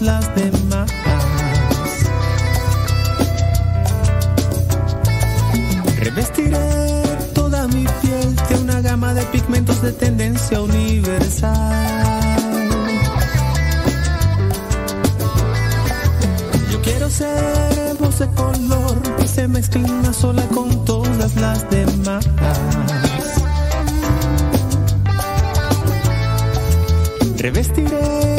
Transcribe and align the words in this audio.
las 0.00 0.34
demás. 0.34 0.90
Revestiré 5.98 7.02
toda 7.34 7.66
mi 7.68 7.84
piel 8.02 8.36
de 8.48 8.54
una 8.56 8.80
gama 8.80 9.14
de 9.14 9.22
pigmentos 9.26 9.82
de 9.82 9.92
tendencia 9.92 10.60
universal. 10.60 12.38
Yo 16.70 16.82
quiero 16.82 17.10
ser 17.10 17.94
voz 17.98 18.18
de 18.18 18.28
color 18.28 19.16
que 19.18 19.28
se 19.28 19.48
mezcla 19.48 19.80
una 19.80 20.12
sola 20.12 20.42
con 20.54 20.84
todas 20.84 21.34
las 21.36 21.68
demás. 21.70 22.28
Revestiré 27.36 28.37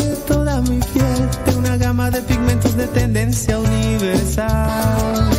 tendencia 3.19 3.59
universal. 3.59 5.38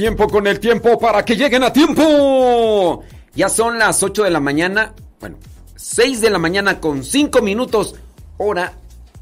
Tiempo 0.00 0.28
con 0.28 0.46
el 0.46 0.58
tiempo 0.60 0.98
para 0.98 1.22
que 1.26 1.36
lleguen 1.36 1.62
a 1.62 1.74
tiempo. 1.74 3.04
Ya 3.34 3.50
son 3.50 3.78
las 3.78 4.02
8 4.02 4.24
de 4.24 4.30
la 4.30 4.40
mañana, 4.40 4.94
bueno, 5.20 5.36
6 5.76 6.22
de 6.22 6.30
la 6.30 6.38
mañana 6.38 6.80
con 6.80 7.04
5 7.04 7.42
minutos, 7.42 7.96
hora 8.38 8.78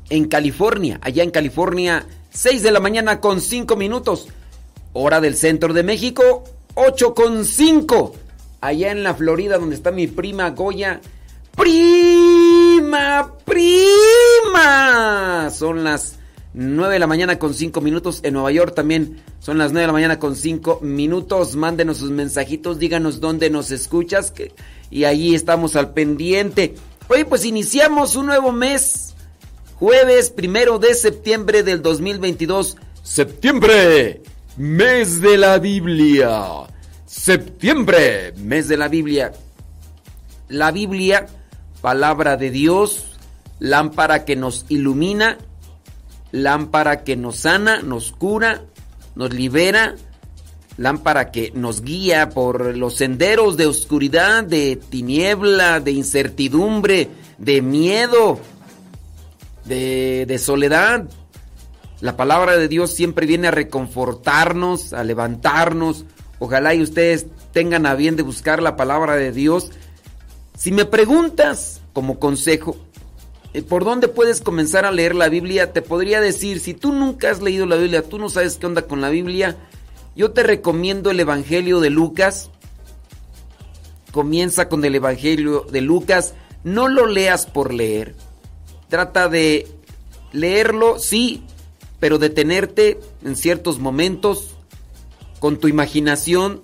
en 0.08 0.28
California. 0.28 1.00
Allá 1.02 1.25
en 1.25 1.32
California, 1.32 2.06
6 2.30 2.62
de 2.62 2.70
la 2.70 2.78
mañana 2.78 3.20
con 3.20 3.40
5 3.40 3.75
minutos. 3.75 4.28
Hora 4.92 5.20
del 5.20 5.35
centro 5.35 5.75
de 5.75 5.82
México, 5.82 6.44
8 6.76 7.12
con 7.12 7.44
5. 7.44 8.14
Allá 8.61 8.92
en 8.92 9.02
la 9.02 9.14
Florida, 9.14 9.58
donde 9.58 9.75
está 9.75 9.90
mi 9.90 10.06
prima 10.06 10.50
Goya. 10.50 11.00
Prima, 11.56 13.35
prima. 13.44 13.90
Son 15.50 15.82
las 15.82 16.17
9 16.58 16.94
de 16.94 16.98
la 16.98 17.06
mañana 17.06 17.38
con 17.38 17.54
5 17.54 17.80
minutos. 17.80 18.18
En 18.24 18.34
Nueva 18.34 18.50
York 18.50 18.74
también 18.74 19.22
son 19.38 19.58
las 19.58 19.70
9 19.70 19.82
de 19.82 19.86
la 19.86 19.92
mañana 19.92 20.18
con 20.18 20.34
5 20.34 20.80
minutos. 20.82 21.54
Mándenos 21.54 21.98
sus 21.98 22.10
mensajitos, 22.10 22.80
díganos 22.80 23.20
dónde 23.20 23.48
nos 23.48 23.70
escuchas. 23.70 24.32
Que, 24.32 24.52
y 24.90 25.04
ahí 25.04 25.36
estamos 25.36 25.76
al 25.76 25.92
pendiente. 25.92 26.74
Oye, 27.06 27.24
pues 27.24 27.44
iniciamos 27.44 28.16
un 28.16 28.26
nuevo 28.26 28.50
mes. 28.50 29.14
Jueves 29.76 30.30
primero 30.30 30.80
de 30.80 30.94
septiembre 30.94 31.62
del 31.62 31.80
2022. 31.80 32.76
Septiembre, 33.04 34.22
mes 34.56 35.20
de 35.20 35.38
la 35.38 35.60
Biblia. 35.60 36.44
Septiembre, 37.06 38.32
mes 38.36 38.66
de 38.66 38.76
la 38.76 38.88
Biblia. 38.88 39.32
La 40.48 40.72
Biblia, 40.72 41.28
palabra 41.80 42.36
de 42.36 42.50
Dios, 42.50 43.16
lámpara 43.60 44.24
que 44.24 44.34
nos 44.34 44.66
ilumina 44.68 45.38
lámpara 46.32 47.04
que 47.04 47.16
nos 47.16 47.37
sana, 47.37 47.82
nos 47.82 48.12
cura, 48.12 48.62
nos 49.14 49.32
libera, 49.32 49.94
lámpara 50.76 51.30
que 51.30 51.52
nos 51.54 51.82
guía 51.82 52.30
por 52.30 52.76
los 52.76 52.97
senderos 52.97 53.56
de 53.56 53.66
oscuridad, 53.66 54.44
de 54.44 54.76
tiniebla, 54.76 55.80
de 55.80 55.92
incertidumbre, 55.92 57.08
de 57.37 57.62
miedo, 57.62 58.38
de, 59.64 60.38
soledad. 60.38 61.08
La 62.00 62.16
palabra 62.16 62.56
de 62.56 62.68
Dios 62.68 62.92
siempre 62.92 63.26
viene 63.26 63.49
a 63.49 63.52
reconfortarnos, 63.52 64.92
a 64.92 65.02
levantarnos. 65.04 66.04
Ojalá 66.38 66.75
y 66.75 66.82
ustedes 66.82 67.26
tengan 67.52 67.85
a 67.87 67.94
bien 67.94 68.16
de 68.16 68.23
buscar 68.23 68.62
la 68.62 68.76
palabra 68.76 69.16
de 69.16 69.32
Dios. 69.32 69.70
Si 70.56 70.70
me 70.70 70.85
preguntas 70.85 71.80
como 71.92 72.20
consejo, 72.20 72.76
¿Por 73.62 73.84
dónde 73.84 74.08
puedes 74.08 74.40
comenzar 74.40 74.84
a 74.84 74.92
leer 74.92 75.14
la 75.14 75.28
Biblia? 75.28 75.72
Te 75.72 75.82
podría 75.82 76.20
decir, 76.20 76.60
si 76.60 76.74
tú 76.74 76.92
nunca 76.92 77.30
has 77.30 77.40
leído 77.40 77.66
la 77.66 77.76
Biblia, 77.76 78.02
tú 78.02 78.18
no 78.18 78.28
sabes 78.28 78.56
qué 78.56 78.66
onda 78.66 78.82
con 78.82 79.00
la 79.00 79.08
Biblia, 79.08 79.56
yo 80.14 80.32
te 80.32 80.42
recomiendo 80.42 81.10
el 81.10 81.20
Evangelio 81.20 81.80
de 81.80 81.90
Lucas. 81.90 82.50
Comienza 84.12 84.68
con 84.68 84.84
el 84.84 84.94
Evangelio 84.94 85.66
de 85.70 85.80
Lucas. 85.80 86.34
No 86.64 86.88
lo 86.88 87.06
leas 87.06 87.46
por 87.46 87.72
leer. 87.72 88.14
Trata 88.88 89.28
de 89.28 89.66
leerlo, 90.32 90.98
sí, 90.98 91.42
pero 92.00 92.18
detenerte 92.18 93.00
en 93.24 93.36
ciertos 93.36 93.78
momentos 93.78 94.56
con 95.38 95.58
tu 95.58 95.68
imaginación. 95.68 96.62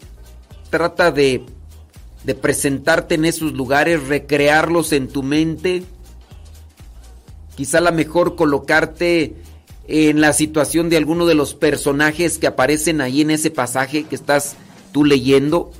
Trata 0.71 1.13
de, 1.13 1.47
de 2.25 2.35
presentarte 2.35 3.15
en 3.15 3.25
esos 3.25 3.53
lugares, 3.53 4.09
recrearlos 4.09 4.93
en 4.93 5.09
tu 5.09 5.23
mente 5.23 5.85
quizá 7.57 7.81
la 7.81 7.91
mejor 7.91 8.37
colocarte 8.37 9.35
en 9.87 10.21
la 10.21 10.33
situación 10.33 10.89
de 10.89 10.97
alguno 10.97 11.27
de 11.27 11.35
los 11.35 11.55
personajes 11.55 12.39
que 12.39 12.47
aparecen 12.47 13.01
ahí 13.01 13.21
en 13.21 13.31
ese 13.31 13.51
pasaje 13.51 14.05
que 14.05 14.15
estás 14.15 14.57
tú 14.93 15.05
leyendo. 15.05 15.71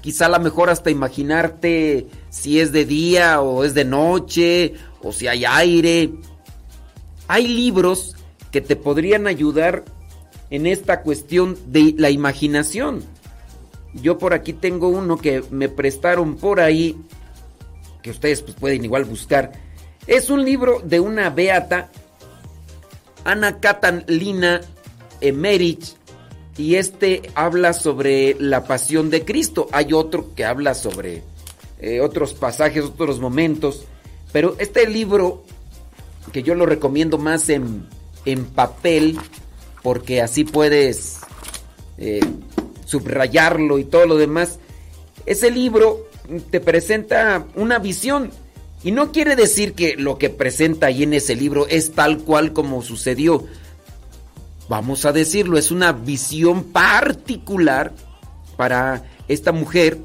Quizá 0.00 0.28
la 0.28 0.38
mejor 0.38 0.70
hasta 0.70 0.90
imaginarte 0.90 2.06
si 2.30 2.60
es 2.60 2.72
de 2.72 2.84
día 2.84 3.40
o 3.40 3.64
es 3.64 3.74
de 3.74 3.84
noche 3.84 4.74
o 5.02 5.12
si 5.12 5.26
hay 5.26 5.44
aire. 5.44 6.12
Hay 7.26 7.48
libros 7.48 8.14
que 8.50 8.60
te 8.60 8.76
podrían 8.76 9.26
ayudar 9.26 9.84
en 10.50 10.66
esta 10.66 11.02
cuestión 11.02 11.58
de 11.66 11.94
la 11.98 12.10
imaginación. 12.10 13.02
Yo 13.94 14.18
por 14.18 14.34
aquí 14.34 14.52
tengo 14.52 14.88
uno 14.88 15.18
que 15.18 15.42
me 15.50 15.68
prestaron 15.68 16.36
por 16.36 16.60
ahí, 16.60 16.96
que 18.02 18.10
ustedes 18.10 18.42
pues 18.42 18.54
pueden 18.54 18.84
igual 18.84 19.04
buscar 19.04 19.52
es 20.08 20.30
un 20.30 20.44
libro 20.44 20.80
de 20.82 21.00
una 21.00 21.30
beata, 21.30 21.90
Ana 23.24 23.60
Catalina 23.60 24.62
Emerich, 25.20 25.94
y 26.56 26.74
este 26.74 27.30
habla 27.34 27.72
sobre 27.74 28.34
la 28.40 28.64
pasión 28.64 29.10
de 29.10 29.24
Cristo. 29.24 29.68
Hay 29.70 29.92
otro 29.92 30.34
que 30.34 30.44
habla 30.44 30.74
sobre 30.74 31.22
eh, 31.78 32.00
otros 32.00 32.34
pasajes, 32.34 32.84
otros 32.84 33.20
momentos, 33.20 33.84
pero 34.32 34.56
este 34.58 34.88
libro, 34.88 35.44
que 36.32 36.42
yo 36.42 36.54
lo 36.54 36.66
recomiendo 36.66 37.18
más 37.18 37.50
en, 37.50 37.86
en 38.24 38.46
papel, 38.46 39.18
porque 39.82 40.22
así 40.22 40.44
puedes 40.44 41.18
eh, 41.98 42.20
subrayarlo 42.86 43.78
y 43.78 43.84
todo 43.84 44.06
lo 44.06 44.16
demás, 44.16 44.58
ese 45.26 45.50
libro 45.50 46.08
te 46.50 46.60
presenta 46.60 47.46
una 47.54 47.78
visión 47.78 48.30
y 48.82 48.92
no 48.92 49.10
quiere 49.10 49.34
decir 49.34 49.74
que 49.74 49.96
lo 49.96 50.18
que 50.18 50.30
presenta 50.30 50.86
ahí 50.86 51.02
en 51.02 51.14
ese 51.14 51.34
libro 51.34 51.66
es 51.68 51.92
tal 51.92 52.18
cual 52.18 52.52
como 52.52 52.82
sucedió. 52.82 53.44
Vamos 54.68 55.04
a 55.04 55.12
decirlo, 55.12 55.58
es 55.58 55.70
una 55.70 55.92
visión 55.92 56.64
particular 56.64 57.92
para 58.56 59.04
esta 59.26 59.50
mujer 59.52 59.98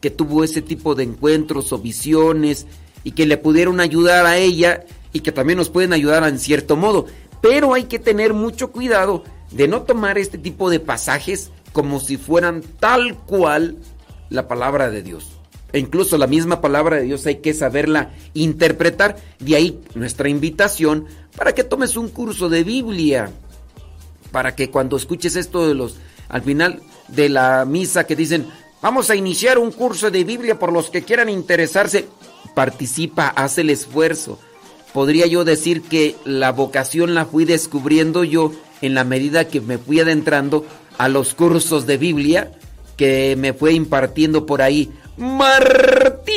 que 0.00 0.10
tuvo 0.10 0.44
ese 0.44 0.62
tipo 0.62 0.94
de 0.94 1.04
encuentros 1.04 1.72
o 1.72 1.78
visiones 1.78 2.66
y 3.04 3.12
que 3.12 3.26
le 3.26 3.38
pudieron 3.38 3.80
ayudar 3.80 4.26
a 4.26 4.36
ella 4.36 4.84
y 5.12 5.20
que 5.20 5.32
también 5.32 5.58
nos 5.58 5.70
pueden 5.70 5.92
ayudar 5.92 6.24
en 6.24 6.38
cierto 6.38 6.76
modo. 6.76 7.06
Pero 7.40 7.72
hay 7.72 7.84
que 7.84 7.98
tener 7.98 8.34
mucho 8.34 8.70
cuidado 8.70 9.24
de 9.50 9.66
no 9.66 9.82
tomar 9.82 10.18
este 10.18 10.38
tipo 10.38 10.70
de 10.70 10.80
pasajes 10.80 11.50
como 11.72 12.00
si 12.00 12.16
fueran 12.16 12.62
tal 12.80 13.16
cual 13.16 13.76
la 14.28 14.46
palabra 14.46 14.90
de 14.90 15.02
Dios. 15.02 15.39
E 15.72 15.78
incluso 15.78 16.18
la 16.18 16.26
misma 16.26 16.60
palabra 16.60 16.96
de 16.96 17.04
Dios 17.04 17.26
hay 17.26 17.36
que 17.36 17.54
saberla 17.54 18.10
interpretar. 18.34 19.16
De 19.38 19.56
ahí 19.56 19.80
nuestra 19.94 20.28
invitación 20.28 21.06
para 21.36 21.54
que 21.54 21.64
tomes 21.64 21.96
un 21.96 22.08
curso 22.08 22.48
de 22.48 22.64
Biblia. 22.64 23.30
Para 24.32 24.54
que 24.54 24.70
cuando 24.70 24.96
escuches 24.96 25.36
esto 25.36 25.66
de 25.68 25.74
los, 25.74 25.96
al 26.28 26.42
final 26.42 26.80
de 27.08 27.28
la 27.28 27.64
misa 27.64 28.04
que 28.04 28.16
dicen, 28.16 28.46
vamos 28.80 29.10
a 29.10 29.16
iniciar 29.16 29.58
un 29.58 29.72
curso 29.72 30.10
de 30.10 30.24
Biblia 30.24 30.58
por 30.58 30.72
los 30.72 30.90
que 30.90 31.02
quieran 31.02 31.28
interesarse, 31.28 32.06
participa, 32.54 33.28
haz 33.28 33.58
el 33.58 33.70
esfuerzo. 33.70 34.38
Podría 34.92 35.26
yo 35.26 35.44
decir 35.44 35.82
que 35.82 36.16
la 36.24 36.52
vocación 36.52 37.14
la 37.14 37.24
fui 37.24 37.44
descubriendo 37.44 38.24
yo 38.24 38.52
en 38.82 38.94
la 38.94 39.04
medida 39.04 39.46
que 39.46 39.60
me 39.60 39.78
fui 39.78 40.00
adentrando 40.00 40.64
a 40.98 41.08
los 41.08 41.34
cursos 41.34 41.86
de 41.86 41.96
Biblia 41.96 42.52
que 43.00 43.34
me 43.34 43.54
fue 43.54 43.72
impartiendo 43.72 44.44
por 44.44 44.60
ahí 44.60 44.90
Martín, 45.20 46.30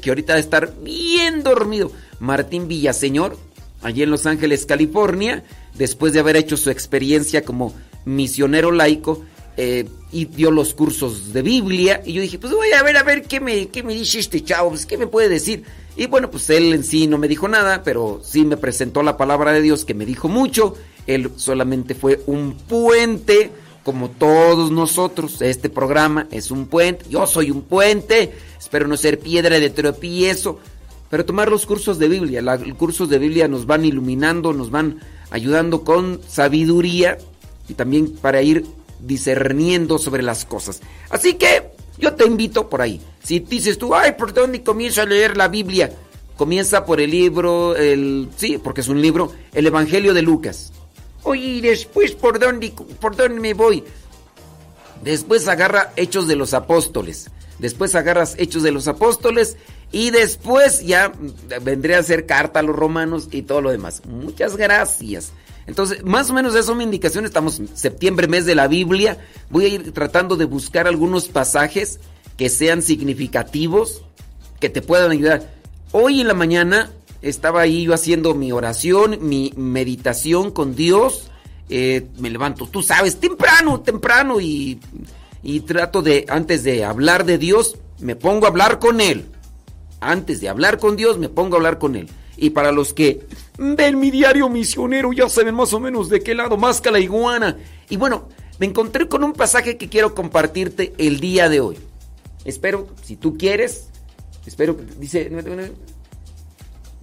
que 0.00 0.08
ahorita 0.10 0.32
debe 0.32 0.40
estar 0.40 0.74
bien 0.82 1.42
dormido. 1.42 1.92
Martín 2.18 2.68
Villaseñor, 2.68 3.36
allí 3.82 4.02
en 4.02 4.10
Los 4.10 4.24
Ángeles, 4.24 4.64
California, 4.64 5.44
después 5.74 6.14
de 6.14 6.20
haber 6.20 6.36
hecho 6.36 6.56
su 6.56 6.70
experiencia 6.70 7.44
como 7.44 7.74
misionero 8.06 8.72
laico, 8.72 9.22
eh, 9.56 9.86
y 10.10 10.24
dio 10.24 10.50
los 10.50 10.74
cursos 10.74 11.32
de 11.32 11.42
Biblia. 11.42 12.02
Y 12.04 12.14
yo 12.14 12.22
dije, 12.22 12.38
pues 12.38 12.52
voy 12.52 12.72
a 12.72 12.82
ver, 12.82 12.96
a 12.96 13.02
ver 13.02 13.24
qué 13.24 13.40
me, 13.40 13.68
qué 13.68 13.82
me 13.82 13.94
dice 13.94 14.18
este 14.18 14.42
chavo, 14.42 14.70
pues, 14.70 14.86
qué 14.86 14.96
me 14.96 15.06
puede 15.06 15.28
decir. 15.28 15.64
Y 15.96 16.06
bueno, 16.06 16.30
pues 16.30 16.48
él 16.50 16.72
en 16.72 16.82
sí 16.82 17.06
no 17.06 17.18
me 17.18 17.28
dijo 17.28 17.46
nada, 17.46 17.82
pero 17.84 18.20
sí 18.24 18.44
me 18.44 18.56
presentó 18.56 19.02
la 19.02 19.16
palabra 19.16 19.52
de 19.52 19.60
Dios 19.60 19.84
que 19.84 19.94
me 19.94 20.06
dijo 20.06 20.28
mucho. 20.28 20.74
Él 21.06 21.30
solamente 21.36 21.94
fue 21.94 22.22
un 22.26 22.54
puente 22.54 23.50
como 23.84 24.10
todos 24.10 24.72
nosotros. 24.72 25.40
Este 25.42 25.68
programa 25.68 26.26
es 26.30 26.50
un 26.50 26.66
puente, 26.66 27.04
yo 27.08 27.26
soy 27.26 27.50
un 27.50 27.62
puente, 27.62 28.32
espero 28.58 28.88
no 28.88 28.96
ser 28.96 29.20
piedra 29.20 29.60
de 29.60 29.70
tropiezo, 29.70 30.58
pero 31.10 31.24
tomar 31.24 31.50
los 31.50 31.66
cursos 31.66 31.98
de 31.98 32.08
Biblia. 32.08 32.42
los 32.42 32.60
cursos 32.76 33.08
de 33.08 33.18
Biblia 33.18 33.46
nos 33.46 33.66
van 33.66 33.84
iluminando, 33.84 34.52
nos 34.52 34.70
van 34.70 35.00
ayudando 35.30 35.84
con 35.84 36.20
sabiduría 36.26 37.18
y 37.68 37.74
también 37.74 38.10
para 38.14 38.42
ir 38.42 38.64
discerniendo 39.00 39.98
sobre 39.98 40.22
las 40.22 40.44
cosas. 40.44 40.80
Así 41.10 41.34
que 41.34 41.70
yo 41.98 42.14
te 42.14 42.24
invito 42.24 42.68
por 42.68 42.80
ahí. 42.80 43.00
Si 43.22 43.38
dices 43.38 43.78
tú, 43.78 43.94
ay, 43.94 44.12
¿por 44.18 44.32
dónde 44.32 44.62
comienzo 44.62 45.02
a 45.02 45.06
leer 45.06 45.36
la 45.36 45.48
Biblia? 45.48 45.92
Comienza 46.36 46.84
por 46.84 47.00
el 47.00 47.10
libro, 47.10 47.76
el 47.76 48.28
sí, 48.36 48.58
porque 48.58 48.80
es 48.80 48.88
un 48.88 49.00
libro, 49.00 49.30
el 49.52 49.66
Evangelio 49.66 50.14
de 50.14 50.22
Lucas. 50.22 50.72
Oye, 51.24 51.42
¿y 51.42 51.60
después 51.60 52.12
por 52.12 52.38
dónde, 52.38 52.72
por 53.00 53.16
dónde 53.16 53.40
me 53.40 53.54
voy? 53.54 53.82
Después 55.02 55.48
agarra 55.48 55.92
Hechos 55.96 56.28
de 56.28 56.36
los 56.36 56.54
Apóstoles. 56.54 57.30
Después 57.58 57.94
agarras 57.94 58.34
Hechos 58.38 58.62
de 58.62 58.72
los 58.72 58.88
Apóstoles 58.88 59.56
y 59.90 60.10
después 60.10 60.84
ya 60.84 61.12
vendría 61.62 61.98
a 61.98 62.02
ser 62.02 62.26
carta 62.26 62.60
a 62.60 62.62
los 62.62 62.76
romanos 62.76 63.28
y 63.30 63.42
todo 63.42 63.60
lo 63.60 63.70
demás. 63.70 64.02
Muchas 64.06 64.56
gracias. 64.56 65.32
Entonces, 65.66 66.04
más 66.04 66.28
o 66.30 66.34
menos 66.34 66.54
eso 66.54 66.72
es 66.72 66.78
mi 66.78 66.84
indicación. 66.84 67.24
Estamos 67.24 67.58
en 67.58 67.74
septiembre, 67.76 68.28
mes 68.28 68.44
de 68.44 68.54
la 68.54 68.68
Biblia. 68.68 69.18
Voy 69.50 69.64
a 69.64 69.68
ir 69.68 69.92
tratando 69.92 70.36
de 70.36 70.44
buscar 70.44 70.86
algunos 70.86 71.28
pasajes 71.28 72.00
que 72.36 72.48
sean 72.48 72.82
significativos, 72.82 74.02
que 74.60 74.68
te 74.68 74.82
puedan 74.82 75.10
ayudar. 75.10 75.54
Hoy 75.92 76.20
en 76.20 76.28
la 76.28 76.34
mañana 76.34 76.90
estaba 77.24 77.62
ahí 77.62 77.84
yo 77.84 77.94
haciendo 77.94 78.34
mi 78.34 78.52
oración, 78.52 79.18
mi 79.22 79.52
meditación 79.56 80.50
con 80.50 80.74
Dios. 80.74 81.30
Eh, 81.70 82.06
me 82.18 82.28
levanto, 82.28 82.66
tú 82.66 82.82
sabes, 82.82 83.18
temprano, 83.18 83.80
temprano 83.80 84.40
y, 84.40 84.78
y 85.42 85.60
trato 85.60 86.02
de, 86.02 86.26
antes 86.28 86.62
de 86.62 86.84
hablar 86.84 87.24
de 87.24 87.38
Dios, 87.38 87.78
me 87.98 88.14
pongo 88.14 88.44
a 88.44 88.50
hablar 88.50 88.78
con 88.78 89.00
Él. 89.00 89.24
Antes 90.00 90.42
de 90.42 90.50
hablar 90.50 90.78
con 90.78 90.96
Dios, 90.96 91.16
me 91.16 91.30
pongo 91.30 91.54
a 91.54 91.58
hablar 91.58 91.78
con 91.78 91.96
Él. 91.96 92.10
Y 92.36 92.50
para 92.50 92.72
los 92.72 92.92
que 92.92 93.26
ven 93.56 93.98
mi 93.98 94.10
diario 94.10 94.50
misionero, 94.50 95.12
ya 95.14 95.28
saben 95.30 95.54
más 95.54 95.72
o 95.72 95.80
menos 95.80 96.10
de 96.10 96.20
qué 96.20 96.34
lado 96.34 96.58
más 96.58 96.82
que 96.82 96.90
la 96.90 97.00
iguana. 97.00 97.56
Y 97.88 97.96
bueno, 97.96 98.28
me 98.58 98.66
encontré 98.66 99.08
con 99.08 99.24
un 99.24 99.32
pasaje 99.32 99.78
que 99.78 99.88
quiero 99.88 100.14
compartirte 100.14 100.92
el 100.98 101.20
día 101.20 101.48
de 101.48 101.60
hoy. 101.60 101.78
Espero, 102.44 102.88
si 103.02 103.16
tú 103.16 103.38
quieres, 103.38 103.88
espero 104.44 104.76
que 104.76 104.84
dice 104.98 105.30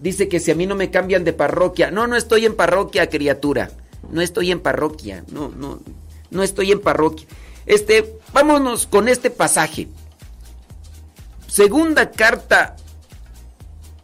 dice 0.01 0.27
que 0.27 0.39
si 0.39 0.51
a 0.51 0.55
mí 0.55 0.65
no 0.65 0.75
me 0.75 0.91
cambian 0.91 1.23
de 1.23 1.31
parroquia, 1.31 1.91
no, 1.91 2.07
no 2.07 2.17
estoy 2.17 2.45
en 2.45 2.55
parroquia, 2.55 3.09
criatura. 3.09 3.71
No 4.09 4.21
estoy 4.21 4.51
en 4.51 4.59
parroquia, 4.59 5.23
no, 5.31 5.49
no, 5.49 5.79
no 6.31 6.43
estoy 6.43 6.71
en 6.71 6.81
parroquia. 6.81 7.27
Este, 7.65 8.17
vámonos 8.33 8.87
con 8.87 9.07
este 9.07 9.29
pasaje. 9.29 9.87
Segunda 11.47 12.11
carta 12.11 12.75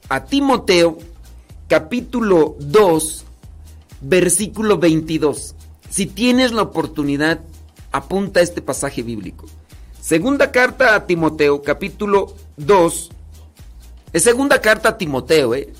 a 0.07 0.23
Timoteo, 0.25 0.97
capítulo 1.67 2.55
2, 2.59 3.25
versículo 4.01 4.77
22. 4.77 5.55
Si 5.89 6.05
tienes 6.05 6.51
la 6.51 6.61
oportunidad, 6.61 7.39
apunta 7.91 8.39
este 8.39 8.61
pasaje 8.61 9.01
bíblico. 9.01 9.45
Segunda 9.99 10.51
carta 10.51 10.95
a 10.95 11.05
Timoteo, 11.05 11.61
capítulo 11.63 12.35
2. 12.57 13.09
Es 14.13 14.23
segunda 14.23 14.61
carta 14.61 14.89
a 14.89 14.97
Timoteo, 14.97 15.55
¿eh? 15.55 15.73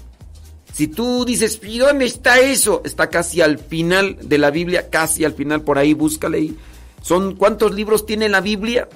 Si 0.78 0.88
tú 0.88 1.26
dices, 1.26 1.60
¿y 1.64 1.80
dónde 1.80 2.06
está 2.06 2.40
eso? 2.40 2.84
Está 2.86 3.10
casi 3.10 3.42
al 3.42 3.58
final 3.58 4.16
de 4.22 4.38
la 4.38 4.52
Biblia, 4.52 4.92
casi 4.92 5.26
al 5.26 5.34
final, 5.34 5.64
por 5.64 5.80
ahí, 5.80 5.96
búscale. 5.96 6.54
Son, 7.02 7.36
¿Cuántos 7.36 7.74
libros 7.74 8.06
tiene 8.06 8.30
la 8.30 8.42
Biblia? 8.42 8.88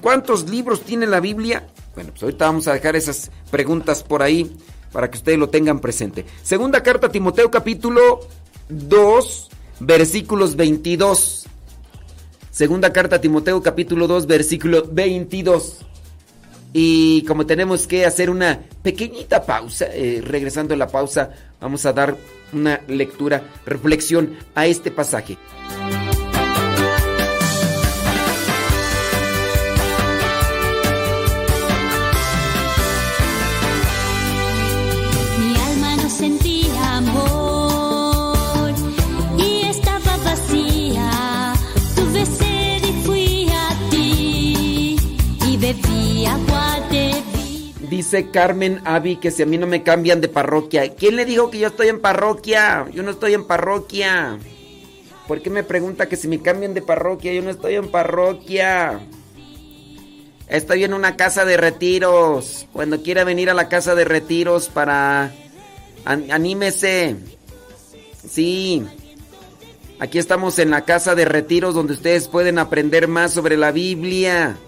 ¿Cuántos 0.00 0.50
libros 0.50 0.80
tiene 0.80 1.06
la 1.06 1.20
Biblia? 1.20 1.68
Bueno, 1.94 2.10
pues 2.10 2.24
ahorita 2.24 2.46
vamos 2.46 2.66
a 2.66 2.72
dejar 2.72 2.96
esas 2.96 3.30
preguntas 3.52 4.02
por 4.02 4.20
ahí 4.20 4.56
para 4.90 5.08
que 5.12 5.18
ustedes 5.18 5.38
lo 5.38 5.48
tengan 5.48 5.78
presente. 5.78 6.26
Segunda 6.42 6.82
carta 6.82 7.06
a 7.06 7.12
Timoteo 7.12 7.52
capítulo 7.52 8.18
2, 8.68 9.50
versículos 9.78 10.56
22. 10.56 11.46
Segunda 12.50 12.92
carta 12.92 13.14
a 13.14 13.20
Timoteo 13.20 13.62
capítulo 13.62 14.08
2, 14.08 14.26
versículo 14.26 14.88
22. 14.90 15.86
Y 16.72 17.22
como 17.24 17.44
tenemos 17.44 17.86
que 17.86 18.06
hacer 18.06 18.30
una 18.30 18.60
pequeñita 18.82 19.44
pausa, 19.44 19.86
eh, 19.92 20.22
regresando 20.24 20.74
a 20.74 20.76
la 20.76 20.88
pausa, 20.88 21.30
vamos 21.60 21.84
a 21.84 21.92
dar 21.92 22.16
una 22.52 22.80
lectura, 22.88 23.42
reflexión 23.66 24.36
a 24.54 24.66
este 24.66 24.90
pasaje. 24.90 25.36
Dice 48.12 48.30
Carmen 48.30 48.82
Avi 48.84 49.16
que 49.16 49.30
si 49.30 49.42
a 49.42 49.46
mí 49.46 49.56
no 49.56 49.66
me 49.66 49.82
cambian 49.82 50.20
de 50.20 50.28
parroquia. 50.28 50.94
¿Quién 50.94 51.16
le 51.16 51.24
dijo 51.24 51.50
que 51.50 51.58
yo 51.58 51.68
estoy 51.68 51.88
en 51.88 51.98
parroquia? 51.98 52.86
Yo 52.92 53.02
no 53.02 53.10
estoy 53.10 53.32
en 53.32 53.46
parroquia. 53.46 54.38
¿Por 55.26 55.40
qué 55.40 55.48
me 55.48 55.62
pregunta 55.62 56.10
que 56.10 56.16
si 56.16 56.28
me 56.28 56.42
cambian 56.42 56.74
de 56.74 56.82
parroquia? 56.82 57.32
Yo 57.32 57.40
no 57.40 57.48
estoy 57.48 57.76
en 57.76 57.90
parroquia. 57.90 59.00
Estoy 60.46 60.84
en 60.84 60.92
una 60.92 61.16
casa 61.16 61.46
de 61.46 61.56
retiros. 61.56 62.66
Cuando 62.74 63.02
quiera 63.02 63.24
venir 63.24 63.48
a 63.48 63.54
la 63.54 63.70
casa 63.70 63.94
de 63.94 64.04
retiros 64.04 64.68
para... 64.68 65.32
anímese. 66.04 67.16
Sí. 68.28 68.84
Aquí 70.00 70.18
estamos 70.18 70.58
en 70.58 70.68
la 70.68 70.84
casa 70.84 71.14
de 71.14 71.24
retiros 71.24 71.74
donde 71.74 71.94
ustedes 71.94 72.28
pueden 72.28 72.58
aprender 72.58 73.08
más 73.08 73.32
sobre 73.32 73.56
la 73.56 73.72
Biblia. 73.72 74.58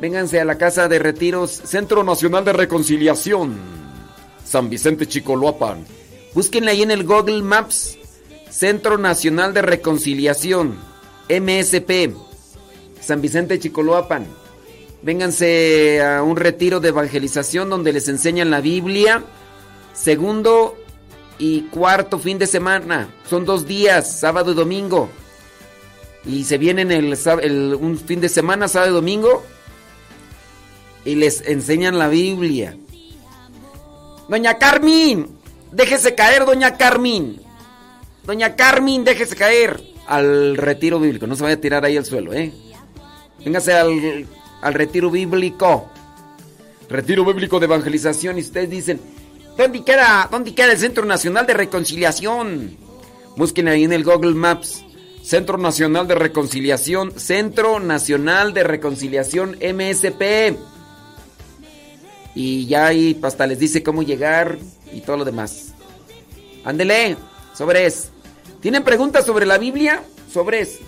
Vénganse 0.00 0.40
a 0.40 0.46
la 0.46 0.56
Casa 0.56 0.88
de 0.88 0.98
Retiros, 0.98 1.50
Centro 1.50 2.02
Nacional 2.02 2.42
de 2.42 2.54
Reconciliación, 2.54 3.54
San 4.42 4.70
Vicente 4.70 5.06
Chicoloapan. 5.06 5.84
Búsquenle 6.32 6.70
ahí 6.70 6.80
en 6.80 6.90
el 6.90 7.04
Google 7.04 7.42
Maps, 7.42 7.98
Centro 8.48 8.96
Nacional 8.96 9.52
de 9.52 9.60
Reconciliación, 9.60 10.78
MSP, 11.28 12.14
San 12.98 13.20
Vicente 13.20 13.58
Chicoloapan. 13.58 14.26
Vénganse 15.02 16.02
a 16.02 16.22
un 16.22 16.36
retiro 16.36 16.80
de 16.80 16.88
evangelización 16.88 17.68
donde 17.68 17.92
les 17.92 18.08
enseñan 18.08 18.50
la 18.50 18.62
Biblia. 18.62 19.22
Segundo 19.92 20.76
y 21.38 21.62
cuarto 21.64 22.18
fin 22.18 22.38
de 22.38 22.46
semana. 22.46 23.12
Son 23.28 23.44
dos 23.44 23.66
días, 23.66 24.18
sábado 24.18 24.52
y 24.52 24.54
domingo. 24.54 25.10
Y 26.24 26.44
se 26.44 26.56
vienen 26.56 26.90
el, 26.90 27.74
un 27.78 27.98
fin 27.98 28.22
de 28.22 28.30
semana, 28.30 28.66
sábado 28.66 28.92
y 28.92 28.94
domingo 28.94 29.42
y 31.04 31.14
les 31.14 31.42
enseñan 31.46 31.98
la 31.98 32.08
Biblia. 32.08 32.76
Doña 34.28 34.58
Carmen, 34.58 35.28
déjese 35.72 36.14
caer, 36.14 36.44
doña 36.44 36.76
Carmen. 36.76 37.40
Doña 38.24 38.54
Carmen, 38.54 39.04
déjese 39.04 39.34
caer 39.34 39.82
al 40.06 40.56
retiro 40.56 41.00
bíblico. 41.00 41.26
No 41.26 41.36
se 41.36 41.42
vaya 41.42 41.56
a 41.56 41.60
tirar 41.60 41.84
ahí 41.84 41.96
al 41.96 42.04
suelo, 42.04 42.32
¿eh? 42.32 42.52
Véngase 43.44 43.72
al, 43.72 44.26
al 44.60 44.74
retiro 44.74 45.10
bíblico. 45.10 45.88
Retiro 46.88 47.24
bíblico 47.24 47.58
de 47.58 47.66
evangelización. 47.66 48.38
Y 48.38 48.42
ustedes 48.42 48.70
dicen, 48.70 49.00
¿dónde 49.56 49.82
queda, 49.82 50.28
dónde 50.30 50.54
queda 50.54 50.72
el 50.72 50.78
Centro 50.78 51.04
Nacional 51.06 51.46
de 51.46 51.54
Reconciliación? 51.54 52.76
Busquen 53.36 53.68
ahí 53.68 53.84
en 53.84 53.92
el 53.92 54.04
Google 54.04 54.34
Maps. 54.34 54.84
Centro 55.22 55.58
Nacional 55.58 56.08
de 56.08 56.14
Reconciliación, 56.14 57.12
Centro 57.18 57.78
Nacional 57.78 58.54
de 58.54 58.64
Reconciliación 58.64 59.56
MSP. 59.60 60.56
Y 62.34 62.66
ya 62.66 62.86
ahí 62.86 63.18
hasta 63.22 63.46
les 63.46 63.58
dice 63.58 63.82
cómo 63.82 64.02
llegar 64.02 64.58
y 64.92 65.00
todo 65.00 65.16
lo 65.16 65.24
demás. 65.24 65.74
Ándele, 66.64 67.16
sobres. 67.54 68.10
¿Tienen 68.60 68.84
preguntas 68.84 69.26
sobre 69.26 69.46
la 69.46 69.58
Biblia? 69.58 70.02
Sobres. 70.32 70.78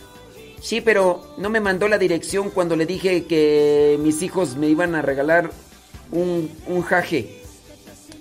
Sí, 0.60 0.80
pero 0.80 1.34
no 1.38 1.50
me 1.50 1.60
mandó 1.60 1.88
la 1.88 1.98
dirección 1.98 2.50
cuando 2.50 2.76
le 2.76 2.86
dije 2.86 3.24
que 3.24 3.98
mis 4.00 4.22
hijos 4.22 4.56
me 4.56 4.68
iban 4.68 4.94
a 4.94 5.02
regalar 5.02 5.50
un, 6.12 6.50
un 6.68 6.82
jaje. 6.82 7.42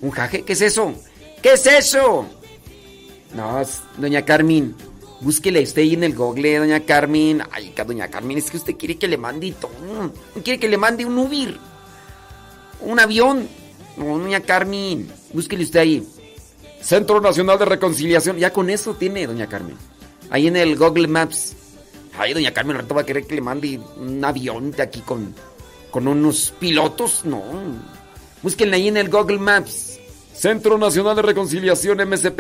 ¿Un 0.02 0.10
jaje? 0.10 0.42
¿Qué 0.44 0.54
es 0.54 0.62
eso? 0.62 0.94
¿Qué 1.44 1.54
es 1.54 1.66
eso? 1.68 2.26
No, 3.36 3.62
doña 3.98 4.26
Carmen. 4.26 4.76
Búsquele 5.20 5.62
usted 5.62 5.84
ahí 5.84 5.94
en 5.94 6.04
el 6.04 6.16
google, 6.16 6.58
doña 6.58 6.80
Carmen. 6.80 7.44
Ay, 7.52 7.74
doña 7.86 8.08
Carmen, 8.08 8.40
es 8.40 8.50
que 8.50 8.58
usted 8.58 8.76
quiere 8.76 8.98
que 8.98 9.08
le 9.08 9.18
mande 9.18 9.52
todo. 9.52 9.72
Quiere 10.44 10.60
que 10.60 10.68
le 10.68 10.78
mande 10.78 11.06
un 11.06 11.20
Ubir 11.20 11.60
un 12.82 13.00
avión. 13.00 13.48
doña 13.98 14.42
Carmen, 14.42 15.10
búsquele 15.34 15.64
usted 15.64 15.80
ahí. 15.80 16.08
Centro 16.82 17.22
Nacional 17.22 17.60
de 17.60 17.66
Reconciliación. 17.66 18.38
Ya 18.38 18.52
con 18.52 18.70
eso 18.70 18.96
tiene, 18.96 19.28
doña 19.28 19.48
Carmen. 19.48 19.76
Ahí 20.30 20.48
en 20.48 20.56
el 20.56 20.76
Google 20.76 21.08
Maps. 21.08 21.56
Ay, 22.18 22.34
doña 22.34 22.52
Carmen, 22.52 22.76
¿ahorita 22.76 22.94
va 22.94 23.02
a 23.02 23.06
querer 23.06 23.26
que 23.26 23.36
le 23.36 23.42
mande 23.42 23.80
un 23.98 24.24
avión 24.24 24.72
de 24.72 24.84
aquí 24.84 25.02
con, 25.02 25.34
con 25.92 26.08
unos 26.08 26.54
pilotos? 26.60 27.24
No. 27.26 27.44
Búsquenle 28.42 28.76
ahí 28.76 28.88
en 28.88 28.98
el 28.98 29.10
Google 29.10 29.40
Maps. 29.40 30.00
Centro 30.34 30.78
Nacional 30.78 31.16
de 31.16 31.22
Reconciliación 31.22 31.98
MSP. 32.08 32.40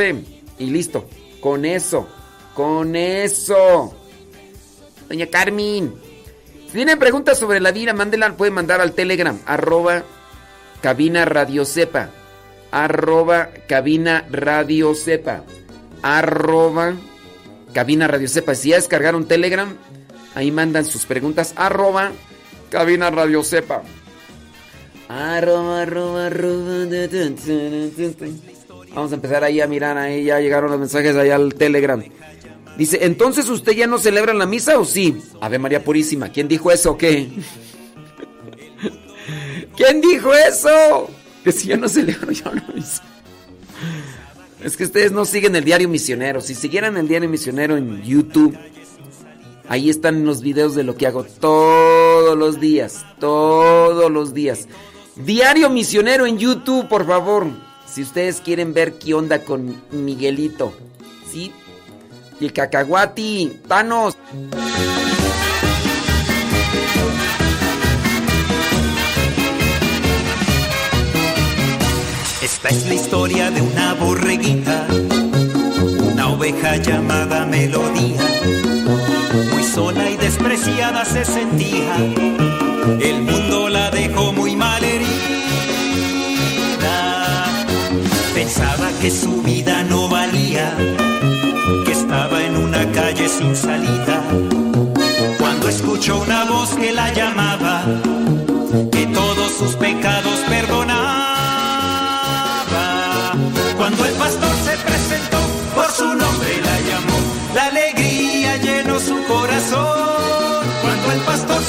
Y 0.59 0.65
listo. 0.65 1.07
Con 1.39 1.65
eso. 1.65 2.07
Con 2.55 2.95
eso. 2.95 3.95
Doña 5.07 5.27
Carmen. 5.27 5.93
Si 6.67 6.73
tienen 6.73 6.97
preguntas 6.99 7.37
sobre 7.37 7.59
la 7.59 7.71
vida, 7.71 7.93
mándela, 7.93 8.35
pueden 8.37 8.53
mandar 8.53 8.79
al 8.79 8.93
Telegram, 8.93 9.37
arroba 9.45 10.03
cabina 10.81 11.25
radio 11.25 11.65
sepa, 11.65 12.09
arroba 12.71 13.49
cabina 13.67 14.25
radio 14.29 14.93
sepa, 14.95 15.43
arroba 16.01 16.95
cabina 17.73 18.07
radio 18.07 18.27
sepa. 18.27 18.55
Si 18.55 18.69
ya 18.69 18.75
descargaron 18.77 19.27
Telegram, 19.27 19.75
ahí 20.35 20.51
mandan 20.51 20.85
sus 20.85 21.05
preguntas, 21.05 21.53
arroba 21.55 22.11
cabina 22.69 23.09
radio 23.11 23.43
sepa. 23.43 23.83
Arroba, 25.07 25.81
arroba, 25.81 26.27
arroba. 26.27 26.85
Vamos 28.93 29.11
a 29.11 29.15
empezar 29.15 29.43
ahí 29.43 29.61
a 29.61 29.67
mirar, 29.67 29.97
ahí 29.97 30.25
ya 30.25 30.39
llegaron 30.39 30.71
los 30.71 30.79
mensajes 30.79 31.15
allá 31.15 31.35
al 31.35 31.53
Telegram. 31.53 32.01
Dice, 32.77 32.99
entonces 33.01 33.49
usted 33.49 33.73
ya 33.73 33.87
no 33.87 33.99
celebra 33.99 34.33
la 34.33 34.45
misa 34.45 34.79
o 34.79 34.85
sí? 34.85 35.21
Ave 35.41 35.59
María 35.59 35.83
Purísima, 35.83 36.29
¿quién 36.29 36.47
dijo 36.47 36.71
eso 36.71 36.91
o 36.91 36.97
qué? 36.97 37.29
¿Quién 39.75 40.01
dijo 40.01 40.33
eso? 40.33 41.09
Que 41.43 41.51
si 41.51 41.67
yo 41.67 41.77
no 41.77 41.89
celebro 41.89 42.31
yo 42.31 42.53
la 42.53 42.63
misa. 42.73 43.03
Es 44.63 44.77
que 44.77 44.83
ustedes 44.83 45.11
no 45.11 45.25
siguen 45.25 45.55
el 45.55 45.63
diario 45.63 45.89
misionero. 45.89 46.39
Si 46.39 46.53
siguieran 46.53 46.97
el 46.97 47.07
diario 47.07 47.27
misionero 47.27 47.77
en 47.77 48.03
YouTube, 48.03 48.55
ahí 49.67 49.89
están 49.89 50.23
los 50.23 50.41
videos 50.41 50.75
de 50.75 50.83
lo 50.83 50.95
que 50.95 51.07
hago 51.07 51.23
todos 51.23 52.37
los 52.37 52.59
días. 52.59 53.05
Todos 53.19 54.11
los 54.11 54.33
días. 54.33 54.67
Diario 55.15 55.69
misionero 55.69 56.25
en 56.27 56.37
YouTube, 56.37 56.87
por 56.87 57.07
favor. 57.07 57.47
Si 57.91 58.03
ustedes 58.03 58.39
quieren 58.39 58.73
ver 58.73 58.93
qué 58.99 59.13
onda 59.13 59.43
con 59.43 59.81
Miguelito. 59.91 60.73
¿Sí? 61.29 61.51
Y 62.39 62.45
el 62.45 62.53
cacahuati. 62.53 63.61
Thanos. 63.67 64.15
Esta 72.63 72.75
es 72.75 72.85
la 72.85 72.93
historia 72.93 73.49
de 73.49 73.59
una 73.59 73.95
borreguita, 73.95 74.85
una 76.13 76.29
oveja 76.29 76.75
llamada 76.75 77.43
Melodía. 77.47 78.21
Muy 79.51 79.63
sola 79.63 80.07
y 80.07 80.17
despreciada 80.17 81.03
se 81.03 81.25
sentía, 81.25 81.95
el 83.01 83.23
mundo 83.23 83.67
la 83.67 83.89
dejó 83.89 84.31
muy 84.33 84.55
mal 84.55 84.83
herida. 84.83 85.07
Pensaba 88.35 88.91
que 89.01 89.09
su 89.09 89.41
vida 89.41 89.81
no 89.85 90.07
valía, 90.07 90.71
que 91.83 91.91
estaba 91.91 92.43
en 92.43 92.57
una 92.57 92.91
calle 92.91 93.27
sin 93.27 93.55
salida. 93.55 94.21
Cuando 95.39 95.67
escuchó 95.67 96.21
una 96.21 96.45
voz 96.45 96.75
que 96.75 96.91
la 96.91 97.11
llamaba, 97.11 97.85
que 98.91 99.07
todos 99.07 99.51
sus 99.51 99.75
pecados 99.77 100.40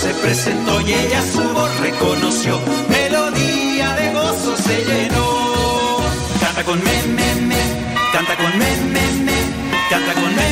se 0.02 0.12
presentó 0.14 0.80
y 0.80 0.94
ella 0.94 1.22
su 1.32 1.42
voz 1.54 1.78
reconoció, 1.78 2.58
melodía 2.88 3.94
de 3.94 4.12
gozo 4.12 4.56
se 4.56 4.84
llenó. 4.84 6.00
Canta 6.40 6.64
con 6.64 6.82
me, 6.82 6.96
me, 7.16 7.34
me, 7.46 7.62
canta 8.12 8.36
con 8.36 8.58
me, 8.58 8.70
me, 8.94 9.04
me, 9.26 9.38
canta 9.90 10.12
con 10.14 10.34
me, 10.34 10.51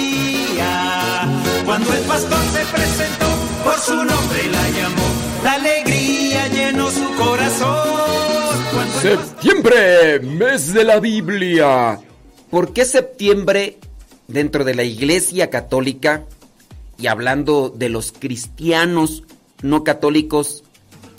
Cuando 1.65 1.93
el 1.93 1.99
pastor 2.03 2.39
se 2.53 2.65
presentó, 2.65 3.25
por 3.63 3.77
su 3.79 3.95
nombre 3.95 4.43
la 4.51 4.69
llamó. 4.69 5.03
La 5.43 5.53
alegría 5.53 6.47
llenó 6.49 6.89
su 6.91 7.05
corazón. 7.15 7.87
Cuando 8.73 9.01
el 9.01 9.17
pastor- 9.17 9.25
Septiembre, 9.41 10.19
mes 10.19 10.73
de 10.73 10.83
la 10.83 10.99
Biblia. 10.99 11.99
¿Por 12.49 12.73
qué 12.73 12.85
septiembre 12.85 13.77
dentro 14.27 14.63
de 14.63 14.75
la 14.75 14.83
Iglesia 14.83 15.49
Católica 15.49 16.23
y 16.99 17.07
hablando 17.07 17.69
de 17.69 17.89
los 17.89 18.11
cristianos 18.11 19.23
no 19.61 19.83
católicos 19.83 20.63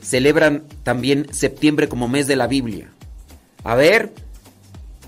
celebran 0.03 0.65
también 0.83 1.33
septiembre 1.33 1.89
como 1.89 2.09
mes 2.09 2.27
de 2.27 2.37
la 2.37 2.47
Biblia? 2.47 2.91
A 3.65 3.75
ver, 3.77 4.13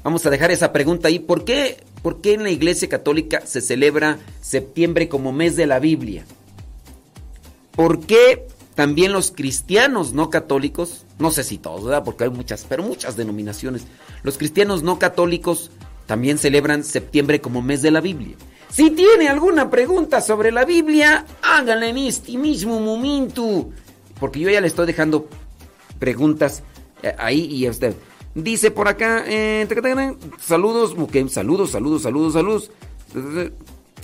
vamos 0.03 0.25
a 0.25 0.31
dejar 0.31 0.51
esa 0.51 0.73
pregunta 0.73 1.09
ahí. 1.09 1.18
¿Por 1.18 1.44
qué, 1.44 1.77
por 2.05 2.21
qué 2.21 2.35
en 2.35 2.43
la 2.43 2.51
Iglesia 2.51 2.87
Católica 2.87 3.40
se 3.47 3.62
celebra 3.62 4.19
septiembre 4.43 5.09
como 5.09 5.33
mes 5.33 5.57
de 5.57 5.67
la 5.67 5.79
Biblia? 5.79 6.27
¿Por 7.75 8.05
qué 8.05 8.47
también 8.75 9.11
los 9.11 9.31
cristianos 9.31 10.12
no 10.12 10.29
católicos, 10.29 11.07
no 11.19 11.31
sé 11.31 11.45
si 11.45 11.57
todos, 11.57 11.83
¿verdad? 11.83 12.05
Porque 12.05 12.25
hay 12.25 12.31
muchas, 12.31 12.67
pero 12.69 12.83
muchas 12.83 13.17
denominaciones, 13.17 13.87
los 14.23 14.37
cristianos 14.37 14.83
no 14.83 14.99
católicos 14.99 15.71
también 16.05 16.37
celebran 16.37 16.85
septiembre 16.85 17.40
como 17.40 17.62
mes 17.62 17.81
de 17.81 17.90
la 17.90 18.03
Biblia? 18.03 18.37
Si 18.69 18.90
tiene 18.90 19.29
alguna 19.29 19.71
pregunta 19.71 20.21
sobre 20.21 20.53
la 20.53 20.67
Biblia, 20.67 21.25
háganla 21.40 21.88
en 21.88 21.97
este 21.97 22.37
mismo 22.37 22.81
momento. 22.81 23.71
Porque 24.21 24.40
yo 24.40 24.51
ya 24.51 24.61
le 24.61 24.67
estoy 24.67 24.87
dejando 24.87 25.27
preguntas 25.99 26.62
eh, 27.03 27.14
ahí 27.17 27.47
y 27.51 27.67
usted. 27.67 27.95
Dice 28.35 28.70
por 28.70 28.88
acá, 28.88 29.25
eh, 29.27 29.66
saludos, 30.40 30.94
saludos, 31.31 31.70
saludos, 31.70 32.03
saludos, 32.03 32.33
saludos. 32.33 32.70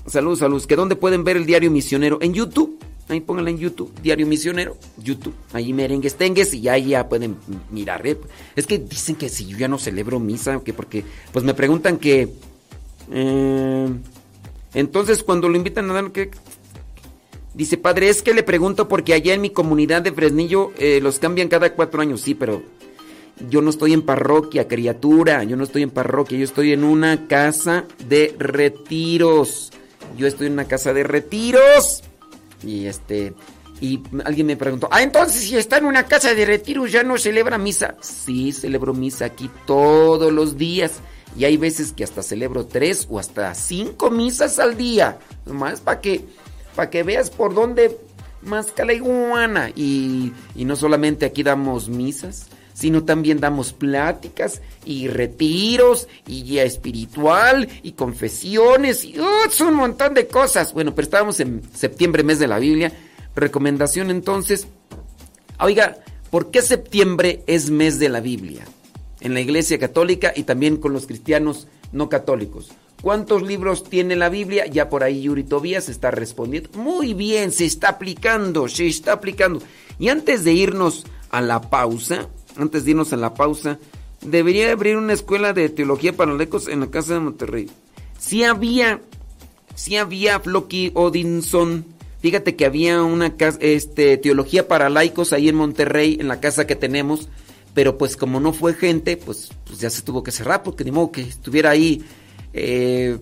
Saludos, 0.07 0.38
saludos. 0.38 0.66
¿Que 0.66 0.77
dónde 0.77 0.97
pueden 0.97 1.25
ver 1.25 1.37
el 1.37 1.47
diario 1.47 1.71
misionero? 1.71 2.19
En 2.21 2.33
YouTube. 2.33 2.79
Ahí 3.09 3.21
pónganla 3.21 3.51
en 3.51 3.59
YouTube. 3.59 3.93
Diario 4.03 4.27
misionero. 4.27 4.77
YouTube. 4.97 5.35
Ahí 5.53 5.73
merengues 5.73 6.14
tengues 6.14 6.55
y 6.55 6.61
ya, 6.61 6.79
ya 6.79 7.09
pueden 7.09 7.37
mirar. 7.71 8.07
¿eh? 8.07 8.19
Es 8.57 8.66
que 8.66 8.79
dicen 8.79 9.16
que 9.16 9.29
si 9.29 9.47
yo 9.47 9.59
ya 9.59 9.69
no 9.69 9.79
celebro 9.79 10.21
misa, 10.21 10.61
que 10.64 10.73
porque 10.73 11.05
pues 11.33 11.45
me 11.45 11.55
preguntan 11.55 11.99
que... 11.99 12.29
eh, 13.12 13.88
entonces 14.75 15.23
cuando 15.23 15.49
lo 15.49 15.57
invitan 15.57 15.90
a 15.90 15.95
dar... 15.95 16.12
¿qué? 16.12 16.31
Dice, 17.53 17.77
padre, 17.77 18.09
es 18.09 18.23
que 18.23 18.33
le 18.33 18.45
pregunto 18.45 18.87
porque 18.87 19.12
allá 19.12 19.35
en 19.35 19.40
mi 19.40 19.51
comunidad 19.51 20.03
de 20.03 20.12
Fresnillo 20.12 20.71
eh, 20.79 21.01
los 21.03 21.19
cambian 21.19 21.49
cada 21.49 21.75
cuatro 21.75 22.01
años. 22.01 22.21
Sí, 22.21 22.35
pero 22.35 22.62
yo 23.48 23.62
no 23.62 23.70
estoy 23.70 23.92
en 23.92 24.03
parroquia, 24.03 24.68
criatura. 24.68 25.44
Yo 25.44 25.57
no 25.57 25.64
estoy 25.64 25.83
en 25.83 25.90
parroquia. 25.90 26.38
Yo 26.38 26.44
estoy 26.44 26.72
en 26.72 26.85
una 26.85 27.26
casa 27.26 27.85
de 28.09 28.35
retiros. 28.38 29.70
Yo 30.16 30.26
estoy 30.26 30.48
en 30.48 30.55
una 30.55 30.66
casa 30.66 30.92
de 30.92 31.05
retiros. 31.05 32.03
Y 32.62 32.87
este. 32.87 33.35
Y 33.81 34.03
alguien 34.24 34.46
me 34.46 34.59
preguntó, 34.59 34.88
ah, 34.90 35.03
entonces 35.03 35.40
si 35.40 35.57
está 35.57 35.79
en 35.79 35.87
una 35.87 36.05
casa 36.05 36.35
de 36.35 36.44
retiros 36.44 36.92
ya 36.92 37.03
no 37.03 37.16
celebra 37.16 37.57
misa. 37.57 37.96
Sí, 38.03 38.53
celebro 38.53 38.92
misa 38.92 39.24
aquí 39.24 39.50
todos 39.64 40.31
los 40.31 40.59
días. 40.59 41.00
Y 41.35 41.44
hay 41.44 41.57
veces 41.57 41.94
que 41.94 42.05
hasta 42.05 42.22
celebro 42.22 42.66
tres 42.66 43.07
o 43.09 43.18
hasta 43.18 43.55
cinco 43.55 44.11
misas 44.11 44.59
al 44.59 44.76
día. 44.76 45.18
Más 45.46 45.81
para 45.81 46.03
que, 46.03 46.26
para 46.76 46.90
que 46.90 47.03
veas 47.03 47.31
por 47.31 47.55
dónde 47.55 47.96
más 48.42 48.72
la 48.76 48.92
iguana. 48.92 49.70
Y, 49.74 50.33
y 50.55 50.64
no 50.64 50.76
solamente 50.76 51.24
aquí 51.24 51.42
damos 51.42 51.88
misas, 51.88 52.48
sino 52.81 53.05
también 53.05 53.40
damos 53.40 53.75
pláticas 53.75 54.62
y 54.87 55.07
retiros 55.09 56.09
y 56.27 56.45
guía 56.45 56.64
espiritual 56.64 57.69
y 57.83 57.93
confesiones 57.93 59.05
y 59.05 59.16
es 59.47 59.61
un 59.61 59.75
montón 59.75 60.14
de 60.14 60.27
cosas. 60.27 60.73
Bueno, 60.73 60.95
pero 60.95 61.05
estábamos 61.05 61.40
en 61.40 61.61
septiembre, 61.75 62.23
mes 62.23 62.38
de 62.38 62.49
la 62.49 62.59
Biblia. 62.59 62.90
Recomendación 63.37 64.11
entonces, 64.11 64.66
oiga, 65.59 65.99
¿por 66.31 66.51
qué 66.51 66.62
septiembre 66.62 67.43
es 67.47 67.69
mes 67.69 67.99
de 67.99 68.09
la 68.09 68.21
Biblia? 68.21 68.64
En 69.21 69.35
la 69.35 69.40
Iglesia 69.40 69.79
Católica 69.79 70.33
y 70.35 70.45
también 70.45 70.79
con 70.79 70.95
los 70.95 71.07
cristianos 71.07 71.69
no 71.93 72.09
católicos. 72.09 72.71
¿Cuántos 73.03 73.43
libros 73.43 73.85
tiene 73.85 74.16
la 74.16 74.31
Biblia? 74.31 74.64
Ya 74.66 74.88
por 74.88 75.03
ahí 75.03 75.21
Yuri 75.21 75.45
Tobías 75.45 75.90
está 75.90 76.11
respondiendo. 76.11 76.71
Muy 76.79 77.12
bien, 77.12 77.53
se 77.53 77.66
está 77.66 77.90
aplicando, 77.90 78.69
se 78.69 78.87
está 78.87 79.12
aplicando. 79.12 79.62
Y 79.99 80.09
antes 80.09 80.45
de 80.45 80.55
irnos 80.55 81.05
a 81.31 81.43
la 81.43 81.61
pausa, 81.61 82.29
antes 82.61 82.85
de 82.85 82.92
irnos 82.92 83.12
a 83.12 83.16
la 83.16 83.35
pausa, 83.35 83.79
debería 84.20 84.73
abrir 84.73 84.96
una 84.96 85.12
escuela 85.12 85.53
de 85.53 85.68
teología 85.68 86.14
para 86.14 86.35
lecos 86.35 86.68
en 86.68 86.81
la 86.81 86.90
casa 86.90 87.14
de 87.14 87.20
Monterrey. 87.20 87.70
Sí 88.18 88.44
había, 88.44 89.01
sí 89.75 89.96
había 89.96 90.40
Flocky 90.40 90.92
Odinson, 90.94 91.85
Fíjate 92.20 92.55
que 92.55 92.66
había 92.66 93.03
una 93.03 93.35
este, 93.61 94.18
teología 94.18 94.68
para 94.68 94.90
laicos 94.90 95.33
ahí 95.33 95.49
en 95.49 95.55
Monterrey, 95.55 96.18
en 96.20 96.29
la 96.29 96.38
casa 96.38 96.66
que 96.66 96.77
tenemos, 96.77 97.29
pero 97.73 97.96
pues 97.96 98.16
como 98.16 98.40
no 98.40 98.53
fue 98.53 98.75
gente, 98.75 99.16
pues, 99.16 99.51
pues 99.64 99.81
ya 99.81 99.88
se 99.88 100.03
tuvo 100.03 100.23
que 100.23 100.31
cerrar, 100.31 100.62
porque 100.62 100.85
ni 100.85 100.90
modo 100.90 101.12
que 101.12 101.23
estuviera 101.23 101.70
ahí 101.70 102.05
eh, 102.53 103.16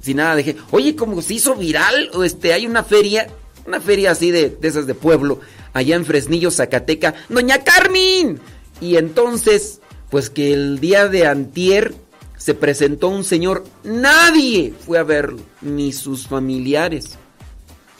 sin 0.00 0.16
nada. 0.16 0.36
Dije, 0.36 0.56
oye, 0.70 0.96
como 0.96 1.20
se 1.20 1.34
hizo 1.34 1.56
viral, 1.56 2.10
este, 2.24 2.54
hay 2.54 2.66
una 2.66 2.84
feria, 2.84 3.28
una 3.66 3.82
feria 3.82 4.12
así 4.12 4.30
de, 4.30 4.48
de 4.48 4.68
esas 4.68 4.86
de 4.86 4.94
pueblo, 4.94 5.40
allá 5.74 5.96
en 5.96 6.06
Fresnillo, 6.06 6.50
Zacateca, 6.50 7.14
Doña 7.28 7.62
Carmen. 7.62 8.40
Y 8.80 8.96
entonces, 8.96 9.80
pues 10.10 10.30
que 10.30 10.52
el 10.52 10.80
día 10.80 11.08
de 11.08 11.26
antier 11.26 11.94
se 12.36 12.54
presentó 12.54 13.08
un 13.08 13.24
señor, 13.24 13.64
nadie 13.84 14.72
fue 14.86 14.98
a 14.98 15.02
verlo, 15.02 15.40
ni 15.60 15.92
sus 15.92 16.26
familiares 16.26 17.18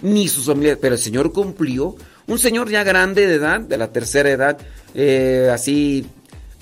ni 0.03 0.29
sus 0.29 0.47
familiares, 0.47 0.79
pero 0.81 0.95
el 0.95 1.01
Señor 1.01 1.33
cumplió. 1.33 1.97
Un 2.27 2.39
señor 2.39 2.69
ya 2.69 2.85
grande 2.85 3.27
de 3.27 3.35
edad, 3.35 3.61
de 3.61 3.79
la 3.79 3.91
tercera 3.91 4.31
edad, 4.31 4.59
eh, 4.95 5.49
así 5.53 6.07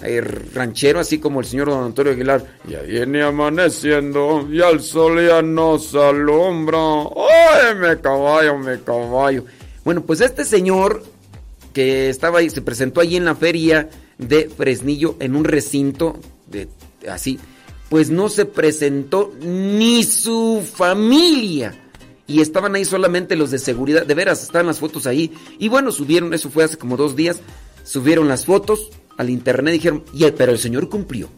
eh, 0.01 0.21
ranchero, 0.21 1.01
así 1.01 1.19
como 1.19 1.41
el 1.41 1.47
señor 1.47 1.69
don 1.69 1.85
Antonio 1.85 2.13
Aguilar. 2.13 2.45
Ya 2.69 2.83
viene 2.83 3.23
amaneciendo 3.23 4.49
y 4.51 4.63
al 4.63 4.81
sol 4.81 5.27
ya 5.27 5.43
nos 5.43 5.93
alumbra. 5.95 6.79
¡Ay, 6.79 7.75
me 7.81 8.01
caballo, 8.01 8.57
me 8.59 8.81
caballo! 8.81 9.45
Bueno, 9.85 10.03
pues 10.03 10.21
este 10.21 10.45
señor 10.45 11.03
que 11.73 12.09
estaba 12.11 12.39
ahí, 12.39 12.49
se 12.49 12.63
presentó 12.63 13.01
allí 13.01 13.17
en 13.17 13.25
la 13.25 13.35
feria 13.35 13.89
de 14.19 14.49
Fresnillo 14.49 15.17
en 15.21 15.37
un 15.37 15.45
recinto 15.45 16.19
de 16.47 16.69
así, 17.09 17.39
pues 17.89 18.11
no 18.11 18.29
se 18.29 18.47
presentó 18.47 19.33
ni 19.41 20.05
su 20.05 20.65
familia 20.75 21.75
y 22.27 22.41
estaban 22.41 22.75
ahí 22.75 22.85
solamente 22.85 23.37
los 23.37 23.51
de 23.51 23.59
seguridad. 23.59 24.05
De 24.05 24.15
veras, 24.15 24.43
estaban 24.43 24.67
las 24.67 24.81
fotos 24.81 25.07
ahí. 25.07 25.33
Y 25.59 25.69
bueno, 25.69 25.93
subieron, 25.93 26.35
eso 26.35 26.51
fue 26.51 26.65
hace 26.65 26.77
como 26.77 26.97
dos 26.97 27.15
días, 27.15 27.41
subieron 27.85 28.29
las 28.29 28.45
fotos 28.47 28.91
al 29.17 29.31
internet 29.31 29.75
y 29.75 29.79
dijeron, 29.79 30.05
pero 30.37 30.53
el 30.53 30.59
señor 30.59 30.89
cumplió. 30.89 31.29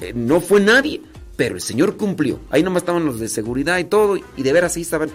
Eh, 0.00 0.12
no 0.14 0.40
fue 0.40 0.60
nadie, 0.60 1.02
pero 1.36 1.56
el 1.56 1.60
señor 1.60 1.96
cumplió. 1.96 2.40
Ahí 2.50 2.62
nomás 2.62 2.82
estaban 2.82 3.04
los 3.04 3.20
de 3.20 3.28
seguridad 3.28 3.78
y 3.78 3.84
todo, 3.84 4.16
y 4.16 4.42
de 4.42 4.52
veras 4.52 4.76
ahí 4.76 4.82
estaban. 4.82 5.10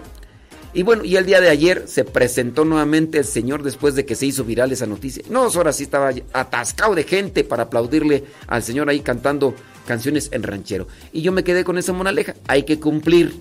Y 0.74 0.82
bueno, 0.82 1.04
y 1.04 1.16
el 1.16 1.26
día 1.26 1.40
de 1.40 1.50
ayer 1.50 1.84
se 1.86 2.04
presentó 2.04 2.64
nuevamente 2.64 3.18
el 3.18 3.24
señor 3.24 3.62
después 3.62 3.94
de 3.94 4.06
que 4.06 4.14
se 4.14 4.26
hizo 4.26 4.44
viral 4.44 4.72
esa 4.72 4.86
noticia. 4.86 5.22
No, 5.28 5.42
ahora 5.42 5.72
sí 5.72 5.82
estaba 5.82 6.12
atascado 6.32 6.94
de 6.94 7.04
gente 7.04 7.44
para 7.44 7.64
aplaudirle 7.64 8.24
al 8.46 8.62
señor 8.62 8.88
ahí 8.88 9.00
cantando 9.00 9.54
canciones 9.86 10.30
en 10.32 10.42
ranchero. 10.42 10.88
Y 11.12 11.22
yo 11.22 11.32
me 11.32 11.44
quedé 11.44 11.64
con 11.64 11.76
esa 11.76 11.92
moraleja. 11.92 12.34
Hay 12.46 12.62
que 12.62 12.80
cumplir 12.80 13.34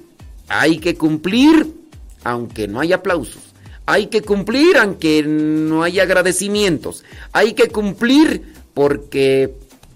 hay 0.54 0.80
que 0.80 0.96
cumplir 0.96 1.74
aunque 2.26 2.68
no 2.68 2.82
haya 2.82 2.98
aplausos. 2.98 3.42
Hay 3.86 4.08
que 4.08 4.22
cumplir 4.22 4.78
aunque 4.78 5.24
no 5.24 5.82
haya 5.82 6.04
agradecimientos. 6.04 7.06
Hay 7.32 7.54
que 7.54 7.70
cumplir 7.70 8.54
porque 8.74 9.54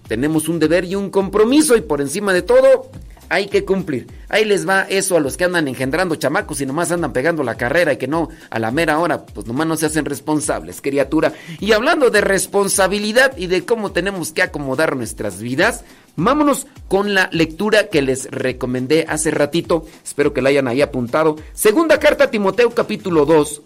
tenemos 0.08 0.48
un 0.48 0.58
deber 0.58 0.86
y 0.86 0.94
un 0.94 1.10
compromiso 1.10 1.76
y 1.76 1.82
por 1.82 2.00
encima 2.00 2.32
de 2.32 2.40
todo 2.40 2.90
hay 3.28 3.46
que 3.48 3.64
cumplir. 3.64 4.06
Ahí 4.28 4.44
les 4.44 4.68
va 4.68 4.82
eso 4.82 5.16
a 5.16 5.20
los 5.20 5.36
que 5.36 5.44
andan 5.44 5.68
engendrando 5.68 6.14
chamacos 6.16 6.60
y 6.60 6.66
nomás 6.66 6.90
andan 6.90 7.12
pegando 7.12 7.42
la 7.42 7.56
carrera 7.56 7.92
y 7.92 7.96
que 7.96 8.08
no 8.08 8.28
a 8.50 8.58
la 8.58 8.70
mera 8.70 8.98
hora, 8.98 9.24
pues 9.24 9.46
nomás 9.46 9.66
no 9.66 9.76
se 9.76 9.86
hacen 9.86 10.04
responsables, 10.04 10.80
criatura. 10.80 11.32
Y 11.60 11.72
hablando 11.72 12.10
de 12.10 12.20
responsabilidad 12.20 13.36
y 13.36 13.46
de 13.46 13.64
cómo 13.64 13.92
tenemos 13.92 14.32
que 14.32 14.42
acomodar 14.42 14.96
nuestras 14.96 15.40
vidas, 15.40 15.84
vámonos 16.16 16.66
con 16.88 17.14
la 17.14 17.28
lectura 17.32 17.88
que 17.88 18.02
les 18.02 18.30
recomendé 18.30 19.06
hace 19.08 19.30
ratito. 19.30 19.86
Espero 20.04 20.32
que 20.32 20.42
la 20.42 20.48
hayan 20.48 20.68
ahí 20.68 20.82
apuntado. 20.82 21.36
Segunda 21.52 21.98
carta 21.98 22.24
a 22.24 22.30
Timoteo 22.30 22.70
capítulo 22.70 23.26
2, 23.26 23.62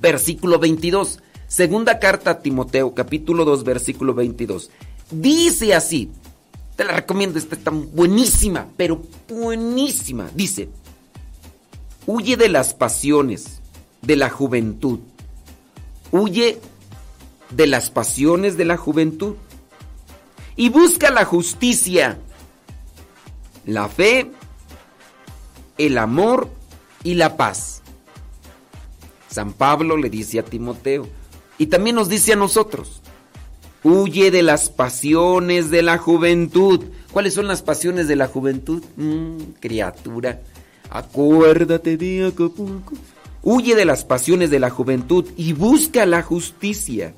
versículo 0.00 0.58
22. 0.58 1.20
Segunda 1.46 1.98
carta 1.98 2.30
a 2.30 2.38
Timoteo 2.40 2.94
capítulo 2.94 3.44
2, 3.44 3.64
versículo 3.64 4.14
22. 4.14 4.70
Dice 5.10 5.74
así. 5.74 6.10
Te 6.76 6.84
la 6.84 6.92
recomiendo, 6.92 7.38
esta 7.38 7.54
está 7.54 7.70
buenísima, 7.70 8.66
pero 8.76 9.02
buenísima. 9.28 10.30
Dice, 10.34 10.70
huye 12.06 12.36
de 12.36 12.48
las 12.48 12.74
pasiones 12.74 13.60
de 14.00 14.16
la 14.16 14.30
juventud. 14.30 15.00
Huye 16.10 16.58
de 17.50 17.66
las 17.66 17.90
pasiones 17.90 18.56
de 18.56 18.64
la 18.64 18.76
juventud. 18.76 19.36
Y 20.56 20.68
busca 20.68 21.10
la 21.10 21.24
justicia, 21.24 22.18
la 23.64 23.88
fe, 23.88 24.30
el 25.78 25.98
amor 25.98 26.48
y 27.04 27.14
la 27.14 27.36
paz. 27.36 27.82
San 29.28 29.52
Pablo 29.52 29.96
le 29.96 30.10
dice 30.10 30.38
a 30.38 30.44
Timoteo 30.44 31.08
y 31.58 31.66
también 31.66 31.96
nos 31.96 32.08
dice 32.08 32.34
a 32.34 32.36
nosotros, 32.36 33.01
Huye 33.84 34.30
de 34.30 34.42
las 34.42 34.70
pasiones 34.70 35.70
de 35.70 35.82
la 35.82 35.98
juventud. 35.98 36.84
¿Cuáles 37.10 37.34
son 37.34 37.48
las 37.48 37.62
pasiones 37.62 38.08
de 38.08 38.16
la 38.16 38.28
juventud? 38.28 38.82
Mm, 38.96 39.38
criatura, 39.60 40.40
acuérdate 40.88 41.96
de 41.96 42.26
Acapulco. 42.26 42.94
Huye 43.42 43.74
de 43.74 43.84
las 43.84 44.04
pasiones 44.04 44.50
de 44.50 44.60
la 44.60 44.70
juventud 44.70 45.26
y 45.36 45.52
busca 45.52 46.06
la 46.06 46.22
justicia, 46.22 47.12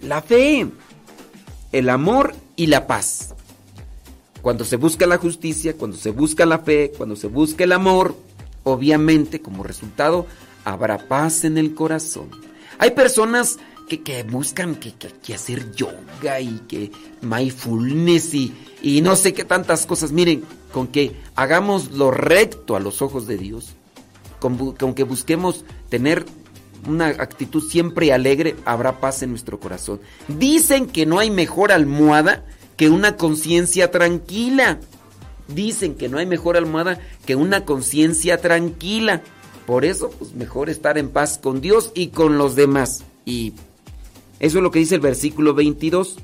la 0.00 0.22
fe, 0.22 0.66
el 1.70 1.88
amor 1.88 2.34
y 2.56 2.66
la 2.66 2.88
paz. 2.88 3.34
Cuando 4.42 4.64
se 4.64 4.76
busca 4.76 5.06
la 5.06 5.18
justicia, 5.18 5.76
cuando 5.76 5.96
se 5.96 6.10
busca 6.10 6.46
la 6.46 6.58
fe, 6.58 6.92
cuando 6.96 7.14
se 7.14 7.28
busca 7.28 7.62
el 7.62 7.72
amor, 7.72 8.16
obviamente 8.64 9.40
como 9.40 9.62
resultado 9.62 10.26
habrá 10.64 10.98
paz 10.98 11.44
en 11.44 11.58
el 11.58 11.74
corazón. 11.74 12.30
Hay 12.78 12.90
personas 12.92 13.58
que, 13.98 14.22
buscan 14.22 14.76
que, 14.76 14.94
que, 14.94 15.34
hacer 15.34 15.72
yoga 15.72 16.40
y 16.40 16.60
que 16.68 16.92
mindfulness 17.22 18.34
y, 18.34 18.54
y 18.82 19.00
no 19.00 19.16
sé 19.16 19.34
qué 19.34 19.44
tantas 19.44 19.86
cosas. 19.86 20.12
Miren, 20.12 20.44
con 20.72 20.86
que 20.86 21.16
hagamos 21.34 21.92
lo 21.92 22.10
recto 22.10 22.76
a 22.76 22.80
los 22.80 23.02
ojos 23.02 23.26
de 23.26 23.36
Dios, 23.36 23.74
con, 24.38 24.74
con 24.74 24.94
que 24.94 25.02
busquemos 25.04 25.64
tener 25.88 26.24
una 26.86 27.08
actitud 27.08 27.62
siempre 27.62 28.12
alegre, 28.12 28.56
habrá 28.64 29.00
paz 29.00 29.22
en 29.22 29.30
nuestro 29.30 29.60
corazón. 29.60 30.00
Dicen 30.28 30.86
que 30.86 31.06
no 31.06 31.18
hay 31.18 31.30
mejor 31.30 31.72
almohada 31.72 32.44
que 32.76 32.88
una 32.88 33.16
conciencia 33.16 33.90
tranquila. 33.90 34.80
Dicen 35.48 35.94
que 35.96 36.08
no 36.08 36.18
hay 36.18 36.26
mejor 36.26 36.56
almohada 36.56 37.00
que 37.26 37.36
una 37.36 37.64
conciencia 37.64 38.40
tranquila. 38.40 39.22
Por 39.66 39.84
eso, 39.84 40.10
pues 40.18 40.32
mejor 40.34 40.70
estar 40.70 40.96
en 40.96 41.10
paz 41.10 41.38
con 41.38 41.60
Dios 41.60 41.92
y 41.94 42.08
con 42.08 42.38
los 42.38 42.56
demás. 42.56 43.04
Y 43.24 43.54
eso 44.40 44.58
es 44.58 44.62
lo 44.62 44.70
que 44.70 44.78
dice 44.78 44.96
el 44.96 45.00
versículo 45.00 45.54
22. 45.54 46.16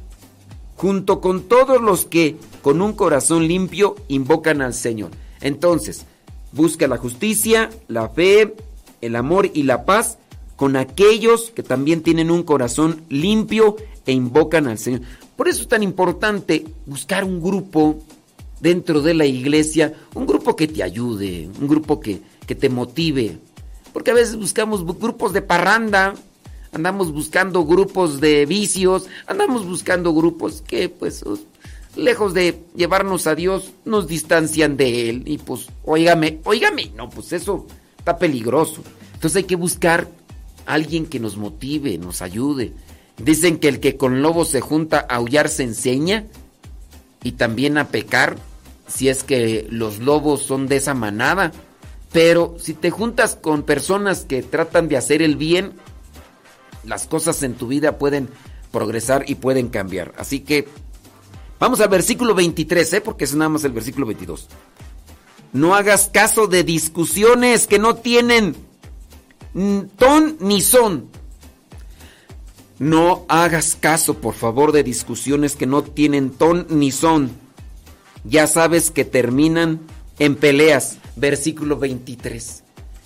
Junto 0.76 1.20
con 1.20 1.42
todos 1.42 1.80
los 1.80 2.04
que 2.04 2.36
con 2.62 2.82
un 2.82 2.92
corazón 2.92 3.46
limpio 3.46 3.94
invocan 4.08 4.60
al 4.60 4.74
Señor. 4.74 5.10
Entonces, 5.40 6.04
busca 6.52 6.88
la 6.88 6.96
justicia, 6.96 7.70
la 7.88 8.08
fe, 8.08 8.54
el 9.00 9.16
amor 9.16 9.50
y 9.52 9.62
la 9.62 9.84
paz 9.84 10.18
con 10.56 10.76
aquellos 10.76 11.50
que 11.50 11.62
también 11.62 12.02
tienen 12.02 12.30
un 12.30 12.42
corazón 12.42 13.02
limpio 13.08 13.76
e 14.06 14.12
invocan 14.12 14.66
al 14.66 14.78
Señor. 14.78 15.02
Por 15.36 15.48
eso 15.48 15.62
es 15.62 15.68
tan 15.68 15.82
importante 15.82 16.64
buscar 16.86 17.24
un 17.24 17.42
grupo 17.42 17.98
dentro 18.60 19.02
de 19.02 19.12
la 19.12 19.26
iglesia, 19.26 19.94
un 20.14 20.26
grupo 20.26 20.56
que 20.56 20.66
te 20.66 20.82
ayude, 20.82 21.50
un 21.60 21.68
grupo 21.68 22.00
que, 22.00 22.22
que 22.46 22.54
te 22.54 22.70
motive. 22.70 23.38
Porque 23.92 24.10
a 24.10 24.14
veces 24.14 24.36
buscamos 24.36 24.84
grupos 24.84 25.34
de 25.34 25.42
parranda, 25.42 26.14
andamos 26.76 27.12
buscando 27.12 27.64
grupos 27.64 28.20
de 28.20 28.46
vicios, 28.46 29.06
andamos 29.26 29.66
buscando 29.66 30.14
grupos 30.14 30.62
que 30.62 30.88
pues 30.88 31.24
lejos 31.96 32.34
de 32.34 32.60
llevarnos 32.76 33.26
a 33.26 33.34
Dios 33.34 33.72
nos 33.84 34.06
distancian 34.06 34.76
de 34.76 35.08
Él 35.08 35.22
y 35.26 35.38
pues 35.38 35.68
óigame, 35.84 36.40
óigame, 36.44 36.92
no, 36.94 37.08
pues 37.08 37.32
eso 37.32 37.66
está 37.98 38.18
peligroso. 38.18 38.82
Entonces 39.14 39.36
hay 39.36 39.44
que 39.44 39.56
buscar 39.56 40.08
alguien 40.66 41.06
que 41.06 41.18
nos 41.18 41.38
motive, 41.38 41.96
nos 41.96 42.20
ayude. 42.20 42.72
Dicen 43.16 43.58
que 43.58 43.68
el 43.68 43.80
que 43.80 43.96
con 43.96 44.20
lobos 44.20 44.50
se 44.50 44.60
junta 44.60 45.06
a 45.08 45.16
aullar 45.16 45.48
se 45.48 45.62
enseña 45.62 46.26
y 47.22 47.32
también 47.32 47.78
a 47.78 47.88
pecar 47.88 48.36
si 48.86 49.08
es 49.08 49.24
que 49.24 49.66
los 49.70 49.98
lobos 49.98 50.42
son 50.42 50.68
de 50.68 50.76
esa 50.76 50.92
manada. 50.92 51.52
Pero 52.12 52.56
si 52.58 52.74
te 52.74 52.90
juntas 52.90 53.34
con 53.34 53.62
personas 53.62 54.26
que 54.26 54.42
tratan 54.42 54.88
de 54.88 54.98
hacer 54.98 55.22
el 55.22 55.36
bien, 55.36 55.72
las 56.86 57.06
cosas 57.06 57.42
en 57.42 57.54
tu 57.54 57.66
vida 57.66 57.98
pueden 57.98 58.28
progresar 58.72 59.24
y 59.26 59.36
pueden 59.36 59.68
cambiar. 59.68 60.12
Así 60.16 60.40
que 60.40 60.68
vamos 61.58 61.80
al 61.80 61.88
versículo 61.88 62.34
23, 62.34 62.94
¿eh? 62.94 63.00
porque 63.00 63.24
es 63.24 63.34
nada 63.34 63.48
más 63.48 63.64
el 63.64 63.72
versículo 63.72 64.06
22. 64.06 64.48
No 65.52 65.74
hagas 65.74 66.10
caso 66.12 66.46
de 66.46 66.64
discusiones 66.64 67.66
que 67.66 67.78
no 67.78 67.96
tienen 67.96 68.56
ton 69.96 70.36
ni 70.40 70.60
son. 70.60 71.08
No 72.78 73.24
hagas 73.28 73.74
caso, 73.74 74.14
por 74.18 74.34
favor, 74.34 74.72
de 74.72 74.82
discusiones 74.82 75.56
que 75.56 75.66
no 75.66 75.82
tienen 75.82 76.30
ton 76.30 76.66
ni 76.68 76.92
son. 76.92 77.30
Ya 78.24 78.46
sabes 78.46 78.90
que 78.90 79.04
terminan 79.04 79.80
en 80.18 80.36
peleas. 80.36 80.98
Versículo 81.16 81.78
23. 81.78 82.64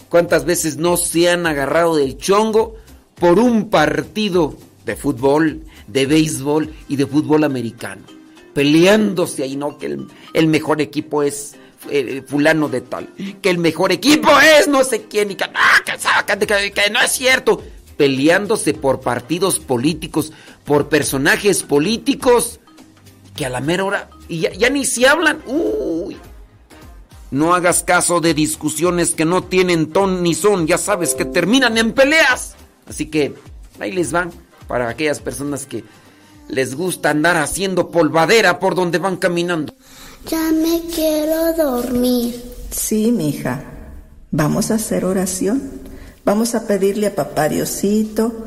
¿Cuántas 0.09 0.45
veces 0.45 0.77
no 0.77 0.97
se 0.97 1.31
han 1.31 1.47
agarrado 1.47 1.95
del 1.95 2.19
chongo 2.19 2.75
por 3.21 3.39
un 3.39 3.69
partido 3.69 4.57
de 4.85 4.97
fútbol, 4.97 5.63
de 5.87 6.07
béisbol 6.07 6.75
y 6.89 6.97
de 6.97 7.07
fútbol 7.07 7.45
americano? 7.45 8.03
Peleándose 8.55 9.45
ahí, 9.45 9.55
¿no? 9.55 9.79
Que 9.79 9.97
el, 10.33 10.47
mejor 10.49 10.81
equipo 10.81 11.23
es 11.23 11.55
eh, 11.91 12.25
fulano 12.27 12.69
de 12.69 12.81
tal. 12.81 13.09
Que 13.41 13.51
el 13.51 13.59
mejor 13.59 13.93
equipo 13.93 14.29
es 14.41 14.67
no 14.67 14.83
sé 14.83 15.03
quién. 15.03 15.31
Y 15.31 15.35
que, 15.37 15.45
ah, 15.45 15.83
que 15.85 16.91
no 16.91 17.01
es 17.01 17.13
cierto. 17.13 17.63
Peleándose 17.97 18.75
por 18.75 19.01
partidos 19.01 19.61
políticos, 19.61 20.33
por 20.65 20.89
personajes 20.89 21.63
políticos. 21.63 22.59
Que 23.37 23.47
a 23.47 23.51
la 23.51 23.61
mera 23.61 23.85
hora. 23.85 24.11
Y 24.29 24.41
ya, 24.41 24.71
ni 24.71 24.85
se 24.85 25.07
hablan. 25.07 25.43
Uy. 25.47 26.17
No 27.31 27.55
hagas 27.55 27.85
caso 27.85 28.21
de 28.21 28.35
discusiones 28.35 29.15
que 29.15 29.25
no 29.25 29.45
tienen 29.45 29.93
ton 29.93 30.25
ni 30.25 30.35
son, 30.35 30.67
ya 30.67 30.79
sabes 30.79 31.15
que 31.15 31.25
terminan 31.25 31.79
en 31.79 31.93
peleas. 31.93 32.57
Así 32.91 33.07
que 33.07 33.35
ahí 33.79 33.93
les 33.93 34.13
van 34.13 34.31
para 34.69 34.91
aquellas 34.91 35.21
personas 35.21 35.65
que 35.65 35.85
les 36.49 36.75
gusta 36.75 37.11
andar 37.11 37.37
haciendo 37.37 37.91
polvadera 37.91 38.59
por 38.59 38.75
donde 38.75 38.99
van 38.99 39.17
caminando. 39.17 39.73
Ya 40.29 40.51
me 40.53 40.83
quiero 40.95 41.55
dormir. 41.55 42.43
Sí, 42.71 43.13
mija. 43.13 43.65
Vamos 44.33 44.71
a 44.71 44.75
hacer 44.75 45.05
oración. 45.05 45.63
Vamos 46.25 46.55
a 46.55 46.67
pedirle 46.67 47.07
a 47.07 47.15
papá 47.15 47.49
Diosito 47.49 48.47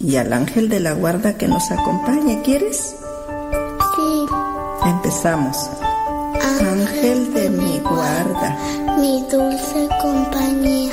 y 0.00 0.16
al 0.16 0.32
ángel 0.32 0.68
de 0.68 0.80
la 0.80 0.94
guarda 0.94 1.38
que 1.38 1.46
nos 1.46 1.70
acompañe. 1.70 2.42
¿Quieres? 2.42 2.96
Sí. 3.96 4.26
Empezamos. 4.84 5.56
Ángel 6.60 7.32
de 7.34 7.50
mi 7.50 7.78
guarda, 7.80 8.56
mi 8.98 9.22
dulce 9.30 9.88
compañía, 10.00 10.92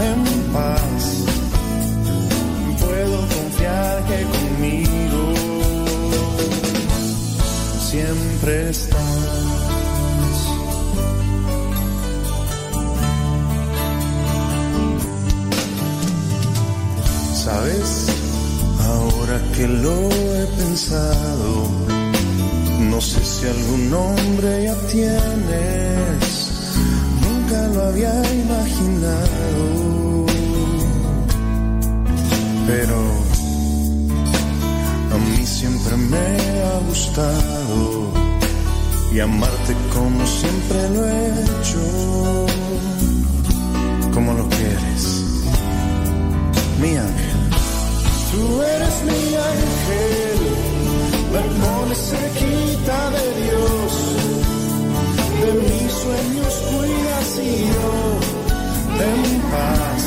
en 0.00 0.52
paz 0.52 1.24
puedo 2.80 3.18
confiar 3.36 4.04
que 4.08 4.22
conmigo 4.34 5.34
siempre 7.90 8.70
estás. 8.70 8.98
¿Sabes? 17.44 18.06
Ahora 18.86 19.40
que 19.54 19.68
lo 19.68 20.08
he 20.10 20.46
pensado, 20.58 21.68
no 22.90 23.00
sé 23.00 23.20
si 23.24 23.46
algún 23.46 23.90
nombre 23.90 24.64
ya 24.64 24.74
tienes, 24.90 26.43
lo 27.68 27.82
había 27.84 28.12
imaginado. 28.32 29.64
Pero 32.66 32.96
a 35.12 35.16
mí 35.18 35.46
siempre 35.46 35.96
me 35.96 36.26
ha 36.62 36.78
gustado 36.88 38.12
y 39.12 39.20
amarte 39.20 39.74
como 39.92 40.26
siempre 40.26 40.90
lo 40.90 41.08
he 41.08 41.28
hecho, 41.44 42.46
como 44.12 44.32
lo 44.34 44.48
quieres, 44.48 45.02
mi 46.80 46.96
ángel. 46.96 47.40
Tú 48.32 48.62
eres 48.62 48.96
mi 49.04 49.36
ángel, 49.36 50.38
me 51.88 51.94
cerquita 51.94 53.10
de 53.10 53.42
Dios. 53.42 54.43
De 55.44 55.52
mis 55.52 55.92
sueños 55.92 56.54
cuidas 56.70 57.38
y 57.38 57.66
yo 57.68 57.92
en 59.04 59.20
paz. 59.52 60.02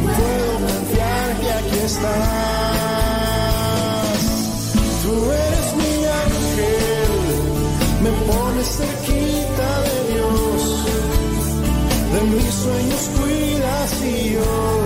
Puedo 0.00 0.52
confiar 0.66 1.28
que 1.40 1.48
aquí 1.52 1.78
estás. 1.84 2.14
Tú 5.02 5.12
eres 5.32 5.68
mi 5.76 5.94
ángel, 6.24 7.12
me 8.04 8.12
pones 8.26 8.68
cerquita 8.78 9.68
de 9.86 9.96
Dios. 10.14 10.62
De 12.14 12.20
mis 12.32 12.54
sueños 12.54 13.02
cuidas 13.18 13.90
y 14.02 14.32
yo 14.32 14.83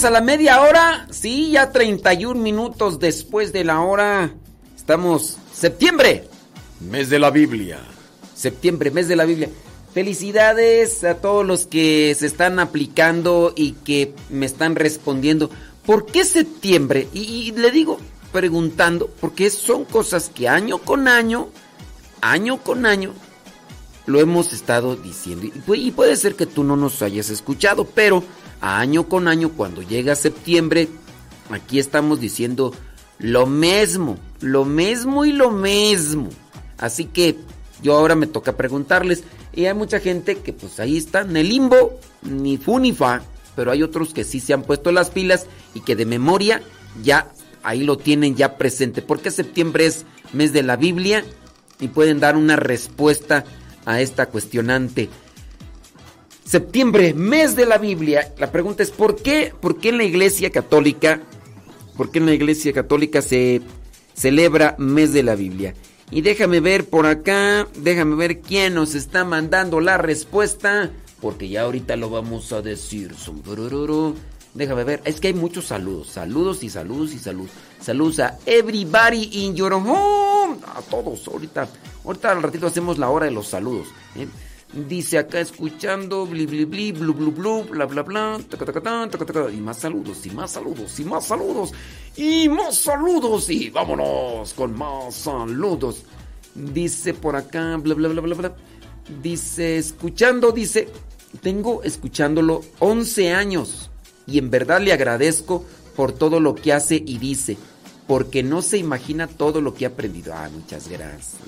llegamos 0.00 0.04
a 0.04 0.10
la 0.10 0.20
media 0.20 0.60
hora. 0.62 1.06
Sí, 1.10 1.50
ya 1.52 1.72
31 1.72 2.40
minutos 2.40 2.98
después 2.98 3.52
de 3.52 3.64
la 3.64 3.80
hora. 3.80 4.32
Estamos 4.76 5.36
septiembre, 5.52 6.28
mes 6.80 7.10
de 7.10 7.18
la 7.18 7.30
Biblia. 7.30 7.80
Septiembre, 8.34 8.90
mes 8.90 9.08
de 9.08 9.16
la 9.16 9.24
Biblia. 9.24 9.50
Felicidades 9.92 11.04
a 11.04 11.16
todos 11.16 11.44
los 11.44 11.66
que 11.66 12.14
se 12.18 12.26
están 12.26 12.58
aplicando 12.60 13.52
y 13.54 13.72
que 13.72 14.14
me 14.30 14.46
están 14.46 14.74
respondiendo. 14.74 15.50
¿Por 15.84 16.06
qué 16.06 16.24
septiembre? 16.24 17.08
Y, 17.12 17.48
y 17.48 17.52
le 17.52 17.70
digo 17.70 17.98
preguntando, 18.32 19.10
porque 19.20 19.50
son 19.50 19.84
cosas 19.84 20.30
que 20.32 20.48
año 20.48 20.78
con 20.78 21.08
año, 21.08 21.48
año 22.20 22.62
con 22.62 22.86
año, 22.86 23.12
lo 24.06 24.20
hemos 24.20 24.52
estado 24.52 24.96
diciendo. 24.96 25.48
Y 25.74 25.90
puede 25.90 26.16
ser 26.16 26.36
que 26.36 26.46
tú 26.46 26.64
no 26.64 26.76
nos 26.76 27.02
hayas 27.02 27.28
escuchado, 27.28 27.84
pero 27.84 28.24
año 28.60 29.08
con 29.08 29.28
año, 29.28 29.50
cuando 29.50 29.82
llega 29.82 30.14
septiembre, 30.14 30.88
aquí 31.50 31.78
estamos 31.78 32.20
diciendo 32.20 32.74
lo 33.18 33.46
mismo, 33.46 34.18
lo 34.40 34.64
mismo 34.64 35.24
y 35.24 35.32
lo 35.32 35.50
mismo. 35.50 36.28
Así 36.78 37.04
que 37.04 37.36
yo 37.82 37.96
ahora 37.96 38.14
me 38.14 38.26
toca 38.26 38.56
preguntarles. 38.56 39.24
Y 39.52 39.66
hay 39.66 39.74
mucha 39.74 40.00
gente 40.00 40.36
que 40.36 40.52
pues 40.52 40.78
ahí 40.80 40.96
está 40.96 41.22
en 41.22 41.36
el 41.36 41.48
limbo, 41.48 41.98
ni 42.22 42.56
fu 42.56 42.78
ni 42.78 42.92
fa, 42.92 43.22
pero 43.56 43.72
hay 43.72 43.82
otros 43.82 44.14
que 44.14 44.24
sí 44.24 44.40
se 44.40 44.52
han 44.52 44.62
puesto 44.62 44.92
las 44.92 45.10
pilas 45.10 45.46
y 45.74 45.80
que 45.80 45.96
de 45.96 46.06
memoria 46.06 46.62
ya 47.02 47.32
ahí 47.62 47.82
lo 47.82 47.98
tienen 47.98 48.36
ya 48.36 48.56
presente. 48.56 49.02
Porque 49.02 49.30
septiembre 49.30 49.86
es 49.86 50.06
mes 50.32 50.52
de 50.52 50.62
la 50.62 50.76
Biblia 50.76 51.24
y 51.80 51.88
pueden 51.88 52.20
dar 52.20 52.36
una 52.36 52.56
respuesta 52.56 53.44
a 53.86 54.00
esta 54.00 54.26
cuestionante. 54.26 55.08
Septiembre, 56.50 57.14
mes 57.14 57.54
de 57.54 57.64
la 57.64 57.78
Biblia. 57.78 58.34
La 58.36 58.50
pregunta 58.50 58.82
es 58.82 58.90
¿por 58.90 59.14
qué? 59.14 59.54
¿Por 59.60 59.78
qué 59.78 59.90
en 59.90 59.98
la 59.98 60.02
Iglesia 60.02 60.50
Católica? 60.50 61.20
¿Por 61.96 62.10
qué 62.10 62.18
en 62.18 62.26
la 62.26 62.34
Iglesia 62.34 62.72
Católica 62.72 63.22
se 63.22 63.62
celebra 64.14 64.74
mes 64.76 65.12
de 65.12 65.22
la 65.22 65.36
Biblia? 65.36 65.74
Y 66.10 66.22
déjame 66.22 66.58
ver 66.58 66.88
por 66.88 67.06
acá, 67.06 67.68
déjame 67.76 68.16
ver 68.16 68.40
quién 68.40 68.74
nos 68.74 68.96
está 68.96 69.24
mandando 69.24 69.78
la 69.78 69.96
respuesta, 69.96 70.90
porque 71.20 71.48
ya 71.48 71.62
ahorita 71.62 71.94
lo 71.94 72.10
vamos 72.10 72.52
a 72.52 72.62
decir. 72.62 73.14
Déjame 74.52 74.82
ver, 74.82 75.02
es 75.04 75.20
que 75.20 75.28
hay 75.28 75.34
muchos 75.34 75.66
saludos, 75.66 76.08
saludos 76.08 76.64
y 76.64 76.68
saludos 76.68 77.12
y 77.12 77.20
saludos. 77.20 77.52
Saludos 77.80 78.18
a 78.18 78.38
everybody 78.44 79.30
in 79.34 79.54
your 79.54 79.72
home, 79.72 80.56
a 80.66 80.82
todos. 80.82 81.28
Ahorita, 81.28 81.68
ahorita 82.04 82.32
al 82.32 82.42
ratito 82.42 82.66
hacemos 82.66 82.98
la 82.98 83.08
hora 83.08 83.26
de 83.26 83.30
los 83.30 83.46
saludos. 83.46 83.86
¿eh? 84.16 84.26
Dice 84.72 85.18
acá 85.18 85.40
escuchando, 85.40 86.26
bli 86.26 86.46
bli 86.46 86.64
bli, 86.64 86.92
blu 86.92 87.12
blu 87.12 87.32
blu, 87.32 87.64
bla 87.64 87.86
bla 87.86 88.02
bla, 88.02 88.38
y 89.52 89.56
más 89.60 89.78
saludos, 89.78 90.24
y 90.26 90.30
más 90.30 90.52
saludos, 90.52 91.00
y 91.00 91.04
más 91.04 91.26
saludos, 91.26 91.72
y 92.16 92.48
más 92.48 92.76
saludos, 92.76 93.50
y 93.50 93.70
vámonos 93.70 94.54
con 94.54 94.78
más 94.78 95.14
saludos. 95.14 96.04
Dice 96.54 97.14
por 97.14 97.34
acá, 97.34 97.76
bla 97.78 97.94
bla 97.94 98.08
bla 98.10 98.20
bla 98.20 98.34
bla. 98.36 98.56
Dice, 99.20 99.76
escuchando, 99.76 100.52
dice, 100.52 100.88
tengo 101.42 101.82
escuchándolo 101.82 102.60
11 102.78 103.32
años 103.32 103.90
y 104.26 104.38
en 104.38 104.50
verdad 104.50 104.80
le 104.80 104.92
agradezco 104.92 105.64
por 105.96 106.12
todo 106.12 106.38
lo 106.38 106.54
que 106.54 106.72
hace 106.72 106.94
y 106.94 107.18
dice, 107.18 107.56
porque 108.06 108.44
no 108.44 108.62
se 108.62 108.78
imagina 108.78 109.26
todo 109.26 109.60
lo 109.60 109.74
que 109.74 109.84
ha 109.84 109.88
aprendido. 109.88 110.32
Ah, 110.34 110.48
muchas 110.52 110.88
gracias. 110.88 111.38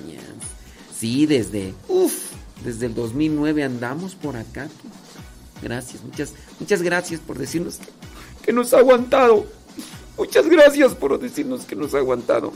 Sí, 0.96 1.26
desde, 1.26 1.72
uff, 1.88 2.32
desde 2.64 2.86
el 2.86 2.94
2009 2.94 3.64
andamos 3.64 4.14
por 4.14 4.36
acá. 4.36 4.68
Gracias, 5.62 6.02
muchas, 6.02 6.32
muchas 6.58 6.82
gracias 6.82 7.20
por 7.20 7.38
decirnos 7.38 7.78
que, 8.44 8.52
nos 8.52 8.74
ha 8.74 8.78
aguantado. 8.78 9.46
Muchas 10.18 10.46
gracias 10.48 10.94
por 10.94 11.18
decirnos 11.18 11.64
que 11.64 11.76
nos 11.76 11.94
ha 11.94 11.98
aguantado. 11.98 12.52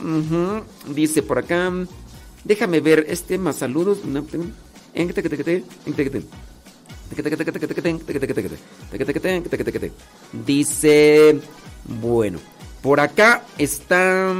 Dice 0.93 1.23
por 1.23 1.39
acá, 1.39 1.71
déjame 2.43 2.81
ver 2.81 3.05
este 3.09 3.37
más 3.37 3.57
saludos. 3.57 3.99
Dice, 10.45 11.39
bueno, 12.01 12.39
por 12.81 12.99
acá 12.99 13.45
está 13.57 14.33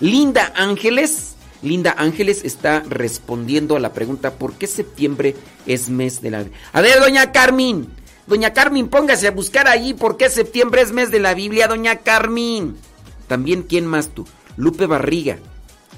Linda 0.00 0.52
Ángeles. 0.56 1.31
Linda 1.62 1.94
Ángeles 1.96 2.44
está 2.44 2.80
respondiendo 2.88 3.76
a 3.76 3.80
la 3.80 3.92
pregunta 3.92 4.34
¿por 4.34 4.54
qué 4.54 4.66
septiembre 4.66 5.36
es 5.66 5.88
mes 5.88 6.20
de 6.20 6.30
la 6.30 6.44
A 6.72 6.80
ver, 6.80 6.98
doña 7.00 7.30
Carmen. 7.32 7.86
Doña 8.26 8.52
Carmen, 8.52 8.88
póngase 8.88 9.28
a 9.28 9.32
buscar 9.32 9.66
allí 9.68 9.94
por 9.94 10.16
qué 10.16 10.28
septiembre 10.30 10.82
es 10.82 10.92
mes 10.92 11.10
de 11.10 11.20
la 11.20 11.34
Biblia, 11.34 11.68
doña 11.68 11.96
Carmen. 11.98 12.76
También, 13.28 13.62
¿quién 13.62 13.86
más 13.86 14.08
tú? 14.08 14.26
Lupe 14.56 14.86
Barriga. 14.86 15.38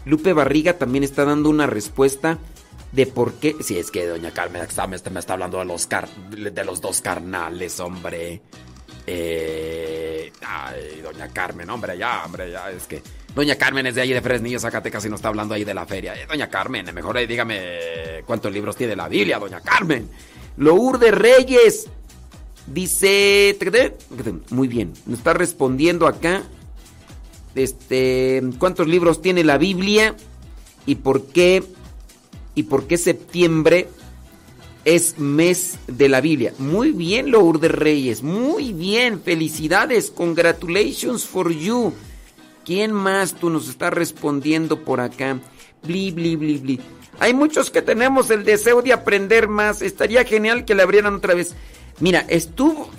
Lupe 0.04 0.32
Barriga 0.32 0.78
también 0.78 1.04
está 1.04 1.24
dando 1.24 1.48
una 1.50 1.66
respuesta 1.66 2.38
de 2.92 3.06
por 3.06 3.34
qué. 3.34 3.56
Si 3.60 3.78
es 3.78 3.90
que 3.90 4.06
doña 4.06 4.30
Carmen 4.32 4.62
está- 4.62 4.86
me 4.86 4.96
está, 4.96 5.10
me 5.10 5.20
está 5.20 5.32
hablando 5.34 5.58
de 5.58 5.64
los, 5.64 5.86
car- 5.86 6.08
de 6.30 6.64
los 6.64 6.80
dos 6.80 7.00
carnales, 7.00 7.80
hombre. 7.80 8.40
Eh, 9.06 10.32
ay, 10.46 11.00
doña 11.02 11.28
Carmen, 11.28 11.68
hombre, 11.68 11.96
ya, 11.98 12.24
hombre, 12.24 12.50
ya, 12.50 12.70
es 12.70 12.86
que. 12.86 13.02
Doña 13.34 13.56
Carmen 13.56 13.86
es 13.86 13.96
de 13.96 14.02
ahí 14.02 14.12
de 14.12 14.22
Fresnillo, 14.22 14.60
Zacatecas 14.60 15.04
y 15.04 15.08
nos 15.08 15.18
está 15.18 15.28
hablando 15.28 15.54
ahí 15.54 15.64
de 15.64 15.74
la 15.74 15.86
feria. 15.86 16.14
Eh, 16.14 16.26
doña 16.28 16.48
Carmen, 16.48 16.86
mejor 16.94 17.16
ahí 17.16 17.26
dígame 17.26 18.22
cuántos 18.26 18.52
libros 18.52 18.76
tiene 18.76 18.94
la 18.94 19.08
Biblia, 19.08 19.38
doña 19.38 19.60
Carmen. 19.60 20.08
Lourdes 20.56 21.12
Reyes 21.12 21.88
dice. 22.66 23.58
Muy 24.50 24.68
bien, 24.68 24.92
nos 25.06 25.18
está 25.18 25.32
respondiendo 25.34 26.06
acá. 26.06 26.42
Este, 27.54 28.42
¿cuántos 28.58 28.86
libros 28.86 29.20
tiene 29.20 29.44
la 29.44 29.58
Biblia? 29.58 30.14
¿Y 30.86 30.96
por 30.96 31.26
qué? 31.26 31.62
¿Y 32.54 32.64
por 32.64 32.86
qué 32.86 32.98
septiembre 32.98 33.88
es 34.84 35.18
mes 35.18 35.78
de 35.86 36.08
la 36.08 36.20
Biblia? 36.20 36.52
Muy 36.58 36.92
bien, 36.92 37.30
Lourdes 37.30 37.70
Reyes, 37.70 38.22
muy 38.22 38.72
bien, 38.72 39.20
felicidades, 39.20 40.10
congratulations 40.10 41.24
for 41.24 41.50
you. 41.50 41.92
¿Quién 42.64 42.92
más 42.92 43.34
tú 43.34 43.50
nos 43.50 43.68
está 43.68 43.90
respondiendo 43.90 44.84
por 44.84 45.00
acá? 45.00 45.38
Bli, 45.82 46.10
bli, 46.10 46.36
bli, 46.36 46.58
bli. 46.58 46.80
Hay 47.20 47.34
muchos 47.34 47.70
que 47.70 47.82
tenemos 47.82 48.30
el 48.30 48.44
deseo 48.44 48.82
de 48.82 48.92
aprender 48.92 49.48
más. 49.48 49.82
Estaría 49.82 50.24
genial 50.24 50.64
que 50.64 50.74
le 50.74 50.82
abrieran 50.82 51.14
otra 51.14 51.34
vez. 51.34 51.54
Mira, 52.00 52.24
estuvo, 52.28 52.90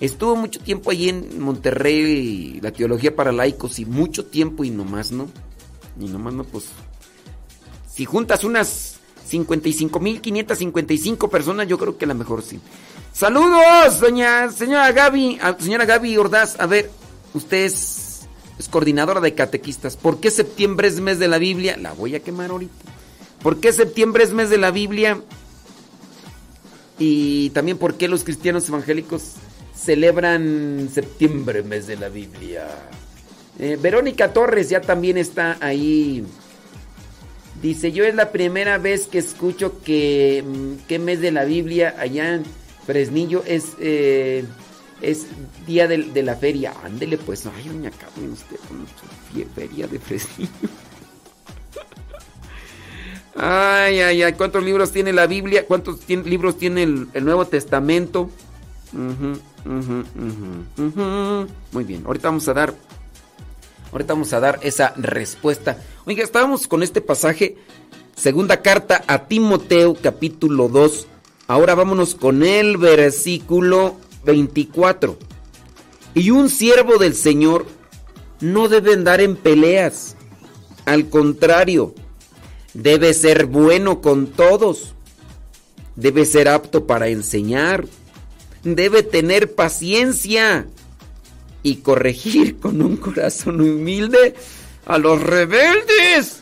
estuvo 0.00 0.36
mucho 0.36 0.58
tiempo 0.60 0.90
allí 0.90 1.10
en 1.10 1.40
Monterrey 1.40 2.58
la 2.62 2.72
teología 2.72 3.14
para 3.14 3.30
laicos 3.30 3.78
y 3.78 3.84
mucho 3.84 4.24
tiempo 4.26 4.64
y 4.64 4.70
nomás 4.70 5.12
no. 5.12 5.28
Y 6.00 6.06
nomás 6.06 6.34
no, 6.34 6.44
pues. 6.44 6.66
Si 7.92 8.04
juntas 8.04 8.44
unas 8.44 8.97
55.555 9.30 11.28
personas, 11.30 11.66
yo 11.68 11.78
creo 11.78 11.96
que 11.98 12.06
la 12.06 12.14
mejor 12.14 12.42
sí. 12.42 12.60
Saludos, 13.12 14.00
doña 14.00 14.50
señora 14.50 14.92
Gaby, 14.92 15.38
a- 15.42 15.56
señora 15.58 15.84
Gaby 15.84 16.16
Ordaz. 16.16 16.58
A 16.60 16.66
ver, 16.66 16.90
usted 17.34 17.64
es, 17.64 18.26
es 18.58 18.68
coordinadora 18.68 19.20
de 19.20 19.34
catequistas. 19.34 19.96
¿Por 19.96 20.20
qué 20.20 20.30
septiembre 20.30 20.88
es 20.88 21.00
mes 21.00 21.18
de 21.18 21.28
la 21.28 21.38
Biblia? 21.38 21.76
La 21.76 21.92
voy 21.92 22.14
a 22.14 22.20
quemar 22.20 22.50
ahorita. 22.50 22.72
¿Por 23.42 23.58
qué 23.60 23.72
septiembre 23.72 24.24
es 24.24 24.32
mes 24.32 24.50
de 24.50 24.58
la 24.58 24.70
Biblia? 24.70 25.20
Y 26.98 27.50
también 27.50 27.78
por 27.78 27.94
qué 27.94 28.08
los 28.08 28.24
cristianos 28.24 28.68
evangélicos 28.68 29.34
celebran 29.74 30.88
septiembre, 30.92 31.62
mes 31.62 31.86
de 31.86 31.96
la 31.96 32.08
Biblia. 32.08 32.66
Eh, 33.60 33.78
Verónica 33.80 34.32
Torres 34.32 34.68
ya 34.68 34.80
también 34.80 35.16
está 35.18 35.56
ahí. 35.60 36.24
Dice, 37.62 37.90
yo 37.90 38.04
es 38.04 38.14
la 38.14 38.30
primera 38.30 38.78
vez 38.78 39.06
que 39.06 39.18
escucho 39.18 39.82
que, 39.82 40.44
mm, 40.46 40.86
que 40.86 40.98
mes 40.98 41.20
de 41.20 41.32
la 41.32 41.44
Biblia 41.44 41.94
allá 41.98 42.34
en 42.34 42.44
Fresnillo 42.86 43.42
es, 43.46 43.72
eh, 43.80 44.44
es 45.00 45.26
día 45.66 45.88
de, 45.88 46.22
la 46.22 46.36
feria. 46.36 46.74
Ándele 46.84 47.18
pues, 47.18 47.46
ay, 47.46 47.68
doña 47.68 47.90
Carmen, 47.90 48.32
usted 48.32 48.56
con 48.68 48.86
su 48.86 49.54
feria 49.54 49.86
de 49.86 49.98
Fresnillo. 49.98 50.50
Ay, 53.40 54.00
ay, 54.00 54.22
ay, 54.24 54.32
¿cuántos 54.32 54.64
libros 54.64 54.90
tiene 54.90 55.12
la 55.12 55.28
Biblia? 55.28 55.64
¿Cuántos 55.64 56.00
libros 56.08 56.58
tiene 56.58 56.82
el, 56.82 57.24
Nuevo 57.24 57.44
Testamento? 57.46 58.30
Ujú, 58.92 59.38
ujú, 59.64 60.04
ujú, 60.16 60.84
ujú. 60.84 61.46
Muy 61.70 61.84
bien, 61.84 62.02
ahorita 62.04 62.28
vamos 62.28 62.48
a 62.48 62.54
dar, 62.54 62.74
ahorita 63.92 64.14
vamos 64.14 64.32
a 64.32 64.40
dar 64.40 64.58
esa 64.62 64.92
respuesta. 64.96 65.78
Oiga, 66.04 66.22
estábamos 66.24 66.68
con 66.68 66.82
este 66.82 67.00
pasaje, 67.00 67.56
segunda 68.16 68.62
carta 68.62 69.02
a 69.06 69.26
Timoteo, 69.26 69.94
capítulo 69.94 70.68
2. 70.68 71.06
Ahora 71.46 71.74
vámonos 71.74 72.14
con 72.14 72.42
el 72.42 72.76
versículo 72.76 73.96
24. 74.24 75.18
Y 76.14 76.30
un 76.30 76.48
siervo 76.48 76.98
del 76.98 77.14
Señor 77.14 77.66
no 78.40 78.68
debe 78.68 78.92
andar 78.92 79.20
en 79.20 79.36
peleas. 79.36 80.16
Al 80.84 81.08
contrario, 81.08 81.94
debe 82.74 83.14
ser 83.14 83.46
bueno 83.46 84.00
con 84.00 84.26
todos. 84.26 84.94
Debe 85.96 86.24
ser 86.24 86.48
apto 86.48 86.86
para 86.86 87.08
enseñar. 87.08 87.86
Debe 88.62 89.02
tener 89.02 89.54
paciencia 89.54 90.66
y 91.62 91.76
corregir 91.76 92.58
con 92.58 92.82
un 92.82 92.96
corazón 92.96 93.60
humilde 93.60 94.34
a 94.86 94.98
los 94.98 95.22
rebeldes, 95.22 96.40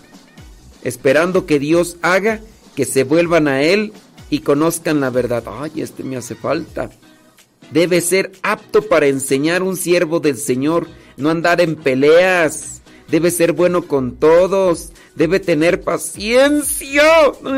esperando 0.82 1.46
que 1.46 1.58
Dios 1.58 1.96
haga 2.02 2.40
que 2.74 2.84
se 2.84 3.04
vuelvan 3.04 3.48
a 3.48 3.62
Él 3.62 3.92
y 4.30 4.40
conozcan 4.40 5.00
la 5.00 5.10
verdad. 5.10 5.44
Ay, 5.46 5.80
este 5.80 6.04
me 6.04 6.16
hace 6.16 6.34
falta. 6.34 6.90
Debe 7.70 8.00
ser 8.00 8.32
apto 8.42 8.82
para 8.82 9.06
enseñar 9.06 9.62
un 9.62 9.76
siervo 9.76 10.20
del 10.20 10.36
Señor, 10.36 10.86
no 11.16 11.30
andar 11.30 11.60
en 11.60 11.74
peleas. 11.74 12.82
Debe 13.08 13.30
ser 13.30 13.52
bueno 13.52 13.82
con 13.82 14.16
todos. 14.16 14.92
Debe 15.14 15.40
tener 15.40 15.80
paciencia. 15.80 17.02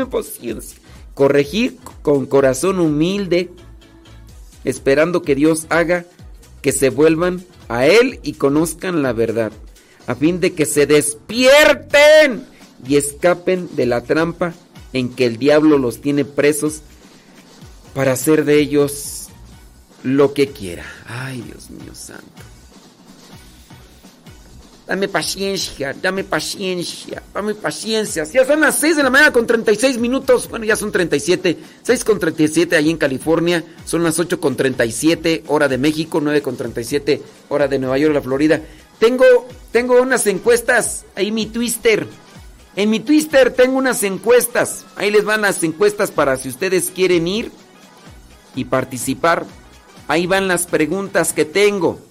Paciencia. 0.09 0.79
Corregir 1.13 1.77
con 2.01 2.25
corazón 2.25 2.79
humilde, 2.79 3.51
esperando 4.63 5.21
que 5.21 5.35
Dios 5.35 5.65
haga 5.69 6.05
que 6.61 6.71
se 6.71 6.89
vuelvan 6.89 7.43
a 7.67 7.85
Él 7.85 8.19
y 8.23 8.33
conozcan 8.33 9.01
la 9.01 9.13
verdad, 9.13 9.51
a 10.07 10.15
fin 10.15 10.39
de 10.39 10.53
que 10.53 10.65
se 10.65 10.85
despierten 10.85 12.45
y 12.87 12.97
escapen 12.97 13.69
de 13.75 13.85
la 13.85 14.01
trampa 14.01 14.53
en 14.93 15.09
que 15.09 15.25
el 15.25 15.37
diablo 15.37 15.77
los 15.77 16.01
tiene 16.01 16.25
presos 16.25 16.81
para 17.93 18.13
hacer 18.13 18.45
de 18.45 18.59
ellos 18.59 19.27
lo 20.03 20.33
que 20.33 20.47
quiera. 20.49 20.85
Ay, 21.07 21.41
Dios 21.41 21.69
mío 21.69 21.93
santo. 21.93 22.23
Dame 24.89 25.07
paciencia, 25.07 25.95
dame 26.01 26.23
paciencia, 26.23 27.21
dame 27.31 27.53
paciencia. 27.53 28.23
Ya 28.23 28.43
son 28.43 28.61
las 28.61 28.79
6 28.79 28.97
de 28.97 29.03
la 29.03 29.11
mañana 29.11 29.31
con 29.31 29.45
36 29.45 29.99
minutos. 29.99 30.49
Bueno, 30.49 30.65
ya 30.65 30.75
son 30.75 30.91
37. 30.91 31.59
6 31.83 32.03
con 32.03 32.17
37 32.17 32.75
ahí 32.75 32.89
en 32.89 32.97
California. 32.97 33.63
Son 33.85 34.03
las 34.03 34.17
8 34.17 34.39
con 34.39 34.55
37 34.55 35.43
hora 35.45 35.67
de 35.67 35.77
México, 35.77 36.19
9 36.19 36.41
con 36.41 36.57
37 36.57 37.21
hora 37.49 37.67
de 37.67 37.77
Nueva 37.77 37.99
York, 37.99 38.15
la 38.15 38.21
Florida. 38.21 38.61
Tengo, 38.97 39.25
tengo 39.71 40.01
unas 40.01 40.25
encuestas. 40.25 41.05
Ahí 41.15 41.31
mi 41.31 41.45
twister. 41.45 42.07
En 42.75 42.89
mi 42.89 42.99
twister 42.99 43.53
tengo 43.53 43.77
unas 43.77 44.01
encuestas. 44.01 44.87
Ahí 44.95 45.11
les 45.11 45.23
van 45.23 45.41
las 45.41 45.61
encuestas 45.61 46.09
para 46.09 46.35
si 46.35 46.49
ustedes 46.49 46.89
quieren 46.89 47.27
ir 47.27 47.51
y 48.55 48.65
participar. 48.65 49.45
Ahí 50.07 50.25
van 50.25 50.47
las 50.47 50.65
preguntas 50.65 51.31
que 51.31 51.45
tengo. 51.45 52.08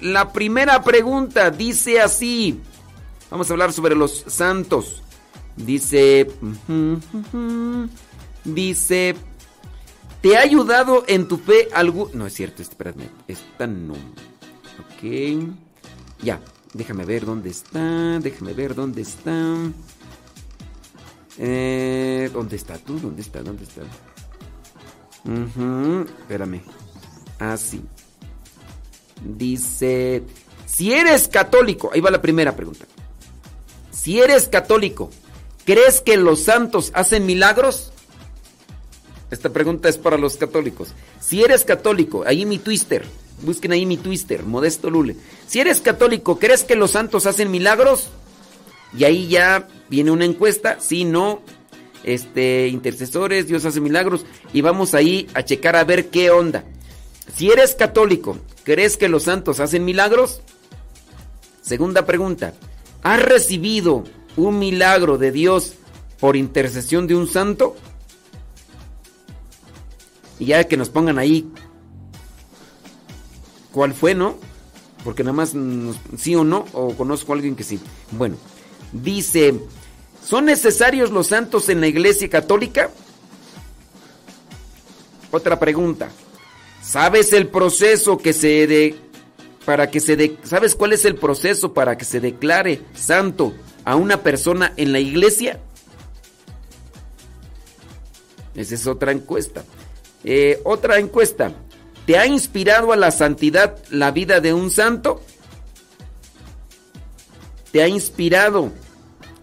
La 0.00 0.32
primera 0.32 0.82
pregunta 0.82 1.50
dice 1.50 2.00
así. 2.00 2.60
Vamos 3.30 3.50
a 3.50 3.52
hablar 3.52 3.72
sobre 3.72 3.96
los 3.96 4.24
santos. 4.28 5.02
Dice... 5.56 6.30
Dice... 8.44 9.16
¿Te 10.22 10.36
ha 10.36 10.40
ayudado 10.40 11.04
en 11.06 11.28
tu 11.28 11.38
fe 11.38 11.68
algún... 11.72 12.10
No 12.14 12.26
es 12.26 12.34
cierto, 12.34 12.62
espérame. 12.62 13.08
Esta 13.26 13.66
no. 13.66 13.94
Ok. 13.94 15.50
Ya, 16.22 16.40
déjame 16.74 17.04
ver 17.04 17.24
dónde 17.26 17.50
está. 17.50 18.18
Déjame 18.20 18.52
ver 18.52 18.74
dónde 18.74 19.02
está. 19.02 19.56
Eh, 21.38 22.30
¿Dónde 22.32 22.56
está 22.56 22.78
tú? 22.78 22.98
¿Dónde 22.98 23.22
está? 23.22 23.42
¿Dónde 23.42 23.64
está? 23.64 23.82
Espérame. 26.22 26.62
Así. 27.38 27.82
Dice, 29.24 30.22
si 30.66 30.92
eres 30.92 31.28
católico, 31.28 31.90
ahí 31.92 32.00
va 32.00 32.10
la 32.10 32.22
primera 32.22 32.54
pregunta. 32.54 32.86
Si 33.90 34.20
eres 34.20 34.48
católico, 34.48 35.10
¿crees 35.64 36.00
que 36.00 36.16
los 36.16 36.40
santos 36.40 36.92
hacen 36.94 37.26
milagros? 37.26 37.92
Esta 39.30 39.50
pregunta 39.50 39.88
es 39.88 39.98
para 39.98 40.16
los 40.16 40.36
católicos. 40.36 40.94
Si 41.20 41.42
eres 41.42 41.64
católico, 41.64 42.24
ahí 42.26 42.46
mi 42.46 42.58
twister, 42.58 43.04
busquen 43.42 43.72
ahí 43.72 43.84
mi 43.86 43.96
twister, 43.96 44.44
Modesto 44.44 44.88
Lule. 44.88 45.16
Si 45.46 45.60
eres 45.60 45.80
católico, 45.80 46.38
¿crees 46.38 46.64
que 46.64 46.76
los 46.76 46.92
santos 46.92 47.26
hacen 47.26 47.50
milagros? 47.50 48.08
Y 48.96 49.04
ahí 49.04 49.28
ya 49.28 49.68
viene 49.90 50.10
una 50.10 50.24
encuesta, 50.24 50.78
si 50.80 51.04
no, 51.04 51.42
este, 52.04 52.68
intercesores, 52.68 53.46
Dios 53.46 53.64
hace 53.64 53.80
milagros, 53.80 54.24
y 54.52 54.62
vamos 54.62 54.94
ahí 54.94 55.28
a 55.34 55.44
checar 55.44 55.76
a 55.76 55.84
ver 55.84 56.08
qué 56.08 56.30
onda. 56.30 56.64
Si 57.36 57.50
eres 57.50 57.74
católico, 57.74 58.38
¿crees 58.64 58.96
que 58.96 59.08
los 59.08 59.24
santos 59.24 59.60
hacen 59.60 59.84
milagros? 59.84 60.40
Segunda 61.62 62.06
pregunta, 62.06 62.54
¿has 63.02 63.22
recibido 63.22 64.04
un 64.36 64.58
milagro 64.58 65.18
de 65.18 65.32
Dios 65.32 65.74
por 66.18 66.36
intercesión 66.36 67.06
de 67.06 67.14
un 67.14 67.28
santo? 67.28 67.76
Y 70.38 70.46
ya 70.46 70.64
que 70.64 70.76
nos 70.76 70.88
pongan 70.88 71.18
ahí 71.18 71.50
cuál 73.72 73.94
fue, 73.94 74.14
¿no? 74.14 74.36
Porque 75.04 75.22
nada 75.22 75.34
más 75.34 75.54
sí 76.16 76.34
o 76.34 76.44
no, 76.44 76.64
o 76.72 76.94
conozco 76.94 77.32
a 77.32 77.36
alguien 77.36 77.54
que 77.54 77.64
sí. 77.64 77.78
Bueno, 78.12 78.36
dice, 78.92 79.60
¿son 80.24 80.46
necesarios 80.46 81.10
los 81.10 81.28
santos 81.28 81.68
en 81.68 81.80
la 81.80 81.86
iglesia 81.86 82.28
católica? 82.28 82.90
Otra 85.30 85.58
pregunta. 85.60 86.10
¿Sabes 86.88 87.34
el 87.34 87.48
proceso 87.48 88.16
que 88.16 88.32
se 88.32 88.66
de 88.66 88.96
para 89.66 89.90
que 89.90 90.00
se 90.00 90.16
de, 90.16 90.38
¿Sabes 90.42 90.74
cuál 90.74 90.94
es 90.94 91.04
el 91.04 91.16
proceso 91.16 91.74
para 91.74 91.98
que 91.98 92.06
se 92.06 92.18
declare 92.18 92.80
santo 92.94 93.52
a 93.84 93.94
una 93.94 94.22
persona 94.22 94.72
en 94.78 94.92
la 94.92 94.98
iglesia? 94.98 95.60
Esa 98.54 98.74
es 98.74 98.86
otra 98.86 99.12
encuesta. 99.12 99.64
Eh, 100.24 100.62
otra 100.64 100.98
encuesta. 100.98 101.52
¿Te 102.06 102.16
ha 102.16 102.26
inspirado 102.26 102.90
a 102.94 102.96
la 102.96 103.10
santidad 103.10 103.76
la 103.90 104.10
vida 104.10 104.40
de 104.40 104.54
un 104.54 104.70
santo? 104.70 105.20
¿Te 107.70 107.82
ha 107.82 107.88
inspirado 107.88 108.72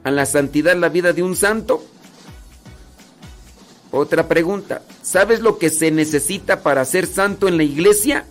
a 0.04 0.10
la 0.10 0.26
santidad 0.26 0.76
la 0.76 0.90
vida 0.90 1.14
de 1.14 1.22
un 1.22 1.36
santo? 1.36 1.86
Otra 3.96 4.28
pregunta. 4.28 4.82
¿Sabes 5.02 5.40
lo 5.40 5.58
que 5.58 5.70
se 5.70 5.90
necesita 5.90 6.62
para 6.62 6.84
ser 6.84 7.08
santo 7.08 7.48
en 7.48 7.56
la 7.56 7.64
iglesia? 7.64 8.26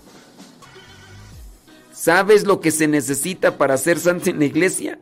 ¿Sabes 1.91 2.45
lo 2.45 2.61
que 2.61 2.71
se 2.71 2.87
necesita 2.87 3.57
para 3.57 3.79
ser 3.79 3.99
santo 3.99 4.29
en 4.29 4.41
la 4.41 4.45
iglesia? 4.45 4.99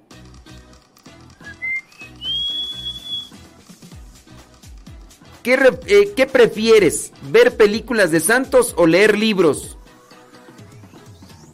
¿Qué, 5.43 5.59
eh, 5.87 6.27
prefieres? 6.27 7.11
¿Ver 7.33 7.57
películas 7.57 8.13
de 8.13 8.21
santos 8.21 8.73
o 8.77 8.87
leer 8.87 9.19
libros? 9.19 9.77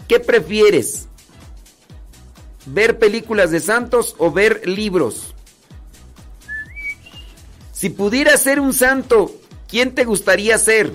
¿Qué 0.06 0.20
prefieres? 0.20 1.08
¿Ver 2.66 2.98
películas 2.98 3.50
de 3.52 3.60
santos 3.60 4.14
o 4.18 4.30
ver 4.30 4.68
libros? 4.68 5.34
Si 7.78 7.90
pudieras 7.90 8.42
ser 8.42 8.58
un 8.58 8.72
santo, 8.72 9.30
¿quién 9.68 9.94
te 9.94 10.04
gustaría 10.04 10.58
ser? 10.58 10.90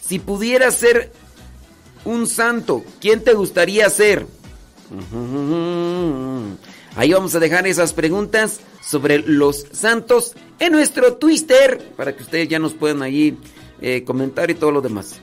Si 0.00 0.18
pudieras 0.18 0.74
ser 0.74 1.12
un 2.06 2.26
santo, 2.26 2.82
¿quién 2.98 3.22
te 3.22 3.34
gustaría 3.34 3.90
ser? 3.90 4.26
Ahí 6.96 7.12
vamos 7.12 7.34
a 7.34 7.40
dejar 7.40 7.66
esas 7.66 7.92
preguntas 7.92 8.60
sobre 8.82 9.18
los 9.18 9.66
santos 9.72 10.32
en 10.58 10.72
nuestro 10.72 11.12
Twitter 11.16 11.92
para 11.94 12.16
que 12.16 12.22
ustedes 12.22 12.48
ya 12.48 12.58
nos 12.58 12.72
puedan 12.72 13.02
ahí 13.02 13.36
eh, 13.82 14.04
comentar 14.04 14.50
y 14.50 14.54
todo 14.54 14.70
lo 14.70 14.80
demás. 14.80 15.20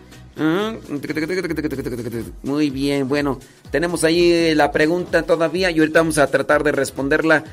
Muy 2.44 2.70
bien, 2.70 3.10
bueno, 3.10 3.40
tenemos 3.72 4.04
ahí 4.04 4.54
la 4.54 4.72
pregunta 4.72 5.24
todavía 5.24 5.72
y 5.72 5.80
ahorita 5.80 6.02
vamos 6.02 6.20
a 6.20 6.28
tratar 6.28 6.64
de 6.64 6.74
responderla 6.74 7.44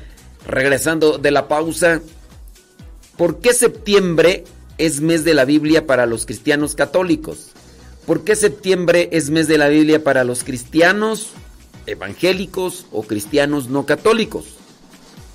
regresando 0.45 1.17
de 1.17 1.31
la 1.31 1.47
pausa. 1.47 1.99
¿Por 3.17 3.39
qué 3.39 3.53
septiembre 3.53 4.43
es 4.77 5.01
mes 5.01 5.23
de 5.23 5.33
la 5.33 5.43
Biblia 5.43 5.87
para 5.87 6.05
los 6.05 6.27
cristianos 6.27 6.75
católicos? 6.75 7.49
¿Por 8.05 8.23
qué 8.23 8.35
septiembre 8.35 9.09
es 9.11 9.31
mes 9.31 9.47
de 9.47 9.57
la 9.57 9.69
Biblia 9.69 10.03
para 10.03 10.23
los 10.23 10.43
cristianos 10.43 11.31
evangélicos 11.87 12.85
o 12.91 13.01
cristianos 13.01 13.69
no 13.69 13.87
católicos? 13.87 14.45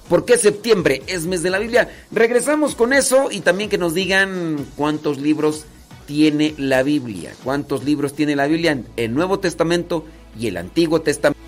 ¿Por 0.09 0.25
qué 0.25 0.39
septiembre 0.39 1.03
es 1.09 1.27
mes 1.27 1.43
de 1.43 1.51
la 1.51 1.59
Biblia? 1.59 1.91
Regresamos 2.13 2.77
con 2.77 2.93
eso 2.93 3.33
y 3.33 3.41
también 3.41 3.69
que 3.69 3.79
nos 3.79 3.95
digan 3.95 4.65
cuántos 4.77 5.19
libros 5.19 5.65
tiene 6.07 6.55
la 6.59 6.85
Biblia, 6.85 7.35
cuántos 7.43 7.83
libros 7.83 8.15
tiene 8.15 8.37
la 8.37 8.47
Biblia 8.47 8.71
en 8.71 8.87
el 8.97 9.13
Nuevo 9.13 9.41
Testamento 9.41 10.05
y 10.39 10.47
el 10.47 10.57
Antiguo 10.57 11.01
Testamento. 11.01 11.42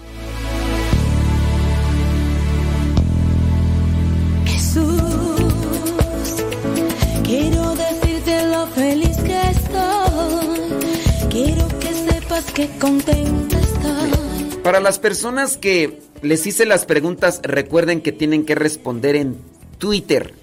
Para 14.62 14.80
las 14.80 14.99
personas 14.99 15.57
que 15.57 16.01
les 16.22 16.47
hice 16.47 16.64
las 16.66 16.87
preguntas, 16.87 17.41
recuerden 17.43 18.01
que 18.01 18.12
tienen 18.12 18.47
que 18.47 18.55
responder 18.55 19.14
en 19.16 19.37
Twitter. 19.78 20.35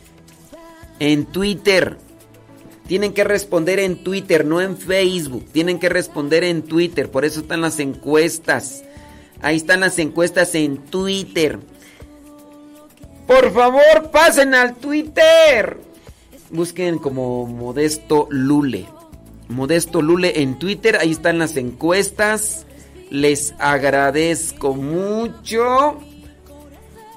En 1.00 1.26
Twitter. 1.26 1.98
Tienen 2.88 3.14
que 3.14 3.24
responder 3.24 3.80
en 3.80 4.04
Twitter, 4.04 4.46
no 4.46 4.62
en 4.62 4.78
Facebook. 4.78 5.46
Tienen 5.52 5.80
que 5.80 5.90
responder 5.90 6.44
en 6.44 6.62
Twitter. 6.62 7.10
Por 7.10 7.26
eso 7.26 7.40
están 7.42 7.62
las 7.62 7.80
encuestas. 7.80 8.84
Ahí 9.42 9.58
están 9.58 9.80
las 9.80 9.98
encuestas 9.98 10.54
en 10.56 10.78
Twitter. 10.78 11.60
Por 13.26 13.52
favor, 13.54 14.12
pasen 14.12 14.54
al 14.54 14.76
Twitter. 14.76 15.78
Busquen 16.52 17.00
como 17.00 17.48
Modesto 17.48 18.28
Lule. 18.30 18.88
Modesto 19.52 20.02
Lule 20.02 20.42
en 20.42 20.58
Twitter. 20.58 20.98
Ahí 21.00 21.12
están 21.12 21.40
las 21.40 21.58
encuestas. 21.58 22.66
Les 23.10 23.54
agradezco 23.60 24.74
mucho. 24.74 26.00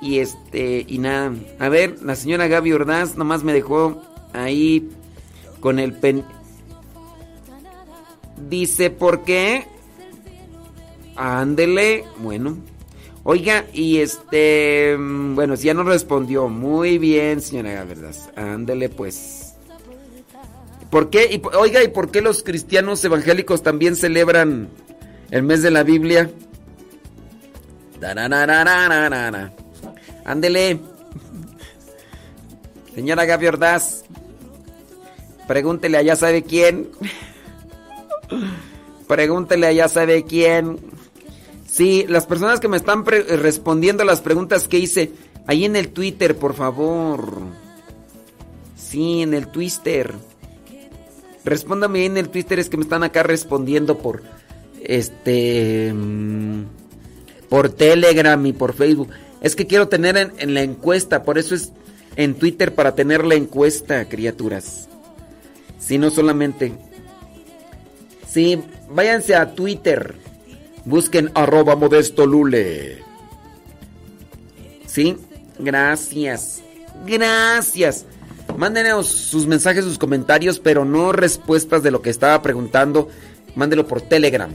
Y 0.02 0.18
este, 0.18 0.84
y 0.86 0.98
nada. 0.98 1.32
A 1.58 1.68
ver, 1.68 2.02
la 2.02 2.14
señora 2.16 2.46
Gaby 2.48 2.72
Ordaz 2.72 3.16
nomás 3.16 3.42
me 3.42 3.52
dejó 3.52 4.02
ahí 4.32 4.90
con 5.60 5.78
el 5.78 5.92
pen. 5.94 6.24
Dice, 8.48 8.90
¿por 8.90 9.22
qué? 9.24 9.66
Ándele. 11.16 12.04
Bueno. 12.18 12.58
Oiga, 13.22 13.64
y 13.72 13.98
este. 13.98 14.96
mm, 14.98 15.34
Bueno, 15.34 15.56
si 15.56 15.66
ya 15.66 15.74
no 15.74 15.84
respondió. 15.84 16.48
Muy 16.48 16.98
bien, 16.98 17.40
señora 17.40 17.72
Gaby 17.72 17.92
Ordaz. 17.92 18.28
Ándele, 18.36 18.88
pues. 18.90 19.43
¿Por 20.94 21.10
qué? 21.10 21.42
Oiga, 21.58 21.82
¿y 21.82 21.88
por 21.88 22.12
qué 22.12 22.20
los 22.20 22.44
cristianos 22.44 23.04
evangélicos 23.04 23.64
también 23.64 23.96
celebran 23.96 24.68
el 25.32 25.42
mes 25.42 25.60
de 25.60 25.72
la 25.72 25.82
Biblia? 25.82 26.30
Ándele. 30.24 30.78
Señora 32.94 33.24
Gaby 33.24 33.46
Ordaz. 33.48 34.04
Pregúntele 35.48 35.98
a 35.98 36.02
ya 36.02 36.14
sabe 36.14 36.44
quién. 36.44 36.90
Pregúntele 39.08 39.66
a 39.66 39.72
ya 39.72 39.88
sabe 39.88 40.22
quién. 40.22 40.78
Sí, 41.66 42.06
las 42.08 42.24
personas 42.24 42.60
que 42.60 42.68
me 42.68 42.76
están 42.76 43.02
pre- 43.02 43.24
respondiendo 43.36 44.04
las 44.04 44.20
preguntas 44.20 44.68
que 44.68 44.78
hice 44.78 45.10
ahí 45.48 45.64
en 45.64 45.74
el 45.74 45.88
Twitter, 45.88 46.36
por 46.36 46.54
favor. 46.54 47.32
Sí, 48.76 49.22
en 49.22 49.34
el 49.34 49.48
Twitter. 49.48 50.14
Respóndame 51.44 52.06
en 52.06 52.16
el 52.16 52.28
Twitter, 52.28 52.58
es 52.58 52.68
que 52.68 52.76
me 52.76 52.84
están 52.84 53.04
acá 53.04 53.22
respondiendo 53.22 53.98
por 53.98 54.22
este 54.82 55.92
mm, 55.92 56.64
por 57.48 57.70
Telegram 57.70 58.44
y 58.46 58.52
por 58.52 58.74
Facebook. 58.74 59.10
Es 59.40 59.54
que 59.54 59.66
quiero 59.66 59.88
tener 59.88 60.16
en, 60.16 60.32
en 60.38 60.54
la 60.54 60.62
encuesta, 60.62 61.22
por 61.22 61.38
eso 61.38 61.54
es 61.54 61.72
en 62.16 62.34
Twitter 62.34 62.74
para 62.74 62.94
tener 62.94 63.24
la 63.24 63.34
encuesta, 63.34 64.08
criaturas. 64.08 64.88
Si 65.78 65.98
no 65.98 66.10
solamente. 66.10 66.72
Sí, 68.26 68.62
váyanse 68.88 69.34
a 69.34 69.54
Twitter. 69.54 70.14
Busquen 70.84 71.30
arroba 71.34 71.76
modesto 71.76 72.26
lule. 72.26 73.02
Sí, 74.86 75.16
gracias. 75.58 76.62
Gracias. 77.06 78.06
Mándenos 78.56 79.06
sus 79.08 79.46
mensajes, 79.46 79.84
sus 79.84 79.98
comentarios, 79.98 80.60
pero 80.60 80.84
no 80.84 81.12
respuestas 81.12 81.82
de 81.82 81.90
lo 81.90 82.02
que 82.02 82.10
estaba 82.10 82.40
preguntando. 82.42 83.08
Mándelo 83.54 83.86
por 83.86 84.00
Telegram. 84.00 84.50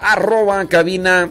Arroba 0.00 0.64
cabina 0.66 1.30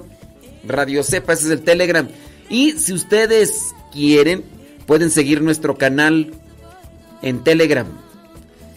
Radio 0.65 1.03
Cepa, 1.03 1.33
ese 1.33 1.45
es 1.45 1.51
el 1.51 1.61
Telegram. 1.61 2.07
Y 2.49 2.73
si 2.73 2.93
ustedes 2.93 3.73
quieren, 3.91 4.43
pueden 4.85 5.09
seguir 5.09 5.41
nuestro 5.41 5.77
canal 5.77 6.33
en 7.21 7.43
Telegram. 7.43 7.87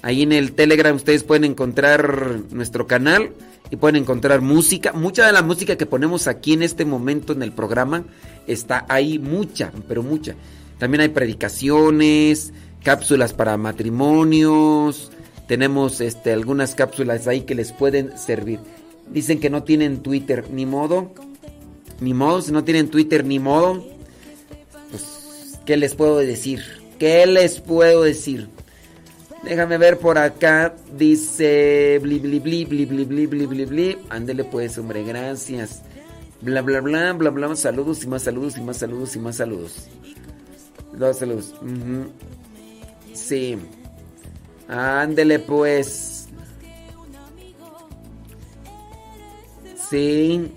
Ahí 0.02 0.22
en 0.22 0.32
el 0.32 0.52
Telegram 0.52 0.94
ustedes 0.94 1.24
pueden 1.24 1.44
encontrar 1.44 2.40
nuestro 2.50 2.86
canal 2.86 3.32
y 3.70 3.76
pueden 3.76 3.96
encontrar 3.96 4.40
música. 4.40 4.92
Mucha 4.92 5.26
de 5.26 5.32
la 5.32 5.42
música 5.42 5.76
que 5.76 5.86
ponemos 5.86 6.28
aquí 6.28 6.52
en 6.52 6.62
este 6.62 6.84
momento 6.84 7.32
en 7.32 7.42
el 7.42 7.52
programa 7.52 8.04
está 8.46 8.86
ahí, 8.88 9.18
mucha, 9.18 9.72
pero 9.88 10.02
mucha. 10.02 10.34
También 10.78 11.00
hay 11.00 11.08
predicaciones, 11.08 12.52
cápsulas 12.86 13.32
para 13.32 13.56
matrimonios. 13.56 15.10
Tenemos 15.48 16.00
este, 16.00 16.32
algunas 16.32 16.76
cápsulas 16.76 17.26
ahí 17.26 17.40
que 17.40 17.56
les 17.56 17.72
pueden 17.72 18.16
servir. 18.16 18.60
Dicen 19.10 19.40
que 19.40 19.50
no 19.50 19.64
tienen 19.64 20.04
Twitter, 20.04 20.48
ni 20.52 20.66
modo. 20.66 21.10
Ni 21.98 22.14
modo, 22.14 22.42
si 22.42 22.52
no 22.52 22.62
tienen 22.62 22.88
Twitter, 22.88 23.24
ni 23.24 23.40
modo. 23.40 23.84
Pues, 24.92 25.58
¿qué 25.66 25.76
les 25.76 25.96
puedo 25.96 26.18
decir? 26.18 26.62
¿Qué 26.96 27.26
les 27.26 27.60
puedo 27.60 28.04
decir? 28.04 28.50
Déjame 29.42 29.78
ver 29.78 29.98
por 29.98 30.16
acá. 30.16 30.76
Dice. 30.96 31.98
Bli, 32.00 32.20
bli, 32.20 32.38
bli, 32.38 32.66
bli, 32.66 32.84
bli, 32.84 33.04
bli, 33.04 33.46
bli, 33.46 33.64
bli. 33.64 33.98
Ándele 34.10 34.44
pues, 34.44 34.78
hombre, 34.78 35.02
gracias. 35.02 35.82
Bla, 36.40 36.62
bla, 36.62 36.80
bla, 36.80 37.12
bla, 37.14 37.30
bla. 37.30 37.56
Saludos 37.56 38.04
y 38.04 38.06
más 38.06 38.22
saludos 38.22 38.56
y 38.56 38.60
más 38.60 38.76
saludos 38.76 39.16
y 39.16 39.18
más 39.18 39.34
saludos. 39.34 39.88
Dos 40.96 41.18
saludos. 41.18 41.52
Ujú. 41.60 42.12
Sí. 43.16 43.58
Ándele 44.68 45.38
pues. 45.38 46.28
Sí. 49.90 50.52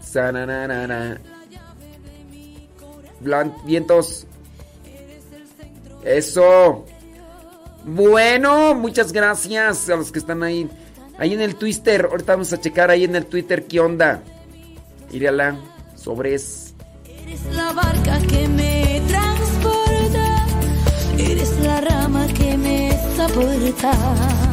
Sananana. 0.00 1.20
Vientos. 3.64 4.26
Eso. 6.04 6.86
Bueno, 7.84 8.74
muchas 8.74 9.12
gracias 9.12 9.88
a 9.88 9.96
los 9.96 10.12
que 10.12 10.18
están 10.18 10.42
ahí. 10.42 10.68
Ahí 11.18 11.34
en 11.34 11.40
el 11.40 11.56
Twitter. 11.56 12.08
Ahorita 12.10 12.32
vamos 12.32 12.52
a 12.52 12.60
checar 12.60 12.90
ahí 12.90 13.04
en 13.04 13.16
el 13.16 13.26
Twitter 13.26 13.66
qué 13.66 13.80
onda. 13.80 14.22
Írala. 15.12 15.58
Sobres. 15.96 16.74
Eres 17.04 17.44
la 17.54 17.72
barca 17.72 18.18
que 18.20 18.48
me 18.48 18.89
rama 21.80 22.24
che 22.26 22.56
mi 22.56 22.90
sa 23.14 23.26
portare 23.26 24.49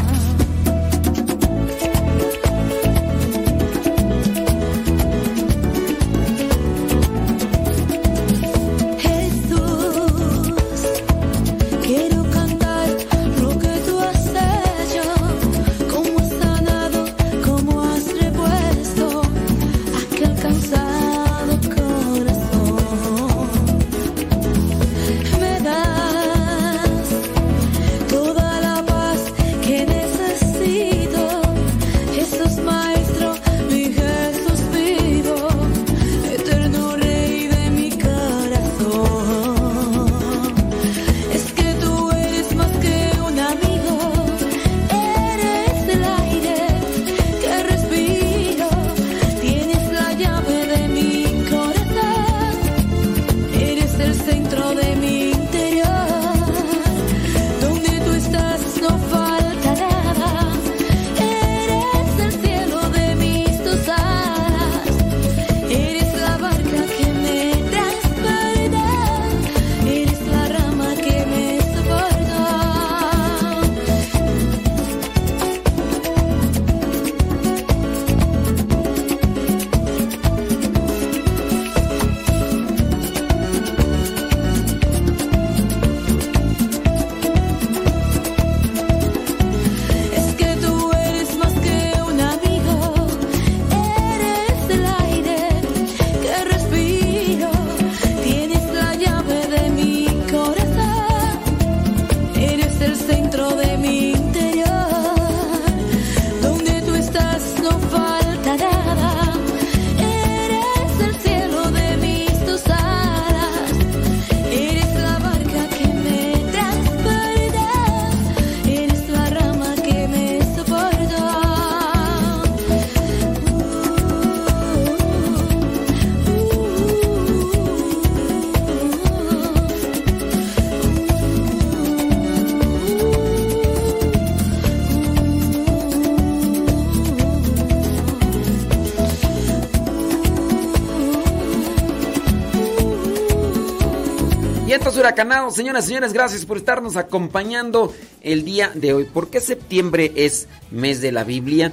Huracanados, 145.07 145.55
señoras 145.55 145.85
y 145.85 145.87
señores, 145.87 146.11
gracias 146.11 146.45
por 146.45 146.57
estarnos 146.57 146.97
acompañando 146.97 147.93
el 148.21 148.43
día 148.43 148.71
de 148.75 148.93
hoy. 148.93 149.05
¿Por 149.05 149.29
qué 149.29 149.39
septiembre 149.39 150.11
es 150.17 150.49
mes 150.69 150.99
de 150.99 151.13
la 151.13 151.23
Biblia? 151.23 151.71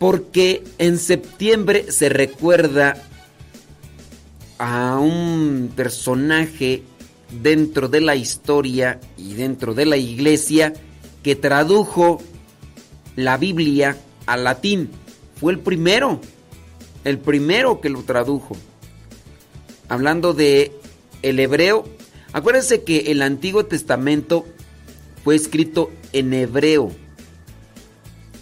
Porque 0.00 0.64
en 0.78 0.98
septiembre 0.98 1.92
se 1.92 2.08
recuerda 2.08 2.96
a 4.58 4.98
un 4.98 5.72
personaje 5.76 6.82
dentro 7.30 7.86
de 7.86 8.00
la 8.00 8.16
historia 8.16 8.98
y 9.16 9.34
dentro 9.34 9.72
de 9.72 9.86
la 9.86 9.96
iglesia 9.96 10.72
que 11.22 11.36
tradujo 11.36 12.20
la 13.14 13.36
Biblia 13.36 13.96
al 14.26 14.42
latín. 14.42 14.90
Fue 15.36 15.52
el 15.52 15.60
primero, 15.60 16.20
el 17.04 17.18
primero 17.18 17.80
que 17.80 17.88
lo 17.88 18.02
tradujo. 18.02 18.56
Hablando 19.88 20.34
de 20.34 20.72
el 21.24 21.40
hebreo, 21.40 21.84
acuérdense 22.32 22.84
que 22.84 23.10
el 23.10 23.22
Antiguo 23.22 23.64
Testamento 23.64 24.46
fue 25.24 25.34
escrito 25.34 25.90
en 26.12 26.34
hebreo 26.34 26.92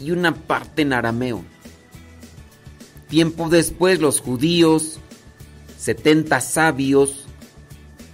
y 0.01 0.11
una 0.11 0.35
parte 0.35 0.83
en 0.83 0.93
arameo. 0.93 1.45
Tiempo 3.09 3.49
después 3.49 4.01
los 4.01 4.21
judíos, 4.21 4.99
70 5.79 6.41
sabios, 6.41 7.27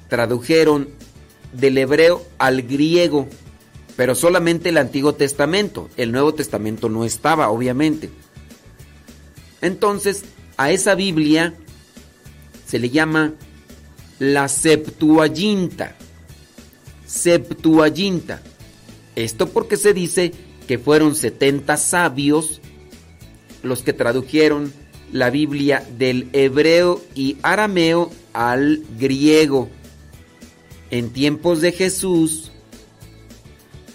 tradujeron 0.08 0.90
del 1.54 1.78
hebreo 1.78 2.26
al 2.36 2.62
griego, 2.62 3.26
pero 3.96 4.14
solamente 4.14 4.68
el 4.68 4.76
Antiguo 4.76 5.14
Testamento. 5.14 5.88
El 5.96 6.12
Nuevo 6.12 6.34
Testamento 6.34 6.90
no 6.90 7.06
estaba, 7.06 7.48
obviamente. 7.48 8.10
Entonces, 9.62 10.24
a 10.58 10.70
esa 10.72 10.94
Biblia 10.94 11.54
se 12.66 12.78
le 12.78 12.90
llama 12.90 13.32
la 14.18 14.48
Septuaginta. 14.48 15.96
Septuaginta. 17.06 18.42
Esto 19.16 19.48
porque 19.48 19.76
se 19.76 19.92
dice 19.92 20.32
que 20.66 20.78
fueron 20.78 21.14
70 21.14 21.76
sabios 21.76 22.60
los 23.62 23.82
que 23.82 23.92
tradujeron 23.92 24.72
la 25.12 25.30
Biblia 25.30 25.84
del 25.96 26.28
hebreo 26.32 27.02
y 27.14 27.36
arameo 27.42 28.10
al 28.32 28.82
griego. 28.98 29.68
En 30.90 31.10
tiempos 31.10 31.60
de 31.60 31.72
Jesús, 31.72 32.52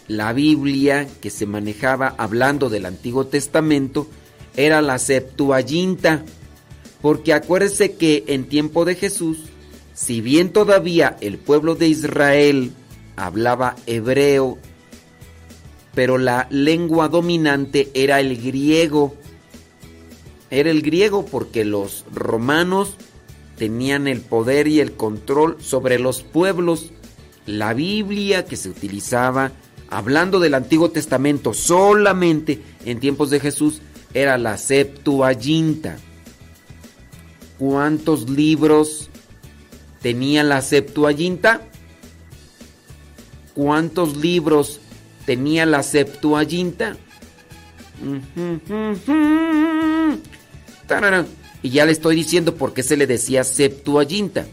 la 0.08 0.34
Biblia 0.34 1.08
que 1.22 1.30
se 1.30 1.46
manejaba 1.46 2.16
hablando 2.18 2.70
del 2.70 2.86
Antiguo 2.86 3.28
Testamento 3.28 4.08
era 4.56 4.82
la 4.82 5.00
Septuaginta, 5.00 6.24
porque 7.02 7.34
acuérdese 7.34 7.94
que 7.94 8.24
en 8.28 8.46
tiempo 8.46 8.86
de 8.86 8.96
Jesús 8.96 9.46
si 9.94 10.22
bien 10.22 10.52
todavía 10.52 11.18
el 11.22 11.38
pueblo 11.38 11.76
de 11.76 11.88
Israel 11.88 12.72
hablaba 13.16 13.76
hebreo, 13.86 14.58
pero 15.94 16.18
la 16.18 16.48
lengua 16.50 17.08
dominante 17.08 17.92
era 17.94 18.20
el 18.20 18.42
griego. 18.42 19.16
Era 20.50 20.72
el 20.72 20.82
griego 20.82 21.26
porque 21.26 21.66
los 21.66 22.06
romanos 22.12 22.96
tenían 23.58 24.08
el 24.08 24.22
poder 24.22 24.68
y 24.68 24.80
el 24.80 24.94
control 24.94 25.58
sobre 25.60 26.00
los 26.00 26.24
pueblos. 26.24 26.92
La 27.46 27.74
Biblia 27.74 28.46
que 28.46 28.56
se 28.56 28.70
utilizaba, 28.70 29.52
hablando 29.90 30.40
del 30.40 30.56
Antiguo 30.56 30.90
Testamento 30.90 31.54
solamente 31.54 32.62
en 32.86 33.00
tiempos 33.00 33.30
de 33.30 33.40
Jesús, 33.40 33.82
era 34.16 34.40
la 34.40 34.58
Septuaginta. 34.58 35.98
¿Cuántos 37.60 38.30
libros 38.30 39.10
tenía 40.04 40.44
la 40.44 40.62
Septuaginta? 40.62 41.62
¿Cuántos 43.56 44.18
libros 44.18 44.80
tenía 45.26 45.66
la 45.66 45.82
Septuaginta? 45.82 46.98
Y 51.64 51.70
ya 51.70 51.86
le 51.86 51.92
estoy 51.94 52.16
diciendo 52.16 52.56
por 52.56 52.74
qué 52.74 52.84
se 52.84 52.98
le 52.98 53.08
decía 53.08 53.44
Septuaginta. 53.44 54.46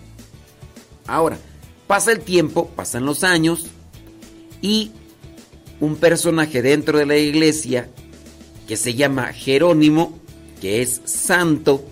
Ahora, 1.07 1.39
pasa 1.87 2.13
el 2.13 2.21
tiempo, 2.21 2.69
pasan 2.69 3.05
los 3.05 3.25
años 3.25 3.67
y 4.63 4.93
un 5.81 5.97
personaje 5.97 6.63
dentro 6.63 6.99
de 6.99 7.07
la 7.07 7.17
iglesia 7.17 7.91
que 8.69 8.77
se 8.77 8.95
llama 8.95 9.33
Jerónimo, 9.33 10.17
que 10.61 10.83
es 10.83 11.01
santo, 11.05 11.85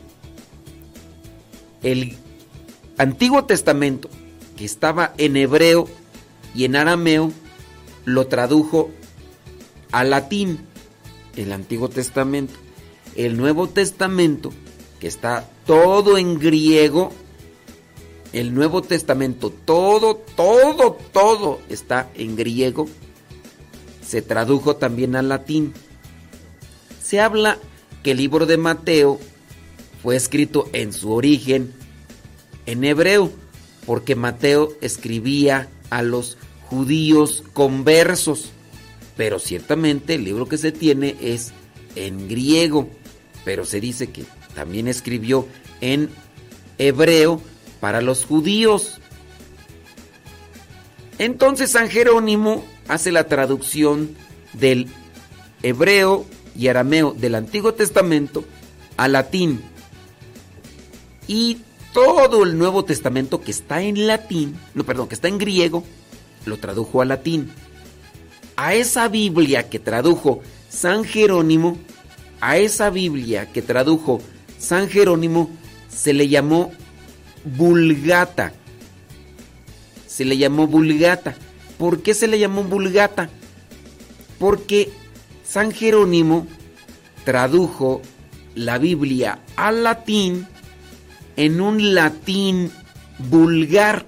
el 1.83 2.17
Antiguo 2.99 3.45
Testamento, 3.45 4.11
que 4.57 4.65
estaba 4.65 5.15
en 5.19 5.37
hebreo 5.37 5.89
y 6.53 6.65
en 6.65 6.75
arameo, 6.75 7.33
lo 8.05 8.27
tradujo 8.27 8.91
al 9.93 10.11
latín, 10.11 10.59
el 11.37 11.53
Antiguo 11.53 11.89
Testamento. 11.89 12.55
El 13.15 13.37
Nuevo 13.37 13.69
Testamento, 13.69 14.53
que 14.99 15.07
está 15.07 15.49
todo 15.65 16.19
en 16.19 16.41
griego, 16.41 17.13
el 18.33 18.53
Nuevo 18.53 18.83
Testamento, 18.83 19.51
todo, 19.65 20.17
todo, 20.17 20.99
todo 21.13 21.61
está 21.69 22.11
en 22.15 22.35
griego, 22.35 22.89
se 24.05 24.23
tradujo 24.23 24.75
también 24.75 25.15
al 25.15 25.29
latín. 25.29 25.73
Se 27.01 27.21
habla 27.21 27.59
que 28.03 28.11
el 28.11 28.19
libro 28.19 28.45
de 28.45 28.57
Mateo 28.57 29.21
fue 30.03 30.17
escrito 30.17 30.69
en 30.73 30.93
su 30.93 31.13
origen 31.13 31.78
en 32.69 32.85
hebreo, 32.85 33.33
porque 33.87 34.15
Mateo 34.15 34.75
escribía 34.83 35.71
a 35.89 36.03
los 36.03 36.37
judíos 36.67 37.43
conversos, 37.55 38.51
pero 39.17 39.39
ciertamente 39.39 40.17
el 40.17 40.25
libro 40.25 40.47
que 40.47 40.59
se 40.59 40.71
tiene 40.71 41.17
es 41.23 41.53
en 41.97 42.29
griego, 42.29 42.91
pero 43.47 43.65
se 43.65 43.81
dice 43.81 44.11
que 44.11 44.25
también 44.55 44.87
escribió 44.87 45.49
en 45.81 46.11
hebreo 46.77 47.41
para 47.81 48.03
los 48.03 48.27
judíos. 48.27 49.01
Entonces 51.19 51.71
San 51.71 51.89
Jerónimo 51.89 52.67
hace 52.87 53.13
la 53.13 53.29
traducción 53.29 54.15
del 54.53 54.89
hebreo 55.63 56.27
y 56.55 56.69
arameo 56.69 57.15
del 57.15 57.35
Antiguo 57.35 57.73
Testamento 57.73 58.45
al 58.99 59.13
latín. 59.13 59.63
Y 61.27 61.63
todo 61.99 62.45
el 62.45 62.57
Nuevo 62.57 62.85
Testamento 62.85 63.41
que 63.41 63.51
está 63.51 63.83
en 63.83 64.07
latín, 64.07 64.57
no, 64.73 64.85
perdón, 64.85 65.09
que 65.09 65.17
está 65.17 65.27
en 65.27 65.37
griego, 65.37 65.83
lo 66.47 66.57
tradujo 66.57 67.03
al 67.03 67.09
latín. 67.09 67.51
A 68.55 68.73
esa 68.75 69.09
Biblia 69.09 69.69
que 69.69 69.81
tradujo 69.81 70.41
San 70.69 71.03
Jerónimo, 71.03 71.77
a 72.41 72.57
esa 72.57 72.91
Biblia 72.91 73.51
que 73.51 73.63
tradujo 73.63 74.21
San 74.61 74.89
Jerónimo, 74.89 75.51
se 75.89 76.13
le 76.13 76.29
llamó 76.29 76.71
Vulgata. 77.45 78.53
Se 80.07 80.25
le 80.25 80.39
llamó 80.39 80.69
Vulgata. 80.69 81.35
¿Por 81.79 82.03
qué 82.03 82.15
se 82.15 82.29
le 82.29 82.39
llamó 82.39 82.63
Vulgata? 82.63 83.29
Porque 84.39 84.93
San 85.45 85.73
Jerónimo 85.73 86.47
tradujo 87.25 88.03
la 88.55 88.79
Biblia 88.79 89.41
al 89.57 89.83
latín 89.83 90.47
en 91.39 91.61
un 91.61 91.95
latín 91.95 92.73
vulgar. 93.31 94.05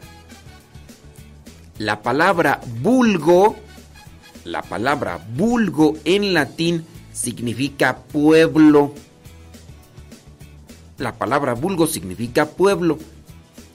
La 1.78 2.02
palabra 2.02 2.60
vulgo, 2.82 3.54
la 4.44 4.62
palabra 4.62 5.24
vulgo 5.36 5.94
en 6.04 6.34
latín 6.34 6.84
significa 7.12 7.98
pueblo. 7.98 8.92
La 10.98 11.18
palabra 11.18 11.54
vulgo 11.54 11.86
significa 11.86 12.46
pueblo. 12.46 12.98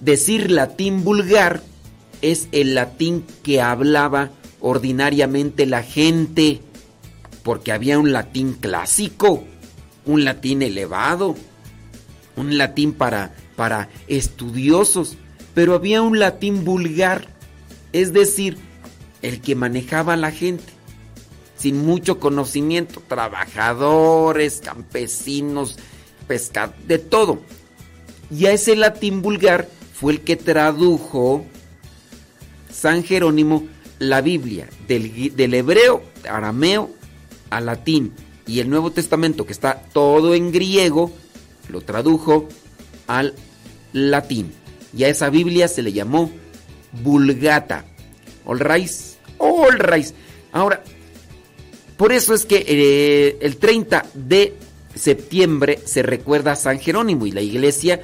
Decir 0.02 0.52
latín 0.52 1.06
vulgar 1.06 1.64
es 2.22 2.50
el 2.52 2.76
latín 2.76 3.26
que 3.42 3.62
hablaba 3.62 4.32
ordinariamente 4.60 5.66
la 5.66 5.82
gente, 5.82 6.60
porque 7.42 7.72
había 7.72 8.00
un 8.00 8.12
latín 8.12 8.52
clásico, 8.54 9.46
un 10.06 10.26
latín 10.26 10.62
elevado, 10.62 11.36
un 12.36 12.58
latín 12.58 12.92
para 12.92 13.32
para 13.56 13.90
estudiosos, 14.08 15.18
pero 15.54 15.74
había 15.74 16.02
un 16.02 16.20
latín 16.20 16.66
vulgar, 16.66 17.28
es 17.94 18.14
decir, 18.14 18.58
el 19.22 19.42
que 19.42 19.56
manejaba 19.56 20.14
a 20.14 20.18
la 20.18 20.32
gente, 20.32 20.72
sin 21.58 21.86
mucho 21.86 22.20
conocimiento, 22.20 23.02
trabajadores, 23.08 24.62
campesinos, 24.64 25.78
pescadores, 26.28 26.88
de 26.88 27.00
todo. 27.00 27.40
Y 28.30 28.48
a 28.48 28.52
ese 28.52 28.76
latín 28.76 29.22
vulgar 29.22 29.70
fue 29.94 30.14
el 30.14 30.22
que 30.22 30.36
tradujo 30.36 31.46
San 32.72 33.04
Jerónimo 33.04 33.68
la 34.00 34.22
Biblia 34.22 34.68
del, 34.88 35.36
del 35.36 35.54
hebreo, 35.54 36.04
arameo, 36.30 36.92
al 37.50 37.68
latín. 37.68 38.14
Y 38.46 38.60
el 38.60 38.70
Nuevo 38.70 38.92
Testamento, 38.92 39.46
que 39.46 39.54
está 39.54 39.82
todo 39.94 40.36
en 40.36 40.52
griego, 40.52 41.12
lo 41.70 41.82
tradujo 41.82 42.48
al 43.08 43.34
latín. 43.96 44.52
Y 44.96 45.06
a 45.06 45.10
esa 45.10 45.30
Biblia 45.30 45.68
se 45.68 45.82
le 45.82 45.94
llamó 45.94 46.30
Vulgata. 47.04 47.86
All 48.46 48.60
rise. 48.60 49.18
All 49.38 49.80
rise. 49.80 50.14
Ahora, 50.52 50.84
por 51.98 52.12
eso 52.12 52.34
es 52.34 52.46
que 52.46 52.66
eh, 52.68 53.38
el 53.42 53.58
30 53.58 54.06
de 54.14 54.54
septiembre 54.94 55.80
se 55.86 56.04
recuerda 56.04 56.52
a 56.52 56.56
San 56.56 56.80
Jerónimo 56.80 57.26
y 57.26 57.32
la 57.32 57.42
iglesia, 57.42 58.02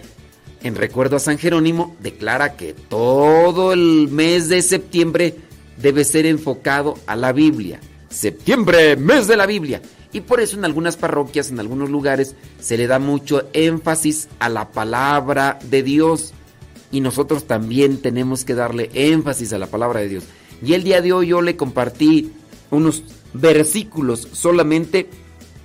en 0.64 0.76
recuerdo 0.76 1.18
a 1.18 1.20
San 1.20 1.38
Jerónimo, 1.38 1.96
declara 2.00 2.56
que 2.56 2.74
todo 2.74 3.74
el 3.74 4.08
mes 4.10 4.50
de 4.50 4.62
septiembre 4.62 5.36
debe 5.78 6.04
ser 6.04 6.26
enfocado 6.26 6.98
a 7.06 7.16
la 7.16 7.34
Biblia. 7.34 7.80
Septiembre, 8.10 8.96
mes 8.96 9.28
de 9.28 9.38
la 9.38 9.46
Biblia. 9.46 9.82
Y 10.14 10.22
por 10.22 10.42
eso 10.42 10.58
en 10.58 10.66
algunas 10.66 10.98
parroquias, 10.98 11.52
en 11.52 11.60
algunos 11.60 11.90
lugares, 11.90 12.36
se 12.60 12.78
le 12.78 12.88
da 12.88 13.00
mucho 13.00 13.48
énfasis 13.54 14.28
a 14.40 14.50
la 14.50 14.72
palabra 14.72 15.60
de 15.70 15.84
Dios. 15.84 16.34
Y 16.92 17.00
nosotros 17.00 17.46
también 17.46 18.02
tenemos 18.02 18.44
que 18.44 18.56
darle 18.56 18.90
énfasis 18.94 19.54
a 19.54 19.60
la 19.60 19.68
palabra 19.68 20.02
de 20.02 20.10
Dios. 20.10 20.24
Y 20.62 20.74
el 20.74 20.84
día 20.84 21.02
de 21.02 21.14
hoy 21.14 21.28
yo 21.28 21.42
le 21.42 21.56
compartí 21.56 22.32
unos 22.70 23.04
versículos 23.34 24.28
solamente 24.34 25.10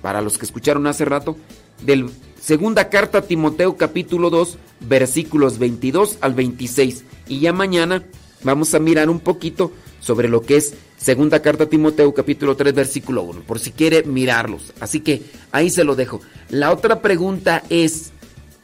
para 0.01 0.21
los 0.21 0.37
que 0.37 0.45
escucharon 0.45 0.87
hace 0.87 1.05
rato 1.05 1.37
del 1.83 2.09
segunda 2.39 2.89
carta 2.89 3.19
a 3.19 3.21
Timoteo 3.23 3.75
capítulo 3.75 4.29
2 4.29 4.57
versículos 4.81 5.59
22 5.59 6.17
al 6.21 6.33
26 6.33 7.03
y 7.27 7.39
ya 7.41 7.51
mañana 7.51 8.03
vamos 8.43 8.73
a 8.73 8.79
mirar 8.79 9.09
un 9.09 9.19
poquito 9.19 9.71
sobre 10.07 10.29
lo 10.29 10.41
que 10.41 10.55
es 10.55 10.73
segunda 10.97 11.41
carta 11.41 11.65
a 11.65 11.69
Timoteo 11.69 12.13
capítulo 12.13 12.55
3 12.55 12.73
versículo 12.73 13.23
1 13.23 13.41
por 13.41 13.59
si 13.59 13.71
quiere 13.71 14.03
mirarlos. 14.03 14.73
Así 14.79 15.01
que 15.01 15.21
ahí 15.51 15.69
se 15.69 15.83
lo 15.83 15.95
dejo. 15.95 16.21
La 16.49 16.71
otra 16.71 17.01
pregunta 17.01 17.61
es 17.69 18.11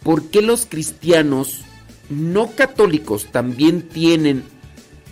¿por 0.01 0.29
qué 0.29 0.41
los 0.41 0.65
cristianos 0.65 1.61
no 2.09 2.51
católicos 2.55 3.27
también 3.31 3.89
tienen 3.89 4.43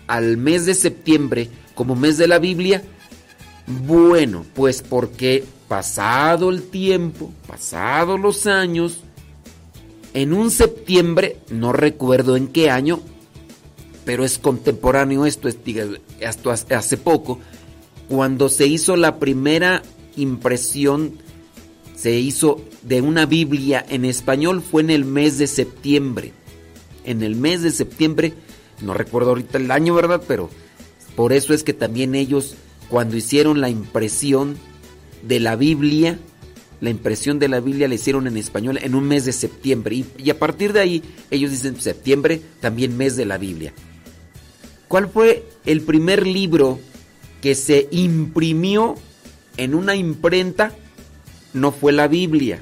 al 0.07 0.37
mes 0.37 0.65
de 0.65 0.73
septiembre 0.73 1.49
como 1.75 1.95
mes 1.95 2.17
de 2.17 2.27
la 2.27 2.39
Biblia 2.39 2.81
bueno, 3.67 4.45
pues 4.53 4.81
porque 4.81 5.43
pasado 5.67 6.49
el 6.49 6.63
tiempo, 6.63 7.31
pasado 7.47 8.17
los 8.17 8.47
años, 8.47 9.01
en 10.13 10.33
un 10.33 10.51
septiembre, 10.51 11.37
no 11.49 11.71
recuerdo 11.71 12.35
en 12.35 12.47
qué 12.47 12.69
año, 12.69 12.99
pero 14.05 14.25
es 14.25 14.37
contemporáneo 14.37 15.25
esto, 15.25 15.47
es, 15.47 15.57
hasta 16.25 16.77
hace 16.77 16.97
poco, 16.97 17.39
cuando 18.07 18.49
se 18.49 18.67
hizo 18.67 18.95
la 18.95 19.19
primera 19.19 19.83
impresión, 20.15 21.13
se 21.95 22.19
hizo 22.19 22.61
de 22.81 23.01
una 23.01 23.25
Biblia 23.25 23.85
en 23.87 24.05
español, 24.05 24.61
fue 24.61 24.81
en 24.81 24.89
el 24.89 25.05
mes 25.05 25.37
de 25.37 25.47
septiembre. 25.47 26.33
En 27.03 27.23
el 27.23 27.35
mes 27.35 27.61
de 27.61 27.71
septiembre, 27.71 28.33
no 28.81 28.93
recuerdo 28.93 29.29
ahorita 29.29 29.57
el 29.57 29.71
año, 29.71 29.93
¿verdad? 29.93 30.21
Pero 30.27 30.49
por 31.15 31.33
eso 31.33 31.53
es 31.53 31.63
que 31.63 31.73
también 31.73 32.15
ellos 32.15 32.55
cuando 32.89 33.15
hicieron 33.15 33.61
la 33.61 33.69
impresión 33.69 34.57
de 35.23 35.39
la 35.39 35.55
Biblia, 35.55 36.19
la 36.81 36.89
impresión 36.89 37.39
de 37.39 37.47
la 37.47 37.59
Biblia 37.59 37.87
la 37.87 37.95
hicieron 37.95 38.27
en 38.27 38.37
español 38.37 38.79
en 38.81 38.95
un 38.95 39.07
mes 39.07 39.25
de 39.25 39.31
septiembre. 39.31 40.03
Y, 40.17 40.29
a 40.29 40.37
partir 40.37 40.73
de 40.73 40.81
ahí, 40.81 41.03
ellos 41.29 41.51
dicen 41.51 41.79
septiembre, 41.79 42.41
también 42.59 42.97
mes 42.97 43.15
de 43.15 43.25
la 43.25 43.37
Biblia. 43.37 43.73
¿Cuál 44.91 45.07
fue 45.07 45.45
el 45.65 45.79
primer 45.83 46.27
libro 46.27 46.77
que 47.41 47.55
se 47.55 47.87
imprimió 47.91 48.95
en 49.55 49.73
una 49.73 49.95
imprenta? 49.95 50.73
No 51.53 51.71
fue 51.71 51.93
la 51.93 52.09
Biblia. 52.09 52.61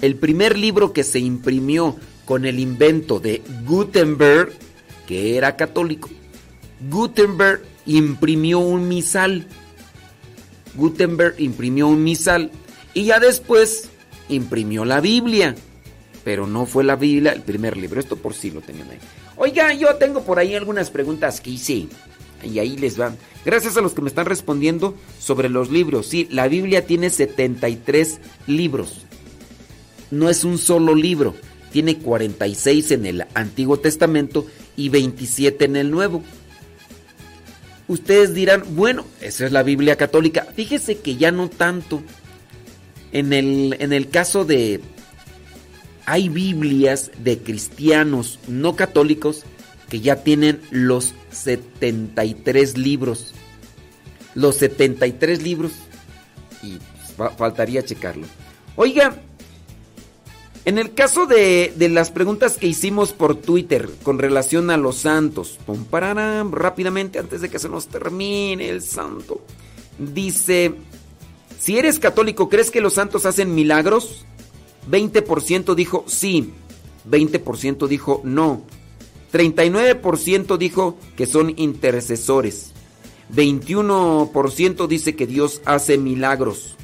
El 0.00 0.16
primer 0.16 0.56
libro 0.56 0.94
que 0.94 1.04
se 1.04 1.18
imprimió 1.18 1.94
con 2.24 2.46
el 2.46 2.58
invento 2.58 3.20
de 3.20 3.42
Gutenberg, 3.66 4.54
que 5.06 5.36
era 5.36 5.56
católico, 5.56 6.08
Gutenberg 6.88 7.60
imprimió 7.84 8.60
un 8.60 8.88
misal. 8.88 9.46
Gutenberg 10.74 11.34
imprimió 11.38 11.86
un 11.86 12.02
misal 12.02 12.50
y 12.94 13.04
ya 13.04 13.20
después 13.20 13.90
imprimió 14.30 14.86
la 14.86 15.02
Biblia. 15.02 15.54
Pero 16.24 16.46
no 16.46 16.64
fue 16.64 16.82
la 16.82 16.96
Biblia 16.96 17.32
el 17.32 17.42
primer 17.42 17.76
libro. 17.76 18.00
Esto 18.00 18.16
por 18.16 18.32
sí 18.32 18.50
lo 18.50 18.62
tenían 18.62 18.90
ahí. 18.90 18.98
Oiga, 19.36 19.72
yo 19.74 19.94
tengo 19.96 20.22
por 20.22 20.38
ahí 20.38 20.54
algunas 20.54 20.90
preguntas 20.90 21.40
que 21.40 21.50
hice. 21.50 21.86
Y 22.42 22.58
ahí 22.58 22.76
les 22.76 22.96
van. 22.96 23.16
Gracias 23.44 23.76
a 23.76 23.80
los 23.80 23.94
que 23.94 24.02
me 24.02 24.08
están 24.08 24.26
respondiendo 24.26 24.94
sobre 25.18 25.48
los 25.48 25.70
libros. 25.70 26.06
Sí, 26.06 26.28
la 26.30 26.48
Biblia 26.48 26.86
tiene 26.86 27.10
73 27.10 28.20
libros. 28.46 29.06
No 30.10 30.28
es 30.28 30.44
un 30.44 30.58
solo 30.58 30.94
libro. 30.94 31.34
Tiene 31.72 31.98
46 31.98 32.90
en 32.92 33.06
el 33.06 33.24
Antiguo 33.34 33.78
Testamento 33.78 34.46
y 34.76 34.90
27 34.90 35.64
en 35.64 35.76
el 35.76 35.90
Nuevo 35.90 36.22
ustedes 37.88 38.34
dirán, 38.34 38.62
bueno, 38.70 39.04
esa 39.20 39.46
es 39.46 39.52
la 39.52 39.62
Biblia 39.62 39.96
católica. 39.96 40.46
Fíjese 40.54 40.98
que 40.98 41.16
ya 41.16 41.30
no 41.30 41.48
tanto. 41.48 42.02
En 43.12 43.32
el, 43.32 43.76
en 43.78 43.92
el 43.92 44.08
caso 44.08 44.44
de... 44.44 44.80
Hay 46.06 46.28
Biblias 46.28 47.10
de 47.18 47.38
cristianos 47.38 48.38
no 48.46 48.76
católicos 48.76 49.44
que 49.88 50.00
ya 50.00 50.16
tienen 50.16 50.60
los 50.70 51.14
73 51.30 52.76
libros. 52.76 53.32
Los 54.34 54.56
73 54.56 55.42
libros. 55.42 55.72
Y 56.62 56.78
faltaría 57.36 57.84
checarlo. 57.84 58.26
Oiga, 58.76 59.16
en 60.64 60.78
el 60.78 60.94
caso 60.94 61.26
de, 61.26 61.74
las 61.90 62.10
preguntas 62.10 62.56
que 62.56 62.66
hicimos 62.66 63.12
por 63.12 63.36
Twitter 63.36 63.88
con 64.02 64.18
relación 64.18 64.70
a 64.70 64.78
los 64.78 64.96
santos, 64.96 65.58
rápidamente 66.50 67.18
antes 67.18 67.42
de 67.42 67.50
que 67.50 67.58
se 67.58 67.68
nos 67.68 67.88
termine 67.88 68.70
el 68.70 68.80
santo, 68.80 69.42
dice, 69.98 70.74
si 71.58 71.78
eres 71.78 71.98
católico, 71.98 72.48
¿crees 72.48 72.70
que 72.70 72.80
los 72.80 72.94
santos 72.94 73.26
hacen 73.26 73.54
milagros? 73.54 74.24
20% 74.90 75.74
dijo 75.74 76.04
sí, 76.06 76.52
20% 77.08 77.86
dijo 77.86 78.20
no, 78.24 78.62
39% 79.32 80.56
dijo 80.56 80.96
que 81.16 81.26
son 81.26 81.52
intercesores, 81.56 82.72
21% 83.34 84.86
dice 84.86 85.16
que 85.16 85.26
Dios 85.26 85.60
hace 85.64 85.98
milagros. 85.98 86.76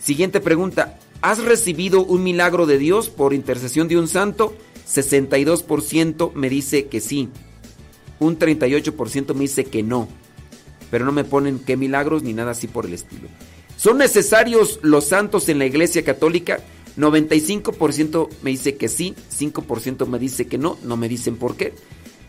Siguiente 0.00 0.40
pregunta. 0.40 0.98
¿Has 1.20 1.38
recibido 1.38 2.04
un 2.04 2.24
milagro 2.24 2.66
de 2.66 2.78
Dios 2.78 3.08
por 3.08 3.32
intercesión 3.32 3.86
de 3.86 3.96
un 3.96 4.08
santo? 4.08 4.56
62% 4.88 6.32
me 6.34 6.48
dice 6.48 6.86
que 6.86 7.00
sí. 7.00 7.28
Un 8.18 8.38
38% 8.38 9.34
me 9.34 9.42
dice 9.42 9.64
que 9.64 9.84
no. 9.84 10.08
Pero 10.90 11.04
no 11.04 11.12
me 11.12 11.24
ponen 11.24 11.60
qué 11.60 11.76
milagros 11.76 12.24
ni 12.24 12.32
nada 12.32 12.50
así 12.50 12.66
por 12.66 12.86
el 12.86 12.94
estilo. 12.94 13.28
¿Son 13.82 13.98
necesarios 13.98 14.78
los 14.82 15.06
santos 15.06 15.48
en 15.48 15.58
la 15.58 15.66
iglesia 15.66 16.04
católica? 16.04 16.60
95% 16.96 18.28
me 18.42 18.50
dice 18.50 18.76
que 18.76 18.88
sí, 18.88 19.16
5% 19.36 20.06
me 20.06 20.20
dice 20.20 20.46
que 20.46 20.56
no, 20.56 20.78
no 20.84 20.96
me 20.96 21.08
dicen 21.08 21.34
por 21.34 21.56
qué. 21.56 21.74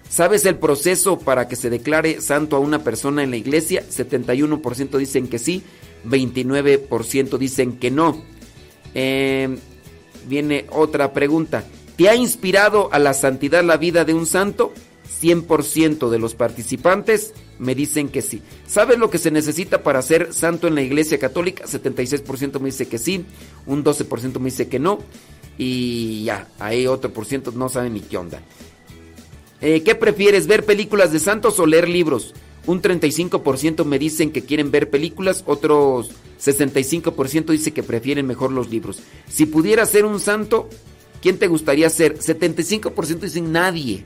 ¿Sabes 0.09 0.47
el 0.47 0.55
proceso 0.55 1.19
para 1.19 1.47
que 1.47 1.55
se 1.55 1.69
declare 1.69 2.21
santo 2.21 2.55
a 2.55 2.59
una 2.59 2.83
persona 2.83 3.21
en 3.21 3.29
la 3.29 3.37
iglesia? 3.37 3.83
71% 3.87 4.97
dicen 4.97 5.27
que 5.27 5.37
sí, 5.37 5.61
29% 6.07 7.37
dicen 7.37 7.77
que 7.77 7.91
no. 7.91 8.19
Eh, 8.95 9.55
viene 10.27 10.65
otra 10.71 11.13
pregunta. 11.13 11.65
¿Te 11.95 12.09
ha 12.09 12.15
inspirado 12.15 12.91
a 12.91 12.97
la 12.97 13.13
santidad 13.13 13.63
la 13.63 13.77
vida 13.77 14.05
de 14.05 14.15
un 14.15 14.25
santo? 14.25 14.73
100% 15.21 16.09
de 16.09 16.19
los 16.19 16.35
participantes 16.35 17.33
me 17.59 17.75
dicen 17.75 18.09
que 18.09 18.21
sí. 18.21 18.41
¿Sabes 18.67 18.97
lo 18.97 19.09
que 19.09 19.17
se 19.17 19.31
necesita 19.31 19.83
para 19.83 20.01
ser 20.01 20.33
santo 20.33 20.67
en 20.67 20.75
la 20.75 20.81
iglesia 20.81 21.19
católica? 21.19 21.65
76% 21.65 22.59
me 22.59 22.67
dice 22.67 22.87
que 22.87 22.97
sí, 22.97 23.25
un 23.65 23.83
12% 23.83 24.39
me 24.39 24.45
dice 24.45 24.67
que 24.67 24.79
no. 24.79 24.99
Y 25.57 26.23
ya, 26.23 26.47
ahí 26.59 26.87
otro 26.87 27.13
por 27.13 27.25
ciento 27.25 27.51
no 27.51 27.69
saben 27.69 27.93
ni 27.93 28.01
qué 28.01 28.17
onda. 28.17 28.41
Eh, 29.61 29.81
¿Qué 29.83 29.95
prefieres, 29.95 30.47
ver 30.47 30.65
películas 30.65 31.11
de 31.13 31.19
santos 31.19 31.59
o 31.59 31.65
leer 31.65 31.87
libros? 31.87 32.33
Un 32.65 32.81
35% 32.81 33.85
me 33.85 33.99
dicen 33.99 34.31
que 34.31 34.43
quieren 34.43 34.71
ver 34.71 34.89
películas, 34.89 35.43
otros 35.45 36.11
65% 36.41 37.45
dice 37.45 37.71
que 37.71 37.83
prefieren 37.83 38.25
mejor 38.25 38.51
los 38.51 38.69
libros. 38.69 38.99
Si 39.29 39.45
pudiera 39.45 39.85
ser 39.85 40.05
un 40.05 40.19
santo, 40.19 40.69
¿quién 41.21 41.37
te 41.37 41.47
gustaría 41.47 41.89
ser? 41.89 42.17
75% 42.19 43.19
dicen 43.19 43.51
nadie. 43.51 44.05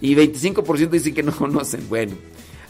Y 0.00 0.14
25% 0.14 0.90
dicen 0.90 1.14
que 1.14 1.22
no 1.22 1.32
conocen. 1.36 1.88
Bueno, 1.88 2.16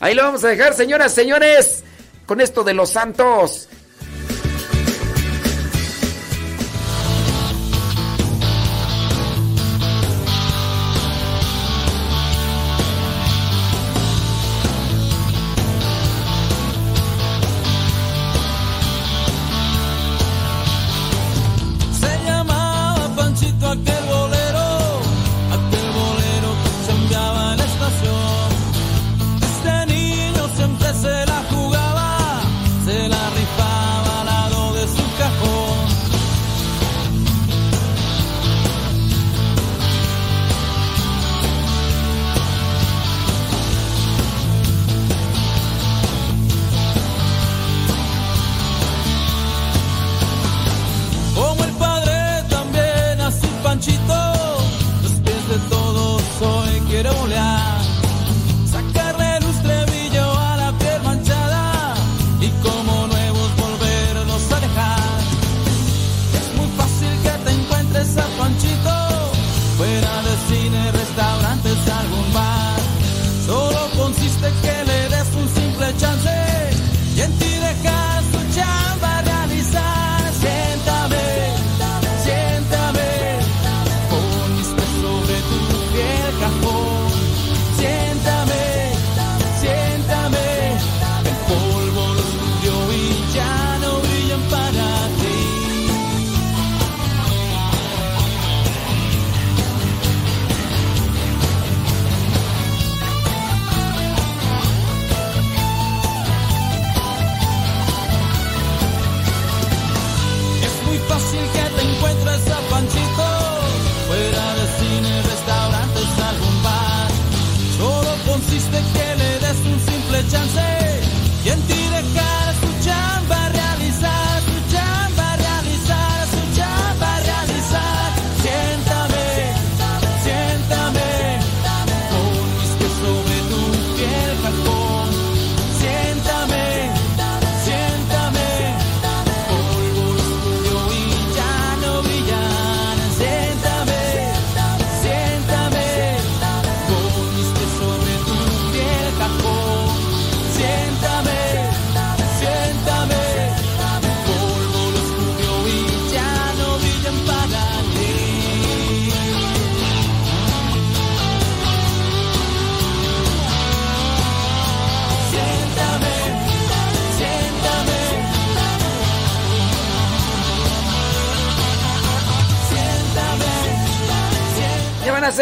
ahí 0.01 0.14
lo 0.14 0.22
vamos 0.22 0.45
a 0.45 0.49
dejar, 0.49 0.74
señoras, 0.74 1.12
señores, 1.14 1.85
con 2.26 2.41
esto 2.41 2.64
de 2.64 2.74
los 2.74 2.91
santos. 2.91 3.68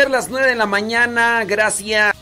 Las 0.08 0.28
9 0.28 0.48
de 0.48 0.54
la 0.54 0.66
mañana, 0.66 1.44
gracias. 1.44 2.15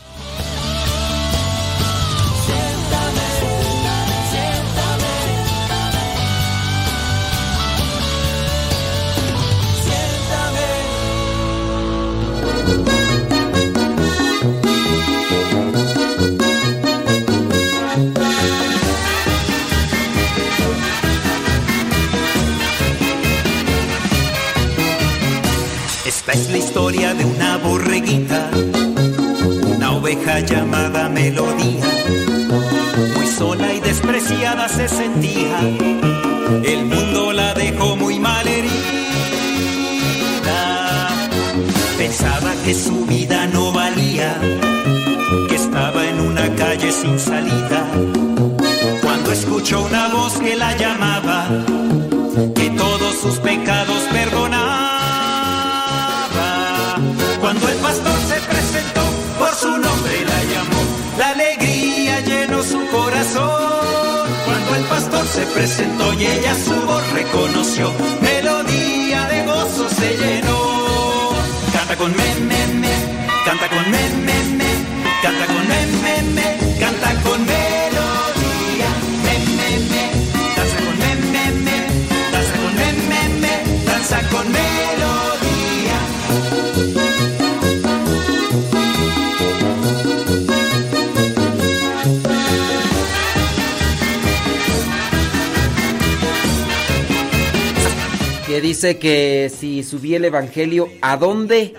Y 66.19 66.25
ella 66.25 66.55
su 66.55 66.73
voz 66.85 67.03
reconoció, 67.11 67.91
melodía 68.21 69.27
de 69.27 69.45
gozo 69.45 69.89
se 69.89 70.15
llenó. 70.17 71.33
Canta 71.73 71.95
con 71.97 72.11
me, 72.15 72.35
me, 72.49 72.67
me, 72.81 72.93
canta 73.43 73.67
con 73.69 73.91
me, 73.91 74.09
me, 74.27 74.37
me, 74.59 74.71
canta 75.21 75.45
con 75.45 75.67
me, 75.67 75.79
me, 76.03 76.21
me, 76.35 76.79
canta 76.79 77.09
con 77.23 77.39
melodía. 77.45 78.89
Me, 79.25 79.35
me, 79.57 79.69
me, 79.91 80.03
danza 80.55 80.77
con 80.85 80.97
me, 80.99 81.15
me, 81.33 81.51
me, 81.65 81.77
danza 82.31 82.55
con 82.61 82.75
me, 82.79 82.87
me, 83.09 83.21
me, 83.41 83.85
danza 83.85 84.17
con 84.29 84.51
melodía. 84.51 84.94
Dice 98.65 98.97
que 98.97 99.51
si 99.55 99.83
subí 99.83 100.15
el 100.15 100.25
evangelio, 100.25 100.89
¿a 101.01 101.17
dónde? 101.17 101.75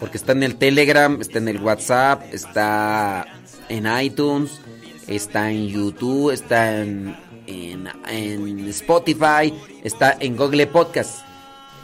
Porque 0.00 0.16
está 0.18 0.32
en 0.32 0.42
el 0.42 0.56
Telegram, 0.56 1.20
está 1.20 1.38
en 1.38 1.46
el 1.48 1.60
WhatsApp, 1.62 2.22
está 2.34 3.26
en 3.68 3.86
iTunes, 4.02 4.60
está 5.06 5.50
en 5.52 5.68
YouTube, 5.68 6.32
está 6.32 6.82
en, 6.82 7.14
en, 7.46 8.68
Spotify, 8.68 9.54
está 9.84 10.16
en 10.18 10.36
Google 10.36 10.66
Podcast. 10.66 11.20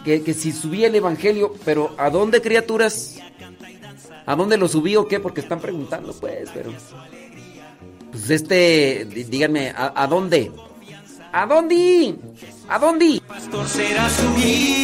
Que, 0.05 0.22
que 0.22 0.34
si 0.34 0.51
subí 0.51 0.84
el 0.84 0.97
evangelio, 0.97 1.55
pero 1.64 1.95
¿a 1.97 2.11
dónde, 2.11 2.43
criaturas? 2.43 3.18
¿A 4.26 4.34
dónde 4.34 4.57
lo 4.59 4.66
subí 4.66 4.97
o 4.97 5.07
qué? 5.07 5.20
Porque 5.20 5.40
están 5.40 5.61
preguntando, 5.61 6.12
pues, 6.14 6.49
pero. 6.53 6.72
Pues 8.11 8.28
este, 8.28 9.07
dí- 9.09 9.24
díganme, 9.24 9.70
¿a, 9.70 9.93
a 10.03 10.07
dónde? 10.09 10.51
¿A 11.32 11.47
dónde? 11.47 12.16
¿A 12.68 12.78
dónde? 12.78 13.20
pastor 13.26 13.68
será 13.68 14.08
su 14.08 14.34
guía. 14.34 14.82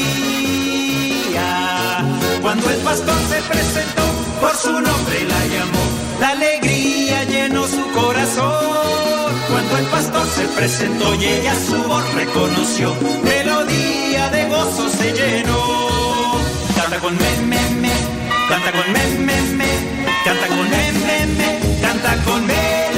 Cuando 2.43 2.71
el 2.71 2.77
pastor 2.79 3.17
se 3.31 3.41
presentó, 3.43 4.03
por 4.41 4.55
su 4.55 4.73
nombre 4.73 5.25
la 5.25 5.47
llamó. 5.47 5.85
La 6.21 6.29
alegría 6.31 7.25
llenó 7.25 7.67
su 7.67 7.83
corazón. 7.93 9.33
Cuando 9.51 9.79
el 9.79 9.87
pastor 9.87 10.27
se 10.27 10.45
presentó 10.49 11.15
y 11.15 11.25
ella 11.25 11.55
su 11.55 11.83
voz 11.85 12.05
reconoció, 12.15 12.95
melodía 13.23 14.29
de 14.31 14.49
gozo 14.49 14.89
se 14.91 15.13
llenó. 15.13 16.39
Canta 16.77 16.99
con 16.99 17.17
me, 17.17 17.37
me, 17.47 17.71
me, 17.81 17.93
canta 18.49 18.73
con 18.73 18.93
me, 18.93 19.05
me, 19.27 19.41
me, 19.53 19.69
canta 20.25 20.47
con 20.49 20.71
me, 20.71 20.93
me, 20.93 21.27
me, 21.39 21.61
canta 21.81 22.17
con 22.25 22.47
melodía. 22.47 22.98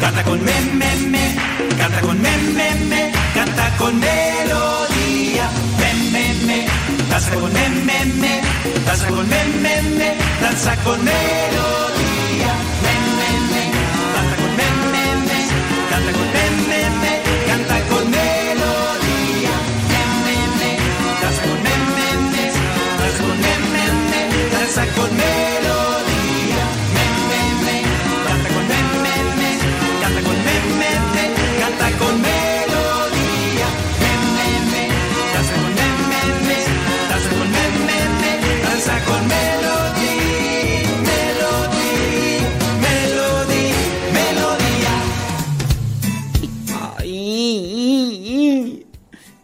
Canta 0.00 0.24
con 0.24 0.42
me, 0.42 0.60
me, 0.80 0.96
me, 1.08 1.36
canta 1.78 2.00
con 2.00 2.20
me, 2.20 2.36
me, 2.56 2.74
me, 2.86 3.12
canta 3.34 3.76
con 3.76 3.98
melodía. 3.98 5.50
Me, 5.78 5.90
me, 6.12 6.34
me, 6.46 6.66
danza 7.10 7.34
con 7.34 7.52
me, 7.52 7.68
me, 7.68 8.04
me, 8.20 8.40
danza 8.86 9.06
con 9.08 9.28
me, 9.28 9.44
me, 9.62 9.82
me, 9.98 10.16
danza 10.40 10.76
con 10.84 11.04
melodía. 11.04 12.09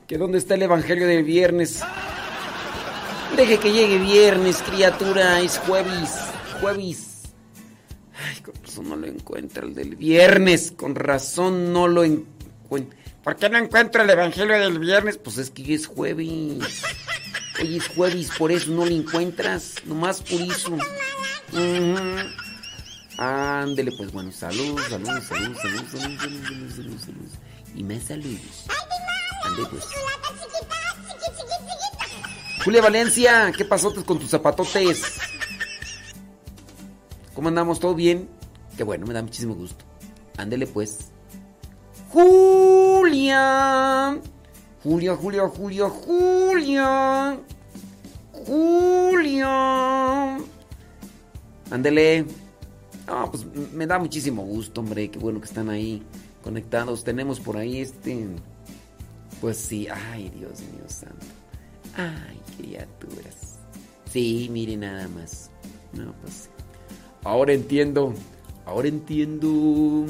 ¿Que 0.07 0.19
dónde 0.19 0.39
está 0.39 0.55
el 0.55 0.63
evangelio 0.63 1.07
del 1.09 1.25
viernes? 1.25 1.83
Deje 3.37 3.59
que 3.59 3.73
llegue 3.73 3.99
viernes, 3.99 4.63
criatura, 4.63 5.41
es 5.41 5.59
jueves, 5.59 6.11
jueves. 6.61 7.23
Ay, 8.15 8.41
con 8.41 8.55
razón 8.63 8.89
no 8.89 8.97
lo 8.97 9.07
encuentra 9.09 9.65
el 9.65 9.75
del 9.75 9.97
viernes, 9.97 10.73
con 10.77 10.95
razón 10.95 11.73
no 11.73 11.89
lo 11.89 12.05
encuentro. 12.05 12.97
¿Por 13.25 13.35
qué 13.35 13.51
no 13.51 13.59
encuentro 13.59 14.03
el 14.05 14.11
evangelio 14.11 14.57
del 14.57 14.79
viernes? 14.79 15.19
Pues 15.19 15.39
es 15.39 15.51
que 15.51 15.75
es 15.75 15.87
jueves. 15.87 16.83
Hoy 17.61 17.77
es 17.77 17.89
jueves, 17.89 18.31
por 18.39 18.53
eso 18.53 18.71
no 18.71 18.85
lo 18.85 18.93
encuentras, 18.93 19.75
nomás 19.87 20.23
por 20.23 20.41
eso. 20.41 20.79
Ándele, 23.19 23.91
pues 23.97 24.13
bueno, 24.13 24.31
salud, 24.31 24.79
salud, 24.89 25.07
salud, 25.07 25.23
salud, 25.23 25.57
salud, 25.57 25.89
salud, 25.91 26.19
salud, 26.21 26.71
salud, 26.77 26.99
salud. 27.01 27.29
Y 27.75 27.83
más 27.83 28.05
saludos. 28.05 28.67
Pues. 29.71 29.85
Julia 32.65 32.83
Valencia, 32.83 33.53
¿qué 33.57 33.65
pasó 33.65 33.95
con 34.05 34.19
tus 34.19 34.31
zapatotes? 34.31 35.03
¿Cómo 37.35 37.49
andamos? 37.49 37.79
¿Todo 37.79 37.95
bien? 37.95 38.29
Qué 38.77 38.83
bueno, 38.83 39.07
me 39.07 39.15
da 39.15 39.23
muchísimo 39.23 39.55
gusto. 39.55 39.85
Ándele 40.37 40.67
pues. 40.67 41.11
Julia. 42.11 44.19
Julia, 44.83 45.17
Julia, 45.17 45.49
Julia, 45.49 45.89
Julia. 45.89 47.39
Julia. 48.33 50.39
Ándele. 51.71 52.27
Ah, 53.07 53.29
pues 53.31 53.47
me 53.73 53.87
da 53.87 53.99
muchísimo 53.99 54.43
gusto, 54.43 54.81
hombre. 54.81 55.11
Qué 55.11 55.19
bueno 55.19 55.41
que 55.41 55.47
están 55.47 55.71
ahí 55.71 56.03
conectados. 56.43 57.05
Tenemos 57.05 57.41
por 57.41 57.57
ahí 57.57 57.81
este. 57.81 58.27
Pues 59.41 59.57
sí, 59.57 59.87
ay, 59.89 60.31
Dios 60.31 60.61
mío 60.73 60.85
santo. 60.89 61.27
Ay, 61.95 62.41
criaturas. 62.57 63.59
Sí, 64.11 64.49
mire 64.51 64.77
nada 64.77 65.09
más. 65.09 65.51
No, 65.93 66.15
pues. 66.23 66.49
Ahora 67.25 67.53
entiendo. 67.53 68.15
Ahora 68.65 68.89
entiendo 68.89 70.07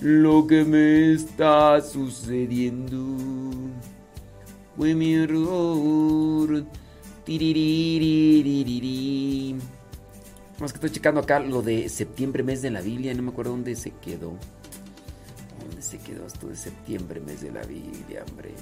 lo 0.00 0.46
que 0.46 0.64
me 0.64 1.12
está 1.12 1.80
sucediendo. 1.80 3.16
Fue 4.76 4.94
mi 4.94 5.14
error. 5.14 6.64
Más 10.58 10.72
que 10.72 10.76
estoy 10.76 10.90
checando 10.90 11.20
acá 11.20 11.40
lo 11.40 11.62
de 11.62 11.88
septiembre, 11.88 12.42
mes 12.42 12.62
de 12.62 12.70
la 12.70 12.80
Biblia. 12.80 13.14
No 13.14 13.22
me 13.22 13.30
acuerdo 13.30 13.52
dónde 13.52 13.76
se 13.76 13.90
quedó. 13.90 14.36
¿Dónde 15.82 15.98
se 15.98 15.98
quedó 15.98 16.26
esto 16.26 16.46
de 16.46 16.54
septiembre, 16.54 17.20
mes 17.20 17.40
de 17.40 17.50
la 17.50 17.62
Biblia, 17.62 18.24
hombre? 18.30 18.54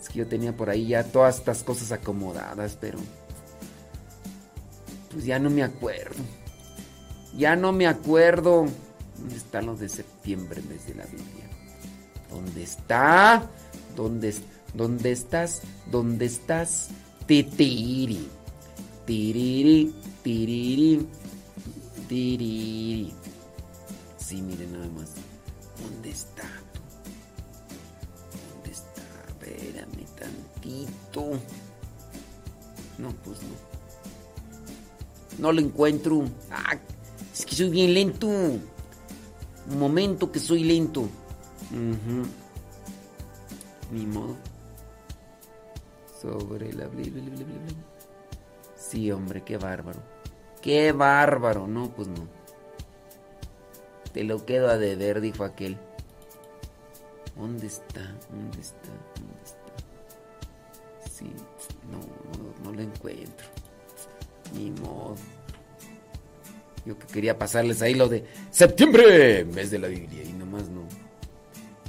Es 0.00 0.08
que 0.08 0.20
yo 0.20 0.26
tenía 0.28 0.56
por 0.56 0.70
ahí 0.70 0.86
ya 0.86 1.02
todas 1.02 1.38
estas 1.38 1.64
cosas 1.64 1.90
acomodadas, 1.90 2.78
pero. 2.80 2.98
Pues 5.10 5.24
ya 5.24 5.40
no 5.40 5.50
me 5.50 5.64
acuerdo. 5.64 6.22
Ya 7.36 7.56
no 7.56 7.72
me 7.72 7.88
acuerdo. 7.88 8.66
¿Dónde 9.18 9.36
están 9.36 9.66
los 9.66 9.80
de 9.80 9.88
septiembre, 9.88 10.62
mes 10.62 10.86
de 10.86 10.94
la 10.94 11.06
Biblia? 11.06 11.50
¿Dónde 12.30 12.62
está? 12.62 13.50
¿Dónde, 13.96 14.32
dónde 14.74 15.10
estás? 15.10 15.62
¿Dónde 15.90 16.26
estás? 16.26 16.90
Titiri. 17.26 18.28
Tiriri, 19.06 19.92
tiriri, 20.22 21.06
tiriri. 22.08 23.12
Sí, 24.18 24.40
miren 24.40 24.72
nada 24.72 24.88
más. 24.90 25.27
¿Dónde 25.82 26.10
está? 26.10 26.48
¿Dónde 28.54 28.70
está? 28.70 29.02
Espérame 29.28 30.04
tantito. 30.16 31.38
No, 32.98 33.10
pues 33.24 33.38
no. 33.42 33.54
No 35.38 35.52
lo 35.52 35.60
encuentro. 35.60 36.24
Ah, 36.50 36.76
es 37.32 37.46
que 37.46 37.54
soy 37.54 37.70
bien 37.70 37.94
lento. 37.94 38.26
Un 38.26 39.78
momento 39.78 40.32
que 40.32 40.40
soy 40.40 40.64
lento. 40.64 41.02
Ujú. 41.02 42.26
Ni 43.92 44.06
modo. 44.06 44.36
Sobre 46.20 46.72
la... 46.72 46.88
Sí, 48.76 49.12
hombre, 49.12 49.44
qué 49.44 49.56
bárbaro. 49.56 50.00
Qué 50.60 50.92
bárbaro. 50.92 51.68
No, 51.68 51.90
pues 51.90 52.08
no. 52.08 52.37
Lo 54.24 54.44
quedo 54.44 54.68
a 54.68 54.78
deber, 54.78 55.20
dijo 55.20 55.44
aquel. 55.44 55.76
¿Dónde 57.36 57.66
está? 57.68 58.00
¿Dónde 58.30 58.60
está? 58.60 58.88
¿Dónde 59.14 59.42
está? 59.44 61.10
Sí, 61.10 61.30
no, 61.90 62.00
no, 62.64 62.72
lo 62.72 62.82
encuentro. 62.82 63.46
Ni 64.54 64.70
modo. 64.72 65.14
Yo 66.84 66.98
que 66.98 67.06
quería 67.06 67.38
pasarles 67.38 67.80
ahí 67.82 67.94
lo 67.94 68.08
de 68.08 68.24
septiembre, 68.50 69.44
mes 69.44 69.70
de 69.70 69.78
la 69.78 69.88
Biblia, 69.88 70.22
y 70.24 70.32
nomás 70.32 70.68
no. 70.68 70.82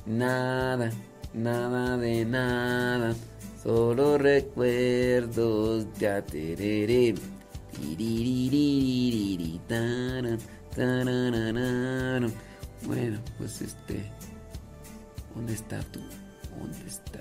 Nada, 0.06 0.92
nada 1.34 1.98
de 1.98 2.26
nada, 2.26 3.16
solo 3.64 4.18
recuerdos 4.18 5.88
ya. 5.98 6.24
Bueno, 12.84 13.20
pues 13.38 13.62
este. 13.62 14.12
¿Dónde 15.36 15.54
está 15.54 15.80
tú? 15.92 16.00
¿Dónde 16.58 16.88
está? 16.88 17.20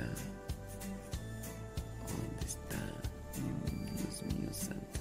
¿Dónde 2.08 2.46
está? 2.46 2.78
Dios 3.34 4.22
mío 4.34 4.50
santo. 4.52 5.00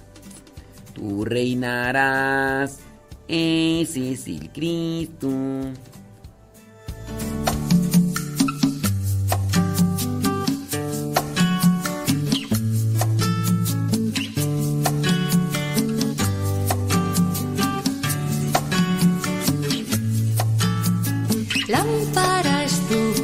Tú 0.94 1.24
reinarás. 1.24 2.78
Ese 3.28 4.12
es 4.12 4.26
el 4.26 4.50
Cristo. 4.52 5.28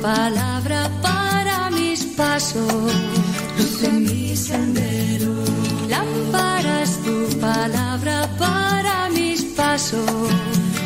Palabra 0.04 0.90
para 1.00 1.70
mis 1.70 2.04
pasos, 2.04 2.92
luz 3.56 3.82
en 3.84 4.02
mi 4.04 4.36
sendero. 4.36 5.32
Lámpara 5.88 6.82
es 6.82 6.98
tu 7.06 7.16
palabra 7.40 8.28
para 8.38 9.08
mis 9.08 9.42
pasos, 9.56 10.30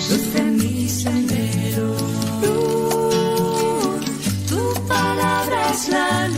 luz 0.09 0.35
en 0.37 0.57
mi 0.57 0.89
sendero. 0.89 1.89
Luz, 2.43 4.05
tu 4.51 4.63
palabra 4.87 5.59
es 5.73 5.89
la 5.89 6.29
luz. 6.29 6.38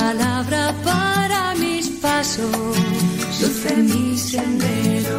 Palabra 0.00 0.62
para 0.84 1.54
mis 1.62 1.88
pasos, 2.04 2.76
luz 3.40 3.60
en 3.74 3.80
mi 3.92 4.16
sendero. 4.16 5.18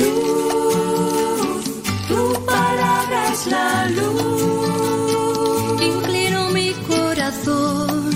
Luz, 0.02 1.64
tu 2.10 2.22
palabra 2.54 3.20
es 3.34 3.42
la 3.56 3.70
luz. 3.98 5.82
Inclino 5.92 6.42
mi 6.58 6.70
corazón 6.92 8.12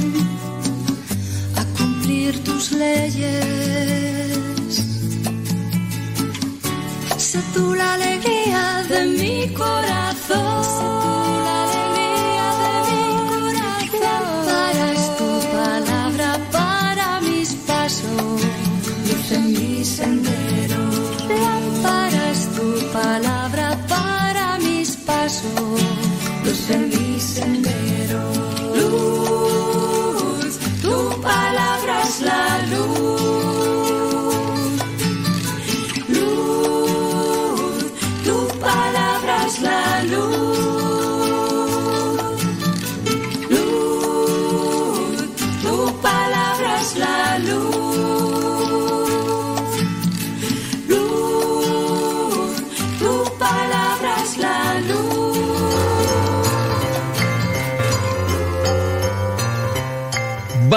a 1.62 1.64
cumplir 1.78 2.32
tus 2.48 2.72
leyes. 2.84 4.32
Sé 7.18 7.40
tú 7.54 7.64
la 7.76 7.94
alegría 7.94 8.41
luz 26.78 27.38
en 27.38 27.71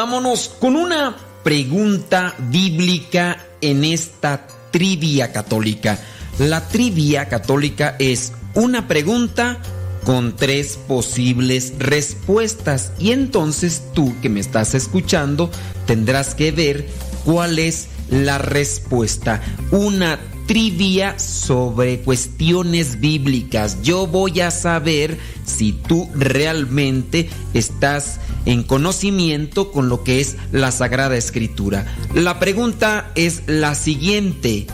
Vámonos 0.04 0.50
con 0.60 0.76
una 0.76 1.16
pregunta 1.42 2.34
bíblica 2.50 3.38
en 3.62 3.84
esta 3.84 4.46
trivia 4.70 5.32
católica. 5.32 5.98
La 6.38 6.68
trivia 6.68 7.30
católica 7.30 7.96
es 7.98 8.34
una 8.52 8.86
pregunta 8.86 9.62
con 10.04 10.36
tres 10.36 10.78
posibles 10.86 11.72
respuestas 11.78 12.92
y 12.98 13.12
entonces 13.12 13.82
tú 13.94 14.14
que 14.20 14.28
me 14.28 14.40
estás 14.40 14.74
escuchando 14.74 15.50
tendrás 15.86 16.34
que 16.34 16.52
ver 16.52 16.86
cuál 17.24 17.58
es 17.58 17.88
la 18.10 18.36
respuesta. 18.36 19.40
Una 19.70 20.18
trivia 20.46 21.18
sobre 21.18 22.00
cuestiones 22.00 23.00
bíblicas. 23.00 23.82
Yo 23.82 24.06
voy 24.06 24.40
a 24.40 24.50
saber 24.50 25.18
si 25.44 25.72
tú 25.72 26.08
realmente 26.14 27.28
estás 27.54 28.20
en 28.46 28.62
conocimiento 28.62 29.72
con 29.72 29.88
lo 29.88 30.04
que 30.04 30.20
es 30.20 30.36
la 30.52 30.70
Sagrada 30.70 31.16
Escritura. 31.16 31.86
La 32.14 32.38
pregunta 32.38 33.10
es 33.14 33.42
la 33.46 33.74
siguiente. 33.74 34.66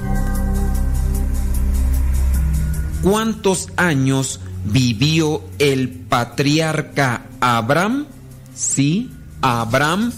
¿Cuántos 3.02 3.68
años 3.76 4.40
vivió 4.64 5.42
el 5.58 5.88
patriarca 5.88 7.26
Abraham? 7.40 8.06
Sí, 8.54 9.10
Abraham, 9.40 10.12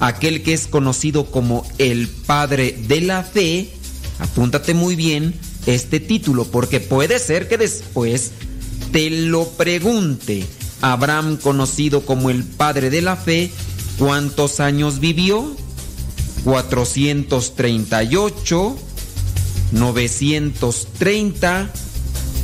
aquel 0.00 0.42
que 0.42 0.52
es 0.52 0.66
conocido 0.66 1.26
como 1.26 1.64
el 1.78 2.08
padre 2.08 2.76
de 2.88 3.00
la 3.02 3.22
fe. 3.22 3.70
Apúntate 4.18 4.74
muy 4.74 4.96
bien 4.96 5.34
este 5.66 6.00
título 6.00 6.44
porque 6.44 6.80
puede 6.80 7.18
ser 7.18 7.48
que 7.48 7.58
después 7.58 8.30
te 8.92 9.10
lo 9.10 9.46
pregunte. 9.50 10.46
Abraham, 10.80 11.36
conocido 11.36 12.04
como 12.04 12.30
el 12.30 12.44
padre 12.44 12.88
de 12.90 13.02
la 13.02 13.16
fe, 13.16 13.50
¿cuántos 13.98 14.60
años 14.60 15.00
vivió? 15.00 15.56
438, 16.44 18.76
930 19.72 21.70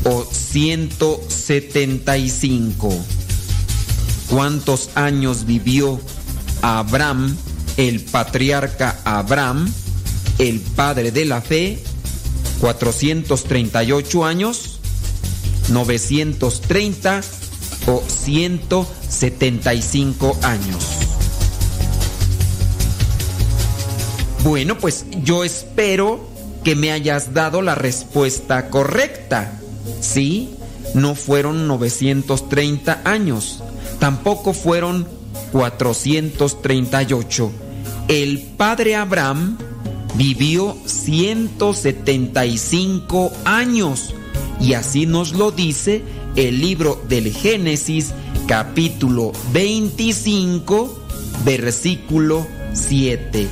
o 0.04 0.24
175. 0.24 2.90
¿Cuántos 4.30 4.88
años 4.94 5.44
vivió 5.44 6.00
Abraham, 6.62 7.36
el 7.76 8.00
patriarca 8.00 8.98
Abraham, 9.04 9.70
el 10.40 10.60
padre 10.60 11.12
de 11.12 11.26
la 11.26 11.42
fe? 11.42 11.78
438 12.60 14.24
años, 14.24 14.80
930 15.68 17.20
o 17.86 18.02
175 18.06 20.38
años. 20.42 20.86
Bueno, 24.42 24.78
pues 24.78 25.04
yo 25.22 25.44
espero 25.44 26.26
que 26.64 26.74
me 26.74 26.90
hayas 26.92 27.34
dado 27.34 27.60
la 27.60 27.74
respuesta 27.74 28.70
correcta. 28.70 29.60
Sí, 30.00 30.54
no 30.94 31.14
fueron 31.14 31.68
930 31.68 33.02
años, 33.04 33.62
tampoco 33.98 34.54
fueron 34.54 35.06
438. 35.52 37.52
El 38.08 38.40
padre 38.56 38.96
Abraham 38.96 39.58
vivió 40.14 40.76
175 40.84 43.32
años 43.44 44.14
y 44.60 44.74
así 44.74 45.06
nos 45.06 45.32
lo 45.32 45.50
dice 45.50 46.04
el 46.36 46.60
libro 46.60 47.02
del 47.08 47.32
Génesis 47.32 48.12
capítulo 48.46 49.32
25 49.52 51.00
versículo 51.44 52.46
7. 52.72 53.48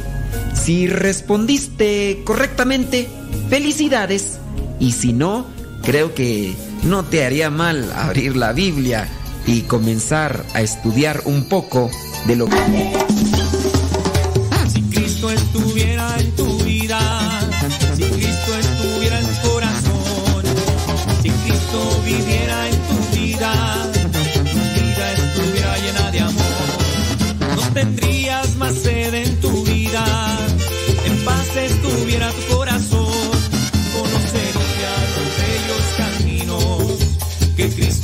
Si 0.54 0.86
respondiste 0.86 2.22
correctamente, 2.24 3.08
felicidades. 3.48 4.38
Y 4.80 4.92
si 4.92 5.12
no, 5.12 5.46
creo 5.82 6.14
que 6.14 6.54
no 6.84 7.04
te 7.04 7.24
haría 7.24 7.50
mal 7.50 7.92
abrir 7.92 8.36
la 8.36 8.52
Biblia 8.52 9.08
y 9.46 9.62
comenzar 9.62 10.44
a 10.54 10.60
estudiar 10.60 11.22
un 11.24 11.48
poco 11.48 11.90
de 12.26 12.36
lo 12.36 12.46
que... 12.46 12.56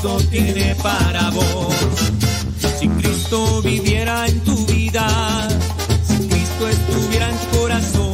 Tiene 0.05 0.75
para 0.83 1.31
vos. 1.31 1.75
Si 2.79 2.87
Cristo 2.89 3.63
viviera 3.63 4.27
en 4.27 4.39
tu 4.41 4.67
vida, 4.67 5.49
si 6.07 6.29
Cristo 6.29 6.69
estuviera 6.69 7.31
en 7.31 7.39
tu 7.39 7.59
corazón, 7.59 8.13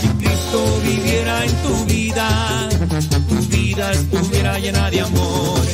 si 0.00 0.08
Cristo 0.08 0.80
viviera 0.82 1.44
en 1.44 1.54
tu 1.56 1.84
vida, 1.84 2.68
tu 3.28 3.34
vida 3.54 3.92
estuviera 3.92 4.58
llena 4.58 4.90
de 4.90 5.00
amor. 5.02 5.71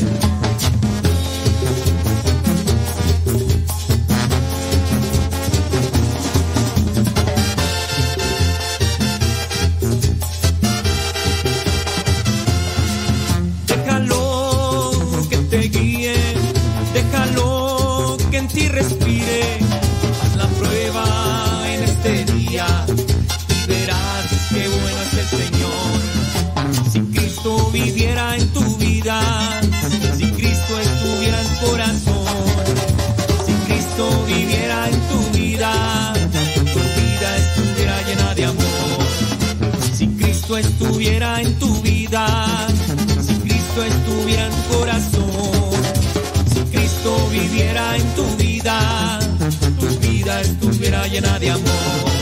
vida 48.59 49.19
tu 49.79 49.87
vida 50.01 50.41
estuviera 50.41 51.07
llena 51.07 51.39
de 51.39 51.51
amor. 51.51 52.18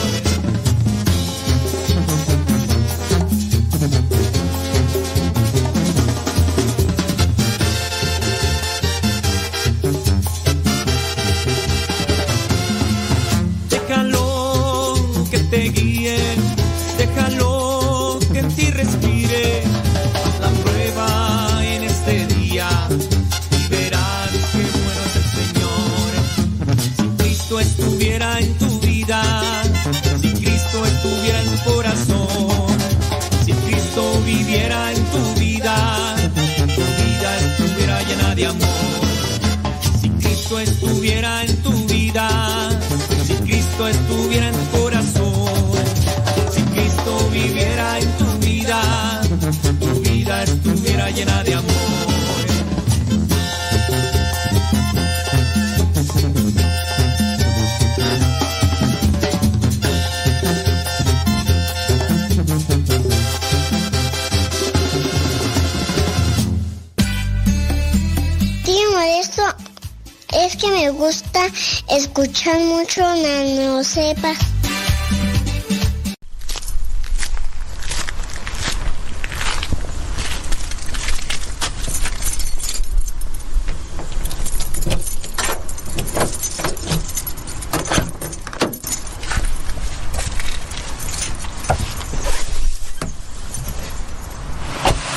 Escuchar 71.96 72.60
mucho 72.60 73.00
Nano 73.00 73.82
Sepa. 73.82 74.34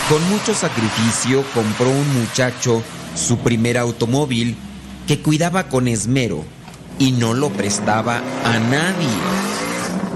Con 0.08 0.30
mucho 0.30 0.56
sacrificio 0.56 1.44
compró 1.54 1.90
un 1.90 2.22
muchacho 2.22 2.82
su 3.16 3.38
primer 3.40 3.78
automóvil 3.78 4.56
que 5.06 5.22
cuidaba 5.22 5.68
con 5.68 5.88
esmero 5.88 6.46
y 7.00 7.14
no 7.14 7.34
lo 7.34 7.50
prestaba 7.50 8.22
a 8.44 8.60
nadie. 8.60 9.08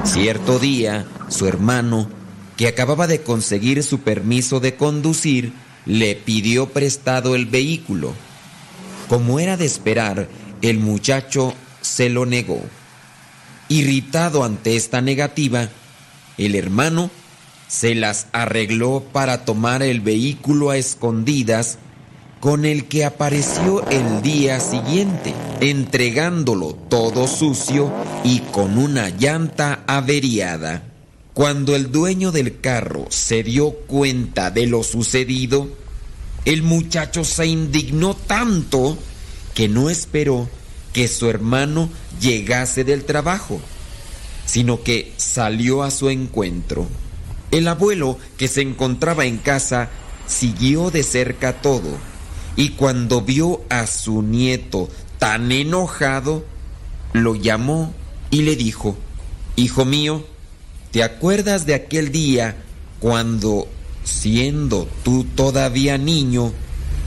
Cierto 0.04 0.60
día, 0.60 1.08
su 1.30 1.48
hermano, 1.48 2.10
que 2.58 2.68
acababa 2.68 3.08
de 3.08 3.22
conseguir 3.22 3.82
su 3.84 4.02
permiso 4.02 4.60
de 4.60 4.76
conducir, 4.76 5.54
le 5.86 6.16
pidió 6.16 6.70
prestado 6.70 7.36
el 7.36 7.46
vehículo. 7.46 8.14
Como 9.10 9.40
era 9.40 9.58
de 9.58 9.66
esperar, 9.66 10.28
el 10.62 10.80
muchacho 10.80 11.54
se 11.82 12.10
lo 12.10 12.26
negó. 12.26 12.62
Irritado 13.70 14.44
ante 14.44 14.76
esta 14.76 15.02
negativa, 15.02 15.70
el 16.38 16.56
hermano 16.56 17.10
se 17.68 17.96
las 17.96 18.28
arregló 18.34 19.04
para 19.12 19.46
tomar 19.46 19.82
el 19.82 20.02
vehículo 20.02 20.70
a 20.70 20.78
escondidas 20.78 21.80
con 22.44 22.66
el 22.66 22.90
que 22.90 23.06
apareció 23.06 23.88
el 23.88 24.22
día 24.22 24.60
siguiente, 24.60 25.34
entregándolo 25.62 26.76
todo 26.90 27.26
sucio 27.26 27.90
y 28.26 28.40
con 28.40 28.78
una 28.78 29.08
llanta 29.08 29.86
averiada. 29.88 30.84
Cuando 31.34 31.74
el 31.74 31.90
dueño 31.90 32.34
del 32.34 32.60
carro 32.60 33.06
se 33.08 33.44
dio 33.44 33.72
cuenta 33.72 34.52
de 34.52 34.68
lo 34.68 34.84
sucedido, 34.84 35.70
el 36.44 36.64
muchacho 36.64 37.24
se 37.24 37.48
indignó 37.48 38.14
tanto 38.14 38.98
que 39.54 39.70
no 39.70 39.90
esperó 39.90 40.50
que 40.92 41.08
su 41.08 41.30
hermano 41.30 41.88
llegase 42.20 42.84
del 42.84 43.06
trabajo, 43.06 43.62
sino 44.46 44.84
que 44.84 45.14
salió 45.16 45.82
a 45.82 45.92
su 45.92 46.10
encuentro. 46.10 46.90
El 47.52 47.70
abuelo, 47.70 48.18
que 48.36 48.50
se 48.50 48.64
encontraba 48.64 49.24
en 49.24 49.38
casa, 49.38 49.88
siguió 50.28 50.92
de 50.92 51.04
cerca 51.04 51.62
todo, 51.62 51.98
y 52.56 52.70
cuando 52.70 53.22
vio 53.22 53.62
a 53.70 53.88
su 53.88 54.22
nieto 54.22 54.90
tan 55.18 55.52
enojado, 55.52 56.46
lo 57.14 57.36
llamó 57.36 57.94
y 58.30 58.44
le 58.44 58.56
dijo, 58.56 58.96
Hijo 59.56 59.86
mío, 59.86 60.26
¿te 60.92 61.04
acuerdas 61.04 61.66
de 61.66 61.76
aquel 61.76 62.12
día 62.12 62.56
cuando, 63.00 63.68
siendo 64.04 64.88
tú 65.04 65.24
todavía 65.24 65.98
niño, 65.98 66.52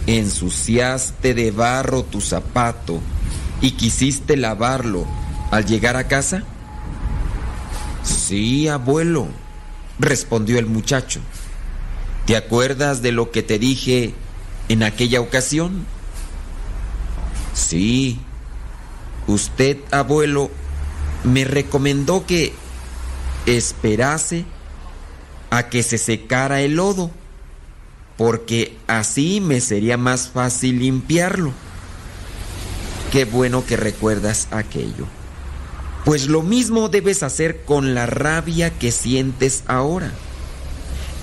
ensuciaste 0.07 1.35
de 1.35 1.51
barro 1.51 2.05
tu 2.05 2.21
zapato 2.21 3.01
y 3.61 3.73
quisiste 3.73 4.37
lavarlo 4.37 5.07
al 5.51 5.67
llegar 5.67 5.97
a 5.97 6.07
casa? 6.07 6.45
Sí, 8.05 8.69
abuelo, 8.69 9.27
respondió 9.99 10.59
el 10.59 10.67
muchacho. 10.67 11.21
¿Te 12.27 12.37
acuerdas 12.37 13.03
de 13.03 13.13
lo 13.13 13.31
que 13.31 13.43
te 13.43 13.59
dije 13.59 14.15
en 14.69 14.83
aquella 14.83 15.21
ocasión? 15.21 15.87
Sí. 17.55 18.21
Usted, 19.27 19.79
abuelo, 19.91 20.51
me 21.25 21.45
recomendó 21.45 22.27
que 22.27 22.53
esperase 23.47 24.45
a 25.51 25.69
que 25.69 25.83
se 25.83 25.99
secara 25.99 26.61
el 26.61 26.77
lodo, 26.77 27.11
porque 28.17 28.77
así 28.87 29.41
me 29.41 29.61
sería 29.61 29.97
más 29.97 30.29
fácil 30.29 30.79
limpiarlo. 30.79 31.53
Qué 33.11 33.25
bueno 33.25 33.65
que 33.65 33.77
recuerdas 33.77 34.49
aquello. 34.51 35.07
Pues 36.05 36.29
lo 36.29 36.43
mismo 36.43 36.89
debes 36.89 37.23
hacer 37.23 37.63
con 37.65 37.95
la 37.95 38.07
rabia 38.07 38.71
que 38.71 38.93
sientes 38.93 39.65
ahora. 39.67 40.13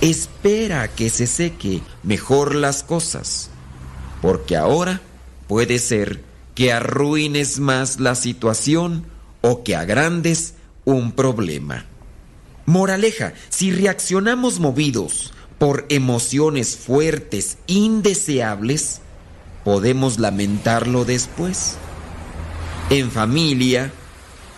Espera 0.04 0.82
a 0.82 0.88
que 0.88 1.08
se 1.08 1.26
seque 1.26 1.80
mejor 2.02 2.54
las 2.54 2.82
cosas, 2.82 3.48
porque 4.20 4.54
ahora 4.54 5.00
puede 5.48 5.78
ser 5.78 6.22
que 6.54 6.74
arruines 6.74 7.58
más 7.58 8.00
la 8.00 8.14
situación 8.14 9.06
o 9.40 9.64
que 9.64 9.74
agrandes 9.74 10.56
un 10.84 11.12
problema. 11.12 11.86
Moraleja, 12.66 13.32
si 13.48 13.72
reaccionamos 13.72 14.60
movidos 14.60 15.32
por 15.58 15.86
emociones 15.88 16.76
fuertes, 16.76 17.56
indeseables, 17.66 19.00
podemos 19.64 20.18
lamentarlo 20.18 21.06
después. 21.06 21.76
En 22.90 23.10
familia, 23.10 23.90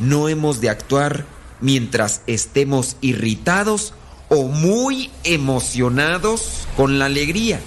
no 0.00 0.28
hemos 0.28 0.60
de 0.60 0.70
actuar 0.70 1.24
mientras 1.60 2.22
estemos 2.26 2.96
irritados 3.00 3.94
o 4.28 4.44
muy 4.44 5.10
emocionados 5.24 6.66
con 6.76 6.98
la 6.98 7.06
alegría, 7.06 7.60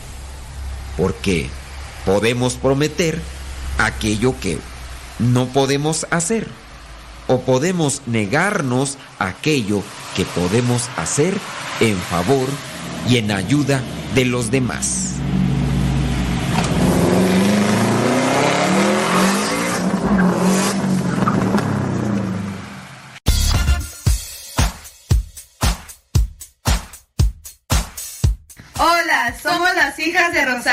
porque 0.97 1.49
podemos 2.05 2.55
prometer 2.55 3.21
aquello 3.77 4.35
que 4.39 4.59
no 5.19 5.47
podemos 5.47 6.05
hacer 6.11 6.47
o 7.27 7.41
podemos 7.41 8.01
negarnos 8.07 8.97
aquello 9.19 9.83
que 10.15 10.25
podemos 10.25 10.89
hacer 10.97 11.37
en 11.79 11.95
favor 11.97 12.47
y 13.07 13.17
en 13.17 13.31
ayuda 13.31 13.81
de 14.15 14.25
los 14.25 14.51
demás. 14.51 15.15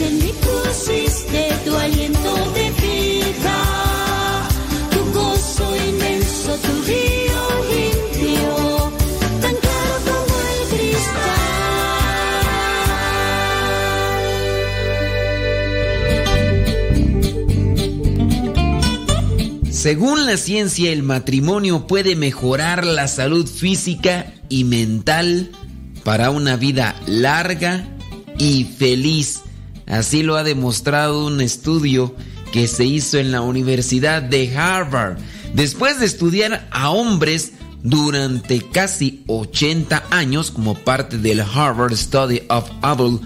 En 0.00 0.18
mí 0.18 0.32
pusiste 0.32 1.48
tu 1.64 1.74
aliento 1.76 2.34
de 2.54 2.70
vida. 2.70 4.48
Tu 4.90 4.98
gozo 5.12 5.76
inmenso, 5.76 6.56
tu 6.56 6.82
río 6.86 7.40
limpio, 7.72 8.92
tan 9.40 9.56
claro 9.56 9.94
como 10.06 10.34
el 10.52 10.92
Según 19.72 20.26
la 20.26 20.36
ciencia, 20.36 20.92
el 20.92 21.02
matrimonio 21.02 21.86
puede 21.86 22.14
mejorar 22.14 22.86
la 22.86 23.08
salud 23.08 23.48
física 23.48 24.32
y 24.48 24.64
mental 24.64 25.50
para 26.04 26.30
una 26.30 26.56
vida 26.56 26.94
larga 27.06 27.88
y 28.38 28.64
feliz. 28.64 29.42
Así 29.88 30.22
lo 30.22 30.36
ha 30.36 30.44
demostrado 30.44 31.26
un 31.26 31.40
estudio 31.40 32.14
que 32.52 32.68
se 32.68 32.84
hizo 32.84 33.18
en 33.18 33.32
la 33.32 33.40
Universidad 33.40 34.22
de 34.22 34.56
Harvard. 34.56 35.18
Después 35.54 35.98
de 35.98 36.06
estudiar 36.06 36.68
a 36.70 36.90
hombres 36.90 37.52
durante 37.82 38.60
casi 38.60 39.22
80 39.26 40.04
años 40.10 40.50
como 40.50 40.74
parte 40.74 41.18
del 41.18 41.40
Harvard 41.40 41.96
Study 41.96 42.42
of 42.48 42.70
Adult 42.82 43.22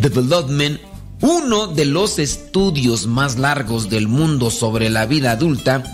Development, 0.00 0.80
uno 1.20 1.68
de 1.68 1.84
los 1.84 2.18
estudios 2.18 3.06
más 3.06 3.38
largos 3.38 3.88
del 3.90 4.08
mundo 4.08 4.50
sobre 4.50 4.90
la 4.90 5.06
vida 5.06 5.32
adulta, 5.32 5.84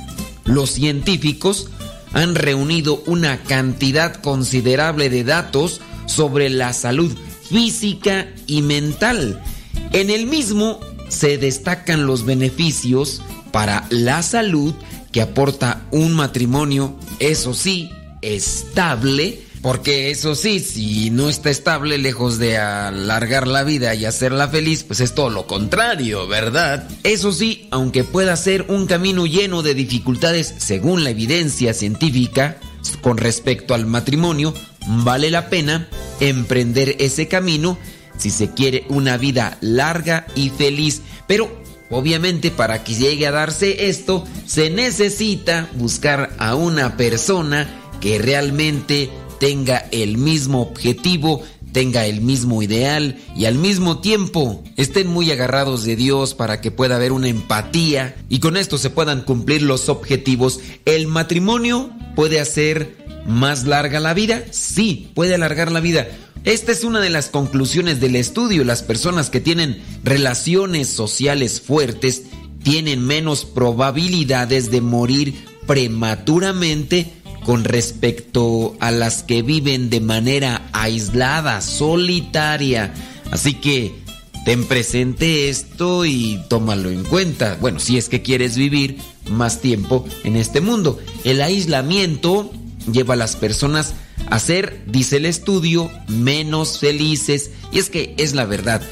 los 0.45 0.71
científicos 0.71 1.69
han 2.13 2.35
reunido 2.35 3.03
una 3.07 3.43
cantidad 3.43 4.15
considerable 4.15 5.11
de 5.11 5.25
datos 5.25 5.81
sobre 6.07 6.49
la 6.49 6.73
salud 6.73 7.15
física 7.51 8.29
y 8.47 8.63
mental. 8.63 9.43
En 9.93 10.11
el 10.11 10.27
mismo 10.27 10.81
se 11.09 11.39
destacan 11.39 12.07
los 12.07 12.25
beneficios 12.25 13.23
para 13.53 13.87
la 13.91 14.23
salud 14.23 14.75
que 15.13 15.23
aporta 15.23 15.87
un 15.93 16.15
matrimonio, 16.15 16.95
eso 17.21 17.55
sí, 17.55 17.91
estable, 18.21 19.41
porque 19.63 20.11
eso 20.11 20.35
sí, 20.35 20.61
si 20.61 21.11
no 21.11 21.29
está 21.29 21.51
estable, 21.51 21.97
lejos 21.99 22.39
de 22.39 22.59
alargar 22.59 23.47
la 23.49 23.65
vida 23.65 23.95
y 23.95 24.05
hacerla 24.05 24.49
feliz, 24.49 24.85
pues 24.85 25.01
es 25.01 25.15
todo 25.15 25.31
lo 25.31 25.47
contrario, 25.47 26.29
¿verdad? 26.29 26.89
Eso 27.03 27.33
sí, 27.33 27.67
aunque 27.71 28.05
pueda 28.05 28.37
ser 28.37 28.67
un 28.69 28.87
camino 28.87 29.27
lleno 29.27 29.63
de 29.63 29.75
dificultades 29.75 30.55
según 30.59 31.03
la 31.03 31.11
evidencia 31.11 31.73
científica 31.73 32.59
con 33.01 33.17
respecto 33.17 33.75
al 33.75 33.87
matrimonio, 33.87 34.55
vale 34.87 35.31
la 35.31 35.49
pena 35.49 35.89
emprender 36.21 36.97
ese 36.99 37.27
camino 37.27 37.79
si 38.17 38.31
se 38.31 38.51
quiere 38.53 38.85
una 38.89 39.17
vida 39.17 39.59
larga 39.61 40.27
y 40.35 40.51
feliz. 40.51 41.03
Pero 41.27 41.51
obviamente 41.91 42.51
para 42.51 42.85
que 42.85 42.95
llegue 42.95 43.27
a 43.27 43.33
darse 43.33 43.89
esto, 43.89 44.25
se 44.47 44.71
necesita 44.71 45.69
buscar 45.75 46.35
a 46.39 46.55
una 46.55 46.97
persona 46.97 47.69
que 48.01 48.19
realmente 48.19 49.11
tenga 49.39 49.87
el 49.91 50.19
mismo 50.19 50.63
objetivo, 50.63 51.43
tenga 51.73 52.07
el 52.07 52.23
mismo 52.23 52.63
ideal 52.63 53.19
y 53.37 53.45
al 53.45 53.57
mismo 53.57 53.99
tiempo 53.99 54.65
estén 54.77 55.09
muy 55.09 55.31
agarrados 55.31 55.85
de 55.85 55.95
Dios 55.95 56.35
para 56.35 56.61
que 56.61 56.71
pueda 56.71 56.97
haber 56.97 57.13
una 57.13 57.29
empatía 57.29 58.17
y 58.29 58.39
con 58.39 58.57
esto 58.57 58.79
se 58.79 58.91
puedan 58.91 59.23
cumplir 59.23 59.63
los 59.63 59.89
objetivos. 59.89 60.61
¿El 60.87 61.07
matrimonio 61.07 61.91
puede 62.15 62.41
hacer 62.41 62.97
más 63.27 63.65
larga 63.65 64.01
la 64.01 64.15
vida? 64.15 64.45
Sí, 64.53 65.11
puede 65.15 65.35
alargar 65.35 65.71
la 65.71 65.81
vida. 65.81 66.09
Esta 66.47 66.71
es 66.71 66.85
una 66.85 67.01
de 67.01 67.11
las 67.11 67.29
conclusiones 67.29 67.99
del 67.99 68.15
estudio. 68.15 68.63
Las 68.63 68.85
personas 68.85 69.31
que 69.31 69.41
tienen 69.41 69.83
relaciones 70.05 70.87
sociales 70.87 71.61
fuertes 71.61 72.23
tienen 72.63 73.05
menos 73.05 73.45
probabilidades 73.45 74.71
de 74.71 74.81
morir 74.81 75.35
prematuramente 75.67 77.13
con 77.45 77.65
respecto 77.65 78.77
a 78.79 78.93
las 78.93 79.25
que 79.25 79.43
viven 79.43 79.91
de 79.91 80.01
manera 80.01 80.69
aislada, 80.73 81.61
solitaria. 81.61 82.95
Así 83.33 83.55
que 83.55 83.97
ten 84.45 84.67
presente 84.67 85.49
esto 85.49 86.05
y 86.05 86.41
tómalo 86.49 86.91
en 86.91 87.03
cuenta. 87.03 87.59
Bueno, 87.61 87.81
si 87.81 87.99
es 87.99 88.09
que 88.09 88.23
quieres 88.23 88.57
vivir 88.57 88.99
más 89.29 89.61
tiempo 89.61 90.07
en 90.23 90.37
este 90.37 90.61
mundo. 90.61 91.01
El 91.25 91.43
aislamiento 91.43 92.53
lleva 92.93 93.15
a 93.15 93.17
las 93.17 93.35
personas 93.35 93.89
a 93.91 94.06
ser, 94.39 94.83
dice 94.87 95.17
el 95.17 95.27
estudio, 95.27 95.91
menos 96.09 96.79
felices. 96.79 97.51
Y 97.73 97.79
es 97.79 97.91
que 97.91 98.15
es 98.19 98.35
la 98.35 98.45
verdad. 98.45 98.83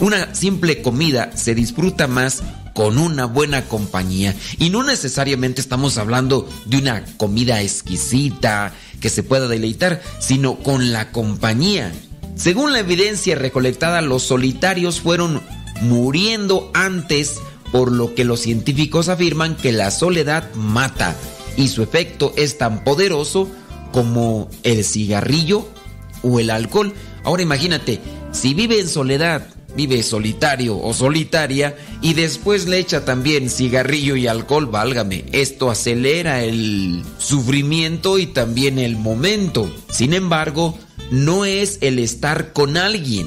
Una 0.00 0.34
simple 0.34 0.82
comida 0.82 1.36
se 1.36 1.54
disfruta 1.54 2.06
más 2.06 2.42
con 2.74 2.98
una 2.98 3.24
buena 3.24 3.64
compañía. 3.64 4.34
Y 4.58 4.68
no 4.68 4.82
necesariamente 4.82 5.62
estamos 5.62 5.96
hablando 5.96 6.48
de 6.66 6.76
una 6.76 7.04
comida 7.16 7.62
exquisita 7.62 8.74
que 9.00 9.08
se 9.08 9.22
pueda 9.22 9.48
deleitar, 9.48 10.02
sino 10.20 10.56
con 10.56 10.92
la 10.92 11.10
compañía. 11.10 11.92
Según 12.36 12.74
la 12.74 12.80
evidencia 12.80 13.34
recolectada, 13.34 14.02
los 14.02 14.24
solitarios 14.24 15.00
fueron 15.00 15.40
muriendo 15.80 16.70
antes, 16.74 17.36
por 17.72 17.90
lo 17.90 18.14
que 18.14 18.24
los 18.24 18.40
científicos 18.40 19.08
afirman 19.08 19.56
que 19.56 19.72
la 19.72 19.90
soledad 19.90 20.52
mata 20.54 21.16
y 21.56 21.68
su 21.68 21.82
efecto 21.82 22.34
es 22.36 22.58
tan 22.58 22.84
poderoso 22.84 23.48
como 23.96 24.50
el 24.62 24.84
cigarrillo 24.84 25.66
o 26.22 26.38
el 26.38 26.50
alcohol. 26.50 26.92
Ahora 27.24 27.42
imagínate, 27.42 27.98
si 28.30 28.52
vive 28.52 28.78
en 28.78 28.90
soledad 28.90 29.48
vive 29.74 30.02
solitario 30.02 30.78
o 30.78 30.92
solitaria 30.92 31.74
y 32.02 32.12
después 32.12 32.66
le 32.66 32.78
echa 32.78 33.06
también 33.06 33.48
cigarrillo 33.48 34.14
y 34.16 34.26
alcohol, 34.26 34.66
válgame, 34.66 35.24
esto 35.32 35.70
acelera 35.70 36.44
el 36.44 37.04
sufrimiento 37.16 38.18
y 38.18 38.26
también 38.26 38.78
el 38.78 38.98
momento. 38.98 39.74
Sin 39.90 40.12
embargo, 40.12 40.78
no 41.10 41.46
es 41.46 41.78
el 41.80 41.98
estar 41.98 42.52
con 42.52 42.76
alguien 42.76 43.26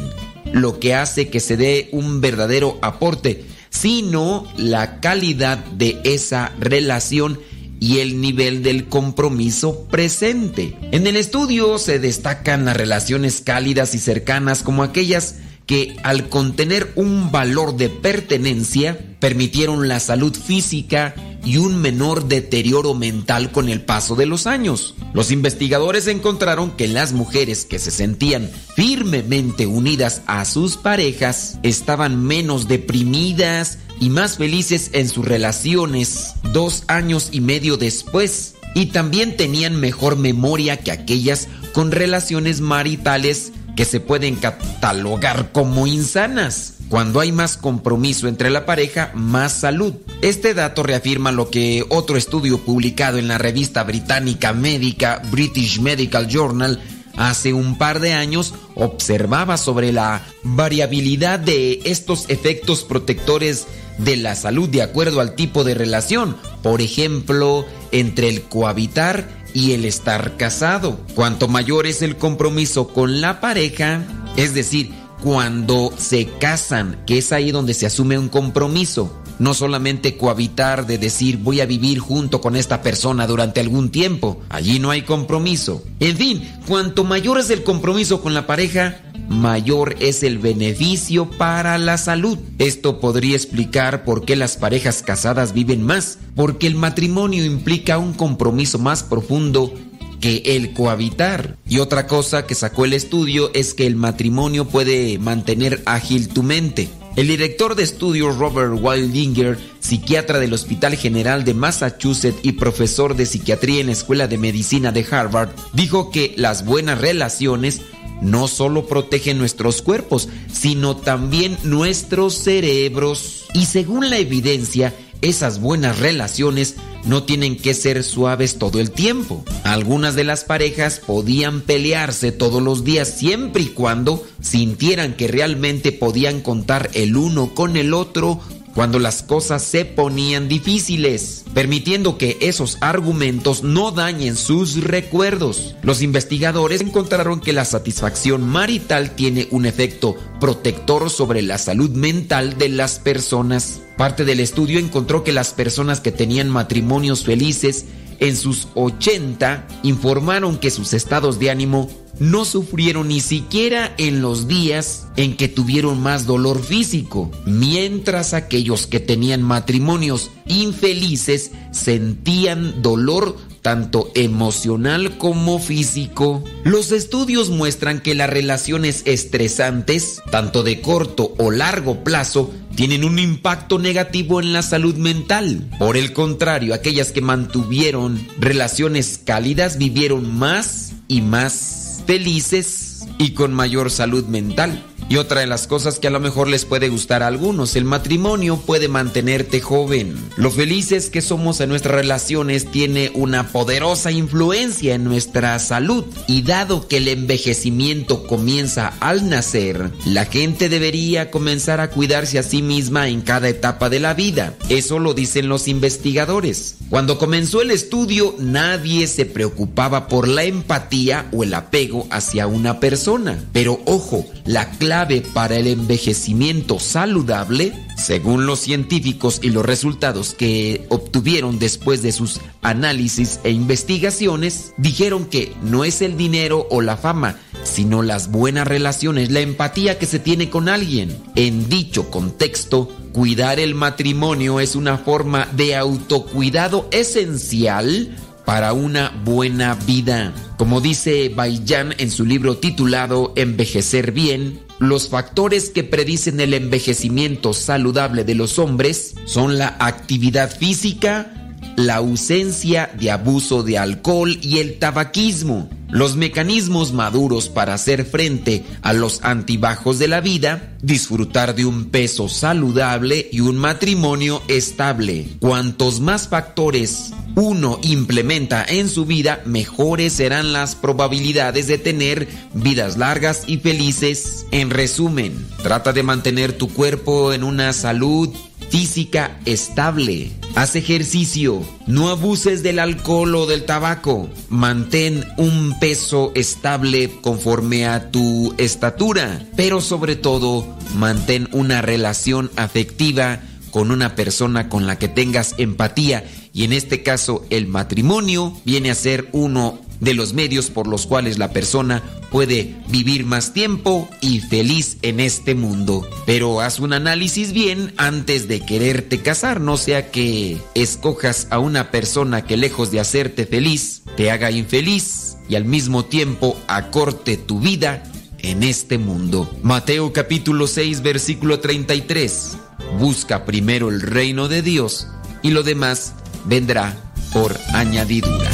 lo 0.54 0.80
que 0.80 0.94
hace 0.94 1.30
que 1.30 1.40
se 1.40 1.58
dé 1.58 1.90
un 1.94 2.22
verdadero 2.22 2.78
aporte, 2.84 3.44
sino 3.72 4.46
la 4.56 5.00
calidad 5.00 5.58
de 5.58 6.00
esa 6.04 6.52
relación 6.60 7.40
y 7.80 8.00
el 8.00 8.20
nivel 8.22 8.64
del 8.64 8.88
compromiso 8.88 9.86
presente. 9.86 10.78
En 10.92 11.08
el 11.08 11.16
estudio 11.16 11.78
se 11.78 12.00
destacan 12.00 12.66
las 12.66 12.78
relaciones 12.78 13.42
cálidas 13.42 13.96
y 13.96 14.00
cercanas 14.00 14.64
como 14.64 14.84
aquellas 14.84 15.36
que 15.70 15.96
al 16.02 16.30
contener 16.30 16.92
un 16.96 17.32
valor 17.32 17.78
de 17.78 17.90
pertenencia 17.90 18.98
permitieron 19.20 19.88
la 19.88 20.00
salud 20.00 20.36
física 20.36 21.14
y 21.46 21.58
un 21.58 21.80
menor 21.80 22.28
deterioro 22.28 22.96
mental 22.96 23.52
con 23.52 23.70
el 23.70 23.82
paso 23.82 24.16
de 24.16 24.26
los 24.26 24.48
años. 24.48 24.96
Los 25.14 25.30
investigadores 25.30 26.08
encontraron 26.08 26.72
que 26.72 26.88
las 26.88 27.14
mujeres 27.14 27.66
que 27.66 27.78
se 27.78 27.92
sentían 27.92 28.50
firmemente 28.76 29.68
unidas 29.68 30.24
a 30.26 30.44
sus 30.46 30.76
parejas 30.76 31.60
estaban 31.62 32.20
menos 32.20 32.68
deprimidas 32.68 33.78
y 34.00 34.10
más 34.10 34.38
felices 34.38 34.90
en 34.94 35.08
sus 35.08 35.24
relaciones 35.24 36.34
dos 36.52 36.84
años 36.88 37.30
y 37.32 37.42
medio 37.42 37.78
después 37.78 38.56
y 38.74 38.88
también 38.88 39.38
tenían 39.38 39.80
mejor 39.80 40.18
memoria 40.18 40.78
que 40.78 40.92
aquellas 40.92 41.48
con 41.74 41.92
relaciones 41.92 42.60
maritales 42.60 43.52
que 43.80 43.86
se 43.86 44.02
pueden 44.02 44.36
catalogar 44.36 45.54
como 45.54 45.88
insanas. 45.88 46.74
Cuando 46.90 47.22
hay 47.22 47.32
más 47.32 47.56
compromiso 47.56 48.28
entre 48.28 48.50
la 48.50 48.66
pareja, 48.66 49.14
más 49.16 49.54
salud. 49.54 49.94
Este 50.22 50.54
dato 50.54 50.84
reafirma 50.84 51.32
lo 51.32 51.50
que 51.50 51.86
otro 51.88 52.18
estudio 52.18 52.58
publicado 52.58 53.20
en 53.20 53.30
la 53.30 53.38
revista 53.38 53.86
británica 53.86 54.52
médica 54.52 55.22
British 55.32 55.80
Medical 55.80 56.28
Journal 56.28 56.82
hace 57.16 57.54
un 57.54 57.78
par 57.78 58.02
de 58.02 58.12
años 58.12 58.54
observaba 58.76 59.56
sobre 59.56 59.94
la 59.94 60.26
variabilidad 60.44 61.40
de 61.40 61.80
estos 61.86 62.26
efectos 62.28 62.84
protectores 62.84 63.66
de 63.98 64.18
la 64.18 64.36
salud 64.36 64.68
de 64.68 64.82
acuerdo 64.82 65.22
al 65.22 65.36
tipo 65.36 65.64
de 65.64 65.76
relación. 65.76 66.36
Por 66.64 66.82
ejemplo, 66.82 67.66
entre 67.94 68.28
el 68.28 68.42
cohabitar 68.42 69.39
y 69.54 69.74
el 69.74 69.86
estar 69.86 70.38
casado. 70.38 71.00
Cuanto 71.16 71.48
mayor 71.48 71.88
es 71.88 72.02
el 72.02 72.18
compromiso 72.18 72.88
con 72.88 73.22
la 73.22 73.42
pareja, 73.42 74.04
es 74.36 74.54
decir, 74.54 74.92
cuando 75.24 75.94
se 75.98 76.28
casan, 76.40 77.04
que 77.06 77.18
es 77.18 77.32
ahí 77.32 77.52
donde 77.52 77.74
se 77.74 77.86
asume 77.86 78.18
un 78.18 78.30
compromiso. 78.30 79.16
No 79.38 79.54
solamente 79.54 80.18
cohabitar 80.18 80.86
de 80.86 80.98
decir 80.98 81.38
voy 81.38 81.62
a 81.62 81.66
vivir 81.66 82.00
junto 82.00 82.42
con 82.42 82.58
esta 82.58 82.82
persona 82.82 83.26
durante 83.26 83.62
algún 83.62 83.90
tiempo. 83.90 84.42
Allí 84.50 84.80
no 84.80 84.92
hay 84.92 85.04
compromiso. 85.04 85.82
En 86.02 86.18
fin, 86.18 86.50
cuanto 86.68 87.06
mayor 87.06 87.40
es 87.40 87.50
el 87.50 87.64
compromiso 87.64 88.22
con 88.22 88.34
la 88.34 88.46
pareja, 88.46 89.00
mayor 89.30 89.96
es 90.00 90.24
el 90.24 90.40
beneficio 90.40 91.30
para 91.30 91.78
la 91.78 91.98
salud. 91.98 92.38
Esto 92.58 93.00
podría 93.00 93.36
explicar 93.36 94.04
por 94.04 94.26
qué 94.26 94.36
las 94.36 94.58
parejas 94.58 95.04
casadas 95.04 95.54
viven 95.54 95.84
más, 95.84 96.18
porque 96.36 96.68
el 96.68 96.76
matrimonio 96.76 97.46
implica 97.46 97.98
un 97.98 98.14
compromiso 98.14 98.80
más 98.80 99.04
profundo 99.04 99.74
que 100.20 100.42
el 100.46 100.74
cohabitar. 100.74 101.58
Y 101.68 101.80
otra 101.80 102.08
cosa 102.08 102.46
que 102.46 102.56
sacó 102.56 102.86
el 102.86 102.94
estudio 102.94 103.52
es 103.54 103.74
que 103.74 103.88
el 103.88 103.96
matrimonio 103.96 104.66
puede 104.66 105.18
mantener 105.20 105.82
ágil 105.86 106.30
tu 106.30 106.44
mente. 106.44 106.90
El 107.16 107.28
director 107.28 107.76
de 107.76 107.84
estudios 107.84 108.38
Robert 108.38 108.74
Wildinger, 108.82 109.58
psiquiatra 109.80 110.40
del 110.40 110.54
Hospital 110.54 110.96
General 110.96 111.44
de 111.44 111.54
Massachusetts 111.54 112.40
y 112.44 112.54
profesor 112.54 113.16
de 113.16 113.26
psiquiatría 113.26 113.82
en 113.82 113.88
la 113.88 113.94
Escuela 113.94 114.28
de 114.28 114.38
Medicina 114.38 114.92
de 114.92 115.06
Harvard, 115.10 115.50
dijo 115.74 116.12
que 116.12 116.34
las 116.38 116.66
buenas 116.66 117.02
relaciones 117.02 117.82
no 118.22 118.48
solo 118.48 118.88
protegen 118.88 119.38
nuestros 119.38 119.82
cuerpos, 119.82 120.30
sino 120.52 120.98
también 120.98 121.58
nuestros 121.64 122.36
cerebros. 122.36 123.46
Y 123.54 123.66
según 123.66 124.10
la 124.10 124.18
evidencia, 124.18 124.94
esas 125.22 125.60
buenas 125.60 126.00
relaciones 126.00 126.76
no 127.06 127.24
tienen 127.24 127.58
que 127.58 127.74
ser 127.74 128.04
suaves 128.04 128.58
todo 128.58 128.80
el 128.80 128.92
tiempo. 128.92 129.44
Algunas 129.64 130.16
de 130.16 130.24
las 130.24 130.44
parejas 130.44 131.02
podían 131.06 131.62
pelearse 131.62 132.32
todos 132.32 132.62
los 132.62 132.84
días 132.84 133.18
siempre 133.18 133.64
y 133.64 133.68
cuando 133.68 134.26
sintieran 134.42 135.16
que 135.16 135.28
realmente 135.28 135.92
podían 135.92 136.42
contar 136.42 136.90
el 136.94 137.16
uno 137.16 137.54
con 137.54 137.78
el 137.78 137.94
otro 137.94 138.42
cuando 138.74 139.00
las 139.00 139.24
cosas 139.24 139.64
se 139.64 139.86
ponían 139.86 140.48
difíciles, 140.48 141.44
permitiendo 141.54 142.18
que 142.18 142.38
esos 142.42 142.78
argumentos 142.82 143.64
no 143.64 143.92
dañen 143.92 144.36
sus 144.36 144.84
recuerdos. 144.84 145.76
Los 145.82 146.02
investigadores 146.02 146.82
encontraron 146.82 147.42
que 147.42 147.54
la 147.54 147.66
satisfacción 147.66 148.48
marital 148.48 149.16
tiene 149.16 149.48
un 149.52 149.66
efecto 149.66 150.16
protector 150.40 151.10
sobre 151.10 151.42
la 151.42 151.58
salud 151.58 151.90
mental 151.92 152.58
de 152.58 152.70
las 152.70 153.00
personas. 153.00 153.82
Parte 153.98 154.24
del 154.24 154.40
estudio 154.40 154.80
encontró 154.80 155.24
que 155.24 155.34
las 155.34 155.54
personas 155.54 156.00
que 156.00 156.12
tenían 156.12 156.50
matrimonios 156.50 157.26
felices 157.26 157.86
en 158.20 158.36
sus 158.36 158.68
80 158.76 159.68
informaron 159.84 160.58
que 160.58 160.72
sus 160.72 160.94
estados 160.94 161.40
de 161.40 161.50
ánimo 161.50 161.90
no 162.20 162.44
sufrieron 162.44 163.08
ni 163.08 163.22
siquiera 163.22 163.94
en 163.98 164.22
los 164.22 164.48
días 164.48 165.08
en 165.16 165.38
que 165.38 165.48
tuvieron 165.48 166.02
más 166.02 166.26
dolor 166.26 166.62
físico, 166.62 167.32
mientras 167.46 168.34
aquellos 168.34 168.88
que 168.88 169.00
tenían 169.00 169.42
matrimonios 169.42 170.30
infelices 170.46 171.52
sentían 171.72 172.82
dolor 172.82 173.38
tanto 173.62 174.12
emocional 174.16 175.18
como 175.18 175.60
físico. 175.60 176.44
Los 176.64 176.92
estudios 176.92 177.50
muestran 177.50 178.00
que 178.00 178.16
las 178.16 178.30
relaciones 178.30 179.04
estresantes, 179.06 180.22
tanto 180.32 180.64
de 180.64 180.82
corto 180.82 181.34
o 181.38 181.52
largo 181.52 182.04
plazo, 182.04 182.52
tienen 182.76 183.04
un 183.04 183.20
impacto 183.20 183.80
negativo 183.80 184.40
en 184.40 184.54
la 184.54 184.62
salud 184.62 184.96
mental. 184.96 185.70
Por 185.80 185.98
el 185.98 186.14
contrario, 186.14 186.74
aquellas 186.74 187.12
que 187.12 187.22
mantuvieron 187.22 188.26
relaciones 188.40 189.20
cálidas 189.24 189.78
vivieron 189.78 190.34
más 190.38 190.94
y 191.08 191.22
más 191.22 192.04
felices 192.08 193.06
y 193.18 193.32
con 193.32 193.54
mayor 193.54 193.92
salud 193.92 194.26
mental. 194.26 194.84
Y 195.08 195.18
otra 195.18 195.42
de 195.42 195.48
las 195.48 195.66
cosas 195.66 195.98
que 195.98 196.08
a 196.08 196.12
lo 196.12 196.20
mejor 196.20 196.48
les 196.48 196.66
puede 196.66 196.90
gustar 196.90 197.24
a 197.24 197.28
algunos, 197.28 197.76
el 197.76 197.86
matrimonio 197.86 198.58
puede 198.58 198.88
mantenerte 198.90 199.62
joven. 199.62 200.16
Lo 200.36 200.52
felices 200.52 201.10
que 201.10 201.22
somos 201.22 201.62
en 201.62 201.70
nuestras 201.70 201.96
relaciones 201.96 202.70
tiene 202.70 203.12
una 203.16 203.48
poderosa 203.48 204.12
influencia 204.12 204.94
en 204.94 205.04
nuestra 205.04 205.58
salud. 205.60 206.06
Y 206.28 206.44
dado 206.44 206.88
que 206.88 206.98
el 206.98 207.08
envejecimiento 207.08 208.28
comienza 208.28 208.94
al 209.00 209.30
nacer, 209.30 209.90
la 210.06 210.26
gente 210.26 210.70
debería 210.70 211.32
comenzar 211.32 211.80
a 211.80 211.90
cuidarse 211.90 212.38
a 212.38 212.44
sí 212.44 212.62
misma 212.62 213.08
en 213.08 213.22
cada 213.22 213.50
etapa 213.50 213.90
de 213.90 214.00
la 214.00 214.14
vida. 214.14 214.56
Eso 214.70 215.00
lo 215.00 215.14
dicen 215.14 215.50
los 215.50 215.68
investigadores. 215.68 216.76
Cuando 216.90 217.18
comenzó 217.18 217.62
el 217.62 217.72
estudio, 217.72 218.36
nadie 218.38 219.08
se 219.08 219.26
preocupaba 219.26 220.08
por 220.08 220.28
la 220.28 220.44
empatía 220.44 221.28
o 221.32 221.44
el 221.44 221.54
apego 221.54 222.08
hacia 222.12 222.48
una 222.48 222.80
persona. 222.80 223.44
Pero 223.54 223.80
ojo, 223.86 224.26
la 224.46 224.70
clave 224.72 224.89
para 225.34 225.56
el 225.56 225.68
envejecimiento 225.68 226.80
saludable, 226.80 227.74
según 227.96 228.48
los 228.48 228.60
científicos 228.60 229.40
y 229.44 229.52
los 229.52 229.64
resultados 229.64 230.34
que 230.34 230.88
obtuvieron 230.90 231.60
después 231.60 232.02
de 232.02 232.12
sus 232.12 232.40
análisis 232.64 233.40
e 233.44 233.52
investigaciones, 233.52 234.74
dijeron 234.78 235.26
que 235.26 235.54
no 235.62 235.86
es 235.86 236.02
el 236.02 236.18
dinero 236.18 236.66
o 236.72 236.82
la 236.82 236.98
fama, 236.98 237.38
sino 237.64 238.02
las 238.02 238.32
buenas 238.32 238.68
relaciones, 238.68 239.30
la 239.30 239.42
empatía 239.42 240.00
que 240.00 240.08
se 240.08 240.18
tiene 240.18 240.50
con 240.50 240.68
alguien. 240.68 241.16
En 241.36 241.70
dicho 241.70 242.10
contexto, 242.10 242.90
cuidar 243.14 243.60
el 243.60 243.76
matrimonio 243.76 244.60
es 244.60 244.76
una 244.76 244.98
forma 244.98 245.48
de 245.52 245.76
autocuidado 245.76 246.88
esencial 246.92 248.10
para 248.44 248.74
una 248.74 249.12
buena 249.24 249.76
vida. 249.76 250.34
Como 250.58 250.82
dice 250.82 251.30
Bayan 251.30 251.94
en 252.00 252.10
su 252.10 252.26
libro 252.26 252.58
titulado 252.58 253.34
Envejecer 253.36 254.12
bien, 254.12 254.68
los 254.80 255.10
factores 255.10 255.70
que 255.70 255.84
predicen 255.84 256.40
el 256.40 256.54
envejecimiento 256.54 257.54
saludable 257.54 258.24
de 258.24 258.36
los 258.36 258.60
hombres 258.60 259.16
son 259.26 259.58
la 259.58 259.76
actividad 259.80 260.50
física, 260.50 261.39
la 261.76 261.96
ausencia 261.96 262.90
de 263.00 263.12
abuso 263.12 263.64
de 263.64 263.78
alcohol 263.78 264.38
y 264.42 264.58
el 264.58 264.80
tabaquismo. 264.80 265.70
Los 265.90 266.16
mecanismos 266.18 266.94
maduros 266.94 267.50
para 267.50 267.74
hacer 267.74 268.06
frente 268.06 268.64
a 268.84 268.94
los 268.94 269.22
antibajos 269.24 269.98
de 269.98 270.08
la 270.08 270.22
vida, 270.22 270.76
disfrutar 270.84 271.56
de 271.56 271.66
un 271.66 271.86
peso 271.86 272.30
saludable 272.30 273.28
y 273.32 273.40
un 273.40 273.58
matrimonio 273.58 274.44
estable. 274.48 275.28
Cuantos 275.40 276.00
más 276.00 276.28
factores 276.28 277.12
uno 277.36 277.80
implementa 277.82 278.66
en 278.68 278.90
su 278.90 279.06
vida, 279.06 279.42
mejores 279.46 280.14
serán 280.14 280.54
las 280.54 280.76
probabilidades 280.76 281.68
de 281.68 281.78
tener 281.78 282.28
vidas 282.54 282.98
largas 282.98 283.44
y 283.48 283.58
felices. 283.58 284.46
En 284.52 284.70
resumen, 284.70 285.48
trata 285.64 285.94
de 285.94 286.04
mantener 286.04 286.54
tu 286.54 286.68
cuerpo 286.68 287.34
en 287.34 287.44
una 287.44 287.74
salud 287.74 288.30
física 288.70 289.40
estable. 289.46 290.32
Haz 290.56 290.76
ejercicio, 290.76 291.64
no 291.88 292.10
abuses 292.10 292.64
del 292.64 292.80
alcohol 292.80 293.36
o 293.36 293.46
del 293.46 293.66
tabaco. 293.66 294.30
Mantén 294.50 295.26
un 295.38 295.78
peso 295.80 296.32
estable 296.36 297.12
conforme 297.22 297.86
a 297.88 298.12
tu 298.12 298.54
estatura, 298.58 299.46
pero 299.56 299.82
sobre 299.82 300.16
todo, 300.16 300.66
mantén 300.96 301.48
una 301.52 301.82
relación 301.82 302.52
afectiva 302.56 303.42
con 303.72 303.92
una 303.92 304.16
persona 304.16 304.70
con 304.70 304.88
la 304.88 304.98
que 304.98 305.08
tengas 305.08 305.56
empatía 305.58 306.24
y 306.54 306.64
en 306.64 306.74
este 306.74 307.04
caso 307.04 307.46
el 307.50 307.68
matrimonio 307.68 308.54
viene 308.66 308.92
a 308.92 308.96
ser 308.96 309.30
uno 309.32 309.80
de 310.00 310.14
los 310.14 310.34
medios 310.34 310.70
por 310.70 310.88
los 310.88 311.06
cuales 311.06 311.38
la 311.38 311.52
persona 311.52 312.04
puede 312.32 312.76
vivir 312.88 313.26
más 313.26 313.54
tiempo 313.54 314.10
y 314.22 314.40
feliz 314.40 314.98
en 315.02 315.20
este 315.20 315.56
mundo. 315.56 316.08
Pero 316.26 316.62
haz 316.62 316.80
un 316.80 316.94
análisis 316.94 317.54
bien 317.54 317.94
antes 317.98 318.48
de 318.48 318.62
quererte 318.62 319.22
casar, 319.22 319.62
no 319.62 319.78
sea 319.78 320.12
que 320.12 320.58
escojas 320.76 321.48
a 321.50 321.60
una 321.60 321.92
persona 321.92 322.46
que 322.46 322.58
lejos 322.58 322.92
de 322.92 323.00
hacerte 323.00 323.46
feliz, 323.46 324.04
te 324.16 324.32
haga 324.32 324.52
infeliz 324.52 325.38
y 325.48 325.56
al 325.56 325.66
mismo 325.66 326.06
tiempo 326.06 326.58
acorte 326.68 327.38
tu 327.38 327.60
vida 327.60 328.04
en 328.40 328.64
este 328.64 328.98
mundo. 328.98 329.50
Mateo 329.64 330.14
capítulo 330.14 330.68
6 330.68 331.02
versículo 331.02 331.60
33. 331.60 332.58
Busca 333.00 333.46
primero 333.46 333.90
el 333.90 334.02
reino 334.02 334.48
de 334.48 334.62
Dios 334.62 335.08
y 335.42 335.52
lo 335.52 335.64
demás 335.64 336.14
vendrá 336.46 336.96
por 337.34 337.58
añadidura. 337.74 338.50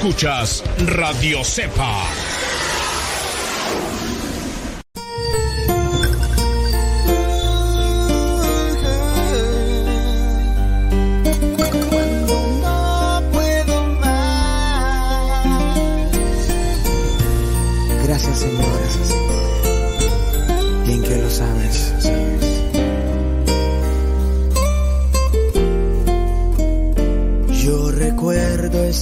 Escuchas 0.00 0.64
Radio 0.96 1.44
Cepa. 1.44 2.19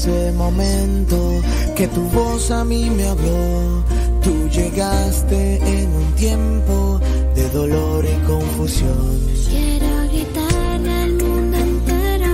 Ese 0.09 0.33
momento 0.33 1.43
que 1.77 1.87
tu 1.89 2.03
voz 2.11 2.51
a 2.51 2.65
mí 2.65 2.91
me 2.91 3.07
habló. 3.07 3.85
Tú 4.23 4.49
llegaste 4.49 5.57
en 5.57 5.89
un 5.95 6.13
tiempo 6.15 7.01
de 7.35 7.49
dolor 7.51 8.05
y 8.05 8.27
confusión. 8.27 9.21
Quiero 9.49 10.09
gritarle 10.11 10.93
al 10.93 11.13
mundo 11.13 11.57
entero 11.57 12.33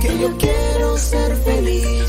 Que 0.00 0.18
yo 0.20 0.36
quiero 0.38 0.98
ser 0.98 1.34
feliz 1.36 2.01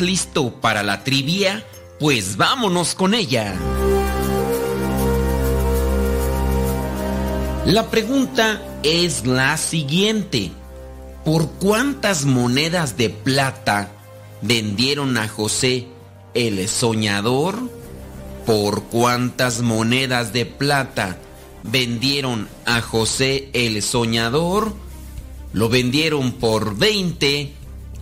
listo 0.00 0.52
para 0.60 0.82
la 0.82 1.04
trivia? 1.04 1.64
Pues 1.98 2.36
vámonos 2.36 2.94
con 2.94 3.14
ella. 3.14 3.54
La 7.66 7.90
pregunta 7.90 8.60
es 8.82 9.26
la 9.26 9.56
siguiente. 9.56 10.50
¿por 11.24 11.50
cuántas 11.52 12.26
monedas 12.26 12.96
de 12.96 13.08
plata 13.08 13.90
vendieron 14.42 15.16
a 15.16 15.26
José 15.26 15.86
el 16.34 16.68
soñador? 16.68 17.70
¿Por 18.46 18.84
cuántas 18.84 19.62
monedas 19.62 20.34
de 20.34 20.44
plata 20.44 21.16
vendieron 21.62 22.46
a 22.66 22.82
José 22.82 23.48
el 23.54 23.82
soñador? 23.82 24.74
¿Lo 25.54 25.70
vendieron 25.70 26.32
por 26.32 26.76
20? 26.76 27.53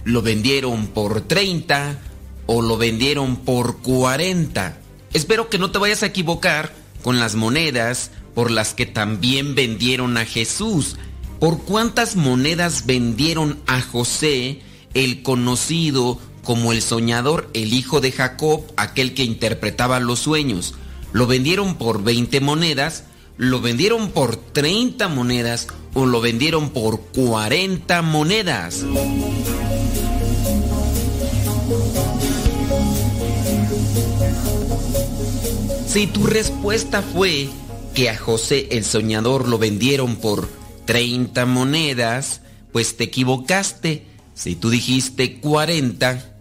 ¿Lo 0.04 0.20
vendieron 0.20 0.88
por 0.88 1.20
30? 1.20 1.98
¿O 2.46 2.60
lo 2.60 2.76
vendieron 2.76 3.36
por 3.36 3.78
40? 3.78 4.78
Espero 5.12 5.48
que 5.48 5.58
no 5.58 5.70
te 5.70 5.78
vayas 5.78 6.02
a 6.02 6.06
equivocar 6.06 6.72
con 7.02 7.20
las 7.20 7.36
monedas 7.36 8.10
por 8.34 8.50
las 8.50 8.74
que 8.74 8.86
también 8.86 9.54
vendieron 9.54 10.16
a 10.16 10.24
Jesús. 10.24 10.96
¿Por 11.38 11.62
cuántas 11.62 12.16
monedas 12.16 12.86
vendieron 12.86 13.60
a 13.66 13.80
José, 13.80 14.60
el 14.94 15.22
conocido 15.22 16.18
como 16.42 16.72
el 16.72 16.82
soñador, 16.82 17.48
el 17.54 17.72
hijo 17.72 18.00
de 18.00 18.10
Jacob, 18.10 18.62
aquel 18.76 19.14
que 19.14 19.22
interpretaba 19.22 20.00
los 20.00 20.18
sueños? 20.18 20.74
¿Lo 21.12 21.28
vendieron 21.28 21.76
por 21.76 22.02
20 22.02 22.40
monedas? 22.40 23.04
¿Lo 23.36 23.60
vendieron 23.60 24.10
por 24.10 24.34
30 24.36 25.06
monedas? 25.08 25.68
¿O 25.94 26.06
lo 26.06 26.20
vendieron 26.20 26.70
por 26.70 27.00
40 27.00 28.02
monedas? 28.02 28.84
Si 35.92 36.06
tu 36.06 36.24
respuesta 36.24 37.02
fue 37.02 37.50
que 37.94 38.08
a 38.08 38.16
José 38.16 38.68
el 38.70 38.82
soñador 38.82 39.46
lo 39.46 39.58
vendieron 39.58 40.16
por 40.16 40.48
30 40.86 41.44
monedas, 41.44 42.40
pues 42.72 42.96
te 42.96 43.04
equivocaste. 43.04 44.06
Si 44.32 44.56
tú 44.56 44.70
dijiste 44.70 45.38
40, 45.40 46.34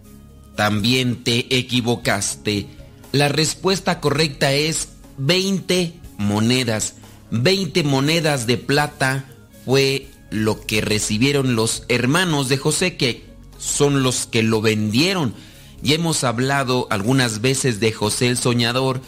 también 0.56 1.22
te 1.22 1.54
equivocaste. 1.54 2.66
La 3.12 3.28
respuesta 3.28 4.00
correcta 4.00 4.54
es 4.54 4.88
20 5.18 5.92
monedas. 6.16 6.94
20 7.30 7.82
monedas 7.84 8.46
de 8.46 8.56
plata 8.56 9.26
fue 9.66 10.08
lo 10.30 10.62
que 10.62 10.80
recibieron 10.80 11.56
los 11.56 11.82
hermanos 11.88 12.48
de 12.48 12.56
José, 12.56 12.96
que 12.96 13.26
son 13.58 14.02
los 14.02 14.24
que 14.24 14.42
lo 14.42 14.62
vendieron. 14.62 15.34
Y 15.82 15.92
hemos 15.92 16.24
hablado 16.24 16.86
algunas 16.88 17.42
veces 17.42 17.80
de 17.80 17.92
José 17.92 18.28
el 18.28 18.38
soñador, 18.38 19.02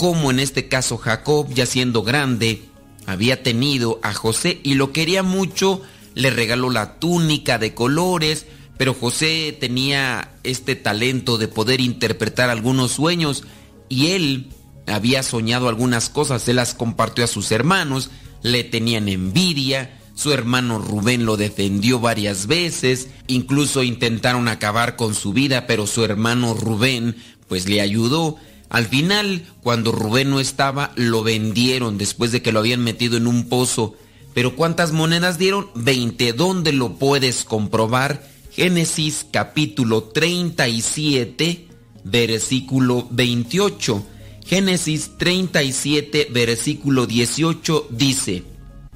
como 0.00 0.30
en 0.30 0.40
este 0.40 0.66
caso 0.66 0.96
Jacob, 0.96 1.52
ya 1.52 1.66
siendo 1.66 2.02
grande, 2.02 2.62
había 3.04 3.42
tenido 3.42 4.00
a 4.02 4.14
José 4.14 4.58
y 4.62 4.72
lo 4.72 4.92
quería 4.92 5.22
mucho, 5.22 5.82
le 6.14 6.30
regaló 6.30 6.70
la 6.70 6.98
túnica 6.98 7.58
de 7.58 7.74
colores, 7.74 8.46
pero 8.78 8.94
José 8.94 9.54
tenía 9.60 10.32
este 10.42 10.74
talento 10.74 11.36
de 11.36 11.48
poder 11.48 11.82
interpretar 11.82 12.48
algunos 12.48 12.92
sueños 12.92 13.44
y 13.90 14.12
él 14.12 14.48
había 14.86 15.22
soñado 15.22 15.68
algunas 15.68 16.08
cosas, 16.08 16.40
se 16.40 16.54
las 16.54 16.72
compartió 16.72 17.22
a 17.22 17.28
sus 17.28 17.52
hermanos, 17.52 18.08
le 18.40 18.64
tenían 18.64 19.06
envidia, 19.06 19.98
su 20.14 20.32
hermano 20.32 20.78
Rubén 20.78 21.26
lo 21.26 21.36
defendió 21.36 22.00
varias 22.00 22.46
veces, 22.46 23.08
incluso 23.26 23.82
intentaron 23.82 24.48
acabar 24.48 24.96
con 24.96 25.14
su 25.14 25.34
vida, 25.34 25.66
pero 25.66 25.86
su 25.86 26.02
hermano 26.02 26.54
Rubén 26.54 27.16
pues 27.48 27.68
le 27.68 27.82
ayudó. 27.82 28.38
Al 28.70 28.86
final, 28.86 29.44
cuando 29.62 29.90
Rubén 29.90 30.30
no 30.30 30.38
estaba, 30.38 30.92
lo 30.94 31.24
vendieron 31.24 31.98
después 31.98 32.30
de 32.30 32.40
que 32.40 32.52
lo 32.52 32.60
habían 32.60 32.82
metido 32.82 33.16
en 33.16 33.26
un 33.26 33.48
pozo. 33.48 33.96
Pero 34.32 34.54
¿cuántas 34.54 34.92
monedas 34.92 35.38
dieron? 35.38 35.68
20. 35.74 36.32
¿Dónde 36.34 36.72
lo 36.72 36.94
puedes 36.94 37.44
comprobar? 37.44 38.30
Génesis 38.52 39.26
capítulo 39.32 40.04
37, 40.04 41.66
versículo 42.04 43.08
28. 43.10 44.06
Génesis 44.46 45.18
37, 45.18 46.28
versículo 46.30 47.06
18 47.06 47.88
dice, 47.90 48.44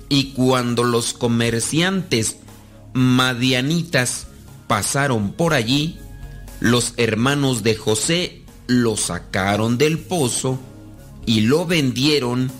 Y 0.08 0.32
cuando 0.34 0.84
los 0.84 1.14
comerciantes 1.14 2.36
madianitas 2.92 4.28
pasaron 4.68 5.32
por 5.32 5.52
allí, 5.52 5.98
los 6.60 6.94
hermanos 6.96 7.64
de 7.64 7.74
José 7.74 8.43
lo 8.66 8.96
sacaron 8.96 9.78
del 9.78 9.98
pozo 9.98 10.58
y 11.26 11.42
lo 11.42 11.66
vendieron 11.66 12.50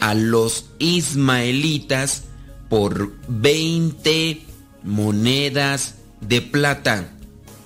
a 0.00 0.14
los 0.14 0.66
ismaelitas 0.78 2.24
por 2.68 3.12
20 3.28 4.42
monedas 4.82 5.96
de 6.20 6.42
plata. 6.42 7.10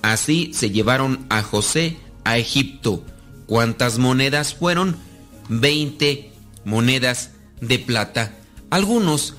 Así 0.01 0.51
se 0.53 0.71
llevaron 0.71 1.25
a 1.29 1.43
José 1.43 1.97
a 2.23 2.37
Egipto. 2.37 3.03
¿Cuántas 3.45 3.97
monedas 3.97 4.53
fueron? 4.53 4.95
20 5.49 6.31
monedas 6.65 7.31
de 7.61 7.79
plata. 7.79 8.35
Algunos 8.69 9.35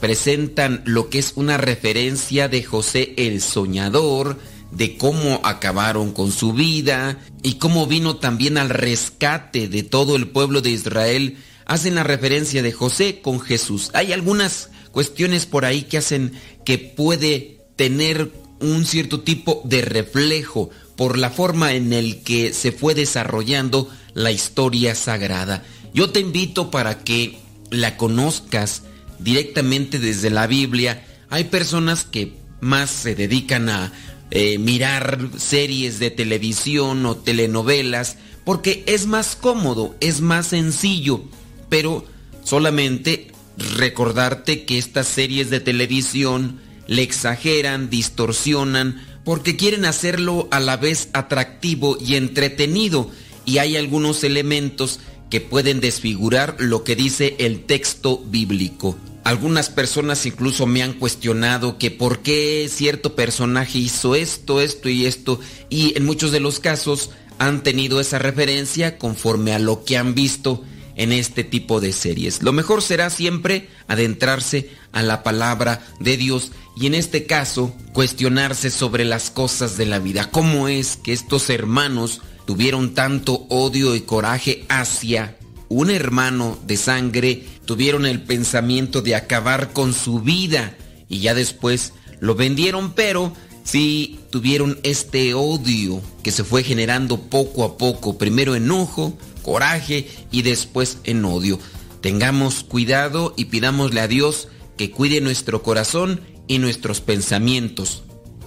presentan 0.00 0.82
lo 0.84 1.08
que 1.08 1.20
es 1.20 1.34
una 1.36 1.56
referencia 1.56 2.48
de 2.48 2.64
José 2.64 3.14
el 3.16 3.40
soñador, 3.40 4.36
de 4.72 4.96
cómo 4.96 5.40
acabaron 5.44 6.12
con 6.12 6.32
su 6.32 6.52
vida 6.52 7.18
y 7.42 7.54
cómo 7.54 7.86
vino 7.86 8.16
también 8.16 8.58
al 8.58 8.70
rescate 8.70 9.68
de 9.68 9.82
todo 9.82 10.16
el 10.16 10.28
pueblo 10.28 10.62
de 10.62 10.70
Israel, 10.70 11.36
hacen 11.66 11.94
la 11.94 12.02
referencia 12.02 12.62
de 12.62 12.72
José 12.72 13.20
con 13.22 13.40
Jesús. 13.40 13.90
Hay 13.94 14.12
algunas 14.12 14.70
cuestiones 14.90 15.46
por 15.46 15.64
ahí 15.64 15.82
que 15.82 15.98
hacen 15.98 16.32
que 16.64 16.78
puede 16.78 17.60
tener 17.76 18.32
un 18.60 18.86
cierto 18.86 19.20
tipo 19.20 19.60
de 19.64 19.82
reflejo 19.82 20.70
por 20.96 21.18
la 21.18 21.30
forma 21.30 21.72
en 21.72 21.92
el 21.92 22.22
que 22.22 22.52
se 22.52 22.72
fue 22.72 22.94
desarrollando 22.94 23.88
la 24.14 24.30
historia 24.30 24.94
sagrada. 24.94 25.64
Yo 25.94 26.10
te 26.10 26.20
invito 26.20 26.70
para 26.70 26.98
que 27.00 27.38
la 27.70 27.96
conozcas 27.96 28.82
directamente 29.18 29.98
desde 29.98 30.30
la 30.30 30.46
Biblia. 30.46 31.04
Hay 31.28 31.44
personas 31.44 32.04
que 32.04 32.34
más 32.60 32.90
se 32.90 33.14
dedican 33.14 33.68
a 33.68 33.92
eh, 34.34 34.56
mirar 34.56 35.28
series 35.36 35.98
de 35.98 36.10
televisión 36.10 37.04
o 37.04 37.18
telenovelas 37.18 38.16
porque 38.44 38.82
es 38.86 39.06
más 39.06 39.36
cómodo, 39.36 39.94
es 40.00 40.22
más 40.22 40.46
sencillo, 40.46 41.22
pero 41.68 42.06
solamente 42.42 43.30
recordarte 43.76 44.64
que 44.64 44.78
estas 44.78 45.06
series 45.06 45.50
de 45.50 45.60
televisión 45.60 46.60
le 46.86 47.02
exageran, 47.02 47.90
distorsionan, 47.90 49.04
porque 49.22 49.56
quieren 49.56 49.84
hacerlo 49.84 50.48
a 50.50 50.60
la 50.60 50.78
vez 50.78 51.10
atractivo 51.12 51.98
y 52.00 52.14
entretenido, 52.14 53.10
y 53.44 53.58
hay 53.58 53.76
algunos 53.76 54.24
elementos 54.24 54.98
que 55.32 55.40
pueden 55.40 55.80
desfigurar 55.80 56.56
lo 56.58 56.84
que 56.84 56.94
dice 56.94 57.36
el 57.38 57.64
texto 57.64 58.22
bíblico. 58.26 58.98
Algunas 59.24 59.70
personas 59.70 60.26
incluso 60.26 60.66
me 60.66 60.82
han 60.82 60.92
cuestionado 60.92 61.78
que 61.78 61.90
por 61.90 62.18
qué 62.18 62.68
cierto 62.70 63.16
personaje 63.16 63.78
hizo 63.78 64.14
esto, 64.14 64.60
esto 64.60 64.90
y 64.90 65.06
esto, 65.06 65.40
y 65.70 65.96
en 65.96 66.04
muchos 66.04 66.32
de 66.32 66.40
los 66.40 66.60
casos 66.60 67.12
han 67.38 67.62
tenido 67.62 67.98
esa 67.98 68.18
referencia 68.18 68.98
conforme 68.98 69.54
a 69.54 69.58
lo 69.58 69.84
que 69.84 69.96
han 69.96 70.14
visto 70.14 70.64
en 70.96 71.12
este 71.12 71.44
tipo 71.44 71.80
de 71.80 71.94
series. 71.94 72.42
Lo 72.42 72.52
mejor 72.52 72.82
será 72.82 73.08
siempre 73.08 73.70
adentrarse 73.88 74.68
a 74.92 75.00
la 75.00 75.22
palabra 75.22 75.80
de 75.98 76.18
Dios 76.18 76.52
y 76.76 76.84
en 76.84 76.94
este 76.94 77.24
caso 77.24 77.74
cuestionarse 77.94 78.68
sobre 78.68 79.06
las 79.06 79.30
cosas 79.30 79.78
de 79.78 79.86
la 79.86 79.98
vida. 79.98 80.30
¿Cómo 80.30 80.68
es 80.68 80.98
que 80.98 81.14
estos 81.14 81.48
hermanos 81.48 82.20
tuvieron 82.44 82.94
tanto 82.94 83.46
odio 83.48 83.94
y 83.94 84.00
coraje 84.02 84.64
hacia 84.68 85.36
un 85.68 85.90
hermano 85.90 86.58
de 86.66 86.76
sangre, 86.76 87.46
tuvieron 87.64 88.04
el 88.04 88.22
pensamiento 88.22 89.00
de 89.00 89.14
acabar 89.14 89.72
con 89.72 89.94
su 89.94 90.20
vida 90.20 90.76
y 91.08 91.20
ya 91.20 91.34
después 91.34 91.94
lo 92.20 92.34
vendieron, 92.34 92.92
pero 92.92 93.32
sí 93.64 94.20
tuvieron 94.30 94.78
este 94.82 95.34
odio 95.34 96.00
que 96.22 96.30
se 96.30 96.44
fue 96.44 96.62
generando 96.62 97.20
poco 97.20 97.64
a 97.64 97.78
poco, 97.78 98.18
primero 98.18 98.54
enojo, 98.54 99.16
coraje 99.42 100.08
y 100.30 100.42
después 100.42 100.98
en 101.04 101.24
odio. 101.24 101.58
Tengamos 102.00 102.64
cuidado 102.64 103.32
y 103.36 103.46
pidámosle 103.46 104.00
a 104.00 104.08
Dios 104.08 104.48
que 104.76 104.90
cuide 104.90 105.20
nuestro 105.20 105.62
corazón 105.62 106.20
y 106.48 106.58
nuestros 106.58 107.00
pensamientos 107.00 108.02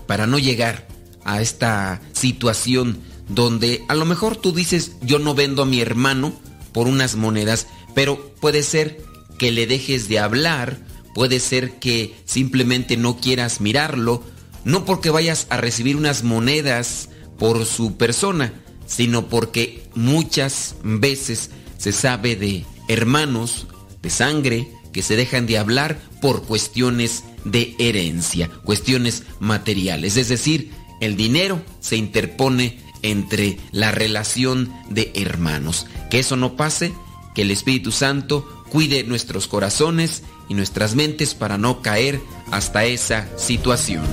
para 0.05 0.27
no 0.27 0.37
llegar 0.37 0.87
a 1.23 1.41
esta 1.41 2.01
situación 2.13 2.99
donde 3.27 3.83
a 3.87 3.95
lo 3.95 4.05
mejor 4.05 4.35
tú 4.35 4.51
dices 4.51 4.93
yo 5.01 5.19
no 5.19 5.35
vendo 5.35 5.63
a 5.63 5.65
mi 5.65 5.81
hermano 5.81 6.33
por 6.71 6.87
unas 6.87 7.15
monedas, 7.15 7.67
pero 7.93 8.33
puede 8.39 8.63
ser 8.63 9.01
que 9.37 9.51
le 9.51 9.67
dejes 9.67 10.07
de 10.09 10.19
hablar, 10.19 10.79
puede 11.13 11.39
ser 11.39 11.79
que 11.79 12.15
simplemente 12.25 12.97
no 12.97 13.17
quieras 13.17 13.61
mirarlo, 13.61 14.23
no 14.63 14.85
porque 14.85 15.09
vayas 15.09 15.47
a 15.49 15.57
recibir 15.57 15.95
unas 15.95 16.23
monedas 16.23 17.09
por 17.37 17.65
su 17.65 17.97
persona, 17.97 18.53
sino 18.87 19.27
porque 19.27 19.87
muchas 19.95 20.75
veces 20.83 21.49
se 21.77 21.91
sabe 21.91 22.35
de 22.35 22.65
hermanos 22.87 23.67
de 24.01 24.09
sangre 24.09 24.67
que 24.93 25.01
se 25.01 25.15
dejan 25.15 25.45
de 25.45 25.57
hablar 25.57 25.99
por 26.21 26.43
cuestiones 26.43 27.23
de 27.43 27.75
herencia, 27.79 28.49
cuestiones 28.63 29.23
materiales. 29.39 30.17
Es 30.17 30.29
decir, 30.29 30.71
el 31.01 31.15
dinero 31.17 31.61
se 31.79 31.97
interpone 31.97 32.79
entre 33.05 33.57
la 33.71 33.91
relación 33.91 34.73
de 34.89 35.11
hermanos. 35.15 35.87
Que 36.09 36.19
eso 36.19 36.35
no 36.35 36.55
pase, 36.55 36.93
que 37.33 37.43
el 37.43 37.51
Espíritu 37.51 37.91
Santo 37.91 38.47
cuide 38.69 39.03
nuestros 39.03 39.47
corazones 39.47 40.23
y 40.49 40.53
nuestras 40.53 40.95
mentes 40.95 41.33
para 41.33 41.57
no 41.57 41.81
caer 41.81 42.19
hasta 42.51 42.85
esa 42.85 43.27
situación. 43.37 44.03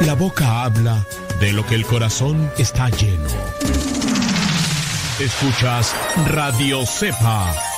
La 0.00 0.14
boca 0.14 0.64
habla 0.64 1.06
de 1.40 1.52
lo 1.52 1.66
que 1.66 1.74
el 1.74 1.86
corazón 1.86 2.50
está 2.58 2.88
lleno. 2.90 3.28
Escuchas 5.18 5.94
Radio 6.26 6.84
Cepa. 6.86 7.71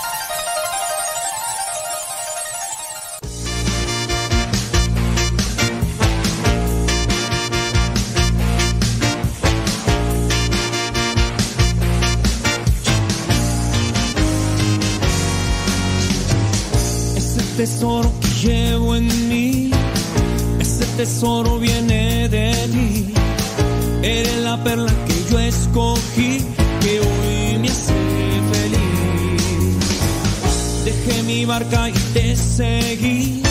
Tesoro 17.64 18.12
que 18.20 18.28
llevo 18.46 18.94
en 18.94 19.06
mí, 19.30 19.70
ese 20.60 20.84
tesoro 20.98 21.58
viene 21.58 22.28
de 22.28 22.52
ti. 22.70 23.06
Eres 24.02 24.36
la 24.42 24.62
perla 24.62 24.92
que 25.06 25.14
yo 25.30 25.38
escogí, 25.38 26.44
que 26.82 27.00
hoy 27.00 27.58
me 27.62 27.68
hace 27.68 27.94
feliz. 28.52 29.80
Dejé 30.84 31.22
mi 31.22 31.46
barca 31.46 31.88
y 31.88 31.92
te 32.12 32.36
seguí. 32.36 33.42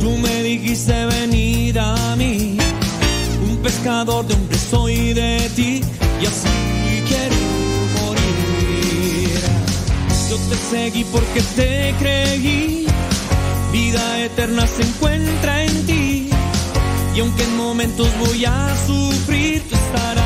Tú 0.00 0.16
me 0.16 0.42
dijiste 0.42 0.94
venir 1.04 1.78
a 1.78 2.16
mí. 2.16 2.56
Un 3.50 3.58
pescador 3.58 4.26
de 4.26 4.32
hombres 4.32 4.62
soy 4.70 5.12
de 5.12 5.50
ti 5.54 5.82
y 6.22 6.24
así 6.24 7.02
quiero 7.06 7.36
morir. 8.00 9.40
Yo 10.30 10.36
te 10.48 10.56
seguí 10.70 11.04
porque 11.12 11.42
te 11.54 11.94
creí. 11.98 12.85
Vida 13.76 14.24
eterna 14.24 14.66
se 14.66 14.84
encuentra 14.84 15.64
en 15.64 15.86
ti. 15.86 16.30
Y 17.14 17.20
aunque 17.20 17.44
en 17.44 17.56
momentos 17.58 18.08
voy 18.20 18.42
a 18.46 18.74
sufrir, 18.86 19.62
tú 19.68 19.76
estarás 19.76 20.25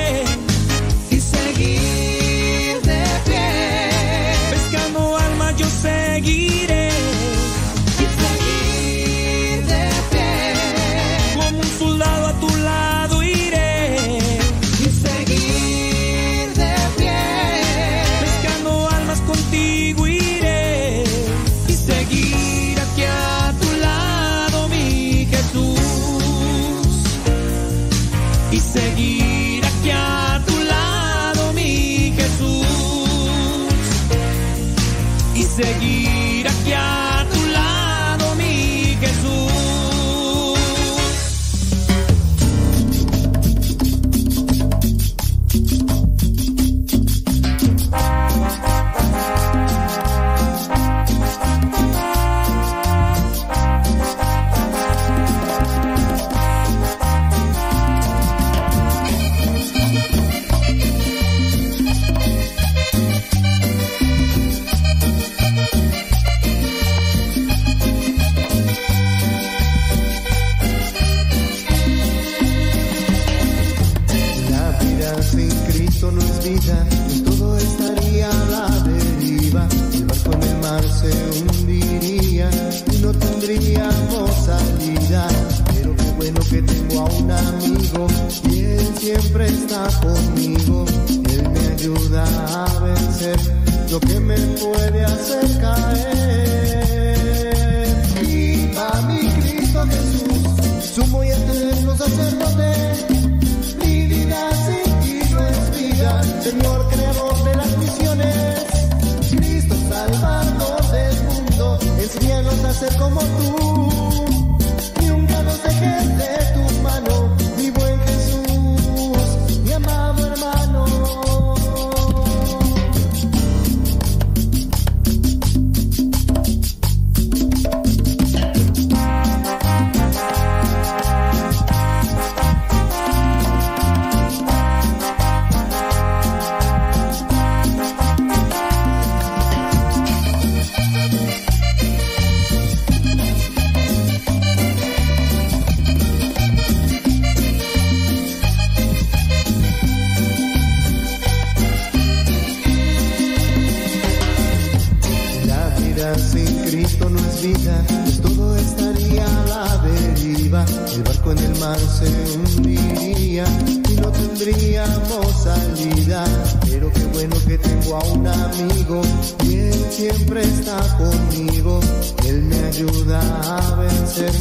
acabarse 161.71 162.05
un 162.35 162.69
y 162.69 163.95
no 163.95 164.11
tendríamos 164.11 165.43
salida. 165.43 166.25
Pero 166.65 166.91
qué 166.91 167.05
bueno 167.13 167.35
que 167.47 167.57
tengo 167.57 167.95
a 167.95 168.05
un 168.05 168.27
amigo 168.27 169.01
y 169.45 169.55
él 169.55 169.85
siempre 169.89 170.41
está 170.41 170.79
conmigo. 170.97 171.79
Él 172.27 172.43
me 172.43 172.59
ayuda 172.65 173.21
a 173.57 173.75
vencer 173.75 174.31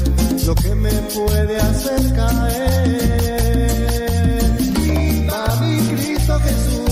lo 0.47 0.55
que 0.55 0.75
me 0.75 0.93
puede 1.15 1.57
hacer 1.61 2.15
caer. 2.15 3.71
Viva 4.83 5.61
mi 5.61 5.79
Cristo 5.89 6.39
Jesús. 6.41 6.90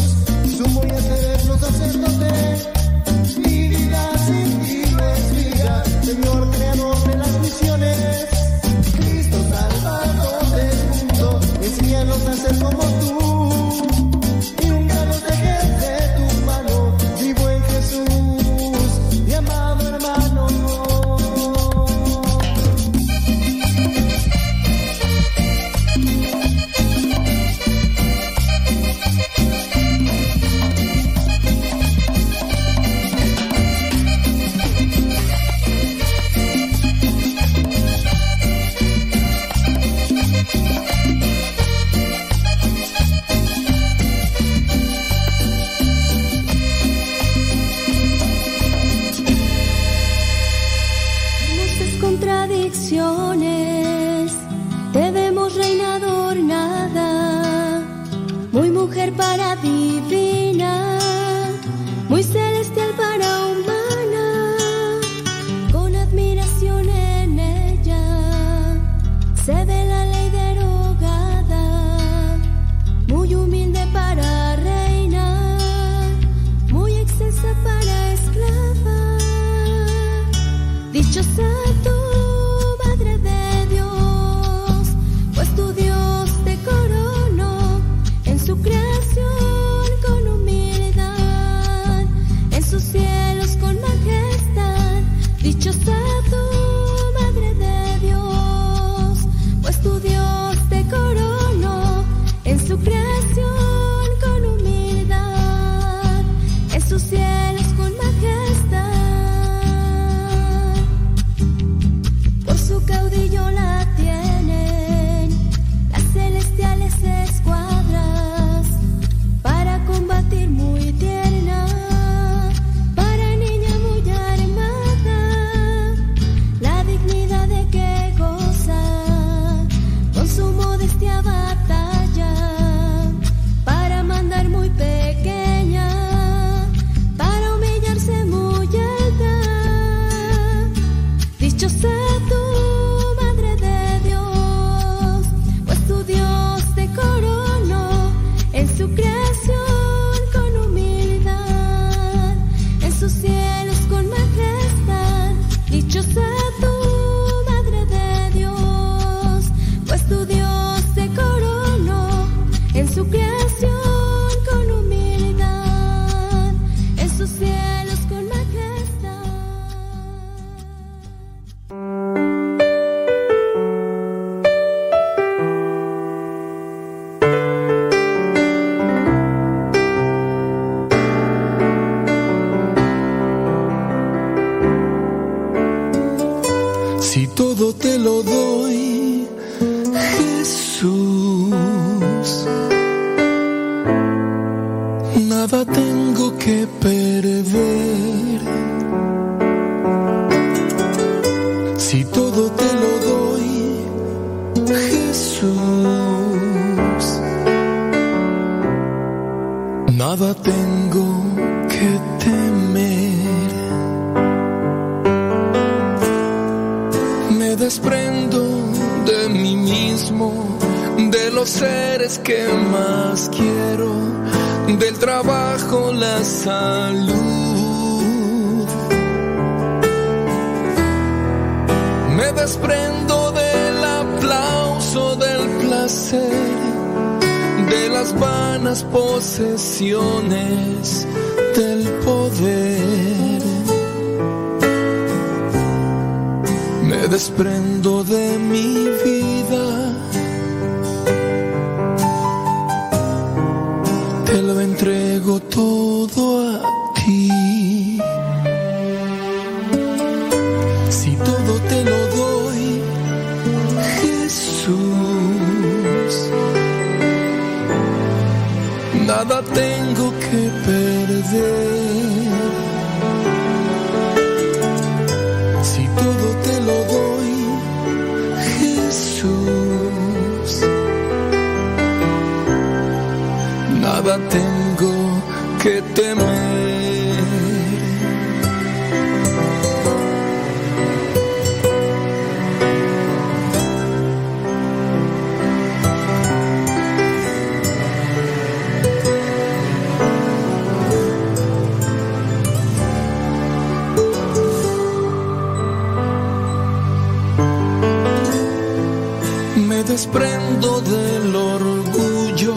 mundo 310.48 310.80
del 310.80 311.34
orgullo, 311.36 312.54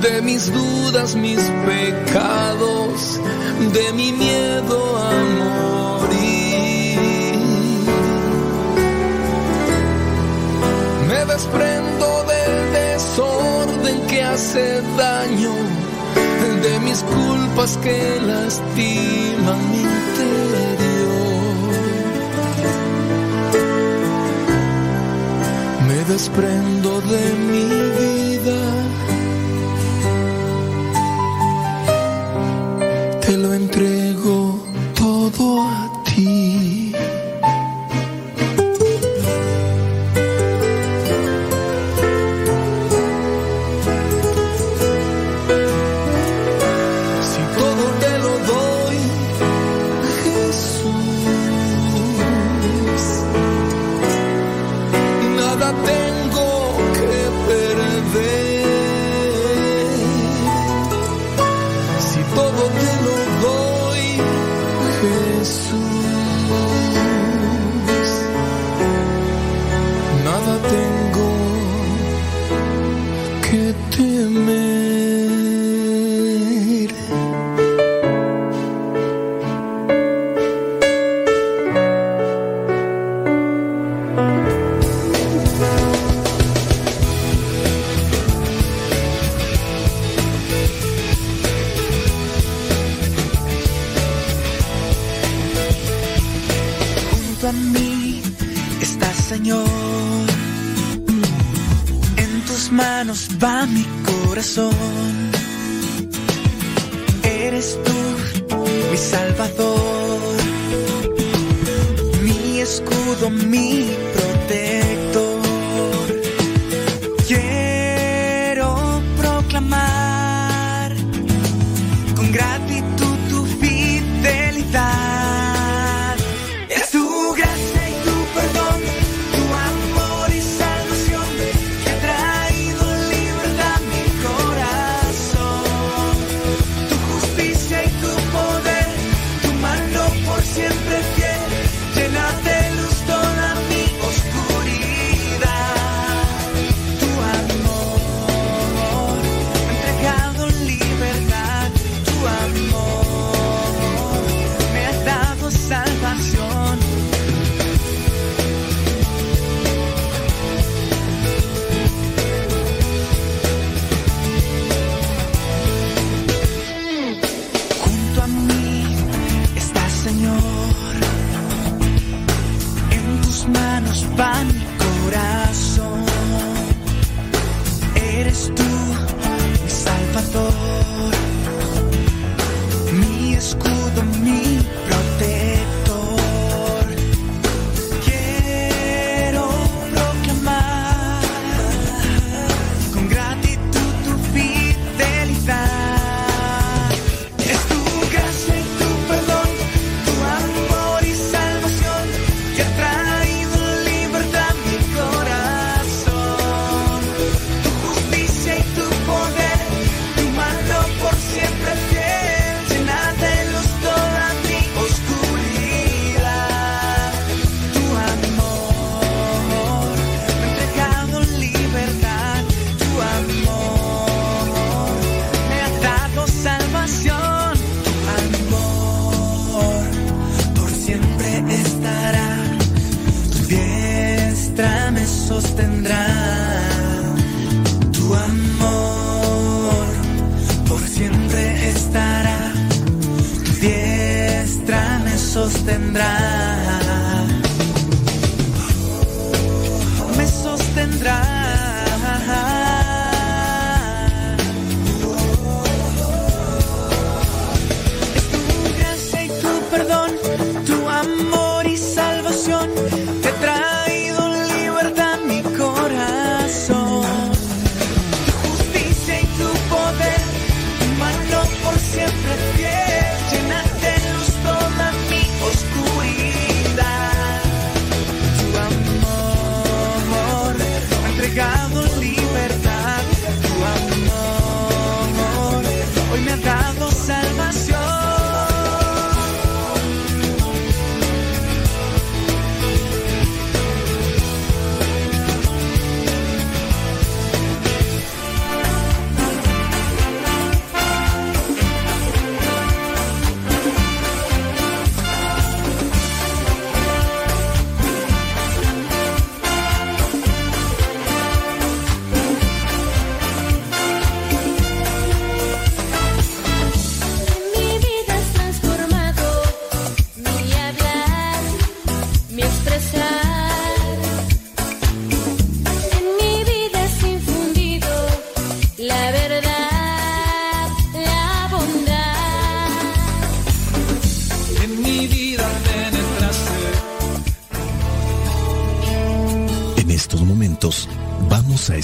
de 0.00 0.22
mis 0.22 0.52
dudas, 0.52 1.14
mis 1.14 1.40
pecados, 1.66 3.20
de 3.72 3.92
mi 3.92 4.12
miedo 4.12 4.96
a 4.98 5.12
morir. 5.38 6.98
Me 11.08 11.24
desprendo 11.32 12.24
del 12.32 12.72
desorden 12.72 14.06
que 14.06 14.22
hace 14.22 14.82
daño, 14.96 15.54
de 16.62 16.80
mis 16.80 17.02
culpas 17.02 17.76
que 17.78 18.20
lastiman 18.20 19.70
mi 19.70 19.80
interior. 19.80 20.81
desprendo 26.12 27.00
de 27.00 27.22
mi 27.48 27.64
vida. 27.98 28.61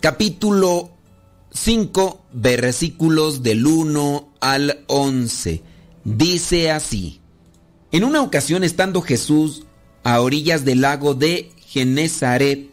capítulo 0.00 0.90
5, 1.52 2.24
versículos 2.32 3.42
del 3.42 3.66
1 3.66 4.32
al 4.40 4.82
11. 4.86 5.62
Dice 6.04 6.70
así, 6.70 7.20
en 7.92 8.04
una 8.04 8.22
ocasión 8.22 8.64
estando 8.64 9.02
Jesús 9.02 9.66
a 10.02 10.22
orillas 10.22 10.64
del 10.64 10.80
lago 10.80 11.12
de 11.14 11.52
Genezaret, 11.66 12.70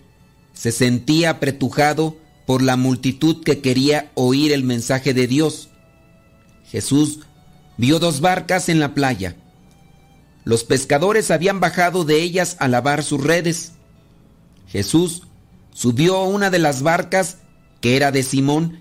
se 0.54 0.72
sentía 0.72 1.32
apretujado 1.32 2.16
por 2.46 2.62
la 2.62 2.78
multitud 2.78 3.44
que 3.44 3.60
quería 3.60 4.10
oír 4.16 4.54
el 4.54 4.64
mensaje 4.64 5.14
de 5.14 5.28
Dios. 5.28 5.68
Jesús 6.72 7.20
vio 7.76 8.00
dos 8.00 8.22
barcas 8.22 8.70
en 8.70 8.80
la 8.80 8.94
playa. 8.94 9.36
Los 10.46 10.64
pescadores 10.64 11.30
habían 11.30 11.60
bajado 11.60 12.06
de 12.06 12.22
ellas 12.22 12.56
a 12.60 12.70
lavar 12.70 13.04
sus 13.04 13.22
redes. 13.22 13.74
Jesús 14.68 15.27
subió 15.78 16.16
a 16.18 16.24
una 16.24 16.50
de 16.50 16.58
las 16.58 16.82
barcas, 16.82 17.38
que 17.82 17.96
era 17.96 18.12
de 18.12 18.24
Simón, 18.24 18.80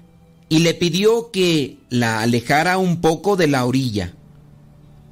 y 0.48 0.60
le 0.60 0.72
pidió 0.72 1.30
que 1.30 1.76
la 1.90 2.20
alejara 2.20 2.78
un 2.78 3.02
poco 3.02 3.36
de 3.36 3.48
la 3.48 3.66
orilla. 3.66 4.14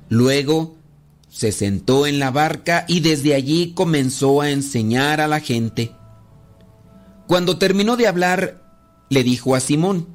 Luego 0.09 0.77
se 1.29 1.53
sentó 1.53 2.07
en 2.07 2.19
la 2.19 2.31
barca 2.31 2.87
y 2.89 3.01
desde 3.01 3.35
allí 3.35 3.75
comenzó 3.75 4.41
a 4.41 4.49
enseñar 4.49 5.21
a 5.21 5.29
la 5.29 5.41
gente. 5.41 5.93
Cuando 7.27 7.59
terminó 7.59 7.99
de 7.99 8.09
hablar, 8.09 8.63
le 9.11 9.23
dijo 9.23 9.55
a 9.55 9.61
Simón, 9.61 10.09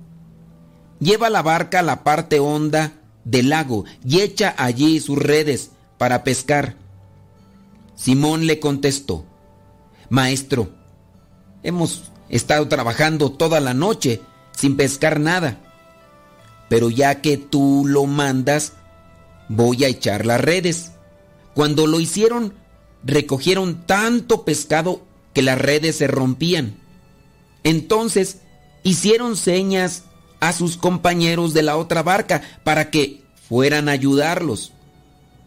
Lleva 0.99 1.29
la 1.29 1.43
barca 1.43 1.81
a 1.81 1.83
la 1.83 2.03
parte 2.03 2.39
honda 2.39 2.93
del 3.25 3.49
lago 3.49 3.85
y 4.03 4.21
echa 4.21 4.55
allí 4.57 4.99
sus 4.99 5.19
redes 5.19 5.69
para 5.99 6.23
pescar. 6.23 6.77
Simón 7.93 8.47
le 8.47 8.59
contestó, 8.59 9.23
Maestro, 10.09 10.78
hemos 11.63 12.11
estado 12.29 12.67
trabajando 12.67 13.31
toda 13.31 13.59
la 13.59 13.73
noche 13.73 14.21
sin 14.51 14.77
pescar 14.77 15.19
nada, 15.19 15.57
pero 16.69 16.89
ya 16.89 17.21
que 17.21 17.37
tú 17.37 17.83
lo 17.85 18.05
mandas, 18.05 18.73
voy 19.47 19.83
a 19.83 19.87
echar 19.87 20.25
las 20.25 20.39
redes. 20.39 20.91
Cuando 21.53 21.87
lo 21.87 21.99
hicieron, 21.99 22.53
recogieron 23.03 23.85
tanto 23.85 24.45
pescado 24.45 25.01
que 25.33 25.41
las 25.41 25.59
redes 25.59 25.97
se 25.97 26.07
rompían. 26.07 26.77
Entonces 27.63 28.39
hicieron 28.83 29.35
señas 29.35 30.03
a 30.39 30.53
sus 30.53 30.77
compañeros 30.77 31.53
de 31.53 31.63
la 31.63 31.75
otra 31.75 32.03
barca 32.03 32.41
para 32.63 32.91
que 32.91 33.23
fueran 33.47 33.89
a 33.89 33.93
ayudarlos. 33.93 34.71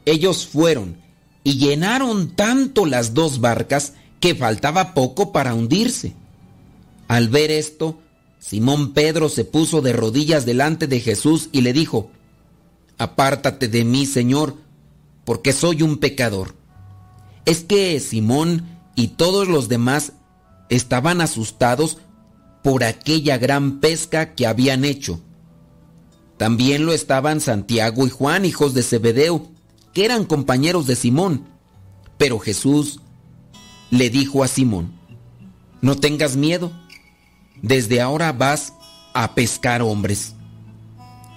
Ellos 0.04 0.46
fueron 0.46 0.96
y 1.44 1.58
llenaron 1.58 2.34
tanto 2.34 2.86
las 2.86 3.14
dos 3.14 3.40
barcas 3.40 3.94
que 4.22 4.36
faltaba 4.36 4.94
poco 4.94 5.32
para 5.32 5.52
hundirse. 5.52 6.14
Al 7.08 7.28
ver 7.28 7.50
esto, 7.50 7.98
Simón 8.38 8.92
Pedro 8.92 9.28
se 9.28 9.44
puso 9.44 9.82
de 9.82 9.92
rodillas 9.92 10.46
delante 10.46 10.86
de 10.86 11.00
Jesús 11.00 11.48
y 11.50 11.62
le 11.62 11.72
dijo, 11.72 12.08
Apártate 12.98 13.66
de 13.66 13.84
mí, 13.84 14.06
Señor, 14.06 14.54
porque 15.24 15.52
soy 15.52 15.82
un 15.82 15.98
pecador. 15.98 16.54
Es 17.46 17.64
que 17.64 17.98
Simón 17.98 18.68
y 18.94 19.08
todos 19.08 19.48
los 19.48 19.68
demás 19.68 20.12
estaban 20.68 21.20
asustados 21.20 21.98
por 22.62 22.84
aquella 22.84 23.38
gran 23.38 23.80
pesca 23.80 24.36
que 24.36 24.46
habían 24.46 24.84
hecho. 24.84 25.20
También 26.36 26.86
lo 26.86 26.92
estaban 26.92 27.40
Santiago 27.40 28.06
y 28.06 28.10
Juan, 28.10 28.44
hijos 28.44 28.72
de 28.72 28.84
Zebedeo, 28.84 29.48
que 29.92 30.04
eran 30.04 30.26
compañeros 30.26 30.86
de 30.86 30.94
Simón. 30.94 31.44
Pero 32.18 32.38
Jesús 32.38 33.00
le 33.92 34.08
dijo 34.08 34.42
a 34.42 34.48
Simón, 34.48 34.90
no 35.82 35.96
tengas 35.96 36.34
miedo, 36.34 36.72
desde 37.60 38.00
ahora 38.00 38.32
vas 38.32 38.72
a 39.12 39.34
pescar 39.34 39.82
hombres. 39.82 40.34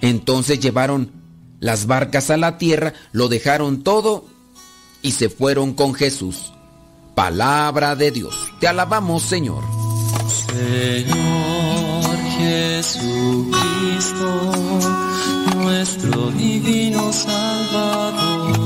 Entonces 0.00 0.58
llevaron 0.58 1.12
las 1.60 1.86
barcas 1.86 2.30
a 2.30 2.38
la 2.38 2.56
tierra, 2.56 2.94
lo 3.12 3.28
dejaron 3.28 3.82
todo 3.82 4.24
y 5.02 5.12
se 5.12 5.28
fueron 5.28 5.74
con 5.74 5.92
Jesús. 5.92 6.54
Palabra 7.14 7.94
de 7.94 8.10
Dios. 8.10 8.34
Te 8.58 8.68
alabamos, 8.68 9.22
Señor. 9.22 9.62
Señor 10.48 12.16
Jesucristo, 12.38 13.52
nuestro 15.56 16.30
divino 16.30 17.12
Salvador, 17.12 18.65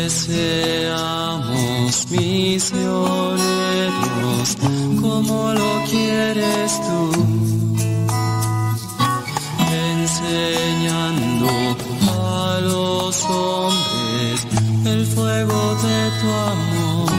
Que 0.00 0.08
seamos 0.08 1.92
misioneros 2.10 3.38
como 4.98 5.52
lo 5.52 5.84
quieres 5.90 6.80
tú 6.80 7.12
enseñando 9.70 11.48
a 12.08 12.60
los 12.62 13.24
hombres 13.24 14.46
el 14.86 15.04
fuego 15.04 15.74
de 15.82 16.10
tu 16.22 16.30
amor. 16.48 17.10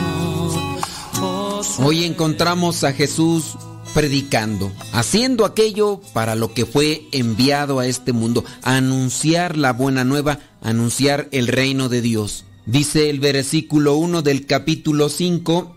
Oh, 1.22 1.62
Hoy 1.84 2.04
encontramos 2.06 2.84
a 2.84 2.94
Jesús 2.94 3.58
predicando, 3.94 4.72
haciendo 4.92 5.46
aquello 5.46 6.02
para 6.14 6.34
lo 6.34 6.52
que 6.56 6.66
fue 6.66 7.08
enviado 7.12 7.78
a 7.78 7.86
este 7.86 8.12
mundo, 8.12 8.44
anunciar 8.64 9.56
la 9.56 9.72
buena 9.72 10.04
nueva, 10.04 10.40
anunciar 10.64 11.28
el 11.32 11.46
reino 11.46 11.88
de 11.88 12.02
Dios. 12.02 12.46
Dice 12.66 13.10
el 13.10 13.20
versículo 13.20 13.96
1 13.96 14.22
del 14.22 14.46
capítulo 14.46 15.10
5, 15.10 15.76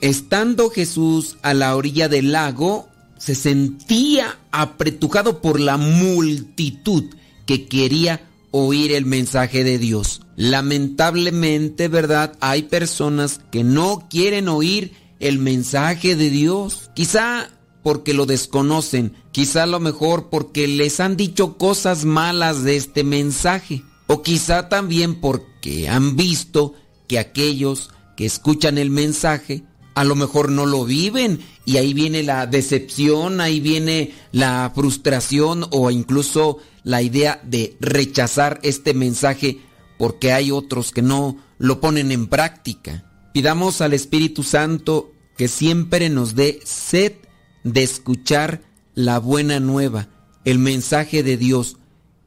estando 0.00 0.70
Jesús 0.70 1.36
a 1.42 1.54
la 1.54 1.76
orilla 1.76 2.08
del 2.08 2.32
lago, 2.32 2.88
se 3.18 3.34
sentía 3.34 4.38
apretujado 4.50 5.40
por 5.40 5.60
la 5.60 5.76
multitud 5.76 7.04
que 7.46 7.66
quería 7.66 8.28
oír 8.50 8.92
el 8.92 9.06
mensaje 9.06 9.64
de 9.64 9.78
Dios. 9.78 10.22
Lamentablemente, 10.36 11.88
¿verdad? 11.88 12.36
Hay 12.40 12.64
personas 12.64 13.40
que 13.50 13.62
no 13.62 14.06
quieren 14.10 14.48
oír 14.48 14.92
el 15.20 15.38
mensaje 15.38 16.16
de 16.16 16.30
Dios. 16.30 16.90
Quizá 16.94 17.48
porque 17.84 18.14
lo 18.14 18.26
desconocen, 18.26 19.12
quizá 19.30 19.64
a 19.64 19.66
lo 19.66 19.78
mejor 19.78 20.30
porque 20.30 20.66
les 20.66 21.00
han 21.00 21.16
dicho 21.16 21.58
cosas 21.58 22.04
malas 22.04 22.64
de 22.64 22.76
este 22.76 23.04
mensaje, 23.04 23.84
o 24.06 24.22
quizá 24.22 24.68
también 24.68 25.20
porque 25.20 25.88
han 25.88 26.16
visto 26.16 26.74
que 27.08 27.18
aquellos 27.18 27.90
que 28.16 28.26
escuchan 28.26 28.78
el 28.78 28.90
mensaje 28.90 29.64
a 29.94 30.04
lo 30.04 30.16
mejor 30.16 30.50
no 30.50 30.66
lo 30.66 30.84
viven 30.84 31.40
y 31.64 31.76
ahí 31.76 31.94
viene 31.94 32.22
la 32.22 32.46
decepción, 32.46 33.40
ahí 33.40 33.60
viene 33.60 34.12
la 34.32 34.70
frustración 34.74 35.66
o 35.70 35.90
incluso 35.90 36.58
la 36.82 37.00
idea 37.00 37.40
de 37.44 37.76
rechazar 37.80 38.60
este 38.62 38.92
mensaje 38.92 39.60
porque 39.96 40.32
hay 40.32 40.50
otros 40.50 40.90
que 40.90 41.02
no 41.02 41.38
lo 41.58 41.80
ponen 41.80 42.10
en 42.12 42.26
práctica. 42.26 43.10
Pidamos 43.32 43.80
al 43.80 43.94
Espíritu 43.94 44.42
Santo 44.42 45.12
que 45.36 45.48
siempre 45.48 46.08
nos 46.10 46.34
dé 46.34 46.60
sed 46.64 47.12
de 47.62 47.82
escuchar 47.82 48.62
la 48.94 49.18
buena 49.18 49.60
nueva, 49.60 50.08
el 50.44 50.58
mensaje 50.58 51.22
de 51.22 51.36
Dios, 51.36 51.78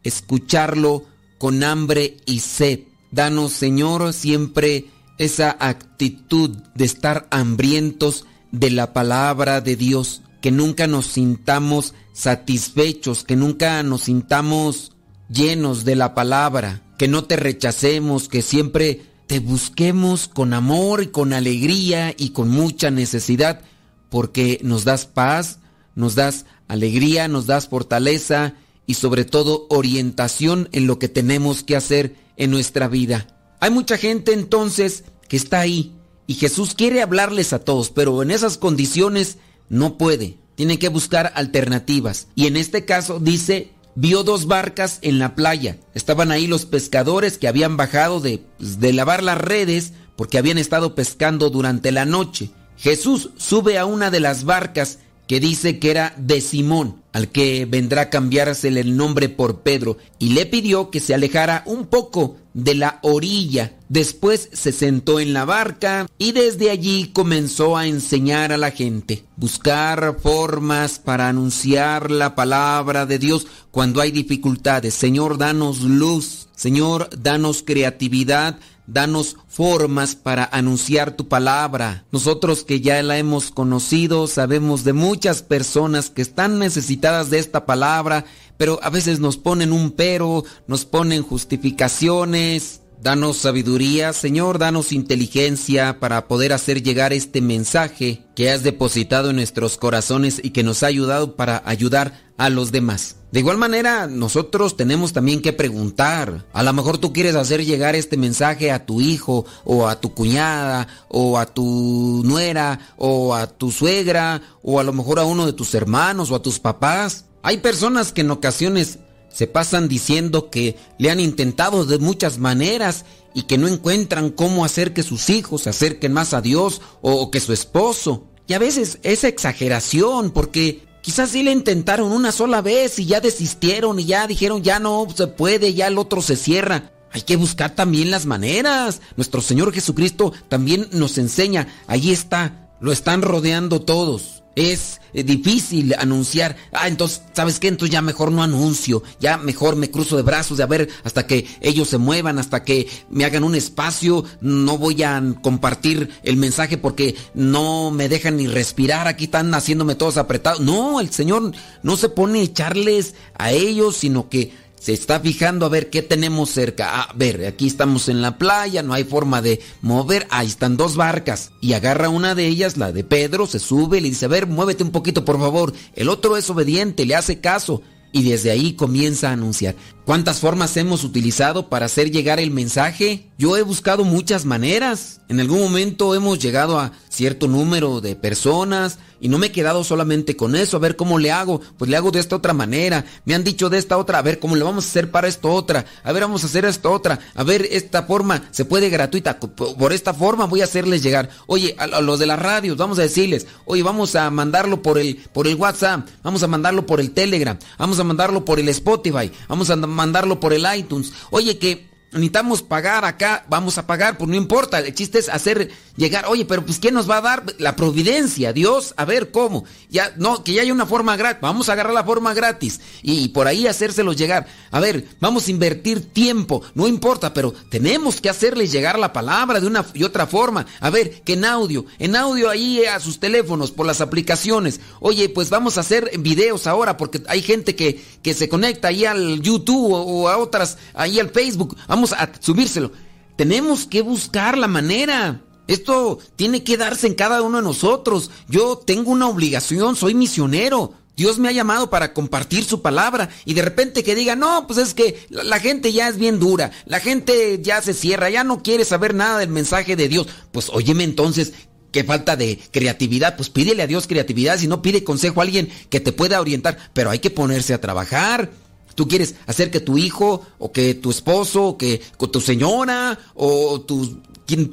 escucharlo 0.03 1.05
con 1.38 1.64
hambre 1.64 2.18
y 2.26 2.39
sed. 2.39 2.81
Danos, 3.11 3.53
Señor, 3.53 4.14
siempre 4.14 4.88
esa 5.18 5.55
actitud 5.59 6.51
de 6.76 6.85
estar 6.85 7.27
hambrientos 7.31 8.26
de 8.51 8.72
la 8.72 8.93
palabra 8.93 9.61
de 9.61 9.76
Dios, 9.76 10.22
que 10.41 10.51
nunca 10.51 10.88
nos 10.88 11.07
sintamos 11.07 11.93
satisfechos, 12.14 13.23
que 13.23 13.35
nunca 13.35 13.81
nos 13.84 14.03
sintamos 14.03 14.91
llenos 15.30 15.85
de 15.85 15.95
la 15.95 16.14
palabra, 16.14 16.81
que 16.97 17.07
no 17.07 17.26
te 17.26 17.35
rechacemos, 17.35 18.27
que 18.27 18.41
siempre 18.41 19.01
te 19.27 19.39
busquemos 19.39 20.27
con 20.27 20.53
amor 20.53 21.03
y 21.03 21.07
con 21.07 21.34
alegría 21.34 22.14
y 22.18 22.30
con 22.30 22.49
mucha 22.49 22.91
necesidad, 22.91 23.61
porque 24.09 24.59
nos 24.64 24.85
das 24.85 25.05
paz, 25.05 25.59
nos 25.95 26.15
das 26.15 26.45
alegría, 26.68 27.27
nos 27.27 27.45
das 27.45 27.68
fortaleza 27.68 28.55
y 28.88 28.95
sobre 28.95 29.26
todo 29.26 29.68
orientación 29.69 30.69
en 30.72 30.88
lo 30.88 30.97
que 30.97 31.09
tenemos 31.09 31.61
que 31.61 31.76
hacer 31.76 32.15
en 32.38 32.49
nuestra 32.49 32.88
vida. 32.88 33.27
Hay 33.59 33.69
mucha 33.69 33.97
gente 33.97 34.34
entonces 34.34 35.03
que 35.27 35.38
está 35.38 35.59
ahí 35.59 35.93
y 36.26 36.35
Jesús 36.35 36.73
quiere 36.73 37.01
hablarles 37.01 37.53
a 37.53 37.59
todos, 37.59 37.91
pero 37.91 38.23
en 38.23 38.31
esas 38.31 38.57
condiciones 38.57 39.38
no 39.69 39.97
puede. 39.97 40.38
Tiene 40.55 40.80
que 40.80 40.89
buscar 40.89 41.31
alternativas. 41.35 42.27
Y 42.34 42.47
en 42.47 42.57
este 42.57 42.85
caso 42.85 43.19
dice, 43.19 43.72
vio 43.95 44.23
dos 44.23 44.47
barcas 44.47 44.99
en 45.01 45.19
la 45.19 45.35
playa. 45.35 45.77
Estaban 45.93 46.31
ahí 46.31 46.47
los 46.47 46.65
pescadores 46.65 47.38
que 47.38 47.47
habían 47.47 47.77
bajado 47.77 48.19
de, 48.19 48.43
pues, 48.57 48.80
de 48.80 48.93
lavar 48.93 49.23
las 49.23 49.38
redes 49.38 49.93
porque 50.15 50.38
habían 50.38 50.57
estado 50.57 50.95
pescando 50.95 51.49
durante 51.49 51.91
la 51.91 52.05
noche. 52.05 52.49
Jesús 52.77 53.31
sube 53.38 53.77
a 53.77 53.85
una 53.85 54.11
de 54.11 54.19
las 54.19 54.43
barcas 54.43 54.99
que 55.27 55.39
dice 55.39 55.77
que 55.79 55.91
era 55.91 56.13
de 56.17 56.41
Simón, 56.41 57.01
al 57.13 57.29
que 57.29 57.65
vendrá 57.65 58.03
a 58.03 58.09
cambiársele 58.09 58.79
el 58.79 58.95
nombre 58.95 59.29
por 59.29 59.61
Pedro, 59.61 59.97
y 60.19 60.29
le 60.29 60.45
pidió 60.45 60.89
que 60.89 60.99
se 60.99 61.13
alejara 61.13 61.63
un 61.65 61.87
poco 61.87 62.37
de 62.53 62.73
la 62.73 62.99
orilla. 63.03 63.73
Después 63.89 64.49
se 64.51 64.71
sentó 64.71 65.19
en 65.19 65.33
la 65.33 65.45
barca 65.45 66.07
y 66.17 66.31
desde 66.31 66.71
allí 66.71 67.11
comenzó 67.13 67.77
a 67.77 67.87
enseñar 67.87 68.51
a 68.51 68.57
la 68.57 68.71
gente, 68.71 69.25
buscar 69.35 70.17
formas 70.21 70.97
para 70.99 71.27
anunciar 71.27 72.09
la 72.09 72.33
palabra 72.33 73.05
de 73.05 73.19
Dios 73.19 73.45
cuando 73.69 74.01
hay 74.01 74.11
dificultades. 74.11 74.93
Señor, 74.93 75.37
danos 75.37 75.81
luz. 75.81 76.47
Señor, 76.55 77.09
danos 77.15 77.61
creatividad, 77.61 78.57
danos 78.88 79.35
formas 79.47 80.15
para 80.15 80.45
anunciar 80.45 81.15
tu 81.15 81.27
palabra. 81.27 82.05
Nosotros 82.11 82.64
que 82.64 82.81
ya 82.81 83.03
la 83.03 83.18
hemos 83.18 83.51
conocido, 83.51 84.27
sabemos 84.27 84.84
de 84.84 84.93
muchas 84.93 85.43
personas 85.43 86.09
que 86.09 86.22
están 86.22 86.57
necesitadas 86.57 87.30
de 87.30 87.39
esta 87.39 87.65
palabra, 87.65 88.26
pero 88.57 88.80
a 88.81 88.89
veces 88.89 89.19
nos 89.19 89.38
ponen 89.38 89.72
un 89.72 89.91
pero, 89.91 90.43
nos 90.65 90.85
ponen 90.85 91.22
justificaciones. 91.22 92.81
Danos 92.99 93.38
sabiduría, 93.38 94.11
Señor, 94.11 94.57
danos 94.57 94.91
inteligencia 94.91 95.99
para 95.99 96.27
poder 96.27 96.51
hacer 96.51 96.81
llegar 96.81 97.14
este 97.14 97.41
mensaje 97.41 98.23
que 98.35 98.49
has 98.49 98.64
depositado 98.64 99.30
en 99.30 99.35
nuestros 99.35 99.77
corazones 99.77 100.41
y 100.43 100.49
que 100.49 100.64
nos 100.64 100.81
ha 100.81 100.88
ayudado 100.88 101.35
para 101.35 101.61
ayudar 101.65 102.31
a 102.38 102.49
los 102.49 102.72
demás. 102.72 103.16
De 103.31 103.41
igual 103.41 103.57
manera, 103.57 104.07
nosotros 104.07 104.77
tenemos 104.77 105.11
también 105.11 105.41
que 105.41 105.51
preguntar. 105.51 106.45
A 106.53 106.63
lo 106.63 106.71
mejor 106.71 106.97
tú 106.97 107.11
quieres 107.11 107.35
hacer 107.35 107.65
llegar 107.65 107.93
este 107.93 108.15
mensaje 108.15 108.71
a 108.71 108.85
tu 108.85 109.01
hijo 109.01 109.45
o 109.65 109.87
a 109.87 109.99
tu 109.99 110.13
cuñada 110.13 110.87
o 111.09 111.37
a 111.37 111.45
tu 111.45 112.21
nuera 112.23 112.93
o 112.95 113.35
a 113.35 113.47
tu 113.47 113.69
suegra 113.71 114.41
o 114.63 114.79
a 114.79 114.83
lo 114.83 114.93
mejor 114.93 115.19
a 115.19 115.25
uno 115.25 115.45
de 115.45 115.51
tus 115.51 115.75
hermanos 115.75 116.31
o 116.31 116.35
a 116.35 116.41
tus 116.41 116.59
papás. 116.59 117.25
Hay 117.43 117.57
personas 117.57 118.13
que 118.13 118.21
en 118.21 118.31
ocasiones 118.31 118.99
se 119.29 119.45
pasan 119.45 119.89
diciendo 119.89 120.49
que 120.49 120.77
le 120.97 121.11
han 121.11 121.19
intentado 121.19 121.85
de 121.85 121.97
muchas 121.97 122.37
maneras 122.37 123.03
y 123.33 123.43
que 123.43 123.57
no 123.57 123.67
encuentran 123.67 124.29
cómo 124.29 124.63
hacer 124.63 124.93
que 124.93 125.03
sus 125.03 125.29
hijos 125.29 125.63
se 125.63 125.69
acerquen 125.69 126.13
más 126.13 126.33
a 126.33 126.41
Dios 126.41 126.81
o 127.01 127.29
que 127.29 127.41
su 127.41 127.51
esposo. 127.51 128.23
Y 128.47 128.53
a 128.53 128.59
veces 128.59 128.99
es 129.03 129.25
exageración 129.25 130.31
porque 130.31 130.86
quizás 131.07 131.29
sí 131.29 131.41
le 131.41 131.53
intentaron 131.53 132.11
una 132.11 132.34
sola 132.34 132.61
vez 132.61 132.99
y 132.99 133.05
ya 133.05 133.21
desistieron 133.21 133.97
y 133.97 134.03
ya 134.03 134.27
dijeron 134.27 134.61
ya 134.61 134.77
no 134.77 135.07
se 135.15 135.27
puede, 135.27 135.73
ya 135.73 135.88
el 135.88 135.97
otro 135.97 136.21
se 136.21 136.35
cierra. 136.35 136.91
Hay 137.13 137.21
que 137.21 137.38
buscar 137.38 137.73
también 137.73 138.11
las 138.11 138.25
maneras. 138.25 138.99
Nuestro 139.15 139.39
Señor 139.39 139.71
Jesucristo 139.71 140.34
también 140.49 140.89
nos 140.91 141.17
enseña. 141.17 141.69
Ahí 141.88 142.11
está, 142.11 142.67
lo 142.81 142.91
están 142.91 143.21
rodeando 143.21 143.79
todos 143.79 144.43
es 144.57 144.99
eh, 145.13 145.23
difícil 145.23 145.93
anunciar. 145.99 146.55
Ah, 146.73 146.88
entonces, 146.88 147.21
¿sabes 147.34 147.59
qué? 147.59 147.67
Entonces 147.67 147.93
ya 147.93 148.01
mejor 148.01 148.31
no 148.31 148.41
anuncio. 148.41 149.03
Ya 149.19 149.38
mejor 149.38 149.75
me 149.75 149.91
cruzo 149.91 150.17
de 150.17 150.23
brazos 150.23 150.57
de 150.57 150.63
a 150.63 150.67
ver 150.67 150.89
hasta 151.03 151.27
que 151.27 151.45
ellos 151.61 151.88
se 151.89 151.99
muevan, 151.99 152.39
hasta 152.39 152.63
que 152.63 152.89
me 153.09 153.23
hagan 153.23 153.43
un 153.43 153.53
espacio. 153.53 154.25
No 154.41 154.79
voy 154.79 155.03
a 155.03 155.21
compartir 155.43 156.09
el 156.23 156.38
mensaje 156.38 156.77
porque 156.77 157.15
no 157.35 157.91
me 157.91 158.09
dejan 158.09 158.38
ni 158.38 158.47
respirar. 158.47 159.07
Aquí 159.07 159.25
están 159.25 159.53
haciéndome 159.53 159.93
todos 159.93 160.17
apretados. 160.17 160.59
No, 160.59 160.99
el 160.99 161.11
Señor 161.11 161.51
no 161.84 161.95
se 161.95 162.09
pone 162.09 162.39
a 162.39 162.43
echarles 162.43 163.13
a 163.35 163.51
ellos, 163.51 163.95
sino 163.95 164.27
que 164.27 164.66
se 164.79 164.93
está 164.93 165.19
fijando 165.19 165.65
a 165.65 165.69
ver 165.69 165.89
qué 165.89 166.01
tenemos 166.01 166.49
cerca. 166.49 167.01
A 167.01 167.13
ver, 167.13 167.45
aquí 167.45 167.67
estamos 167.67 168.09
en 168.09 168.21
la 168.21 168.37
playa, 168.37 168.83
no 168.83 168.93
hay 168.93 169.03
forma 169.03 169.41
de 169.41 169.59
mover. 169.81 170.27
Ahí 170.29 170.47
están 170.47 170.77
dos 170.77 170.95
barcas. 170.95 171.51
Y 171.61 171.73
agarra 171.73 172.09
una 172.09 172.35
de 172.35 172.47
ellas, 172.47 172.77
la 172.77 172.91
de 172.91 173.03
Pedro, 173.03 173.47
se 173.47 173.59
sube 173.59 174.01
le 174.01 174.09
dice, 174.09 174.25
a 174.25 174.29
ver, 174.29 174.47
muévete 174.47 174.83
un 174.83 174.91
poquito, 174.91 175.25
por 175.25 175.39
favor. 175.39 175.73
El 175.95 176.09
otro 176.09 176.37
es 176.37 176.49
obediente, 176.49 177.05
le 177.05 177.15
hace 177.15 177.39
caso. 177.39 177.81
Y 178.11 178.23
desde 178.23 178.51
ahí 178.51 178.73
comienza 178.73 179.29
a 179.29 179.33
anunciar. 179.33 179.75
¿Cuántas 180.07 180.39
formas 180.39 180.77
hemos 180.77 181.03
utilizado 181.03 181.67
para 181.67 181.88
hacer 181.88 182.11
llegar 182.11 182.39
el 182.39 182.49
mensaje? 182.49 183.27
Yo 183.38 183.57
he 183.57 183.61
buscado 183.61 184.05
muchas 184.05 184.45
maneras. 184.45 185.19
En 185.27 185.41
algún 185.41 185.59
momento 185.59 186.15
hemos 186.15 186.39
llegado 186.39 186.79
a 186.79 186.93
cierto 187.09 187.49
número 187.49 187.99
de 187.99 188.15
personas 188.15 188.99
y 189.19 189.27
no 189.27 189.38
me 189.38 189.47
he 189.47 189.51
quedado 189.51 189.84
solamente 189.84 190.38
con 190.38 190.55
eso. 190.55 190.77
A 190.77 190.79
ver 190.79 190.95
cómo 190.95 191.19
le 191.19 191.31
hago. 191.31 191.59
Pues 191.77 191.91
le 191.91 191.97
hago 191.97 192.11
de 192.11 192.19
esta 192.19 192.38
otra 192.38 192.53
manera. 192.53 193.03
Me 193.25 193.35
han 193.35 193.43
dicho 193.43 193.69
de 193.69 193.79
esta 193.79 193.97
otra. 193.97 194.19
A 194.19 194.21
ver 194.21 194.39
cómo 194.39 194.55
le 194.55 194.63
vamos 194.63 194.85
a 194.85 194.88
hacer 194.88 195.11
para 195.11 195.27
esto 195.27 195.51
otra. 195.51 195.85
A 196.05 196.13
ver, 196.13 196.23
vamos 196.23 196.43
a 196.43 196.47
hacer 196.47 196.63
esto 196.63 196.89
otra. 196.89 197.19
A 197.35 197.43
ver, 197.43 197.67
esta 197.69 198.03
forma 198.03 198.43
se 198.51 198.63
puede 198.63 198.89
gratuita. 198.89 199.39
Por 199.39 199.91
esta 199.91 200.13
forma 200.13 200.45
voy 200.45 200.61
a 200.61 200.65
hacerles 200.65 201.03
llegar. 201.03 201.29
Oye, 201.47 201.75
a 201.77 201.99
los 201.99 202.17
de 202.17 202.27
las 202.27 202.39
radios, 202.39 202.77
vamos 202.77 202.97
a 202.99 203.01
decirles. 203.01 203.45
Oye, 203.65 203.84
vamos 203.84 204.15
a 204.15 204.29
mandarlo 204.31 204.81
por 204.81 204.99
el, 204.99 205.17
por 205.34 205.47
el 205.47 205.55
WhatsApp. 205.55 206.07
Vamos 206.23 206.43
a 206.43 206.47
mandarlo 206.47 206.85
por 206.85 207.01
el 207.01 207.11
Telegram. 207.11 207.57
Vamos 207.77 207.99
a 207.99 208.05
mandarlo 208.05 208.45
por 208.45 208.59
el 208.59 208.69
Spotify. 208.69 209.31
Vamos 209.49 209.69
a 209.69 209.75
mandarlo 209.75 209.96
por 210.39 210.53
el 210.53 210.65
iTunes. 210.75 211.11
Oye, 211.29 211.57
que 211.57 211.86
necesitamos 212.11 212.61
pagar 212.61 213.05
acá, 213.05 213.45
vamos 213.49 213.77
a 213.77 213.85
pagar, 213.85 214.17
pues 214.17 214.29
no 214.29 214.35
importa, 214.35 214.79
el 214.79 214.93
chiste 214.93 215.19
es 215.19 215.29
hacer 215.29 215.69
llegar, 215.97 216.25
oye, 216.27 216.45
pero 216.45 216.65
pues 216.65 216.79
¿quién 216.79 216.93
nos 216.93 217.09
va 217.09 217.17
a 217.17 217.21
dar? 217.21 217.43
La 217.57 217.75
providencia, 217.75 218.53
Dios, 218.53 218.93
a 218.97 219.05
ver 219.05 219.31
cómo, 219.31 219.65
ya, 219.89 220.13
no, 220.17 220.43
que 220.43 220.53
ya 220.53 220.61
hay 220.61 220.71
una 220.71 220.85
forma 220.85 221.17
gratis, 221.17 221.41
vamos 221.41 221.67
a 221.67 221.73
agarrar 221.73 221.93
la 221.93 222.03
forma 222.03 222.34
gratis 222.34 222.79
y, 223.01 223.27
por 223.29 223.47
ahí 223.47 223.67
hacérselos 223.67 224.15
llegar, 224.15 224.47
a 224.71 224.79
ver, 224.79 225.05
vamos 225.19 225.47
a 225.47 225.51
invertir 225.51 226.13
tiempo, 226.13 226.61
no 226.75 226.88
importa, 226.88 227.34
pero 227.34 227.53
tenemos 227.69 228.21
que 228.21 228.29
hacerles 228.29 228.71
llegar 228.71 228.97
la 228.97 229.11
palabra 229.11 229.59
de 229.59 229.67
una 229.67 229.85
y 229.93 230.03
otra 230.03 230.27
forma, 230.27 230.65
a 230.79 230.89
ver, 230.89 231.21
que 231.23 231.34
en 231.34 231.45
audio, 231.45 231.85
en 231.99 232.15
audio 232.15 232.49
ahí 232.49 232.85
a 232.85 232.99
sus 232.99 233.19
teléfonos, 233.19 233.71
por 233.71 233.85
las 233.85 233.99
aplicaciones, 233.99 234.79
oye, 235.01 235.27
pues 235.29 235.49
vamos 235.49 235.77
a 235.77 235.81
hacer 235.81 236.11
videos 236.19 236.67
ahora, 236.67 236.95
porque 236.95 237.21
hay 237.27 237.41
gente 237.41 237.75
que, 237.75 238.01
que 238.21 238.34
se 238.34 238.47
conecta 238.47 238.88
ahí 238.88 239.05
al 239.05 239.41
YouTube 239.41 239.91
o, 239.91 240.01
o 240.01 240.29
a 240.29 240.38
otras, 240.38 240.77
ahí 240.93 241.19
al 241.19 241.29
Facebook, 241.31 241.75
vamos 241.88 241.96
a 242.13 242.31
subírselo. 242.39 242.91
Tenemos 243.35 243.85
que 243.85 244.01
buscar 244.01 244.57
la 244.57 244.67
manera. 244.67 245.41
Esto 245.67 246.19
tiene 246.35 246.63
que 246.63 246.77
darse 246.77 247.07
en 247.07 247.15
cada 247.15 247.41
uno 247.41 247.57
de 247.57 247.63
nosotros. 247.63 248.31
Yo 248.47 248.77
tengo 248.77 249.11
una 249.11 249.27
obligación, 249.27 249.95
soy 249.95 250.13
misionero. 250.13 250.93
Dios 251.17 251.39
me 251.39 251.49
ha 251.49 251.51
llamado 251.51 251.89
para 251.89 252.13
compartir 252.13 252.63
su 252.63 252.83
palabra 252.83 253.29
y 253.43 253.55
de 253.55 253.63
repente 253.63 254.03
que 254.03 254.13
diga, 254.13 254.35
no, 254.35 254.67
pues 254.67 254.77
es 254.77 254.93
que 254.93 255.25
la 255.29 255.59
gente 255.59 255.91
ya 255.91 256.07
es 256.07 256.17
bien 256.17 256.39
dura, 256.39 256.71
la 256.85 256.99
gente 256.99 257.59
ya 257.59 257.81
se 257.81 257.95
cierra, 257.95 258.29
ya 258.29 258.43
no 258.43 258.61
quiere 258.61 258.85
saber 258.85 259.15
nada 259.15 259.39
del 259.39 259.49
mensaje 259.49 259.95
de 259.95 260.07
Dios. 260.09 260.27
Pues 260.51 260.69
óyeme 260.69 261.03
entonces, 261.03 261.53
qué 261.91 262.03
falta 262.03 262.35
de 262.35 262.59
creatividad, 262.69 263.35
pues 263.35 263.49
pídele 263.49 263.81
a 263.81 263.87
Dios 263.87 264.05
creatividad, 264.05 264.59
si 264.59 264.67
no 264.67 264.83
pide 264.83 265.03
consejo 265.03 265.41
a 265.41 265.43
alguien 265.43 265.69
que 265.89 265.99
te 265.99 266.11
pueda 266.11 266.39
orientar, 266.39 266.77
pero 266.93 267.09
hay 267.09 267.17
que 267.17 267.31
ponerse 267.31 267.73
a 267.73 267.81
trabajar. 267.81 268.51
Tú 268.97 269.07
quieres 269.07 269.35
hacer 269.45 269.69
que 269.69 269.79
tu 269.79 269.99
hijo, 269.99 270.41
o 270.57 270.71
que 270.71 270.95
tu 270.95 271.11
esposo, 271.11 271.65
o 271.65 271.77
que 271.77 272.01
tu 272.17 272.41
señora, 272.41 273.19
o 273.35 273.79
tu, 273.79 274.23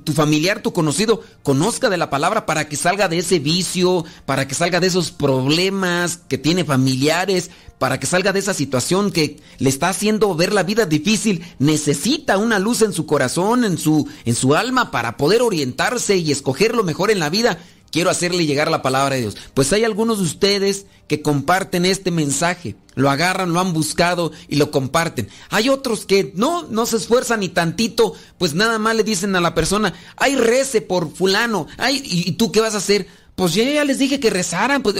tu 0.03 0.13
familiar, 0.15 0.63
tu 0.63 0.73
conocido, 0.73 1.21
conozca 1.43 1.91
de 1.91 1.99
la 1.99 2.09
palabra 2.09 2.47
para 2.47 2.67
que 2.67 2.77
salga 2.77 3.09
de 3.09 3.19
ese 3.19 3.39
vicio, 3.39 4.03
para 4.25 4.49
que 4.49 4.55
salga 4.55 4.81
de 4.81 4.87
esos 4.87 5.11
problemas 5.11 6.17
que 6.27 6.39
tiene 6.39 6.65
familiares, 6.65 7.51
para 7.79 8.01
que 8.01 8.07
salga 8.07 8.33
de 8.33 8.39
esa 8.39 8.55
situación 8.55 9.13
que 9.13 9.41
le 9.59 9.69
está 9.69 9.91
haciendo 9.91 10.35
ver 10.35 10.55
la 10.55 10.63
vida 10.63 10.87
difícil, 10.87 11.45
necesita 11.59 12.39
una 12.39 12.59
luz 12.59 12.81
en 12.81 12.95
su 12.95 13.05
corazón, 13.05 13.63
en 13.63 13.77
su, 13.77 14.09
en 14.25 14.35
su 14.35 14.55
alma, 14.55 14.91
para 14.91 15.19
poder 15.19 15.43
orientarse 15.43 16.17
y 16.17 16.33
escoger 16.33 16.75
lo 16.75 16.83
mejor 16.83 17.11
en 17.11 17.19
la 17.19 17.29
vida. 17.29 17.59
Quiero 17.95 18.11
hacerle 18.11 18.45
llegar 18.45 18.73
la 18.73 18.83
palabra 18.83 19.15
de 19.15 19.21
Dios. 19.21 19.37
Pues 19.55 19.73
hay 19.73 19.85
algunos 19.85 20.19
de 20.19 20.25
ustedes 20.25 20.87
que 21.07 21.23
comparten 21.23 21.87
este 21.87 22.11
mensaje, 22.11 22.75
lo 22.97 23.09
agarran, 23.09 23.53
lo 23.53 23.61
han 23.61 23.73
buscado 23.73 24.33
y 24.49 24.57
lo 24.57 24.73
comparten. 24.73 25.29
Hay 25.51 25.69
otros 25.69 26.05
que 26.05 26.33
no, 26.35 26.65
no 26.65 26.87
se 26.87 26.97
esfuerzan 26.97 27.39
ni 27.39 27.51
tantito, 27.51 28.15
pues 28.37 28.53
nada 28.53 28.81
más 28.81 28.97
le 28.97 29.05
dicen 29.05 29.37
a 29.37 29.41
la 29.41 29.55
persona, 29.55 29.95
ay, 30.17 30.35
rece 30.35 30.81
por 30.81 31.15
fulano, 31.15 31.69
ay, 31.79 32.03
¿y, 32.05 32.33
tú 32.33 32.51
qué 32.51 32.61
vas 32.61 32.75
a 32.75 32.79
hacer? 32.79 33.07
Pues 33.37 33.55
ya 33.55 33.85
les 33.85 34.01
dije 34.01 34.19
que 34.19 34.31
rezaran, 34.31 34.83
pues 34.83 34.97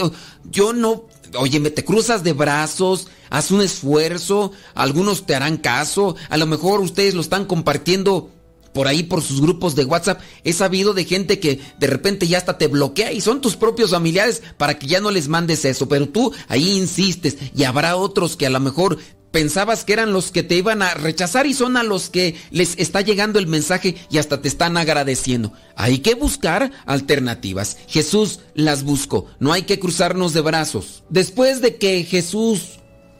yo 0.49 0.71
no, 0.71 1.03
oye, 1.37 1.59
me 1.59 1.71
te 1.71 1.83
cruzas 1.83 2.23
de 2.23 2.31
brazos, 2.31 3.09
haz 3.29 3.51
un 3.51 3.61
esfuerzo, 3.61 4.53
algunos 4.73 5.25
te 5.25 5.35
harán 5.35 5.57
caso, 5.57 6.15
a 6.29 6.37
lo 6.37 6.45
mejor 6.45 6.79
ustedes 6.79 7.13
lo 7.13 7.19
están 7.19 7.43
compartiendo 7.43 8.31
por 8.75 8.89
ahí 8.89 9.03
por 9.03 9.21
sus 9.23 9.39
grupos 9.39 9.73
de 9.73 9.85
WhatsApp. 9.85 10.19
He 10.43 10.51
sabido 10.51 10.93
de 10.93 11.05
gente 11.05 11.39
que 11.39 11.61
de 11.79 11.87
repente 11.87 12.27
ya 12.27 12.37
hasta 12.37 12.57
te 12.57 12.67
bloquea 12.67 13.13
y 13.13 13.21
son 13.21 13.39
tus 13.39 13.55
propios 13.55 13.91
familiares 13.91 14.43
para 14.57 14.77
que 14.77 14.85
ya 14.85 14.99
no 14.99 15.11
les 15.11 15.29
mandes 15.29 15.63
eso, 15.63 15.87
pero 15.87 16.09
tú 16.09 16.33
ahí 16.49 16.73
insistes 16.73 17.37
y 17.55 17.63
habrá 17.63 17.95
otros 17.95 18.35
que 18.35 18.45
a 18.45 18.49
lo 18.49 18.59
mejor 18.59 18.99
pensabas 19.31 19.85
que 19.85 19.93
eran 19.93 20.11
los 20.11 20.31
que 20.31 20.43
te 20.43 20.55
iban 20.55 20.81
a 20.81 20.93
rechazar 20.93 21.47
y 21.47 21.53
son 21.53 21.77
a 21.77 21.83
los 21.83 22.09
que 22.09 22.35
les 22.51 22.77
está 22.77 22.99
llegando 22.99 23.39
el 23.39 23.47
mensaje 23.47 23.95
y 24.11 24.17
hasta 24.17 24.41
te 24.41 24.49
están 24.49 24.75
agradeciendo. 24.75 25.53
Hay 25.77 25.99
que 25.99 26.13
buscar 26.13 26.71
alternativas. 26.85 27.77
Jesús 27.87 28.41
las 28.55 28.83
buscó. 28.83 29.27
No 29.39 29.53
hay 29.53 29.61
que 29.61 29.79
cruzarnos 29.79 30.33
de 30.33 30.41
brazos. 30.41 31.05
Después 31.09 31.61
de 31.61 31.77
que 31.77 32.03
Jesús 32.03 32.79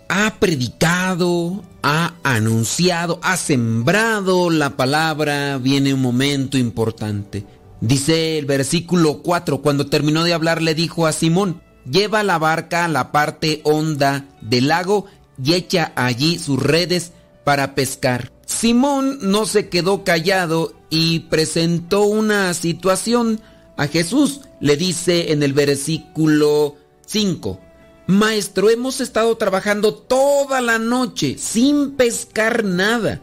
ha 0.10 0.36
predicado, 0.40 1.64
ha 1.84 2.14
anunciado, 2.24 3.20
ha 3.24 3.38
sembrado 3.38 4.50
la 4.50 4.78
palabra, 4.78 5.58
viene 5.58 5.94
un 5.94 6.02
momento 6.02 6.58
importante. 6.58 7.46
Dice 7.82 8.38
el 8.38 8.46
versículo 8.46 9.22
4, 9.22 9.62
cuando 9.62 9.88
terminó 9.88 10.24
de 10.24 10.34
hablar 10.34 10.62
le 10.62 10.76
dijo 10.76 11.08
a 11.08 11.12
Simón, 11.12 11.62
lleva 11.90 12.24
la 12.24 12.40
barca 12.40 12.86
a 12.86 12.88
la 12.90 13.12
parte 13.12 13.62
honda 13.64 14.26
del 14.42 14.70
lago 14.70 15.06
y 15.44 15.54
echa 15.54 15.92
allí 15.96 16.40
sus 16.40 16.62
redes 16.62 17.12
para 17.44 17.76
pescar. 17.76 18.32
Simón 18.46 19.20
no 19.22 19.46
se 19.46 19.70
quedó 19.70 20.04
callado 20.04 20.74
y 20.90 21.20
presentó 21.20 22.04
una 22.04 22.54
situación 22.54 23.42
a 23.78 23.88
Jesús. 23.88 24.42
Le 24.60 24.78
dice 24.78 25.32
en 25.32 25.44
el 25.44 25.54
versículo 25.54 26.76
5, 27.06 27.60
Maestro, 28.08 28.70
hemos 28.70 29.02
estado 29.02 29.36
trabajando 29.36 29.94
toda 29.96 30.62
la 30.62 30.78
noche 30.78 31.38
sin 31.40 31.92
pescar 31.92 32.64
nada, 32.64 33.22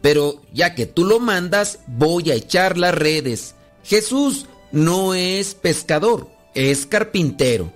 pero 0.00 0.40
ya 0.52 0.74
que 0.74 0.86
tú 0.86 1.04
lo 1.04 1.20
mandas, 1.20 1.80
voy 1.86 2.30
a 2.30 2.34
echar 2.34 2.78
las 2.78 2.94
redes. 2.94 3.54
Jesús 3.84 4.46
no 4.72 5.14
es 5.14 5.54
pescador, 5.54 6.28
es 6.54 6.86
carpintero. 6.86 7.70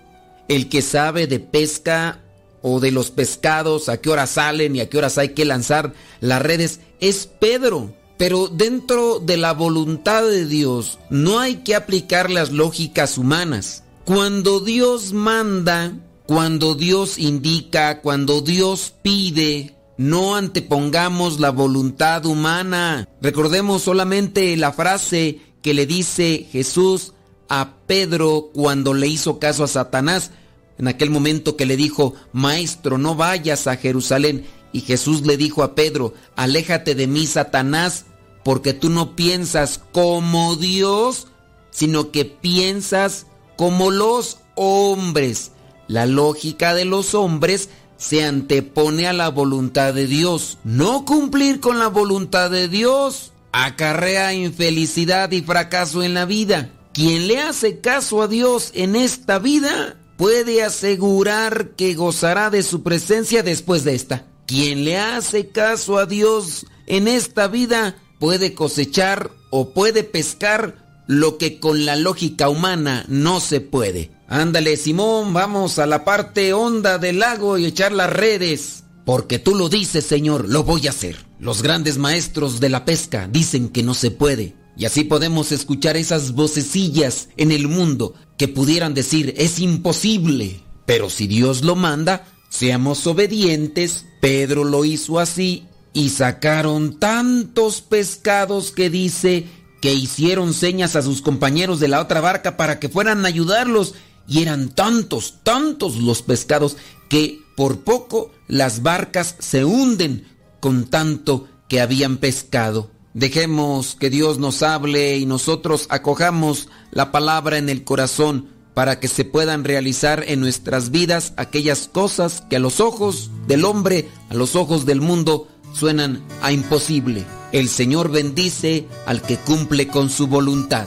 El 0.49 0.71
que 0.71 0.81
sabe 0.81 1.27
de 1.27 1.39
pesca 1.39 2.23
o 2.63 2.81
de 2.81 2.93
los 2.93 3.11
pescados, 3.11 3.91
a 3.91 3.99
qué 3.99 4.09
hora 4.09 4.27
salen 4.27 4.75
y 4.75 4.81
a 4.81 4.89
qué 4.89 4.97
horas 4.97 5.19
hay 5.19 5.31
que 5.31 5.45
lanzar 5.45 5.93
las 6.21 6.41
redes, 6.41 6.81
es 7.01 7.27
Pedro. 7.27 7.95
Pero 8.17 8.49
dentro 8.49 9.21
de 9.21 9.37
la 9.37 9.53
voluntad 9.53 10.23
de 10.23 10.47
Dios 10.47 10.99
no 11.11 11.39
hay 11.39 11.57
que 11.57 11.75
aplicar 11.75 12.31
las 12.31 12.51
lógicas 12.51 13.19
humanas. 13.19 13.85
Cuando 14.05 14.61
Dios 14.61 15.13
manda, 15.13 15.93
cuando 16.29 16.75
Dios 16.75 17.19
indica, 17.19 18.03
cuando 18.03 18.43
Dios 18.43 18.93
pide, 19.01 19.75
no 19.97 20.37
antepongamos 20.37 21.41
la 21.41 21.49
voluntad 21.49 22.27
humana. 22.27 23.09
Recordemos 23.23 23.81
solamente 23.81 24.55
la 24.59 24.73
frase 24.73 25.41
que 25.63 25.73
le 25.73 25.87
dice 25.87 26.47
Jesús 26.53 27.15
a 27.49 27.77
Pedro 27.87 28.51
cuando 28.53 28.93
le 28.93 29.07
hizo 29.07 29.39
caso 29.39 29.65
a 29.65 29.69
Satanás, 29.69 30.31
en 30.77 30.89
aquel 30.89 31.09
momento 31.09 31.57
que 31.57 31.65
le 31.65 31.79
dijo, 31.79 32.13
Maestro, 32.35 32.99
no 32.99 33.15
vayas 33.15 33.67
a 33.67 33.77
Jerusalén. 33.77 34.45
Y 34.71 34.83
Jesús 34.83 35.23
le 35.23 35.39
dijo 35.39 35.63
a 35.63 35.75
Pedro, 35.75 36.13
aléjate 36.37 36.95
de 36.95 37.07
mí, 37.07 37.27
Satanás, 37.27 38.05
porque 38.45 38.75
tú 38.75 38.91
no 38.91 39.17
piensas 39.17 39.81
como 39.93 40.57
Dios, 40.57 41.29
sino 41.71 42.11
que 42.11 42.27
piensas 42.27 43.25
como 43.57 43.91
los 43.91 44.41
hombres. 44.57 45.53
La 45.89 46.07
lógica 46.07 46.75
de 46.75 46.85
los 46.85 47.15
hombres 47.15 47.71
se 47.97 48.25
antepone 48.25 49.09
a 49.09 49.13
la 49.13 49.31
voluntad 49.31 49.95
de 49.95 50.07
Dios. 50.07 50.59
No 50.63 51.05
cumplir 51.05 51.61
con 51.61 51.79
la 51.79 51.89
voluntad 51.89 52.51
de 52.51 52.69
Dios 52.69 53.33
acarrea 53.53 54.35
infelicidad 54.35 55.33
y 55.33 55.43
fracaso 55.43 56.03
en 56.03 56.15
la 56.15 56.25
vida. 56.25 56.71
Quien 56.93 57.27
le 57.27 57.41
hace 57.41 57.81
caso 57.81 58.23
a 58.23 58.29
Dios 58.29 58.71
en 58.75 58.97
esta 58.97 59.39
vida 59.39 59.97
puede 60.17 60.63
asegurar 60.63 61.71
que 61.71 61.95
gozará 61.95 62.51
de 62.51 62.63
su 62.63 62.83
presencia 62.83 63.43
después 63.43 63.85
de 63.85 63.95
esta. 63.95 64.27
Quien 64.47 64.85
le 64.85 64.99
hace 64.99 65.49
caso 65.49 65.99
a 65.99 66.07
Dios 66.07 66.67
en 66.87 67.09
esta 67.09 67.49
vida 67.49 67.97
puede 68.19 68.55
cosechar 68.55 69.31
o 69.51 69.71
puede 69.71 70.05
pescar 70.05 70.77
lo 71.07 71.39
que 71.39 71.59
con 71.61 71.87
la 71.87 71.97
lógica 71.97 72.49
humana 72.49 73.05
no 73.09 73.41
se 73.41 73.61
puede. 73.61 74.18
Ándale, 74.29 74.77
Simón, 74.77 75.33
vamos 75.33 75.79
a 75.79 75.87
la 75.87 76.05
parte 76.05 76.53
honda 76.53 76.99
del 76.99 77.19
lago 77.21 77.57
y 77.57 77.65
echar 77.65 77.93
las 77.93 78.11
redes. 78.11 78.85
Porque 79.07 79.39
tú 79.39 79.55
lo 79.55 79.71
dices, 79.71 80.05
Señor, 80.05 80.51
lo 80.51 80.65
voy 80.65 80.87
a 80.87 80.91
hacer. 80.91 81.17
Los 81.41 81.63
grandes 81.63 81.97
maestros 81.97 82.61
de 82.61 82.69
la 82.69 82.85
pesca 82.85 83.27
dicen 83.27 83.71
que 83.71 83.83
no 83.83 83.95
se 83.95 84.11
puede. 84.11 84.55
Y 84.77 84.85
así 84.85 85.05
podemos 85.05 85.51
escuchar 85.51 85.97
esas 85.97 86.33
vocecillas 86.33 87.31
en 87.39 87.53
el 87.53 87.69
mundo 87.69 88.15
que 88.37 88.49
pudieran 88.49 88.93
decir 88.93 89.35
es 89.39 89.61
imposible. 89.61 90.61
Pero 90.85 91.09
si 91.09 91.27
Dios 91.27 91.65
lo 91.65 91.75
manda, 91.75 92.27
seamos 92.51 93.07
obedientes. 93.07 94.05
Pedro 94.21 94.65
lo 94.65 94.85
hizo 94.85 95.19
así 95.19 95.67
y 95.95 96.11
sacaron 96.11 97.01
tantos 97.01 97.81
pescados 97.81 98.73
que 98.73 98.91
dice 98.91 99.47
que 99.81 99.95
hicieron 99.95 100.53
señas 100.55 100.97
a 100.97 101.03
sus 101.03 101.23
compañeros 101.23 101.81
de 101.81 101.89
la 101.89 102.01
otra 102.01 102.21
barca 102.21 102.57
para 102.57 102.79
que 102.79 102.89
fueran 102.89 103.25
a 103.25 103.29
ayudarlos. 103.29 103.95
Y 104.29 104.43
eran 104.43 104.69
tantos, 104.69 105.39
tantos 105.43 105.97
los 105.97 106.23
pescados 106.23 106.77
que 107.09 107.41
por 107.57 107.81
poco 107.81 108.31
las 108.47 108.83
barcas 108.83 109.35
se 109.41 109.65
hunden 109.65 110.29
con 110.61 110.85
tanto 110.85 111.49
que 111.69 111.81
habían 111.81 112.19
pescado. 112.19 112.91
Dejemos 113.15 113.97
que 113.99 114.11
Dios 114.11 114.39
nos 114.39 114.63
hable 114.63 115.17
y 115.17 115.27
nosotros 115.27 115.87
acojamos 115.89 116.69
la 116.93 117.11
palabra 117.11 117.59
en 117.59 117.69
el 117.69 117.83
corazón 117.83 118.51
para 118.75 119.01
que 119.01 119.09
se 119.09 119.25
puedan 119.25 119.65
realizar 119.65 120.23
en 120.29 120.39
nuestras 120.39 120.91
vidas 120.91 121.33
aquellas 121.37 121.89
cosas 121.89 122.45
que 122.49 122.57
a 122.57 122.61
los 122.61 122.79
ojos 122.79 123.31
del 123.49 123.65
hombre, 123.65 124.09
a 124.31 124.35
los 124.35 124.55
ojos 124.55 124.87
del 124.87 125.01
mundo, 125.01 125.49
suenan 125.73 126.23
a 126.43 126.53
imposible. 126.53 127.25
El 127.51 127.69
Señor 127.69 128.13
bendice 128.13 128.87
al 129.07 129.23
que 129.23 129.37
cumple 129.37 129.89
con 129.89 130.11
su 130.11 130.29
voluntad. 130.29 130.87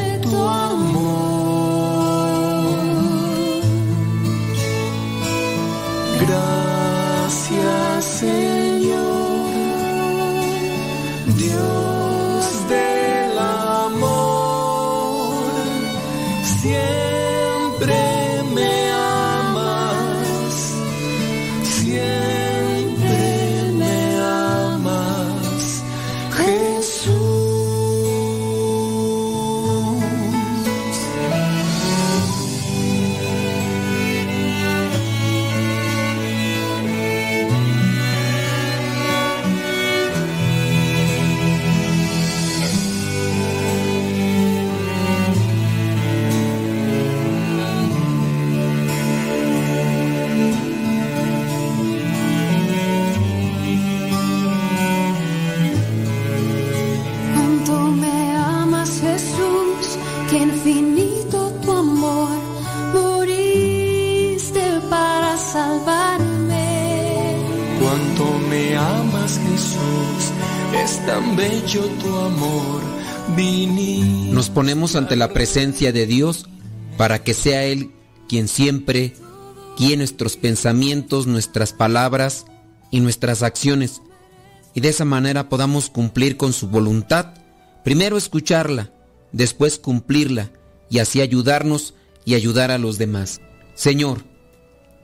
tan 71.05 71.35
bello 71.35 71.83
tu 72.01 72.15
amor. 72.15 72.81
Nos 74.33 74.49
ponemos 74.49 74.95
ante 74.95 75.15
la 75.15 75.31
presencia 75.31 75.91
de 75.93 76.05
Dios 76.05 76.47
para 76.97 77.23
que 77.23 77.33
sea 77.33 77.63
Él 77.63 77.91
quien 78.27 78.47
siempre 78.47 79.13
guíe 79.77 79.95
nuestros 79.95 80.35
pensamientos, 80.37 81.27
nuestras 81.27 81.71
palabras 81.71 82.45
y 82.89 82.99
nuestras 82.99 83.41
acciones. 83.41 84.01
Y 84.73 84.81
de 84.81 84.89
esa 84.89 85.05
manera 85.05 85.49
podamos 85.49 85.89
cumplir 85.89 86.35
con 86.35 86.51
su 86.51 86.67
voluntad. 86.67 87.33
Primero 87.83 88.17
escucharla, 88.17 88.91
después 89.31 89.79
cumplirla 89.79 90.51
y 90.89 90.99
así 90.99 91.21
ayudarnos 91.21 91.93
y 92.25 92.35
ayudar 92.35 92.69
a 92.71 92.77
los 92.77 92.97
demás. 92.97 93.39
Señor, 93.75 94.25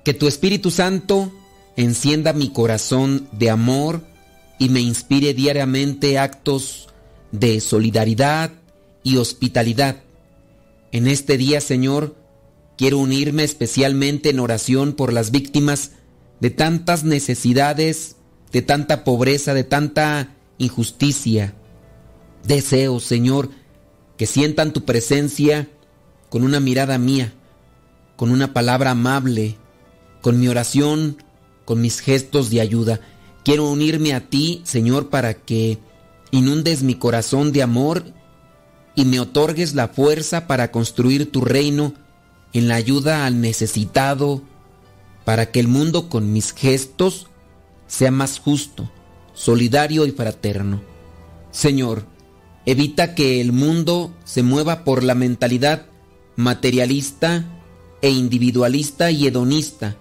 que 0.03 0.13
tu 0.13 0.27
Espíritu 0.27 0.69
Santo 0.69 1.31
encienda 1.77 2.33
mi 2.33 2.49
corazón 2.49 3.29
de 3.31 3.49
amor 3.49 4.03
y 4.59 4.69
me 4.69 4.79
inspire 4.81 5.33
diariamente 5.33 6.17
actos 6.17 6.87
de 7.31 7.59
solidaridad 7.59 8.51
y 9.03 9.17
hospitalidad. 9.17 9.97
En 10.91 11.07
este 11.07 11.37
día, 11.37 11.61
Señor, 11.61 12.15
quiero 12.77 12.97
unirme 12.97 13.43
especialmente 13.43 14.29
en 14.29 14.39
oración 14.39 14.93
por 14.93 15.13
las 15.13 15.31
víctimas 15.31 15.91
de 16.39 16.49
tantas 16.49 17.03
necesidades, 17.03 18.15
de 18.51 18.61
tanta 18.61 19.03
pobreza, 19.03 19.53
de 19.53 19.63
tanta 19.63 20.35
injusticia. 20.57 21.53
Deseo, 22.45 22.99
Señor, 22.99 23.49
que 24.17 24.25
sientan 24.25 24.73
tu 24.73 24.85
presencia 24.85 25.69
con 26.29 26.43
una 26.43 26.59
mirada 26.59 26.97
mía, 26.97 27.33
con 28.15 28.31
una 28.31 28.53
palabra 28.53 28.91
amable, 28.91 29.57
con 30.21 30.39
mi 30.39 30.47
oración, 30.47 31.23
con 31.65 31.81
mis 31.81 31.99
gestos 31.99 32.49
de 32.49 32.61
ayuda. 32.61 33.01
Quiero 33.47 33.69
unirme 33.69 34.13
a 34.13 34.19
ti, 34.19 34.59
Señor, 34.65 35.07
para 35.07 35.33
que 35.33 35.77
inundes 36.31 36.83
mi 36.83 36.95
corazón 36.95 37.53
de 37.53 37.63
amor 37.63 38.03
y 38.93 39.05
me 39.05 39.21
otorgues 39.21 39.73
la 39.73 39.87
fuerza 39.87 40.47
para 40.47 40.69
construir 40.69 41.31
tu 41.31 41.39
reino 41.39 41.93
en 42.51 42.67
la 42.67 42.75
ayuda 42.75 43.25
al 43.25 43.39
necesitado, 43.39 44.41
para 45.23 45.49
que 45.49 45.61
el 45.61 45.69
mundo 45.69 46.09
con 46.09 46.33
mis 46.33 46.51
gestos 46.51 47.27
sea 47.87 48.11
más 48.11 48.37
justo, 48.37 48.91
solidario 49.33 50.05
y 50.05 50.11
fraterno. 50.11 50.81
Señor, 51.49 52.03
evita 52.65 53.15
que 53.15 53.39
el 53.39 53.53
mundo 53.53 54.13
se 54.25 54.43
mueva 54.43 54.83
por 54.83 55.03
la 55.03 55.15
mentalidad 55.15 55.85
materialista 56.35 57.45
e 58.01 58.09
individualista 58.09 59.09
y 59.09 59.25
hedonista, 59.25 59.95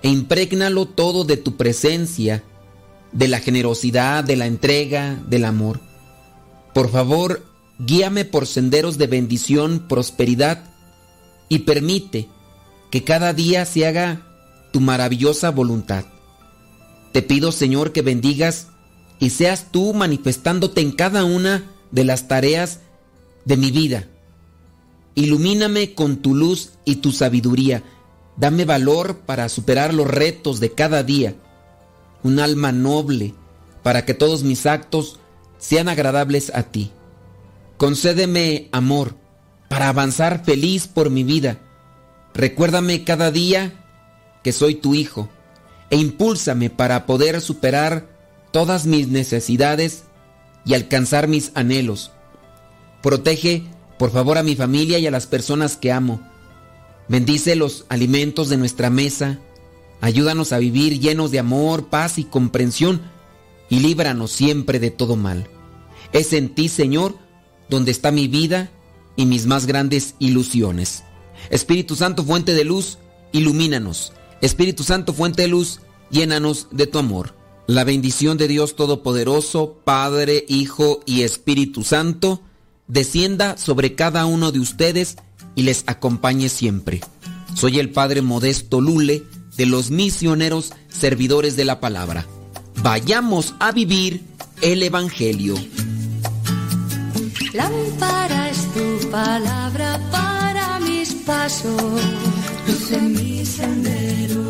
e 0.00 0.10
imprégnalo 0.10 0.86
todo 0.86 1.24
de 1.24 1.38
tu 1.38 1.56
presencia, 1.56 2.44
de 3.12 3.28
la 3.28 3.40
generosidad, 3.40 4.24
de 4.24 4.36
la 4.36 4.46
entrega, 4.46 5.18
del 5.28 5.44
amor. 5.44 5.80
Por 6.74 6.90
favor, 6.90 7.44
guíame 7.78 8.24
por 8.24 8.46
senderos 8.46 8.98
de 8.98 9.06
bendición, 9.06 9.86
prosperidad, 9.88 10.64
y 11.48 11.60
permite 11.60 12.28
que 12.90 13.04
cada 13.04 13.32
día 13.32 13.64
se 13.64 13.86
haga 13.86 14.22
tu 14.72 14.80
maravillosa 14.80 15.50
voluntad. 15.50 16.04
Te 17.12 17.22
pido, 17.22 17.52
Señor, 17.52 17.92
que 17.92 18.02
bendigas 18.02 18.68
y 19.18 19.30
seas 19.30 19.66
tú 19.70 19.94
manifestándote 19.94 20.80
en 20.80 20.92
cada 20.92 21.24
una 21.24 21.64
de 21.90 22.04
las 22.04 22.28
tareas 22.28 22.80
de 23.44 23.56
mi 23.56 23.70
vida. 23.70 24.06
Ilumíname 25.14 25.94
con 25.94 26.18
tu 26.18 26.34
luz 26.34 26.72
y 26.84 26.96
tu 26.96 27.12
sabiduría. 27.12 27.82
Dame 28.36 28.64
valor 28.64 29.20
para 29.26 29.48
superar 29.48 29.92
los 29.92 30.06
retos 30.06 30.60
de 30.60 30.72
cada 30.72 31.02
día. 31.02 31.34
Un 32.22 32.40
alma 32.40 32.72
noble 32.72 33.34
para 33.82 34.04
que 34.04 34.14
todos 34.14 34.42
mis 34.42 34.66
actos 34.66 35.20
sean 35.58 35.88
agradables 35.88 36.52
a 36.54 36.64
ti. 36.64 36.90
Concédeme 37.76 38.68
amor 38.72 39.16
para 39.68 39.88
avanzar 39.88 40.44
feliz 40.44 40.88
por 40.88 41.10
mi 41.10 41.24
vida. 41.24 41.58
Recuérdame 42.34 43.04
cada 43.04 43.30
día 43.30 43.84
que 44.42 44.52
soy 44.52 44.74
tu 44.74 44.94
hijo 44.94 45.28
e 45.90 45.96
impúlsame 45.96 46.70
para 46.70 47.06
poder 47.06 47.40
superar 47.40 48.08
todas 48.50 48.86
mis 48.86 49.08
necesidades 49.08 50.04
y 50.64 50.74
alcanzar 50.74 51.28
mis 51.28 51.50
anhelos. 51.54 52.12
Protege, 53.02 53.64
por 53.98 54.10
favor, 54.10 54.38
a 54.38 54.42
mi 54.42 54.56
familia 54.56 54.98
y 54.98 55.06
a 55.06 55.10
las 55.10 55.26
personas 55.26 55.76
que 55.76 55.92
amo. 55.92 56.20
Bendice 57.08 57.56
los 57.56 57.86
alimentos 57.88 58.48
de 58.48 58.56
nuestra 58.56 58.90
mesa. 58.90 59.38
Ayúdanos 60.00 60.52
a 60.52 60.58
vivir 60.58 61.00
llenos 61.00 61.30
de 61.30 61.38
amor, 61.38 61.86
paz 61.88 62.18
y 62.18 62.24
comprensión 62.24 63.00
y 63.68 63.80
líbranos 63.80 64.30
siempre 64.30 64.78
de 64.78 64.90
todo 64.90 65.16
mal. 65.16 65.48
Es 66.12 66.32
en 66.32 66.54
ti, 66.54 66.68
Señor, 66.68 67.16
donde 67.68 67.90
está 67.90 68.10
mi 68.10 68.28
vida 68.28 68.70
y 69.16 69.26
mis 69.26 69.46
más 69.46 69.66
grandes 69.66 70.14
ilusiones. 70.18 71.04
Espíritu 71.50 71.96
Santo, 71.96 72.24
fuente 72.24 72.54
de 72.54 72.64
luz, 72.64 72.98
ilumínanos. 73.32 74.12
Espíritu 74.40 74.84
Santo, 74.84 75.12
fuente 75.12 75.42
de 75.42 75.48
luz, 75.48 75.80
llénanos 76.10 76.68
de 76.70 76.86
tu 76.86 76.98
amor. 76.98 77.34
La 77.66 77.84
bendición 77.84 78.38
de 78.38 78.48
Dios 78.48 78.76
Todopoderoso, 78.76 79.80
Padre, 79.84 80.44
Hijo 80.48 81.00
y 81.04 81.22
Espíritu 81.22 81.82
Santo, 81.82 82.40
descienda 82.86 83.58
sobre 83.58 83.94
cada 83.94 84.24
uno 84.24 84.52
de 84.52 84.60
ustedes 84.60 85.16
y 85.54 85.64
les 85.64 85.84
acompañe 85.86 86.48
siempre. 86.48 87.00
Soy 87.54 87.78
el 87.78 87.90
Padre 87.90 88.22
Modesto 88.22 88.80
Lule 88.80 89.24
de 89.58 89.66
los 89.66 89.90
misioneros 89.90 90.72
servidores 90.88 91.56
de 91.56 91.66
la 91.66 91.80
palabra. 91.80 92.24
Vayamos 92.76 93.54
a 93.58 93.72
vivir 93.72 94.22
el 94.62 94.82
Evangelio. 94.82 95.56
Lámpara 97.52 98.50
es 98.50 98.62
tu 98.72 99.10
palabra 99.10 100.00
para 100.12 100.78
mis 100.80 101.12
pasos, 101.26 101.82
luz 102.66 102.92
en 102.92 103.12
mi 103.12 103.44
sendero. 103.44 104.44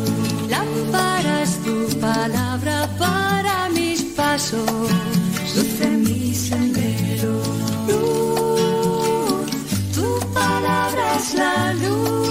Lámpara 0.47 1.41
es 1.41 1.57
tu 1.63 1.99
palabra 1.99 2.87
para 2.99 3.69
mis 3.69 4.03
pasos, 4.15 4.69
luz 5.55 5.89
mi 5.89 6.35
sendero. 6.35 7.41
Luz, 7.87 9.49
tu 9.95 10.33
palabra 10.33 11.15
es 11.17 11.33
la 11.33 11.73
luz. 11.73 12.28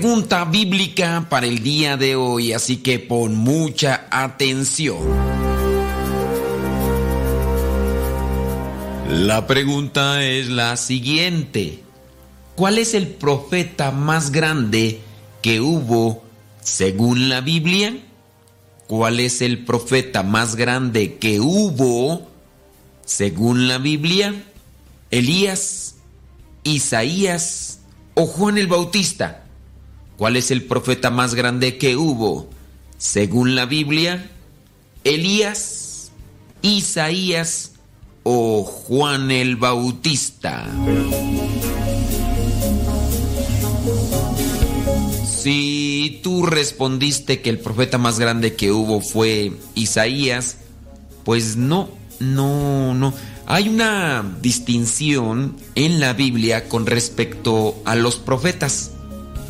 Pregunta 0.00 0.46
bíblica 0.46 1.26
para 1.28 1.46
el 1.46 1.62
día 1.62 1.98
de 1.98 2.16
hoy, 2.16 2.54
así 2.54 2.78
que 2.78 2.98
pon 2.98 3.36
mucha 3.36 4.06
atención. 4.10 4.96
La 9.10 9.46
pregunta 9.46 10.24
es 10.24 10.48
la 10.48 10.78
siguiente. 10.78 11.80
¿Cuál 12.56 12.78
es 12.78 12.94
el 12.94 13.08
profeta 13.08 13.90
más 13.90 14.32
grande 14.32 15.02
que 15.42 15.60
hubo 15.60 16.24
según 16.62 17.28
la 17.28 17.42
Biblia? 17.42 17.98
¿Cuál 18.86 19.20
es 19.20 19.42
el 19.42 19.66
profeta 19.66 20.22
más 20.22 20.56
grande 20.56 21.18
que 21.18 21.40
hubo 21.40 22.26
según 23.04 23.68
la 23.68 23.76
Biblia? 23.76 24.46
¿Elías, 25.10 25.96
Isaías 26.64 27.80
o 28.14 28.24
Juan 28.24 28.56
el 28.56 28.66
Bautista? 28.66 29.44
¿Cuál 30.20 30.36
es 30.36 30.50
el 30.50 30.64
profeta 30.64 31.08
más 31.08 31.34
grande 31.34 31.78
que 31.78 31.96
hubo 31.96 32.50
según 32.98 33.54
la 33.54 33.64
Biblia? 33.64 34.30
¿Elías, 35.02 36.12
Isaías 36.60 37.72
o 38.22 38.62
Juan 38.62 39.30
el 39.30 39.56
Bautista? 39.56 40.68
Si 45.24 46.20
tú 46.22 46.44
respondiste 46.44 47.40
que 47.40 47.48
el 47.48 47.58
profeta 47.58 47.96
más 47.96 48.18
grande 48.18 48.54
que 48.54 48.72
hubo 48.72 49.00
fue 49.00 49.54
Isaías, 49.74 50.58
pues 51.24 51.56
no, 51.56 51.88
no, 52.18 52.92
no. 52.92 53.14
Hay 53.46 53.70
una 53.70 54.36
distinción 54.42 55.56
en 55.76 55.98
la 55.98 56.12
Biblia 56.12 56.68
con 56.68 56.84
respecto 56.84 57.80
a 57.86 57.94
los 57.94 58.16
profetas. 58.16 58.90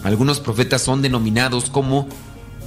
Algunos 0.02 0.40
profetas 0.40 0.82
son 0.82 1.02
denominados 1.02 1.68
como 1.70 2.08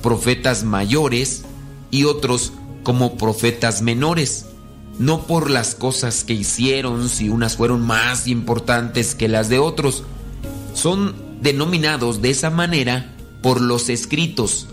profetas 0.01 0.63
mayores 0.63 1.43
y 1.89 2.03
otros 2.03 2.53
como 2.83 3.17
profetas 3.17 3.81
menores. 3.81 4.45
No 4.99 5.25
por 5.25 5.49
las 5.49 5.73
cosas 5.73 6.23
que 6.23 6.33
hicieron, 6.33 7.09
si 7.09 7.29
unas 7.29 7.55
fueron 7.57 7.81
más 7.81 8.27
importantes 8.27 9.15
que 9.15 9.27
las 9.27 9.49
de 9.49 9.57
otros. 9.57 10.03
Son 10.75 11.15
denominados 11.41 12.21
de 12.21 12.29
esa 12.29 12.51
manera 12.51 13.15
por 13.41 13.59
los 13.59 13.89
escritos. 13.89 14.67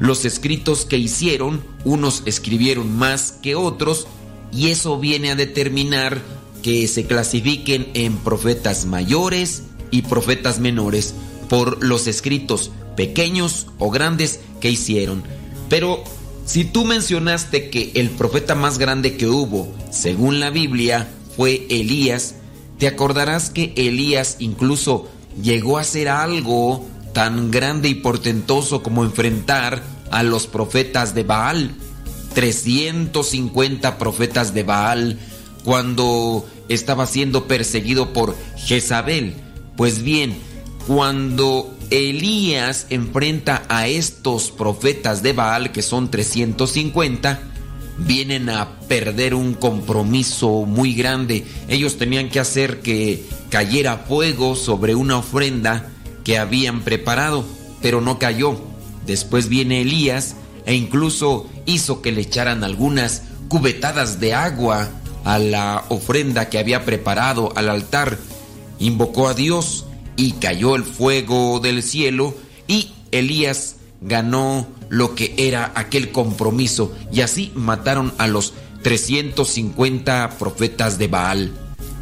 Los 0.00 0.24
escritos 0.24 0.84
que 0.84 0.98
hicieron, 0.98 1.62
unos 1.84 2.22
escribieron 2.26 2.96
más 2.96 3.32
que 3.32 3.54
otros 3.54 4.08
y 4.52 4.68
eso 4.68 4.98
viene 4.98 5.30
a 5.30 5.36
determinar 5.36 6.20
que 6.62 6.88
se 6.88 7.06
clasifiquen 7.06 7.90
en 7.94 8.16
profetas 8.16 8.86
mayores 8.86 9.64
y 9.90 10.02
profetas 10.02 10.58
menores 10.58 11.14
por 11.54 11.84
los 11.84 12.08
escritos 12.08 12.72
pequeños 12.96 13.68
o 13.78 13.88
grandes 13.88 14.40
que 14.60 14.70
hicieron. 14.70 15.22
Pero 15.68 16.02
si 16.46 16.64
tú 16.64 16.84
mencionaste 16.84 17.70
que 17.70 17.92
el 17.94 18.10
profeta 18.10 18.56
más 18.56 18.78
grande 18.78 19.16
que 19.16 19.28
hubo, 19.28 19.72
según 19.92 20.40
la 20.40 20.50
Biblia, 20.50 21.08
fue 21.36 21.64
Elías, 21.70 22.34
te 22.78 22.88
acordarás 22.88 23.50
que 23.50 23.72
Elías 23.76 24.38
incluso 24.40 25.08
llegó 25.40 25.78
a 25.78 25.82
hacer 25.82 26.08
algo 26.08 26.88
tan 27.12 27.52
grande 27.52 27.88
y 27.88 27.94
portentoso 27.94 28.82
como 28.82 29.04
enfrentar 29.04 29.80
a 30.10 30.24
los 30.24 30.48
profetas 30.48 31.14
de 31.14 31.22
Baal. 31.22 31.70
350 32.34 33.96
profetas 33.96 34.54
de 34.54 34.64
Baal 34.64 35.20
cuando 35.62 36.44
estaba 36.68 37.06
siendo 37.06 37.46
perseguido 37.46 38.12
por 38.12 38.34
Jezabel. 38.56 39.36
Pues 39.76 40.02
bien, 40.02 40.36
cuando 40.86 41.74
Elías 41.90 42.86
enfrenta 42.90 43.62
a 43.68 43.86
estos 43.86 44.50
profetas 44.50 45.22
de 45.22 45.32
Baal, 45.32 45.72
que 45.72 45.82
son 45.82 46.10
350, 46.10 47.40
vienen 47.98 48.50
a 48.50 48.80
perder 48.88 49.34
un 49.34 49.54
compromiso 49.54 50.64
muy 50.66 50.94
grande. 50.94 51.46
Ellos 51.68 51.96
tenían 51.96 52.28
que 52.28 52.40
hacer 52.40 52.80
que 52.80 53.24
cayera 53.50 53.98
fuego 53.98 54.56
sobre 54.56 54.94
una 54.94 55.18
ofrenda 55.18 55.90
que 56.24 56.38
habían 56.38 56.82
preparado, 56.82 57.44
pero 57.80 58.00
no 58.00 58.18
cayó. 58.18 58.58
Después 59.06 59.48
viene 59.48 59.82
Elías 59.82 60.36
e 60.66 60.74
incluso 60.74 61.48
hizo 61.66 62.02
que 62.02 62.12
le 62.12 62.22
echaran 62.22 62.64
algunas 62.64 63.22
cubetadas 63.48 64.20
de 64.20 64.34
agua 64.34 64.88
a 65.24 65.38
la 65.38 65.84
ofrenda 65.88 66.48
que 66.48 66.58
había 66.58 66.84
preparado 66.84 67.52
al 67.56 67.68
altar. 67.68 68.18
Invocó 68.78 69.28
a 69.28 69.34
Dios 69.34 69.86
y 70.16 70.32
cayó 70.32 70.76
el 70.76 70.84
fuego 70.84 71.60
del 71.60 71.82
cielo 71.82 72.34
y 72.66 72.92
Elías 73.10 73.76
ganó 74.00 74.66
lo 74.88 75.14
que 75.14 75.34
era 75.36 75.72
aquel 75.74 76.12
compromiso 76.12 76.92
y 77.12 77.22
así 77.22 77.52
mataron 77.54 78.12
a 78.18 78.26
los 78.26 78.54
350 78.82 80.36
profetas 80.38 80.98
de 80.98 81.08
Baal. 81.08 81.52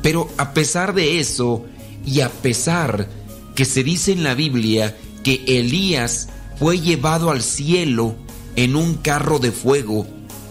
Pero 0.02 0.28
a 0.36 0.52
pesar 0.52 0.94
de 0.94 1.20
eso 1.20 1.65
y 2.05 2.20
a 2.20 2.28
pesar 2.28 3.08
que 3.55 3.65
se 3.65 3.84
dice 3.84 4.12
en 4.12 4.24
la 4.24 4.34
Biblia 4.34 4.97
que 5.23 5.44
Elías 5.47 6.28
fue 6.58 6.81
llevado 6.81 7.31
al 7.31 7.42
cielo 7.42 8.16
en 8.57 8.76
un 8.76 8.94
carro 8.94 9.39
de 9.39 9.52
fuego 9.52 10.07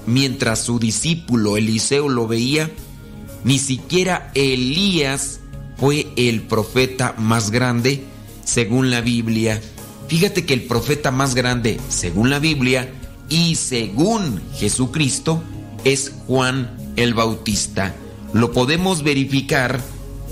mientras 0.06 0.60
su 0.60 0.80
discípulo 0.80 1.58
Eliseo 1.58 2.10
lo 2.10 2.28
veía, 2.28 2.72
ni 3.44 3.60
siquiera 3.60 4.32
Elías 4.36 5.41
fue 5.82 6.14
el 6.16 6.44
profeta 6.44 7.16
más 7.18 7.50
grande 7.50 8.04
según 8.46 8.92
la 8.92 9.02
Biblia. 9.02 9.60
Fíjate 10.08 10.46
que 10.46 10.54
el 10.54 10.62
profeta 10.62 11.10
más 11.10 11.34
grande 11.34 11.80
según 11.90 12.30
la 12.30 12.38
Biblia 12.38 12.94
y 13.30 13.56
según 13.56 14.44
Jesucristo 14.54 15.42
es 15.84 16.14
Juan 16.28 16.94
el 16.98 17.16
Bautista. 17.16 17.96
Lo 18.32 18.52
podemos 18.52 19.02
verificar 19.02 19.82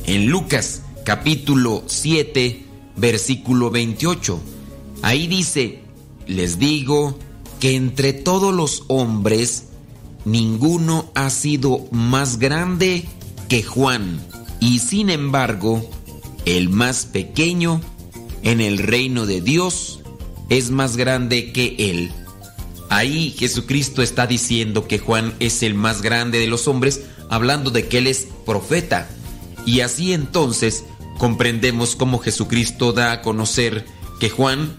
en 0.05 0.27
Lucas 0.27 0.83
capítulo 1.03 1.81
7 1.87 2.65
versículo 2.95 3.71
28. 3.71 4.39
Ahí 5.01 5.25
dice, 5.25 5.81
les 6.27 6.59
digo 6.59 7.17
que 7.59 7.75
entre 7.75 8.13
todos 8.13 8.53
los 8.53 8.83
hombres 8.87 9.69
ninguno 10.25 11.09
ha 11.15 11.31
sido 11.31 11.87
más 11.89 12.37
grande 12.37 13.09
que 13.47 13.63
Juan, 13.63 14.21
y 14.59 14.79
sin 14.79 15.09
embargo, 15.09 15.89
el 16.45 16.69
más 16.69 17.05
pequeño 17.05 17.81
en 18.43 18.61
el 18.61 18.77
reino 18.77 19.25
de 19.25 19.41
Dios 19.41 19.99
es 20.49 20.71
más 20.71 20.97
grande 20.97 21.51
que 21.51 21.75
él. 21.77 22.11
Ahí 22.89 23.35
Jesucristo 23.37 24.01
está 24.01 24.25
diciendo 24.25 24.87
que 24.87 24.97
Juan 24.97 25.33
es 25.39 25.61
el 25.61 25.75
más 25.75 26.01
grande 26.01 26.39
de 26.39 26.47
los 26.47 26.67
hombres, 26.67 27.01
hablando 27.29 27.69
de 27.69 27.87
que 27.87 27.99
él 27.99 28.07
es 28.07 28.27
profeta. 28.45 29.07
Y 29.65 29.81
así 29.81 30.13
entonces 30.13 30.85
comprendemos 31.19 31.95
cómo 31.95 32.17
Jesucristo 32.17 32.91
da 32.91 33.11
a 33.11 33.21
conocer 33.21 33.85
que 34.19 34.29
Juan 34.29 34.75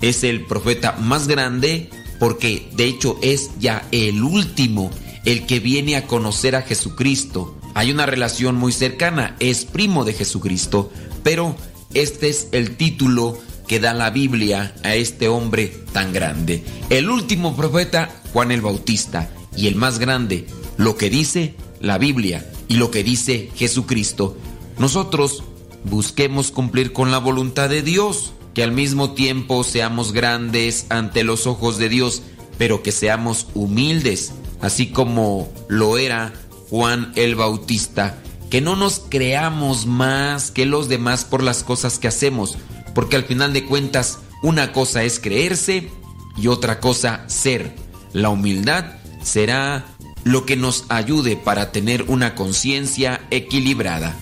es 0.00 0.24
el 0.24 0.46
profeta 0.46 0.92
más 0.92 1.28
grande 1.28 1.90
porque 2.18 2.68
de 2.74 2.84
hecho 2.86 3.18
es 3.22 3.50
ya 3.58 3.86
el 3.92 4.22
último, 4.22 4.90
el 5.24 5.46
que 5.46 5.60
viene 5.60 5.96
a 5.96 6.06
conocer 6.06 6.56
a 6.56 6.62
Jesucristo. 6.62 7.59
Hay 7.74 7.90
una 7.90 8.06
relación 8.06 8.56
muy 8.56 8.72
cercana, 8.72 9.36
es 9.40 9.64
primo 9.64 10.04
de 10.04 10.12
Jesucristo, 10.12 10.90
pero 11.22 11.56
este 11.94 12.28
es 12.28 12.48
el 12.52 12.76
título 12.76 13.38
que 13.66 13.80
da 13.80 13.94
la 13.94 14.10
Biblia 14.10 14.74
a 14.82 14.94
este 14.94 15.28
hombre 15.28 15.72
tan 15.92 16.12
grande. 16.12 16.64
El 16.90 17.08
último 17.08 17.56
profeta, 17.56 18.10
Juan 18.32 18.50
el 18.50 18.60
Bautista, 18.60 19.30
y 19.56 19.68
el 19.68 19.76
más 19.76 19.98
grande, 19.98 20.46
lo 20.76 20.96
que 20.96 21.10
dice 21.10 21.54
la 21.80 21.98
Biblia 21.98 22.50
y 22.68 22.74
lo 22.74 22.90
que 22.90 23.04
dice 23.04 23.50
Jesucristo. 23.54 24.36
Nosotros 24.78 25.42
busquemos 25.84 26.50
cumplir 26.50 26.92
con 26.92 27.10
la 27.10 27.18
voluntad 27.18 27.68
de 27.68 27.82
Dios 27.82 28.32
que 28.54 28.62
al 28.62 28.72
mismo 28.72 29.12
tiempo 29.12 29.64
seamos 29.64 30.12
grandes 30.12 30.86
ante 30.88 31.24
los 31.24 31.46
ojos 31.46 31.78
de 31.78 31.88
Dios, 31.88 32.22
pero 32.58 32.82
que 32.82 32.92
seamos 32.92 33.46
humildes, 33.54 34.32
así 34.60 34.88
como 34.88 35.48
lo 35.68 35.98
era 35.98 36.32
Juan 36.70 37.12
el 37.16 37.34
Bautista, 37.34 38.16
que 38.48 38.60
no 38.60 38.76
nos 38.76 39.02
creamos 39.08 39.86
más 39.86 40.50
que 40.50 40.64
los 40.64 40.88
demás 40.88 41.24
por 41.24 41.42
las 41.42 41.62
cosas 41.62 41.98
que 41.98 42.08
hacemos, 42.08 42.56
porque 42.94 43.16
al 43.16 43.24
final 43.24 43.52
de 43.52 43.66
cuentas 43.66 44.18
una 44.42 44.72
cosa 44.72 45.04
es 45.04 45.20
creerse 45.20 45.90
y 46.36 46.46
otra 46.46 46.80
cosa 46.80 47.24
ser. 47.28 47.74
La 48.12 48.30
humildad 48.30 48.86
será 49.22 49.84
lo 50.24 50.46
que 50.46 50.56
nos 50.56 50.84
ayude 50.88 51.36
para 51.36 51.72
tener 51.72 52.04
una 52.08 52.34
conciencia 52.34 53.20
equilibrada. 53.30 54.16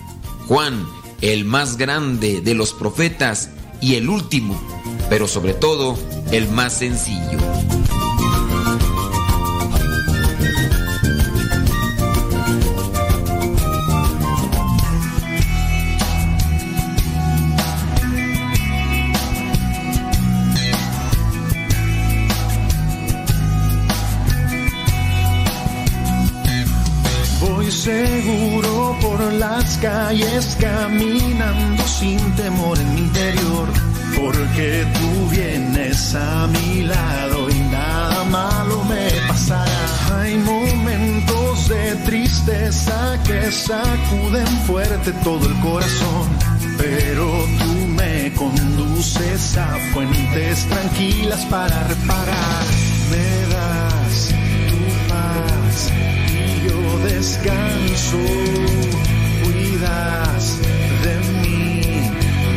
Juan, 0.47 0.85
el 1.21 1.45
más 1.45 1.77
grande 1.77 2.41
de 2.41 2.53
los 2.53 2.73
profetas, 2.73 3.49
y 3.81 3.95
el 3.95 4.09
último, 4.09 4.59
pero 5.09 5.27
sobre 5.27 5.53
todo 5.53 5.97
el 6.31 6.49
más 6.49 6.73
sencillo. 6.73 7.39
Seguro 27.79 28.97
por 29.01 29.21
las 29.33 29.77
calles 29.77 30.57
caminando 30.59 31.87
sin 31.87 32.19
temor 32.35 32.77
en 32.77 32.93
mi 32.93 33.01
interior, 33.01 33.67
porque 34.19 34.85
tú 34.95 35.29
vienes 35.29 36.13
a 36.13 36.47
mi 36.47 36.81
lado 36.83 37.49
y 37.49 37.59
nada 37.71 38.25
malo 38.25 38.83
me 38.83 39.09
pasará. 39.29 40.19
Hay 40.19 40.37
momentos 40.39 41.69
de 41.69 41.95
tristeza 42.05 43.17
que 43.25 43.49
sacuden 43.49 44.47
fuerte 44.67 45.13
todo 45.23 45.47
el 45.47 45.57
corazón, 45.61 46.27
pero 46.77 47.45
tú 47.59 47.87
me 47.95 48.33
conduces 48.33 49.57
a 49.57 49.77
fuentes 49.93 50.65
tranquilas 50.67 51.45
para 51.45 51.83
reparar. 51.83 52.65
Descanso. 57.13 58.17
Cuidas 59.43 60.59
de 61.03 61.15
mí, 61.41 61.81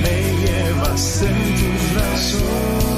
me 0.02 0.16
llevas 0.42 1.22
en 1.22 1.38
tus 1.56 1.94
brazos. 1.94 2.91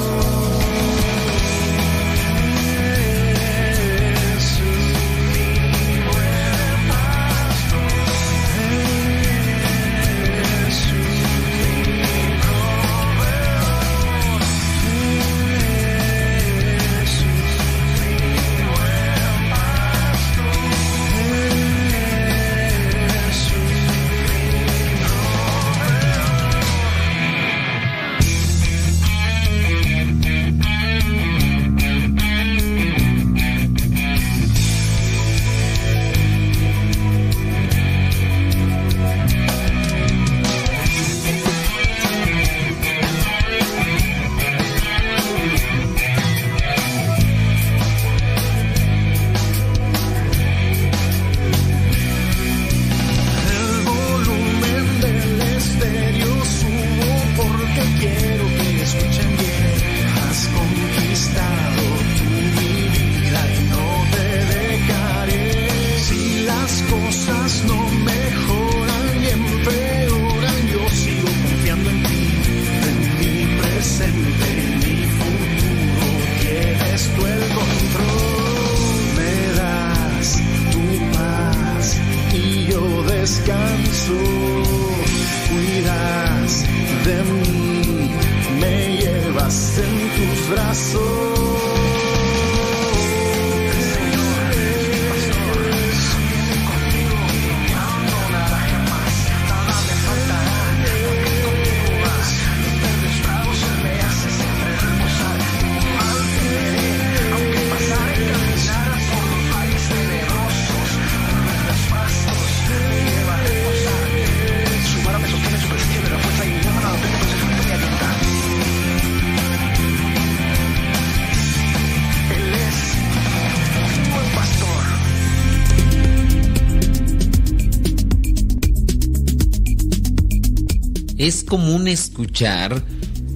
Común 131.55 131.87
escuchar 131.87 132.83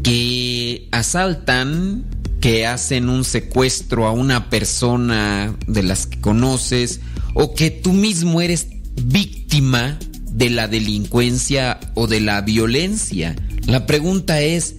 que 0.03 0.89
asaltan, 0.91 2.03
que 2.41 2.67
hacen 2.67 3.07
un 3.07 3.23
secuestro 3.23 4.07
a 4.07 4.11
una 4.11 4.49
persona 4.49 5.55
de 5.67 5.83
las 5.83 6.05
que 6.05 6.19
conoces 6.19 6.99
o 7.33 7.55
que 7.55 7.71
tú 7.71 7.93
mismo 7.93 8.41
eres 8.41 8.67
víctima 9.01 9.97
de 10.33 10.49
la 10.49 10.67
delincuencia 10.67 11.79
o 11.93 12.07
de 12.07 12.19
la 12.19 12.41
violencia. 12.41 13.37
La 13.67 13.85
pregunta 13.85 14.41
es, 14.41 14.75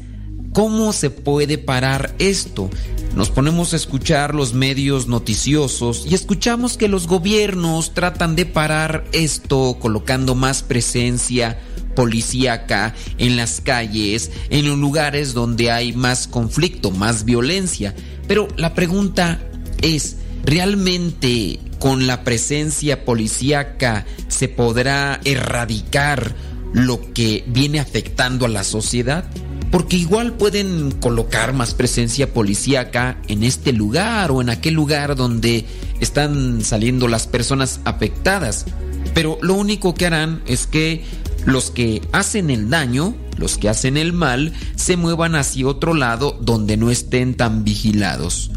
¿cómo 0.53 0.93
se 0.93 1.09
puede 1.09 1.57
parar 1.57 2.15
esto? 2.19 2.69
Nos 3.17 3.31
ponemos 3.31 3.73
a 3.73 3.77
escuchar 3.77 4.35
los 4.35 4.53
medios 4.53 5.09
noticiosos 5.09 6.05
y 6.07 6.15
escuchamos 6.15 6.77
que 6.77 6.89
los 6.89 7.07
gobiernos 7.07 7.95
tratan 7.95 8.37
de 8.37 8.45
parar 8.45 9.07
esto 9.13 9.79
colocando 9.81 10.35
más 10.35 10.63
presencia 10.63 11.59
policíaca 11.95 12.95
en 13.19 13.37
las 13.37 13.61
calles, 13.61 14.31
en 14.51 14.69
los 14.69 14.79
lugares 14.79 15.35
donde 15.35 15.71
hay 15.71 15.93
más 15.93 16.27
conflicto, 16.27 16.91
más 16.91 17.25
violencia. 17.25 17.95
Pero 18.27 18.49
la 18.57 18.75
pregunta 18.75 19.41
es, 19.83 20.17
¿realmente 20.45 21.59
con 21.79 22.07
la 22.07 22.25
presencia 22.25 23.05
policíaca 23.05 24.07
se 24.29 24.49
podrá 24.49 25.21
erradicar 25.25 26.35
lo 26.73 27.13
que 27.13 27.45
viene 27.49 27.81
afectando 27.81 28.47
a 28.47 28.49
la 28.49 28.65
sociedad? 28.65 29.25
Porque 29.71 29.97
igual 29.97 30.33
pueden 30.33 30.91
colocar 30.91 31.53
más 31.53 31.75
presencia 31.75 32.33
policíaca 32.33 33.19
en 33.29 33.45
este 33.45 33.73
lugar 33.73 34.33
o 34.33 34.41
en 34.41 34.51
aquel 34.51 34.75
lugar 34.75 35.15
donde 35.15 35.65
están 36.01 36.63
saliendo 36.63 37.07
las 37.07 37.29
personas 37.29 37.81
afectadas. 37.85 38.67
Pero 39.15 39.39
lo 39.43 39.55
único 39.55 39.95
que 39.95 40.07
harán 40.07 40.43
es 40.47 40.67
que 40.67 41.05
los 41.47 41.71
que 41.71 42.03
hacen 42.13 42.51
el 42.51 42.71
daño, 42.71 43.15
los 43.37 43.59
que 43.59 43.69
hacen 43.69 43.97
el 43.97 44.13
mal, 44.13 44.53
se 44.77 44.97
muevan 44.97 45.35
hacia 45.35 45.67
otro 45.69 45.95
lado 45.95 46.39
donde 46.41 46.77
no 46.77 46.91
estén 46.91 47.35
tan 47.35 47.65
vigilados. 47.65 48.51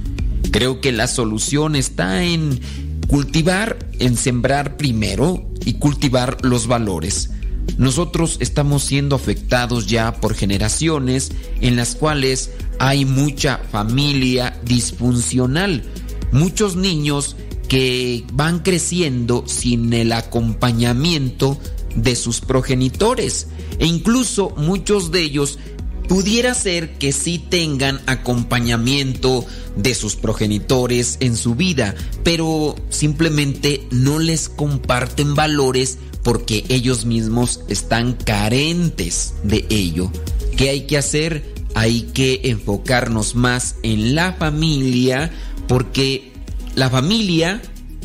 Creo 0.51 0.81
que 0.81 0.91
la 0.91 1.07
solución 1.07 1.75
está 1.75 2.23
en 2.23 2.59
cultivar, 3.07 3.77
en 3.99 4.17
sembrar 4.17 4.77
primero 4.77 5.49
y 5.65 5.73
cultivar 5.73 6.37
los 6.43 6.67
valores. 6.67 7.29
Nosotros 7.77 8.37
estamos 8.39 8.83
siendo 8.83 9.15
afectados 9.15 9.87
ya 9.87 10.15
por 10.15 10.35
generaciones 10.35 11.31
en 11.61 11.75
las 11.75 11.95
cuales 11.95 12.51
hay 12.79 13.05
mucha 13.05 13.59
familia 13.71 14.59
disfuncional, 14.65 15.83
muchos 16.31 16.75
niños 16.75 17.35
que 17.67 18.23
van 18.33 18.59
creciendo 18.59 19.45
sin 19.47 19.93
el 19.93 20.11
acompañamiento 20.11 21.57
de 21.95 22.15
sus 22.15 22.41
progenitores 22.41 23.47
e 23.79 23.85
incluso 23.85 24.51
muchos 24.57 25.11
de 25.11 25.21
ellos 25.21 25.59
pudiera 26.07 26.53
ser 26.53 26.97
que 26.97 27.11
sí 27.11 27.39
tengan 27.39 28.01
acompañamiento 28.05 29.45
de 29.75 29.95
sus 29.95 30.15
progenitores 30.15 31.17
en 31.21 31.35
su 31.35 31.55
vida, 31.55 31.95
pero 32.23 32.75
simplemente 32.89 33.87
no 33.91 34.19
les 34.19 34.49
comparten 34.49 35.35
valores 35.35 35.97
porque 36.23 36.65
ellos 36.69 37.05
mismos 37.05 37.61
están 37.67 38.13
carentes 38.13 39.33
de 39.43 39.65
ello. 39.69 40.11
¿Qué 40.55 40.69
hay 40.69 40.81
que 40.87 40.97
hacer? 40.97 41.53
Hay 41.75 42.03
que 42.13 42.41
enfocarnos 42.43 43.35
más 43.35 43.75
en 43.83 44.15
la 44.15 44.33
familia 44.33 45.31
porque 45.67 46.31
la 46.75 46.89
familia 46.89 47.61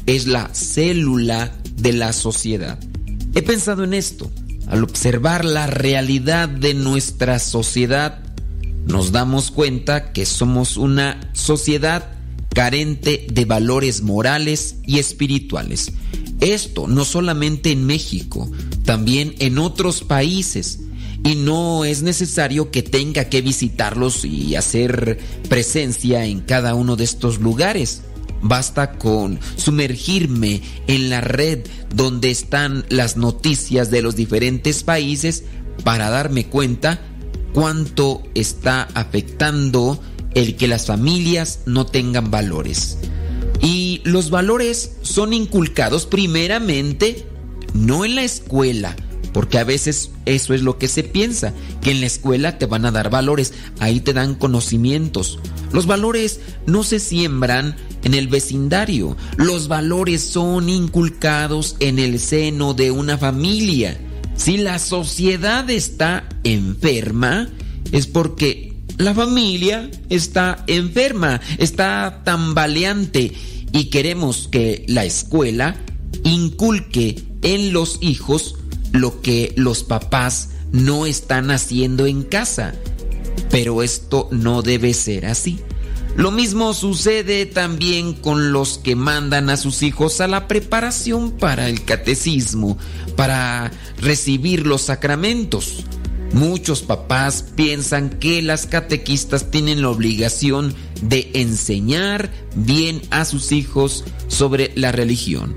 es 0.06 0.26
la 0.26 0.48
célula 0.54 1.52
de 1.76 1.92
la 1.92 2.12
sociedad. 2.12 2.78
He 3.34 3.42
pensado 3.42 3.84
en 3.84 3.94
esto. 3.94 4.30
Al 4.66 4.82
observar 4.84 5.44
la 5.44 5.66
realidad 5.66 6.48
de 6.48 6.74
nuestra 6.74 7.38
sociedad, 7.38 8.20
nos 8.86 9.12
damos 9.12 9.50
cuenta 9.50 10.12
que 10.12 10.26
somos 10.26 10.76
una 10.76 11.30
sociedad 11.32 12.12
carente 12.54 13.26
de 13.30 13.44
valores 13.44 14.02
morales 14.02 14.76
y 14.86 14.98
espirituales. 14.98 15.92
Esto 16.40 16.86
no 16.86 17.04
solamente 17.04 17.70
en 17.70 17.86
México, 17.86 18.50
también 18.84 19.34
en 19.38 19.58
otros 19.58 20.02
países. 20.02 20.80
Y 21.24 21.34
no 21.34 21.84
es 21.84 22.02
necesario 22.02 22.70
que 22.70 22.82
tenga 22.82 23.24
que 23.24 23.42
visitarlos 23.42 24.24
y 24.24 24.54
hacer 24.54 25.18
presencia 25.48 26.24
en 26.24 26.40
cada 26.40 26.74
uno 26.74 26.94
de 26.96 27.04
estos 27.04 27.40
lugares. 27.40 28.02
Basta 28.40 28.92
con 28.92 29.40
sumergirme 29.56 30.62
en 30.86 31.10
la 31.10 31.20
red 31.20 31.66
donde 31.94 32.30
están 32.30 32.84
las 32.88 33.16
noticias 33.16 33.90
de 33.90 34.02
los 34.02 34.16
diferentes 34.16 34.84
países 34.84 35.44
para 35.84 36.10
darme 36.10 36.46
cuenta 36.46 37.00
cuánto 37.52 38.22
está 38.34 38.82
afectando 38.94 40.00
el 40.34 40.56
que 40.56 40.68
las 40.68 40.86
familias 40.86 41.60
no 41.66 41.86
tengan 41.86 42.30
valores. 42.30 42.98
Y 43.60 44.02
los 44.04 44.30
valores 44.30 44.92
son 45.02 45.32
inculcados 45.32 46.06
primeramente 46.06 47.26
no 47.74 48.04
en 48.04 48.14
la 48.14 48.22
escuela, 48.22 48.96
porque 49.38 49.58
a 49.58 49.62
veces 49.62 50.10
eso 50.26 50.52
es 50.52 50.62
lo 50.62 50.78
que 50.78 50.88
se 50.88 51.04
piensa, 51.04 51.54
que 51.80 51.92
en 51.92 52.00
la 52.00 52.08
escuela 52.08 52.58
te 52.58 52.66
van 52.66 52.84
a 52.84 52.90
dar 52.90 53.08
valores, 53.08 53.54
ahí 53.78 54.00
te 54.00 54.12
dan 54.12 54.34
conocimientos. 54.34 55.38
Los 55.72 55.86
valores 55.86 56.40
no 56.66 56.82
se 56.82 56.98
siembran 56.98 57.76
en 58.02 58.14
el 58.14 58.26
vecindario, 58.26 59.16
los 59.36 59.68
valores 59.68 60.24
son 60.24 60.68
inculcados 60.68 61.76
en 61.78 62.00
el 62.00 62.18
seno 62.18 62.74
de 62.74 62.90
una 62.90 63.16
familia. 63.16 63.96
Si 64.34 64.56
la 64.56 64.80
sociedad 64.80 65.70
está 65.70 66.28
enferma, 66.42 67.48
es 67.92 68.08
porque 68.08 68.74
la 68.96 69.14
familia 69.14 69.88
está 70.08 70.64
enferma, 70.66 71.40
está 71.58 72.22
tambaleante 72.24 73.34
y 73.70 73.84
queremos 73.84 74.48
que 74.50 74.84
la 74.88 75.04
escuela 75.04 75.76
inculque 76.24 77.22
en 77.42 77.72
los 77.72 77.98
hijos 78.00 78.56
lo 78.92 79.20
que 79.20 79.52
los 79.56 79.82
papás 79.84 80.50
no 80.72 81.06
están 81.06 81.50
haciendo 81.50 82.06
en 82.06 82.22
casa. 82.22 82.74
Pero 83.50 83.82
esto 83.82 84.28
no 84.30 84.62
debe 84.62 84.94
ser 84.94 85.26
así. 85.26 85.60
Lo 86.16 86.32
mismo 86.32 86.74
sucede 86.74 87.46
también 87.46 88.12
con 88.12 88.52
los 88.52 88.78
que 88.78 88.96
mandan 88.96 89.50
a 89.50 89.56
sus 89.56 89.82
hijos 89.82 90.20
a 90.20 90.26
la 90.26 90.48
preparación 90.48 91.30
para 91.30 91.68
el 91.68 91.84
catecismo, 91.84 92.76
para 93.14 93.70
recibir 94.00 94.66
los 94.66 94.82
sacramentos. 94.82 95.84
Muchos 96.32 96.82
papás 96.82 97.44
piensan 97.54 98.10
que 98.10 98.42
las 98.42 98.66
catequistas 98.66 99.50
tienen 99.50 99.80
la 99.80 99.90
obligación 99.90 100.74
de 101.02 101.30
enseñar 101.34 102.30
bien 102.54 103.00
a 103.10 103.24
sus 103.24 103.52
hijos 103.52 104.04
sobre 104.26 104.72
la 104.74 104.90
religión 104.92 105.56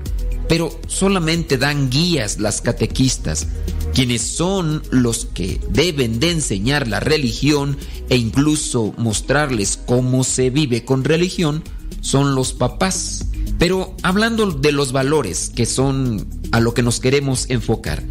pero 0.52 0.78
solamente 0.86 1.56
dan 1.56 1.88
guías 1.88 2.38
las 2.38 2.60
catequistas, 2.60 3.46
quienes 3.94 4.20
son 4.20 4.82
los 4.90 5.24
que 5.24 5.58
deben 5.70 6.20
de 6.20 6.30
enseñar 6.30 6.88
la 6.88 7.00
religión 7.00 7.78
e 8.10 8.18
incluso 8.18 8.92
mostrarles 8.98 9.78
cómo 9.86 10.24
se 10.24 10.50
vive 10.50 10.84
con 10.84 11.04
religión, 11.04 11.64
son 12.02 12.34
los 12.34 12.52
papás. 12.52 13.28
Pero 13.58 13.96
hablando 14.02 14.50
de 14.50 14.72
los 14.72 14.92
valores, 14.92 15.50
que 15.56 15.64
son 15.64 16.28
a 16.50 16.60
lo 16.60 16.74
que 16.74 16.82
nos 16.82 17.00
queremos 17.00 17.48
enfocar, 17.48 18.02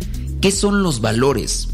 ¿qué 0.41 0.51
son 0.51 0.81
los 0.81 0.99
valores? 0.99 1.67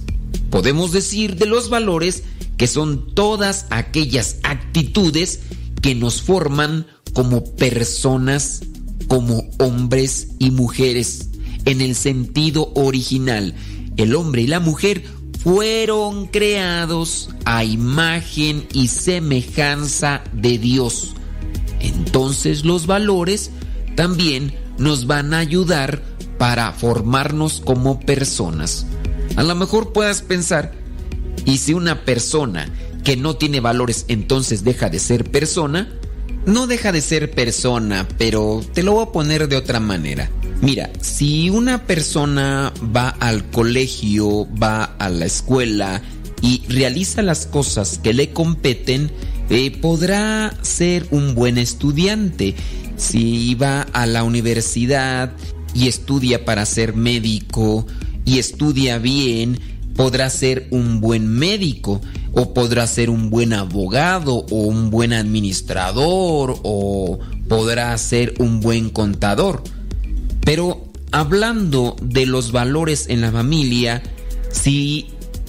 Podemos 0.50 0.92
decir 0.92 1.38
de 1.38 1.46
los 1.46 1.70
valores 1.70 2.24
que 2.58 2.68
son 2.68 3.16
todas 3.16 3.68
aquellas 3.70 4.36
actitudes 4.44 5.40
que 5.82 5.96
nos 5.96 6.22
forman 6.22 6.88
como 7.14 7.56
personas 7.56 8.64
como 9.08 9.44
hombres 9.60 10.30
y 10.40 10.52
mujeres 10.52 11.30
en 11.66 11.82
el 11.82 11.96
sentido 11.96 12.72
original. 12.76 13.54
El 13.98 14.16
hombre 14.16 14.44
y 14.44 14.48
la 14.48 14.60
mujer 14.60 15.04
fueron 15.44 16.28
creados 16.28 17.30
a 17.46 17.64
imagen 17.64 18.68
y 18.74 18.88
semejanza 18.88 20.24
de 20.34 20.58
Dios. 20.58 21.14
Entonces 21.80 22.66
los 22.66 22.88
valores 22.88 23.52
también 23.96 24.54
nos 24.78 25.08
van 25.08 25.34
a 25.34 25.40
ayudar 25.40 26.02
para 26.38 26.72
formarnos 26.72 27.62
como 27.62 28.00
personas. 28.00 28.86
A 29.36 29.44
lo 29.44 29.56
mejor 29.56 29.94
puedas 29.94 30.22
pensar, 30.22 30.74
¿y 31.46 31.58
si 31.58 31.74
una 31.74 32.04
persona 32.06 32.70
que 33.04 33.18
no 33.18 33.36
tiene 33.36 33.60
valores 33.60 34.06
entonces 34.08 34.64
deja 34.64 34.90
de 34.90 35.00
ser 35.00 35.32
persona? 35.32 35.90
No 36.48 36.66
deja 36.66 36.92
de 36.92 37.02
ser 37.02 37.30
persona, 37.30 38.08
pero 38.18 38.62
te 38.74 38.82
lo 38.82 38.94
voy 38.94 39.04
a 39.04 39.12
poner 39.12 39.48
de 39.48 39.58
otra 39.58 39.80
manera. 39.80 40.32
Mira, 40.62 40.90
si 41.02 41.50
una 41.50 41.84
persona 41.86 42.74
va 42.96 43.10
al 43.10 43.50
colegio, 43.52 44.48
va 44.56 44.86
a 44.98 45.10
la 45.10 45.26
escuela 45.26 46.02
y 46.42 46.64
realiza 46.70 47.22
las 47.22 47.46
cosas 47.46 48.00
que 48.02 48.14
le 48.14 48.32
competen, 48.32 49.12
eh, 49.50 49.72
podrá 49.80 50.54
ser 50.62 51.06
un 51.12 51.36
buen 51.36 51.58
estudiante. 51.58 52.56
Si 52.96 53.54
va 53.56 53.82
a 53.82 54.06
la 54.06 54.24
universidad 54.24 55.34
y 55.76 55.88
estudia 55.90 56.46
para 56.46 56.66
ser 56.66 56.96
médico 56.96 57.86
y 58.26 58.40
estudia 58.40 58.98
bien, 59.00 59.60
podrá 59.96 60.30
ser 60.30 60.68
un 60.72 61.02
buen 61.02 61.28
médico 61.28 62.02
o 62.40 62.54
podrá 62.54 62.86
ser 62.86 63.10
un 63.10 63.32
buen 63.32 63.52
abogado 63.52 64.46
o 64.52 64.62
un 64.62 64.92
buen 64.92 65.12
administrador 65.12 66.60
o 66.62 67.18
podrá 67.50 67.98
ser 67.98 68.36
un 68.38 68.60
buen 68.60 68.92
contador. 68.92 69.64
Pero 70.42 70.86
hablando 71.12 71.96
de 72.00 72.28
los 72.28 72.52
valores 72.52 73.08
en 73.10 73.22
la 73.22 73.32
familia, 73.32 74.04
si 74.52 75.08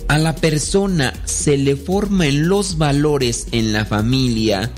a 0.09 0.17
la 0.17 0.35
persona 0.35 1.13
se 1.27 1.59
le 1.59 1.77
forman 1.77 2.49
los 2.49 2.79
valores 2.79 3.49
en 3.53 3.75
la 3.75 3.85
familia, 3.85 4.71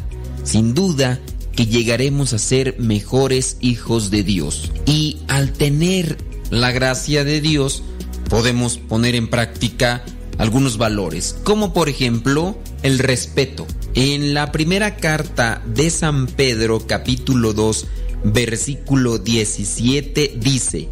sin 0.43 0.75
duda 0.75 1.21
que 1.55 1.67
llegaremos 1.67 2.33
a 2.33 2.39
ser 2.41 2.75
mejores 2.81 3.57
hijos 3.61 4.11
de 4.11 4.25
Dios. 4.25 4.73
Y 4.85 5.19
al 5.29 5.53
tener 5.53 6.17
la 6.51 6.73
gracia 6.73 7.23
de 7.23 7.41
Dios, 7.41 7.85
podemos 8.29 8.79
poner 8.79 9.15
en 9.15 9.31
práctica 9.31 10.03
algunos 10.41 10.79
valores, 10.79 11.37
como 11.45 11.75
por 11.75 11.91
ejemplo 11.91 12.59
el 12.83 12.99
respeto. 12.99 13.67
En 13.95 14.33
la 14.33 14.53
primera 14.53 14.97
carta 14.97 15.63
de 15.67 15.91
San 15.91 16.27
Pedro 16.27 16.87
capítulo 16.87 17.53
2 17.53 17.87
versículo 18.25 19.19
17 19.19 20.35
dice, 20.37 20.89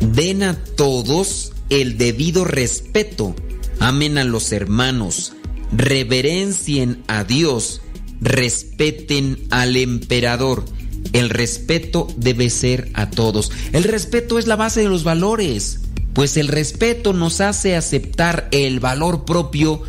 den 0.00 0.42
a 0.42 0.56
todos 0.56 1.52
el 1.68 1.98
debido 1.98 2.44
respeto, 2.44 3.34
amen 3.80 4.16
a 4.16 4.24
los 4.24 4.52
hermanos, 4.52 5.34
reverencien 5.72 7.02
a 7.06 7.24
Dios, 7.24 7.82
respeten 8.20 9.46
al 9.50 9.76
emperador. 9.76 10.64
El 11.12 11.30
respeto 11.30 12.08
debe 12.16 12.50
ser 12.50 12.90
a 12.94 13.10
todos. 13.10 13.52
El 13.72 13.84
respeto 13.84 14.38
es 14.38 14.46
la 14.46 14.56
base 14.56 14.80
de 14.80 14.88
los 14.88 15.04
valores, 15.04 15.80
pues 16.16 16.38
el 16.38 16.48
respeto 16.48 17.12
nos 17.12 17.42
hace 17.42 17.76
aceptar 17.76 18.48
el 18.50 18.80
valor 18.80 19.26
propio 19.26 19.82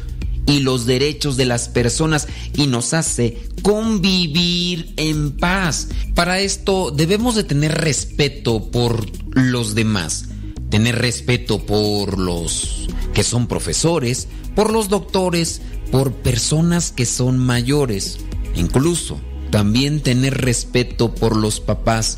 y 0.46 0.60
los 0.60 0.86
derechos 0.86 1.38
de 1.38 1.46
las 1.46 1.70
personas 1.70 2.28
y 2.54 2.68
nos 2.68 2.94
hace 2.94 3.38
convivir 3.62 4.94
en 4.98 5.38
paz. 5.38 5.88
Para 6.16 6.42
esto 6.42 6.92
debemos 6.92 7.36
de 7.36 7.46
tener 7.46 7.76
respeto 7.76 8.70
por 8.72 9.06
los 9.38 9.74
demás, 9.74 10.26
tener 10.70 10.98
respeto 10.98 11.66
por 11.66 12.20
los 12.20 12.90
que 13.14 13.24
son 13.24 13.48
profesores, 13.48 14.28
por 14.54 14.74
los 14.74 14.90
doctores, 14.90 15.62
por 15.94 16.12
personas 16.12 16.92
que 16.92 17.06
son 17.06 17.40
mayores, 17.40 18.18
incluso 18.54 19.18
también 19.50 20.02
tener 20.02 20.42
respeto 20.42 21.16
por 21.16 21.38
los 21.38 21.62
papás, 21.62 22.18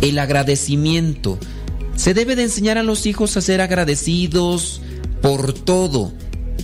el 0.00 0.20
agradecimiento. 0.20 1.40
Se 2.02 2.14
debe 2.14 2.34
de 2.34 2.42
enseñar 2.42 2.78
a 2.78 2.82
los 2.82 3.06
hijos 3.06 3.36
a 3.36 3.40
ser 3.40 3.60
agradecidos 3.60 4.80
por 5.20 5.52
todo, 5.52 6.12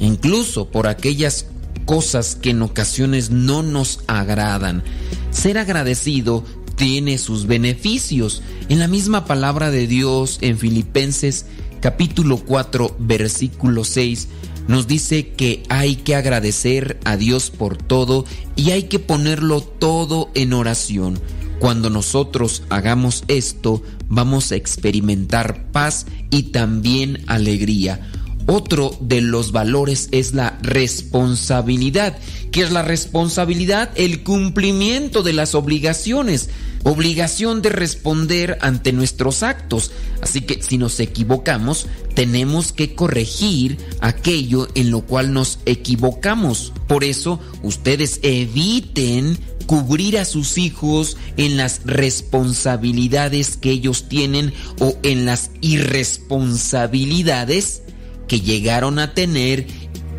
incluso 0.00 0.68
por 0.68 0.88
aquellas 0.88 1.46
cosas 1.84 2.34
que 2.34 2.50
en 2.50 2.60
ocasiones 2.60 3.30
no 3.30 3.62
nos 3.62 4.00
agradan. 4.08 4.82
Ser 5.30 5.58
agradecido 5.58 6.42
tiene 6.74 7.18
sus 7.18 7.46
beneficios. 7.46 8.42
En 8.68 8.80
la 8.80 8.88
misma 8.88 9.26
palabra 9.26 9.70
de 9.70 9.86
Dios 9.86 10.38
en 10.40 10.58
Filipenses 10.58 11.46
capítulo 11.80 12.38
4 12.38 12.96
versículo 12.98 13.84
6 13.84 14.26
nos 14.66 14.88
dice 14.88 15.28
que 15.34 15.62
hay 15.68 15.94
que 15.94 16.16
agradecer 16.16 16.98
a 17.04 17.16
Dios 17.16 17.50
por 17.50 17.76
todo 17.76 18.24
y 18.56 18.72
hay 18.72 18.88
que 18.88 18.98
ponerlo 18.98 19.60
todo 19.60 20.32
en 20.34 20.52
oración. 20.52 21.20
Cuando 21.58 21.90
nosotros 21.90 22.62
hagamos 22.68 23.24
esto, 23.28 23.82
vamos 24.08 24.52
a 24.52 24.56
experimentar 24.56 25.70
paz 25.72 26.06
y 26.30 26.44
también 26.44 27.24
alegría. 27.26 28.00
Otro 28.46 28.96
de 29.00 29.20
los 29.20 29.52
valores 29.52 30.08
es 30.10 30.32
la 30.32 30.58
responsabilidad. 30.62 32.16
¿Qué 32.50 32.62
es 32.62 32.72
la 32.72 32.80
responsabilidad? 32.82 33.90
El 33.94 34.22
cumplimiento 34.22 35.22
de 35.22 35.34
las 35.34 35.54
obligaciones. 35.54 36.48
Obligación 36.82 37.60
de 37.60 37.68
responder 37.68 38.56
ante 38.62 38.92
nuestros 38.92 39.42
actos. 39.42 39.90
Así 40.22 40.40
que 40.40 40.62
si 40.62 40.78
nos 40.78 40.98
equivocamos, 40.98 41.88
tenemos 42.14 42.72
que 42.72 42.94
corregir 42.94 43.76
aquello 44.00 44.68
en 44.74 44.92
lo 44.92 45.02
cual 45.02 45.34
nos 45.34 45.58
equivocamos. 45.66 46.72
Por 46.86 47.04
eso, 47.04 47.40
ustedes 47.62 48.18
eviten 48.22 49.38
cubrir 49.68 50.18
a 50.18 50.24
sus 50.24 50.56
hijos 50.56 51.18
en 51.36 51.58
las 51.58 51.82
responsabilidades 51.84 53.58
que 53.58 53.70
ellos 53.70 54.08
tienen 54.08 54.54
o 54.80 54.96
en 55.02 55.26
las 55.26 55.50
irresponsabilidades 55.60 57.82
que 58.26 58.40
llegaron 58.40 58.98
a 58.98 59.12
tener 59.12 59.66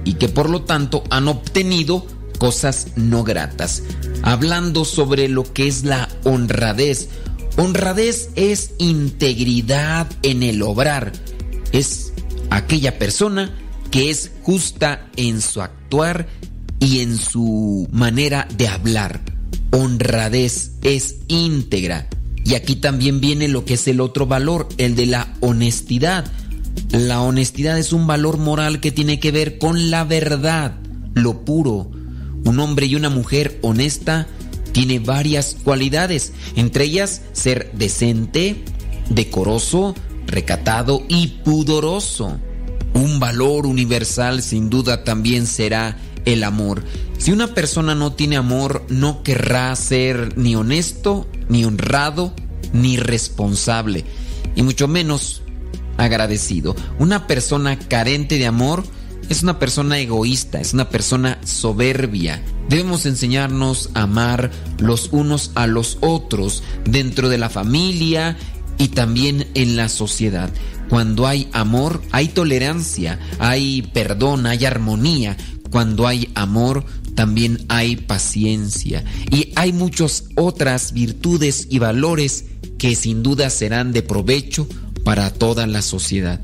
y 0.06 0.14
que 0.14 0.30
por 0.30 0.52
lo 0.52 0.62
tanto 0.62 1.04
han 1.10 1.28
obtenido 1.28 2.06
cosas 2.38 2.90
no 2.96 3.24
gratas. 3.24 3.82
Hablando 4.22 4.86
sobre 4.86 5.28
lo 5.30 5.52
que 5.52 5.68
es 5.68 5.84
la 5.84 6.08
honradez. 6.26 7.10
Honradez 7.58 8.30
es 8.36 8.74
integridad 8.78 10.06
en 10.22 10.44
el 10.44 10.62
obrar. 10.62 11.12
Es 11.72 12.14
aquella 12.52 13.00
persona 13.00 13.52
que 13.90 14.12
es 14.12 14.30
justa 14.44 15.10
en 15.16 15.42
su 15.42 15.64
actuar 15.64 16.28
y 16.80 17.00
en 17.00 17.18
su 17.18 17.88
manera 17.92 18.48
de 18.56 18.68
hablar. 18.68 19.39
Honradez 19.72 20.72
es 20.82 21.18
íntegra. 21.28 22.08
Y 22.44 22.56
aquí 22.56 22.76
también 22.76 23.22
viene 23.22 23.48
lo 23.48 23.66
que 23.66 23.76
es 23.76 23.88
el 23.88 24.02
otro 24.02 24.26
valor, 24.26 24.68
el 24.78 24.96
de 24.96 25.06
la 25.06 25.36
honestidad. 25.40 26.26
La 26.92 27.22
honestidad 27.22 27.78
es 27.78 27.94
un 27.94 28.08
valor 28.08 28.38
moral 28.38 28.80
que 28.80 28.92
tiene 28.92 29.20
que 29.20 29.32
ver 29.32 29.58
con 29.58 29.92
la 29.92 30.04
verdad, 30.04 30.76
lo 31.14 31.46
puro. 31.46 31.92
Un 32.46 32.60
hombre 32.60 32.88
y 32.88 32.96
una 32.96 33.10
mujer 33.10 33.60
honesta 33.62 34.28
tiene 34.72 35.00
varias 35.00 35.56
cualidades, 35.64 36.34
entre 36.56 36.86
ellas 36.86 37.22
ser 37.34 37.72
decente, 37.74 38.64
decoroso, 39.10 39.94
recatado 40.26 41.04
y 41.08 41.28
pudoroso. 41.44 42.40
Un 42.94 43.20
valor 43.20 43.66
universal 43.66 44.42
sin 44.42 44.70
duda 44.70 45.04
también 45.04 45.46
será 45.46 45.98
el 46.34 46.44
amor. 46.44 46.84
Si 47.18 47.32
una 47.32 47.54
persona 47.54 47.96
no 47.96 48.14
tiene 48.14 48.38
amor, 48.38 48.86
no 48.90 49.24
querrá 49.24 49.76
ser 49.76 50.38
ni 50.38 50.56
honesto, 50.56 51.28
ni 51.50 51.66
honrado, 51.66 52.34
ni 52.74 52.98
responsable, 52.98 54.06
y 54.56 54.62
mucho 54.62 54.88
menos 54.88 55.42
agradecido. 55.98 56.76
Una 56.98 57.28
persona 57.28 57.78
carente 57.78 58.38
de 58.38 58.48
amor 58.48 58.84
es 59.30 59.44
una 59.44 59.60
persona 59.60 60.00
egoísta, 60.00 60.60
es 60.60 60.74
una 60.74 60.90
persona 60.90 61.40
soberbia. 61.44 62.42
Debemos 62.68 63.06
enseñarnos 63.06 63.90
a 63.94 64.04
amar 64.04 64.52
los 64.80 65.10
unos 65.12 65.52
a 65.56 65.68
los 65.68 65.98
otros 66.02 66.64
dentro 66.86 67.30
de 67.30 67.38
la 67.38 67.50
familia 67.50 68.38
y 68.78 68.90
también 68.90 69.48
en 69.54 69.76
la 69.76 69.90
sociedad. 69.90 70.50
Cuando 70.90 71.28
hay 71.28 71.48
amor, 71.54 72.02
hay 72.12 72.30
tolerancia, 72.30 73.20
hay 73.38 73.84
perdón, 73.94 74.48
hay 74.48 74.66
armonía. 74.66 75.38
Cuando 75.70 76.08
hay 76.08 76.30
amor, 76.36 76.86
también 77.16 77.66
hay 77.68 77.96
paciencia. 77.96 79.04
Y 79.32 79.52
hay 79.56 79.74
muchas 79.74 80.26
otras 80.36 80.94
virtudes 80.94 81.68
y 81.70 81.80
valores 81.80 82.46
que 82.78 82.96
sin 82.96 83.24
duda 83.24 83.50
serán 83.50 83.92
de 83.92 84.02
provecho 84.02 84.68
para 85.04 85.32
toda 85.34 85.68
la 85.68 85.82
sociedad. 85.82 86.42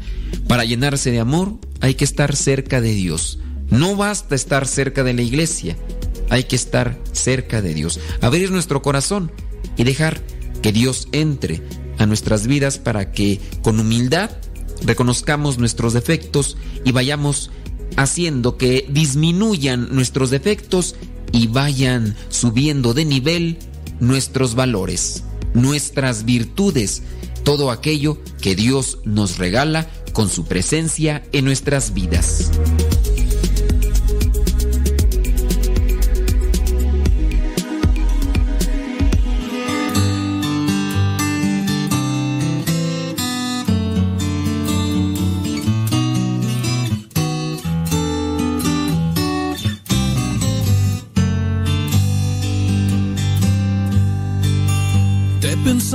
Para 0.48 0.66
llenarse 0.66 1.12
de 1.12 1.20
amor 1.20 1.58
hay 1.82 1.95
que 1.95 2.04
estar 2.04 2.36
cerca 2.36 2.82
de 2.82 2.94
Dios. 2.94 3.40
No 3.70 3.95
basta 3.95 4.36
estar 4.36 4.68
cerca 4.68 5.04
de 5.04 5.14
la 5.14 5.24
iglesia, 5.24 5.76
hay 6.30 6.44
que 6.44 6.56
estar 6.56 7.00
cerca 7.12 7.62
de 7.62 7.74
Dios. 7.74 8.00
Abrir 8.22 8.52
nuestro 8.52 8.82
corazón 8.82 9.32
y 9.78 9.84
dejar 9.84 10.22
que 10.62 10.72
Dios 10.72 11.08
entre 11.12 11.62
a 11.98 12.06
nuestras 12.06 12.48
vidas 12.48 12.78
para 12.78 13.12
que 13.12 13.40
con 13.62 13.80
humildad 13.80 14.30
reconozcamos 14.84 15.58
nuestros 15.58 15.94
defectos 15.94 16.58
y 16.84 16.92
vayamos 16.92 17.52
haciendo 17.98 18.58
que 18.58 18.86
disminuyan 18.90 19.94
nuestros 19.96 20.30
defectos 20.30 20.96
y 21.32 21.48
vayan 21.48 22.16
subiendo 22.30 22.94
de 22.94 23.06
nivel 23.06 23.58
nuestros 24.00 24.56
valores, 24.56 25.24
nuestras 25.54 26.26
virtudes, 26.26 27.04
todo 27.44 27.72
aquello 27.72 28.18
que 28.42 28.56
Dios 28.56 29.00
nos 29.06 29.38
regala 29.38 29.88
con 30.14 30.30
su 30.30 30.46
presencia 30.46 31.24
en 31.32 31.46
nuestras 31.46 31.94
vidas. 31.94 32.52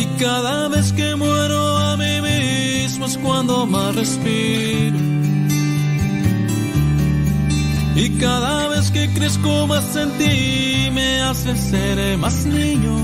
Y 0.00 0.06
cada 0.16 0.68
vez 0.68 0.92
que 0.92 1.16
muero 1.16 1.76
a 1.76 1.96
mí 1.96 2.20
mismo 2.20 3.06
es 3.06 3.18
cuando 3.18 3.66
más 3.66 3.96
respiro. 3.96 4.96
Y 7.96 8.10
cada 8.20 8.68
vez 8.68 8.92
que 8.92 9.12
crezco 9.12 9.66
más 9.66 9.96
en 9.96 10.10
ti 10.18 10.88
me 10.92 11.20
hace 11.22 11.56
ser 11.56 12.16
más 12.16 12.46
niño. 12.46 12.96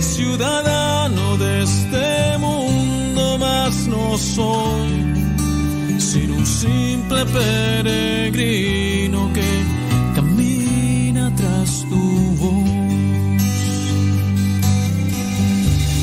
Ciudadano 0.00 1.36
de 1.38 1.64
este 1.64 2.38
mundo 2.38 3.38
más 3.38 3.88
no 3.88 4.16
soy, 4.16 5.98
sino 5.98 6.36
un 6.36 6.46
simple 6.46 7.26
peregrino 7.26 9.32
que 9.32 9.79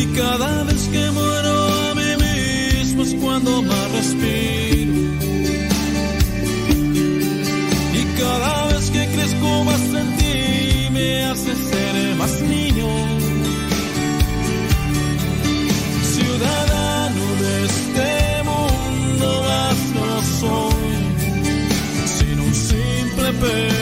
Y 0.00 0.06
cada 0.14 0.62
vez 0.62 0.88
que 0.92 1.10
muero 1.10 1.54
a 1.90 1.94
mí 1.94 2.10
mismo 2.24 3.02
es 3.02 3.14
cuando 3.14 3.62
más 3.62 3.90
respiro. 3.92 4.92
Y 8.00 8.02
cada 8.20 8.66
vez 8.68 8.90
que 8.90 9.06
crezco 9.14 9.64
más 9.64 9.80
en 10.02 10.16
ti 10.18 10.88
me 10.92 11.24
hace 11.24 11.52
ser 11.70 12.14
más 12.16 12.40
niño. 12.42 12.88
Ciudadano 16.14 17.24
de 17.42 17.64
este 17.66 18.10
mundo 18.50 19.42
más 19.48 19.78
no 19.96 20.08
soy, 20.40 20.90
sino 22.18 22.44
un 22.44 22.54
simple 22.54 23.32
peregrino 23.40 23.77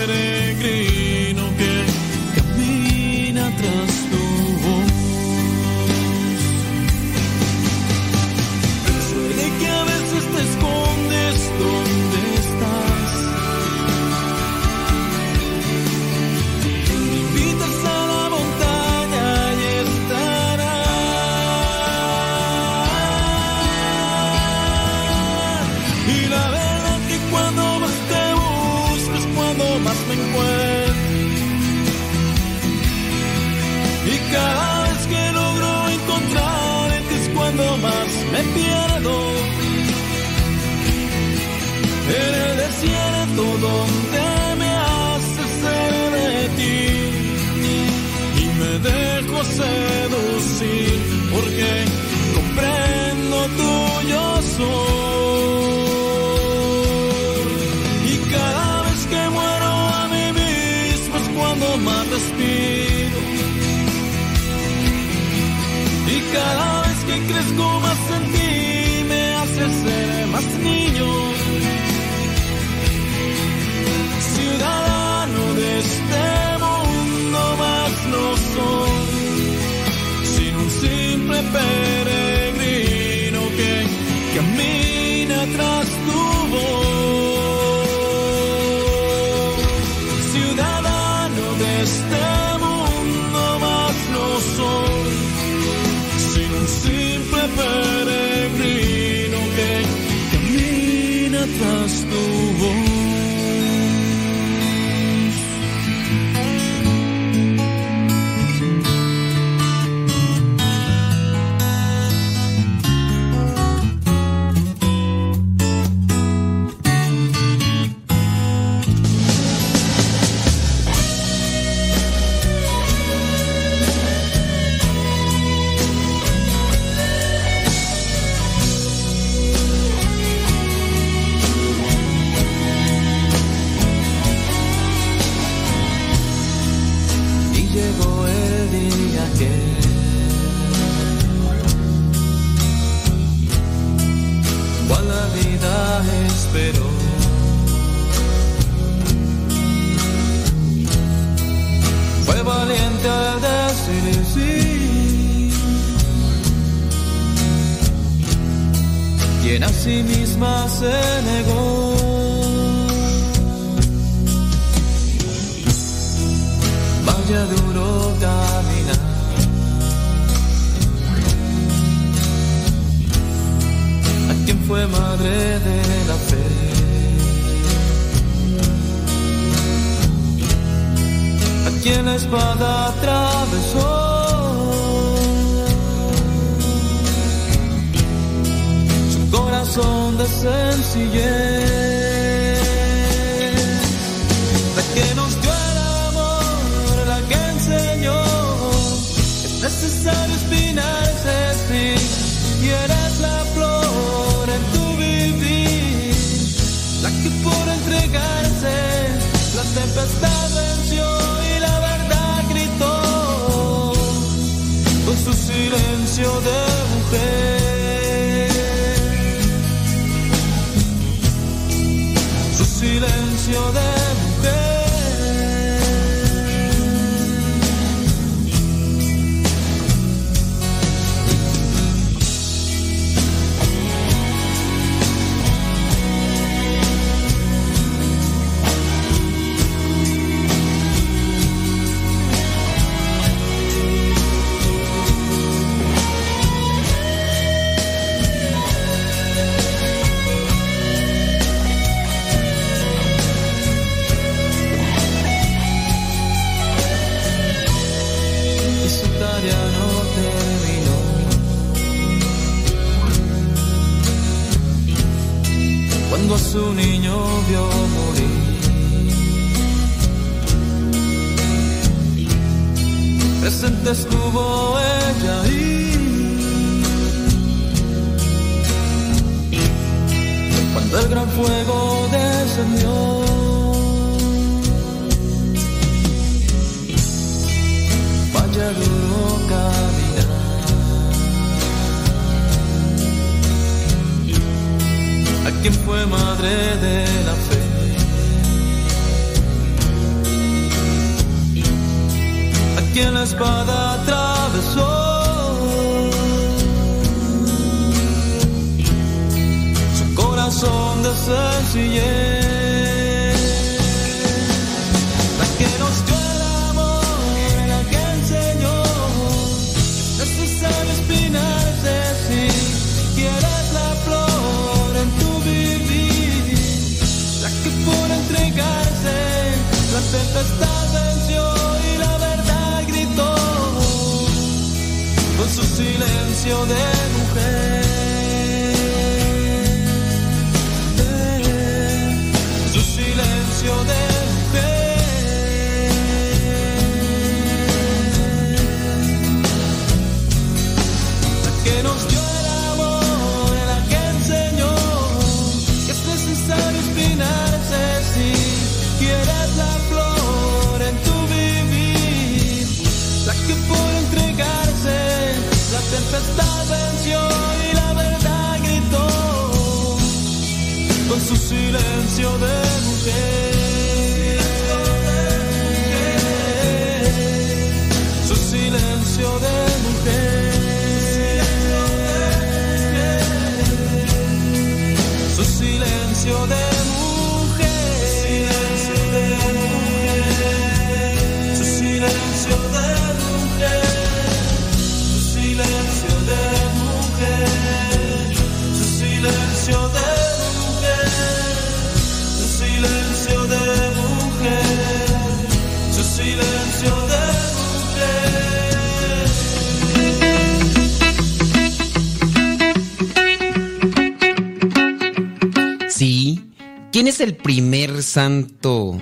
es 417.16 417.20
el 417.22 417.34
primer 417.34 418.02
santo 418.02 419.00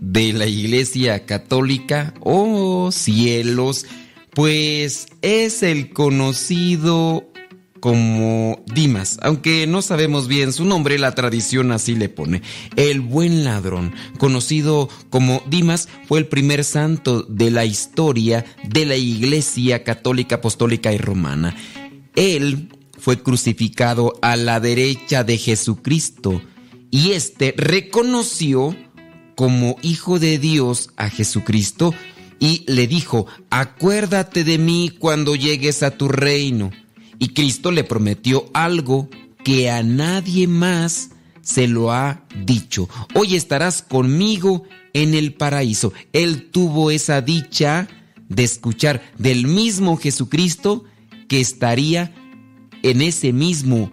de 0.00 0.32
la 0.32 0.46
Iglesia 0.46 1.26
Católica? 1.26 2.14
Oh, 2.20 2.90
cielos. 2.92 3.84
Pues 4.32 5.08
es 5.20 5.62
el 5.62 5.90
conocido 5.92 7.30
como 7.80 8.64
Dimas, 8.72 9.18
aunque 9.20 9.66
no 9.66 9.82
sabemos 9.82 10.28
bien 10.28 10.54
su 10.54 10.64
nombre, 10.64 10.98
la 10.98 11.14
tradición 11.14 11.72
así 11.72 11.94
le 11.94 12.08
pone. 12.08 12.40
El 12.76 13.00
buen 13.00 13.44
ladrón, 13.44 13.92
conocido 14.16 14.88
como 15.10 15.42
Dimas, 15.46 15.90
fue 16.08 16.20
el 16.20 16.28
primer 16.28 16.64
santo 16.64 17.22
de 17.24 17.50
la 17.50 17.66
historia 17.66 18.46
de 18.64 18.86
la 18.86 18.96
Iglesia 18.96 19.84
Católica 19.84 20.36
Apostólica 20.36 20.90
y 20.90 20.96
Romana. 20.96 21.54
Él 22.14 22.70
fue 22.98 23.22
crucificado 23.22 24.14
a 24.22 24.36
la 24.36 24.58
derecha 24.58 25.22
de 25.22 25.36
Jesucristo 25.36 26.40
y 26.92 27.12
éste 27.12 27.54
reconoció 27.56 28.76
como 29.34 29.76
hijo 29.80 30.18
de 30.18 30.38
Dios 30.38 30.90
a 30.96 31.08
Jesucristo 31.08 31.94
y 32.38 32.64
le 32.66 32.86
dijo, 32.86 33.26
acuérdate 33.48 34.44
de 34.44 34.58
mí 34.58 34.92
cuando 34.98 35.34
llegues 35.34 35.82
a 35.82 35.92
tu 35.92 36.08
reino. 36.08 36.70
Y 37.18 37.28
Cristo 37.28 37.72
le 37.72 37.82
prometió 37.82 38.50
algo 38.52 39.08
que 39.42 39.70
a 39.70 39.82
nadie 39.82 40.46
más 40.46 41.10
se 41.40 41.66
lo 41.66 41.92
ha 41.92 42.26
dicho. 42.44 42.90
Hoy 43.14 43.36
estarás 43.36 43.80
conmigo 43.80 44.64
en 44.92 45.14
el 45.14 45.32
paraíso. 45.32 45.94
Él 46.12 46.50
tuvo 46.50 46.90
esa 46.90 47.22
dicha 47.22 47.88
de 48.28 48.44
escuchar 48.44 49.02
del 49.16 49.46
mismo 49.46 49.96
Jesucristo 49.96 50.84
que 51.26 51.40
estaría 51.40 52.14
en 52.82 53.00
ese 53.00 53.32
mismo 53.32 53.90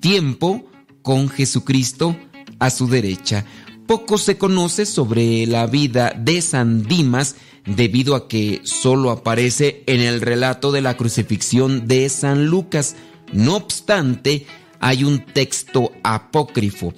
tiempo 0.00 0.68
con 1.02 1.28
Jesucristo 1.28 2.16
a 2.58 2.70
su 2.70 2.88
derecha. 2.88 3.44
Poco 3.86 4.18
se 4.18 4.36
conoce 4.36 4.84
sobre 4.84 5.46
la 5.46 5.66
vida 5.66 6.12
de 6.16 6.42
San 6.42 6.82
Dimas 6.82 7.36
debido 7.64 8.14
a 8.14 8.28
que 8.28 8.60
solo 8.64 9.10
aparece 9.10 9.82
en 9.86 10.00
el 10.00 10.20
relato 10.20 10.72
de 10.72 10.82
la 10.82 10.96
crucifixión 10.96 11.86
de 11.88 12.08
San 12.08 12.46
Lucas. 12.46 12.96
No 13.32 13.56
obstante, 13.56 14.46
hay 14.80 15.04
un 15.04 15.24
texto 15.24 15.92
apócrifo. 16.02 16.92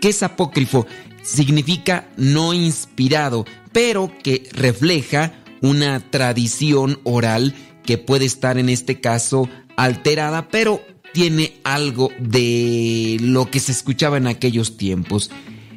¿Qué 0.00 0.08
es 0.08 0.22
apócrifo? 0.22 0.86
Significa 1.22 2.08
no 2.16 2.54
inspirado, 2.54 3.44
pero 3.72 4.12
que 4.22 4.48
refleja 4.52 5.32
una 5.62 5.98
tradición 5.98 7.00
oral 7.04 7.54
que 7.84 7.98
puede 7.98 8.24
estar 8.24 8.58
en 8.58 8.68
este 8.68 9.00
caso 9.00 9.48
alterada, 9.76 10.48
pero 10.48 10.80
tiene 11.16 11.54
algo 11.64 12.10
de 12.18 13.16
lo 13.22 13.50
que 13.50 13.58
se 13.58 13.72
escuchaba 13.72 14.18
en 14.18 14.26
aquellos 14.26 14.76
tiempos. 14.76 15.30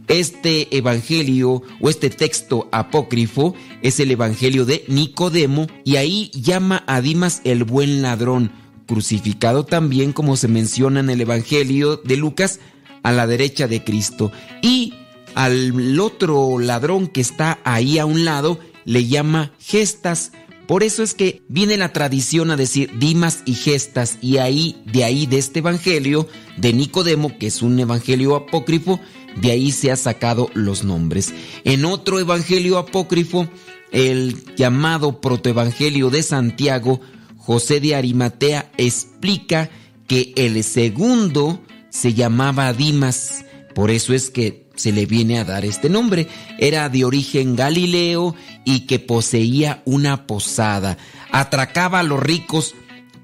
Este 0.10 0.76
evangelio 0.76 1.64
o 1.80 1.90
este 1.90 2.10
texto 2.10 2.68
apócrifo 2.74 3.56
es 3.82 4.02
el 4.02 4.12
evangelio 4.12 4.66
de 4.66 4.84
Nicodemo 4.90 5.68
y 5.86 5.96
ahí 5.96 6.30
llama 6.34 6.84
a 6.88 7.00
Dimas 7.00 7.40
el 7.46 7.64
buen 7.64 8.02
ladrón, 8.02 8.52
crucificado 8.86 9.64
también 9.64 10.12
como 10.12 10.36
se 10.36 10.50
menciona 10.50 11.00
en 11.00 11.10
el 11.10 11.22
evangelio 11.22 11.96
de 11.96 12.18
Lucas 12.18 12.60
a 13.02 13.14
la 13.14 13.26
derecha 13.26 13.70
de 13.70 13.82
Cristo. 13.82 14.34
Y 14.62 14.94
al 15.36 15.98
otro 16.02 16.60
ladrón 16.60 17.08
que 17.08 17.22
está 17.22 17.60
ahí 17.64 17.98
a 17.98 18.06
un 18.06 18.26
lado 18.26 18.60
le 18.84 19.08
llama 19.08 19.54
gestas. 19.58 20.34
Por 20.70 20.84
eso 20.84 21.02
es 21.02 21.16
que 21.16 21.42
viene 21.48 21.78
la 21.78 21.94
tradición 21.94 22.52
a 22.52 22.56
decir 22.56 22.92
Dimas 23.00 23.42
y 23.44 23.56
gestas 23.56 24.20
y 24.22 24.38
ahí, 24.38 24.80
de 24.86 25.04
ahí, 25.04 25.26
de 25.26 25.40
este 25.40 25.60
evangelio 25.60 26.28
de 26.58 26.74
Nicodemo, 26.74 27.40
que 27.40 27.48
es 27.48 27.64
un 27.64 27.80
evangelio 27.80 28.36
apócrifo, 28.36 29.00
de 29.42 29.50
ahí 29.50 29.72
se 29.72 29.92
ha 29.92 29.96
sacado 29.96 30.52
los 30.54 30.84
nombres. 30.84 31.34
En 31.64 31.86
otro 31.86 32.20
evangelio 32.20 32.78
apócrifo, 32.78 33.50
el 33.92 34.46
llamado 34.56 35.22
protoevangelio 35.22 36.12
de 36.12 36.22
Santiago, 36.22 37.02
José 37.36 37.80
de 37.80 37.96
Arimatea 37.96 38.72
explica 38.78 39.72
que 40.06 40.34
el 40.36 40.64
segundo 40.64 41.64
se 41.90 42.14
llamaba 42.14 42.74
Dimas. 42.74 43.44
Por 43.74 43.90
eso 43.90 44.14
es 44.14 44.30
que 44.30 44.59
se 44.80 44.94
le 44.94 45.06
viene 45.06 45.40
a 45.40 45.44
dar 45.44 45.66
este 45.66 45.90
nombre. 45.90 46.30
Era 46.58 46.88
de 46.88 47.04
origen 47.04 47.58
galileo 47.58 48.34
y 48.64 48.82
que 48.82 48.98
poseía 49.00 49.84
una 49.84 50.26
posada. 50.26 50.98
Atracaba 51.32 52.00
a 52.00 52.04
los 52.04 52.22
ricos, 52.22 52.76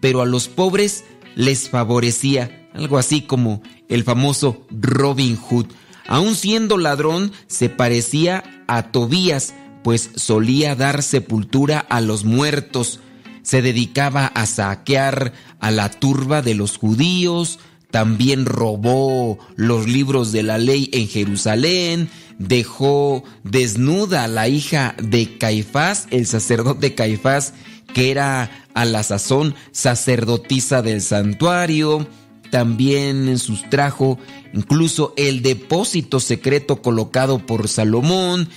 pero 0.02 0.22
a 0.22 0.26
los 0.26 0.50
pobres 0.50 1.06
les 1.36 1.70
favorecía. 1.70 2.70
Algo 2.74 2.98
así 2.98 3.22
como 3.22 3.62
el 3.88 4.04
famoso 4.04 4.68
Robin 4.70 5.38
Hood. 5.38 5.68
Aun 6.08 6.36
siendo 6.36 6.78
ladrón, 6.78 7.32
se 7.48 7.70
parecía 7.70 8.44
a 8.68 8.92
Tobías, 8.92 9.54
pues 9.82 10.10
solía 10.16 10.76
dar 10.76 11.04
sepultura 11.04 11.80
a 11.80 12.02
los 12.02 12.26
muertos. 12.26 13.00
Se 13.44 13.62
dedicaba 13.62 14.28
a 14.28 14.46
saquear 14.46 15.32
a 15.62 15.72
la 15.72 15.90
turba 15.90 16.42
de 16.42 16.54
los 16.54 16.78
judíos, 16.78 17.60
también 17.92 18.46
robó 18.46 19.38
los 19.56 19.88
libros 19.88 20.32
de 20.32 20.44
la 20.44 20.58
ley 20.58 20.90
en 20.94 21.08
Jerusalén, 21.08 22.10
dejó 22.40 23.24
desnuda 23.44 24.24
a 24.24 24.28
la 24.28 24.48
hija 24.48 24.96
de 25.02 25.38
Caifás, 25.38 26.08
el 26.12 26.26
sacerdote 26.26 26.96
Caifás, 26.96 27.54
que 27.94 28.12
era 28.12 28.52
a 28.74 28.86
la 28.86 29.04
sazón 29.04 29.56
sacerdotisa 29.72 30.82
del 30.82 31.02
santuario, 31.02 32.08
también 32.52 33.38
sustrajo 33.40 34.20
incluso 34.54 35.14
el 35.18 35.42
depósito 35.42 36.20
secreto 36.20 36.82
colocado 36.82 37.46
por 37.46 37.68
Salomón 37.68 38.50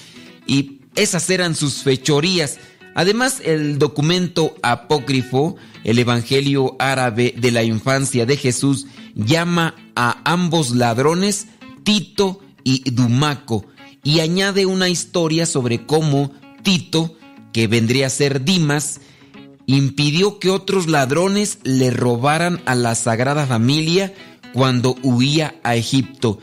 y 0.46 0.80
esas 0.94 1.30
eran 1.30 1.54
sus 1.54 1.82
fechorías. 1.82 2.58
Además, 2.98 3.40
el 3.44 3.78
documento 3.78 4.56
apócrifo, 4.60 5.54
el 5.84 6.00
Evangelio 6.00 6.74
árabe 6.80 7.32
de 7.38 7.52
la 7.52 7.62
infancia 7.62 8.26
de 8.26 8.36
Jesús, 8.36 8.88
llama 9.14 9.76
a 9.94 10.20
ambos 10.24 10.72
ladrones 10.72 11.46
Tito 11.84 12.40
y 12.64 12.90
Dumaco 12.90 13.64
y 14.02 14.18
añade 14.18 14.66
una 14.66 14.88
historia 14.88 15.46
sobre 15.46 15.86
cómo 15.86 16.32
Tito, 16.64 17.14
que 17.52 17.68
vendría 17.68 18.08
a 18.08 18.10
ser 18.10 18.44
Dimas, 18.44 19.00
impidió 19.66 20.40
que 20.40 20.50
otros 20.50 20.88
ladrones 20.88 21.60
le 21.62 21.92
robaran 21.92 22.60
a 22.66 22.74
la 22.74 22.96
Sagrada 22.96 23.46
Familia 23.46 24.12
cuando 24.52 24.96
huía 25.04 25.54
a 25.62 25.76
Egipto. 25.76 26.40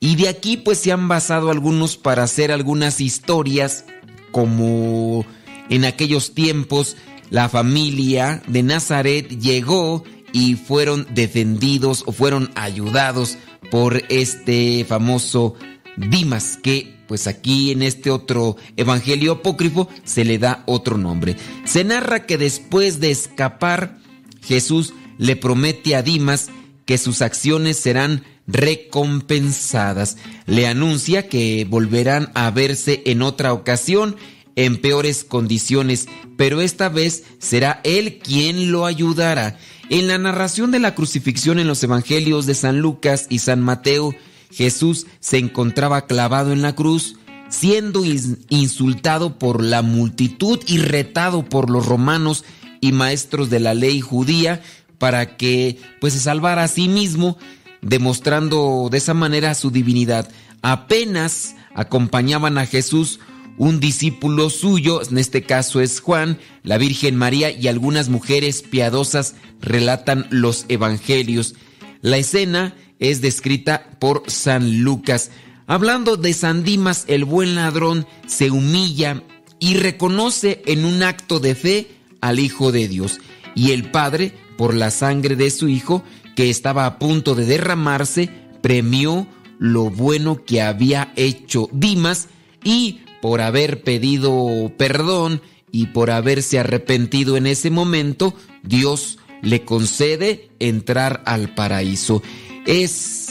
Y 0.00 0.16
de 0.16 0.28
aquí 0.28 0.58
pues 0.58 0.80
se 0.80 0.92
han 0.92 1.08
basado 1.08 1.50
algunos 1.50 1.96
para 1.96 2.24
hacer 2.24 2.52
algunas 2.52 3.00
historias 3.00 3.86
como 4.32 5.24
en 5.68 5.84
aquellos 5.84 6.34
tiempos 6.34 6.96
la 7.30 7.48
familia 7.48 8.42
de 8.46 8.62
Nazaret 8.62 9.28
llegó 9.40 10.04
y 10.32 10.54
fueron 10.56 11.06
defendidos 11.14 12.02
o 12.06 12.12
fueron 12.12 12.50
ayudados 12.54 13.38
por 13.70 14.02
este 14.08 14.84
famoso 14.84 15.54
Dimas 15.96 16.58
que 16.60 16.94
pues 17.06 17.26
aquí 17.26 17.70
en 17.70 17.82
este 17.82 18.10
otro 18.10 18.56
evangelio 18.76 19.32
apócrifo 19.32 19.88
se 20.04 20.24
le 20.24 20.38
da 20.38 20.64
otro 20.66 20.98
nombre. 20.98 21.36
Se 21.64 21.84
narra 21.84 22.26
que 22.26 22.38
después 22.38 23.00
de 23.00 23.10
escapar 23.10 23.98
Jesús 24.42 24.92
le 25.18 25.36
promete 25.36 25.94
a 25.94 26.02
Dimas 26.02 26.50
que 26.84 26.98
sus 26.98 27.22
acciones 27.22 27.76
serán 27.76 28.24
recompensadas. 28.46 30.16
Le 30.46 30.66
anuncia 30.66 31.28
que 31.28 31.66
volverán 31.68 32.30
a 32.34 32.50
verse 32.50 33.02
en 33.06 33.22
otra 33.22 33.52
ocasión 33.52 34.16
en 34.56 34.80
peores 34.80 35.24
condiciones, 35.24 36.08
pero 36.36 36.60
esta 36.60 36.88
vez 36.88 37.24
será 37.38 37.80
Él 37.84 38.18
quien 38.18 38.70
lo 38.70 38.86
ayudará. 38.86 39.58
En 39.90 40.08
la 40.08 40.18
narración 40.18 40.70
de 40.70 40.78
la 40.78 40.94
crucifixión 40.94 41.58
en 41.58 41.66
los 41.66 41.82
Evangelios 41.82 42.46
de 42.46 42.54
San 42.54 42.80
Lucas 42.80 43.26
y 43.28 43.40
San 43.40 43.60
Mateo, 43.60 44.14
Jesús 44.50 45.06
se 45.20 45.38
encontraba 45.38 46.06
clavado 46.06 46.52
en 46.52 46.62
la 46.62 46.74
cruz, 46.74 47.16
siendo 47.48 48.02
insultado 48.48 49.38
por 49.38 49.62
la 49.62 49.82
multitud 49.82 50.60
y 50.66 50.78
retado 50.78 51.44
por 51.44 51.70
los 51.70 51.86
romanos 51.86 52.44
y 52.80 52.92
maestros 52.92 53.50
de 53.50 53.60
la 53.60 53.74
ley 53.74 54.00
judía 54.00 54.62
para 54.98 55.36
que 55.36 55.78
pues 56.00 56.14
se 56.14 56.20
salvara 56.20 56.64
a 56.64 56.68
sí 56.68 56.88
mismo, 56.88 57.36
demostrando 57.82 58.88
de 58.90 58.98
esa 58.98 59.14
manera 59.14 59.54
su 59.54 59.70
divinidad. 59.70 60.30
Apenas 60.62 61.56
acompañaban 61.74 62.56
a 62.56 62.66
Jesús 62.66 63.20
un 63.56 63.80
discípulo 63.80 64.50
suyo, 64.50 65.00
en 65.08 65.18
este 65.18 65.42
caso 65.42 65.80
es 65.80 66.00
Juan, 66.00 66.38
la 66.62 66.78
Virgen 66.78 67.16
María 67.16 67.50
y 67.50 67.68
algunas 67.68 68.08
mujeres 68.08 68.62
piadosas 68.62 69.36
relatan 69.60 70.26
los 70.30 70.66
evangelios. 70.68 71.54
La 72.02 72.16
escena 72.16 72.74
es 72.98 73.20
descrita 73.20 73.90
por 73.98 74.24
San 74.26 74.82
Lucas. 74.82 75.30
Hablando 75.66 76.16
de 76.16 76.32
San 76.34 76.64
Dimas, 76.64 77.04
el 77.06 77.24
buen 77.24 77.54
ladrón 77.54 78.06
se 78.26 78.50
humilla 78.50 79.22
y 79.60 79.74
reconoce 79.74 80.62
en 80.66 80.84
un 80.84 81.02
acto 81.02 81.38
de 81.38 81.54
fe 81.54 81.90
al 82.20 82.38
Hijo 82.38 82.72
de 82.72 82.88
Dios. 82.88 83.20
Y 83.54 83.70
el 83.70 83.90
Padre, 83.90 84.34
por 84.58 84.74
la 84.74 84.90
sangre 84.90 85.36
de 85.36 85.50
su 85.50 85.68
Hijo, 85.68 86.02
que 86.34 86.50
estaba 86.50 86.86
a 86.86 86.98
punto 86.98 87.34
de 87.34 87.46
derramarse, 87.46 88.30
premió 88.62 89.26
lo 89.58 89.90
bueno 89.90 90.44
que 90.44 90.60
había 90.60 91.12
hecho 91.16 91.68
Dimas 91.72 92.28
y 92.64 93.00
por 93.24 93.40
haber 93.40 93.82
pedido 93.82 94.70
perdón 94.76 95.40
y 95.72 95.86
por 95.86 96.10
haberse 96.10 96.58
arrepentido 96.58 97.38
en 97.38 97.46
ese 97.46 97.70
momento, 97.70 98.34
Dios 98.62 99.18
le 99.40 99.64
concede 99.64 100.50
entrar 100.58 101.22
al 101.24 101.54
paraíso. 101.54 102.22
Es, 102.66 103.30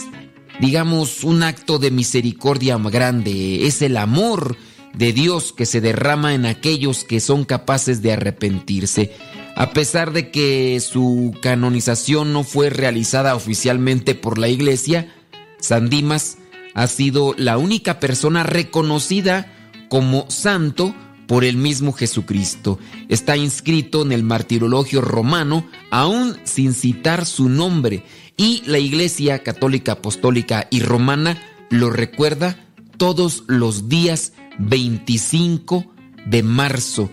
digamos, 0.60 1.24
un 1.24 1.44
acto 1.44 1.78
de 1.78 1.92
misericordia 1.92 2.76
grande, 2.80 3.68
es 3.68 3.84
el 3.84 3.96
amor 3.98 4.58
de 4.96 5.14
Dios 5.14 5.54
que 5.54 5.68
se 5.68 5.80
derrama 5.80 6.34
en 6.34 6.48
aquellos 6.48 7.04
que 7.04 7.20
son 7.20 7.46
capaces 7.46 8.02
de 8.02 8.14
arrepentirse. 8.14 9.14
A 9.56 9.74
pesar 9.74 10.12
de 10.12 10.32
que 10.32 10.80
su 10.80 11.36
canonización 11.40 12.34
no 12.34 12.44
fue 12.44 12.72
realizada 12.72 13.36
oficialmente 13.36 14.16
por 14.16 14.40
la 14.40 14.48
Iglesia, 14.48 15.14
San 15.60 15.92
Dimas 15.92 16.40
ha 16.74 16.88
sido 16.88 17.36
la 17.38 17.60
única 17.60 18.00
persona 18.00 18.42
reconocida 18.42 19.60
como 19.94 20.26
santo 20.28 20.96
por 21.28 21.44
el 21.44 21.56
mismo 21.56 21.94
Jesucristo. 21.94 22.80
Está 23.10 23.38
inscrito 23.38 24.02
en 24.02 24.12
el 24.12 24.24
martirologio 24.24 25.02
romano 25.02 25.68
aún 25.92 26.36
sin 26.46 26.74
citar 26.74 27.28
su 27.28 27.48
nombre 27.48 28.04
y 28.36 28.64
la 28.66 28.80
Iglesia 28.80 29.44
Católica 29.44 29.92
Apostólica 29.92 30.68
y 30.72 30.80
Romana 30.80 31.40
lo 31.70 31.92
recuerda 31.92 32.58
todos 32.98 33.44
los 33.46 33.88
días 33.88 34.34
25 34.58 35.86
de 36.26 36.42
marzo. 36.42 37.12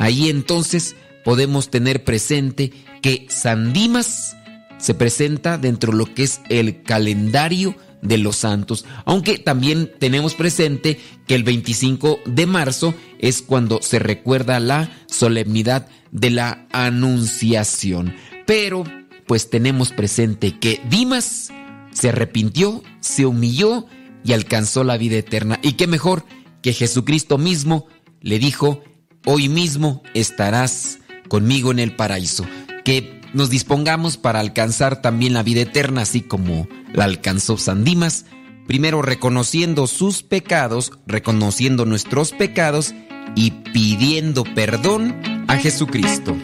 Ahí 0.00 0.28
entonces 0.28 0.96
podemos 1.24 1.70
tener 1.70 2.02
presente 2.02 2.72
que 3.02 3.28
San 3.30 3.72
Dimas 3.72 4.36
se 4.78 4.94
presenta 4.94 5.58
dentro 5.58 5.92
de 5.92 5.98
lo 5.98 6.12
que 6.12 6.24
es 6.24 6.40
el 6.48 6.82
calendario 6.82 7.76
de 8.06 8.18
los 8.18 8.36
santos. 8.36 8.84
Aunque 9.04 9.38
también 9.38 9.92
tenemos 9.98 10.34
presente 10.34 11.00
que 11.26 11.34
el 11.34 11.42
25 11.42 12.20
de 12.26 12.46
marzo 12.46 12.94
es 13.18 13.42
cuando 13.42 13.80
se 13.82 13.98
recuerda 13.98 14.60
la 14.60 14.90
solemnidad 15.06 15.88
de 16.10 16.30
la 16.30 16.66
Anunciación. 16.72 18.14
Pero 18.46 18.84
pues 19.26 19.50
tenemos 19.50 19.90
presente 19.90 20.58
que 20.58 20.80
Dimas 20.88 21.52
se 21.92 22.10
arrepintió, 22.10 22.82
se 23.00 23.26
humilló 23.26 23.86
y 24.24 24.32
alcanzó 24.32 24.84
la 24.84 24.96
vida 24.96 25.16
eterna. 25.16 25.58
Y 25.62 25.72
qué 25.72 25.86
mejor 25.86 26.24
que 26.62 26.72
Jesucristo 26.72 27.38
mismo 27.38 27.86
le 28.20 28.38
dijo, 28.38 28.82
hoy 29.24 29.48
mismo 29.48 30.02
estarás 30.14 30.98
conmigo 31.28 31.70
en 31.70 31.78
el 31.78 31.94
paraíso. 31.94 32.46
Que 32.84 33.15
nos 33.36 33.50
dispongamos 33.50 34.16
para 34.16 34.40
alcanzar 34.40 35.02
también 35.02 35.34
la 35.34 35.42
vida 35.42 35.60
eterna, 35.60 36.02
así 36.02 36.22
como 36.22 36.66
la 36.94 37.04
alcanzó 37.04 37.58
San 37.58 37.84
Dimas, 37.84 38.24
primero 38.66 39.02
reconociendo 39.02 39.86
sus 39.86 40.22
pecados, 40.22 40.92
reconociendo 41.06 41.84
nuestros 41.84 42.32
pecados 42.32 42.94
y 43.34 43.50
pidiendo 43.50 44.42
perdón 44.42 45.44
a 45.48 45.58
Jesucristo. 45.58 46.34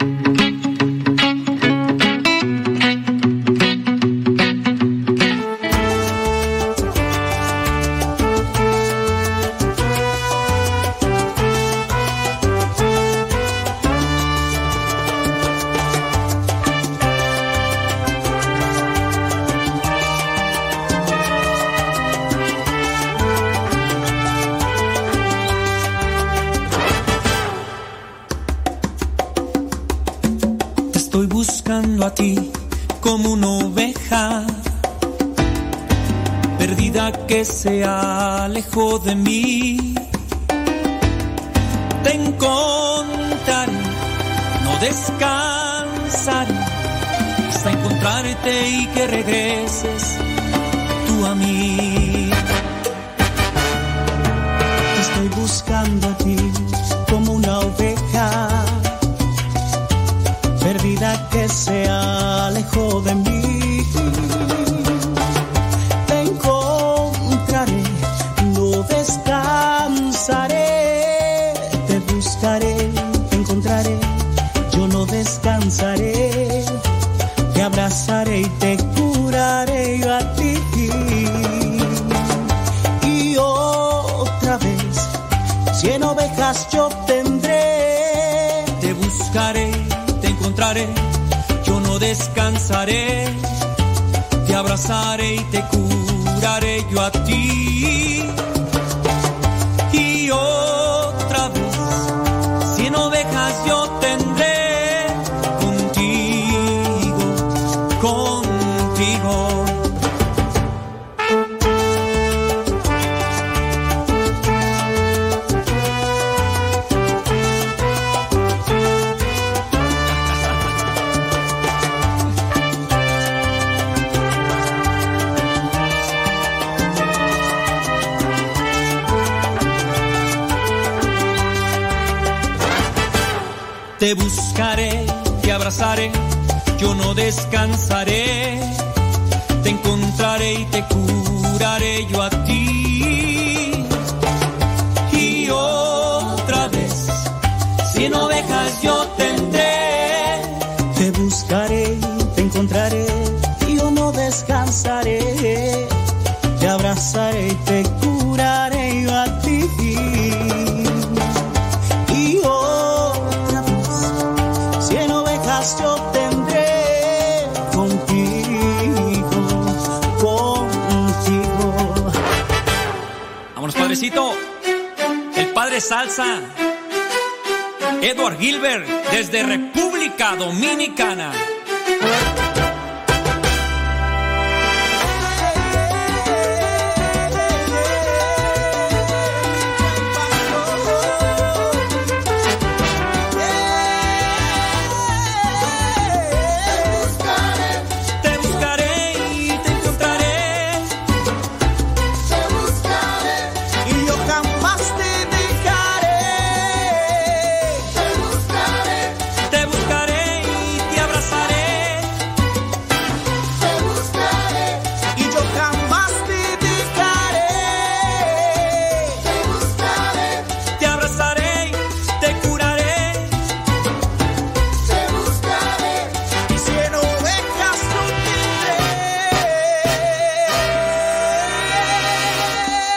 regreso. 49.13 49.42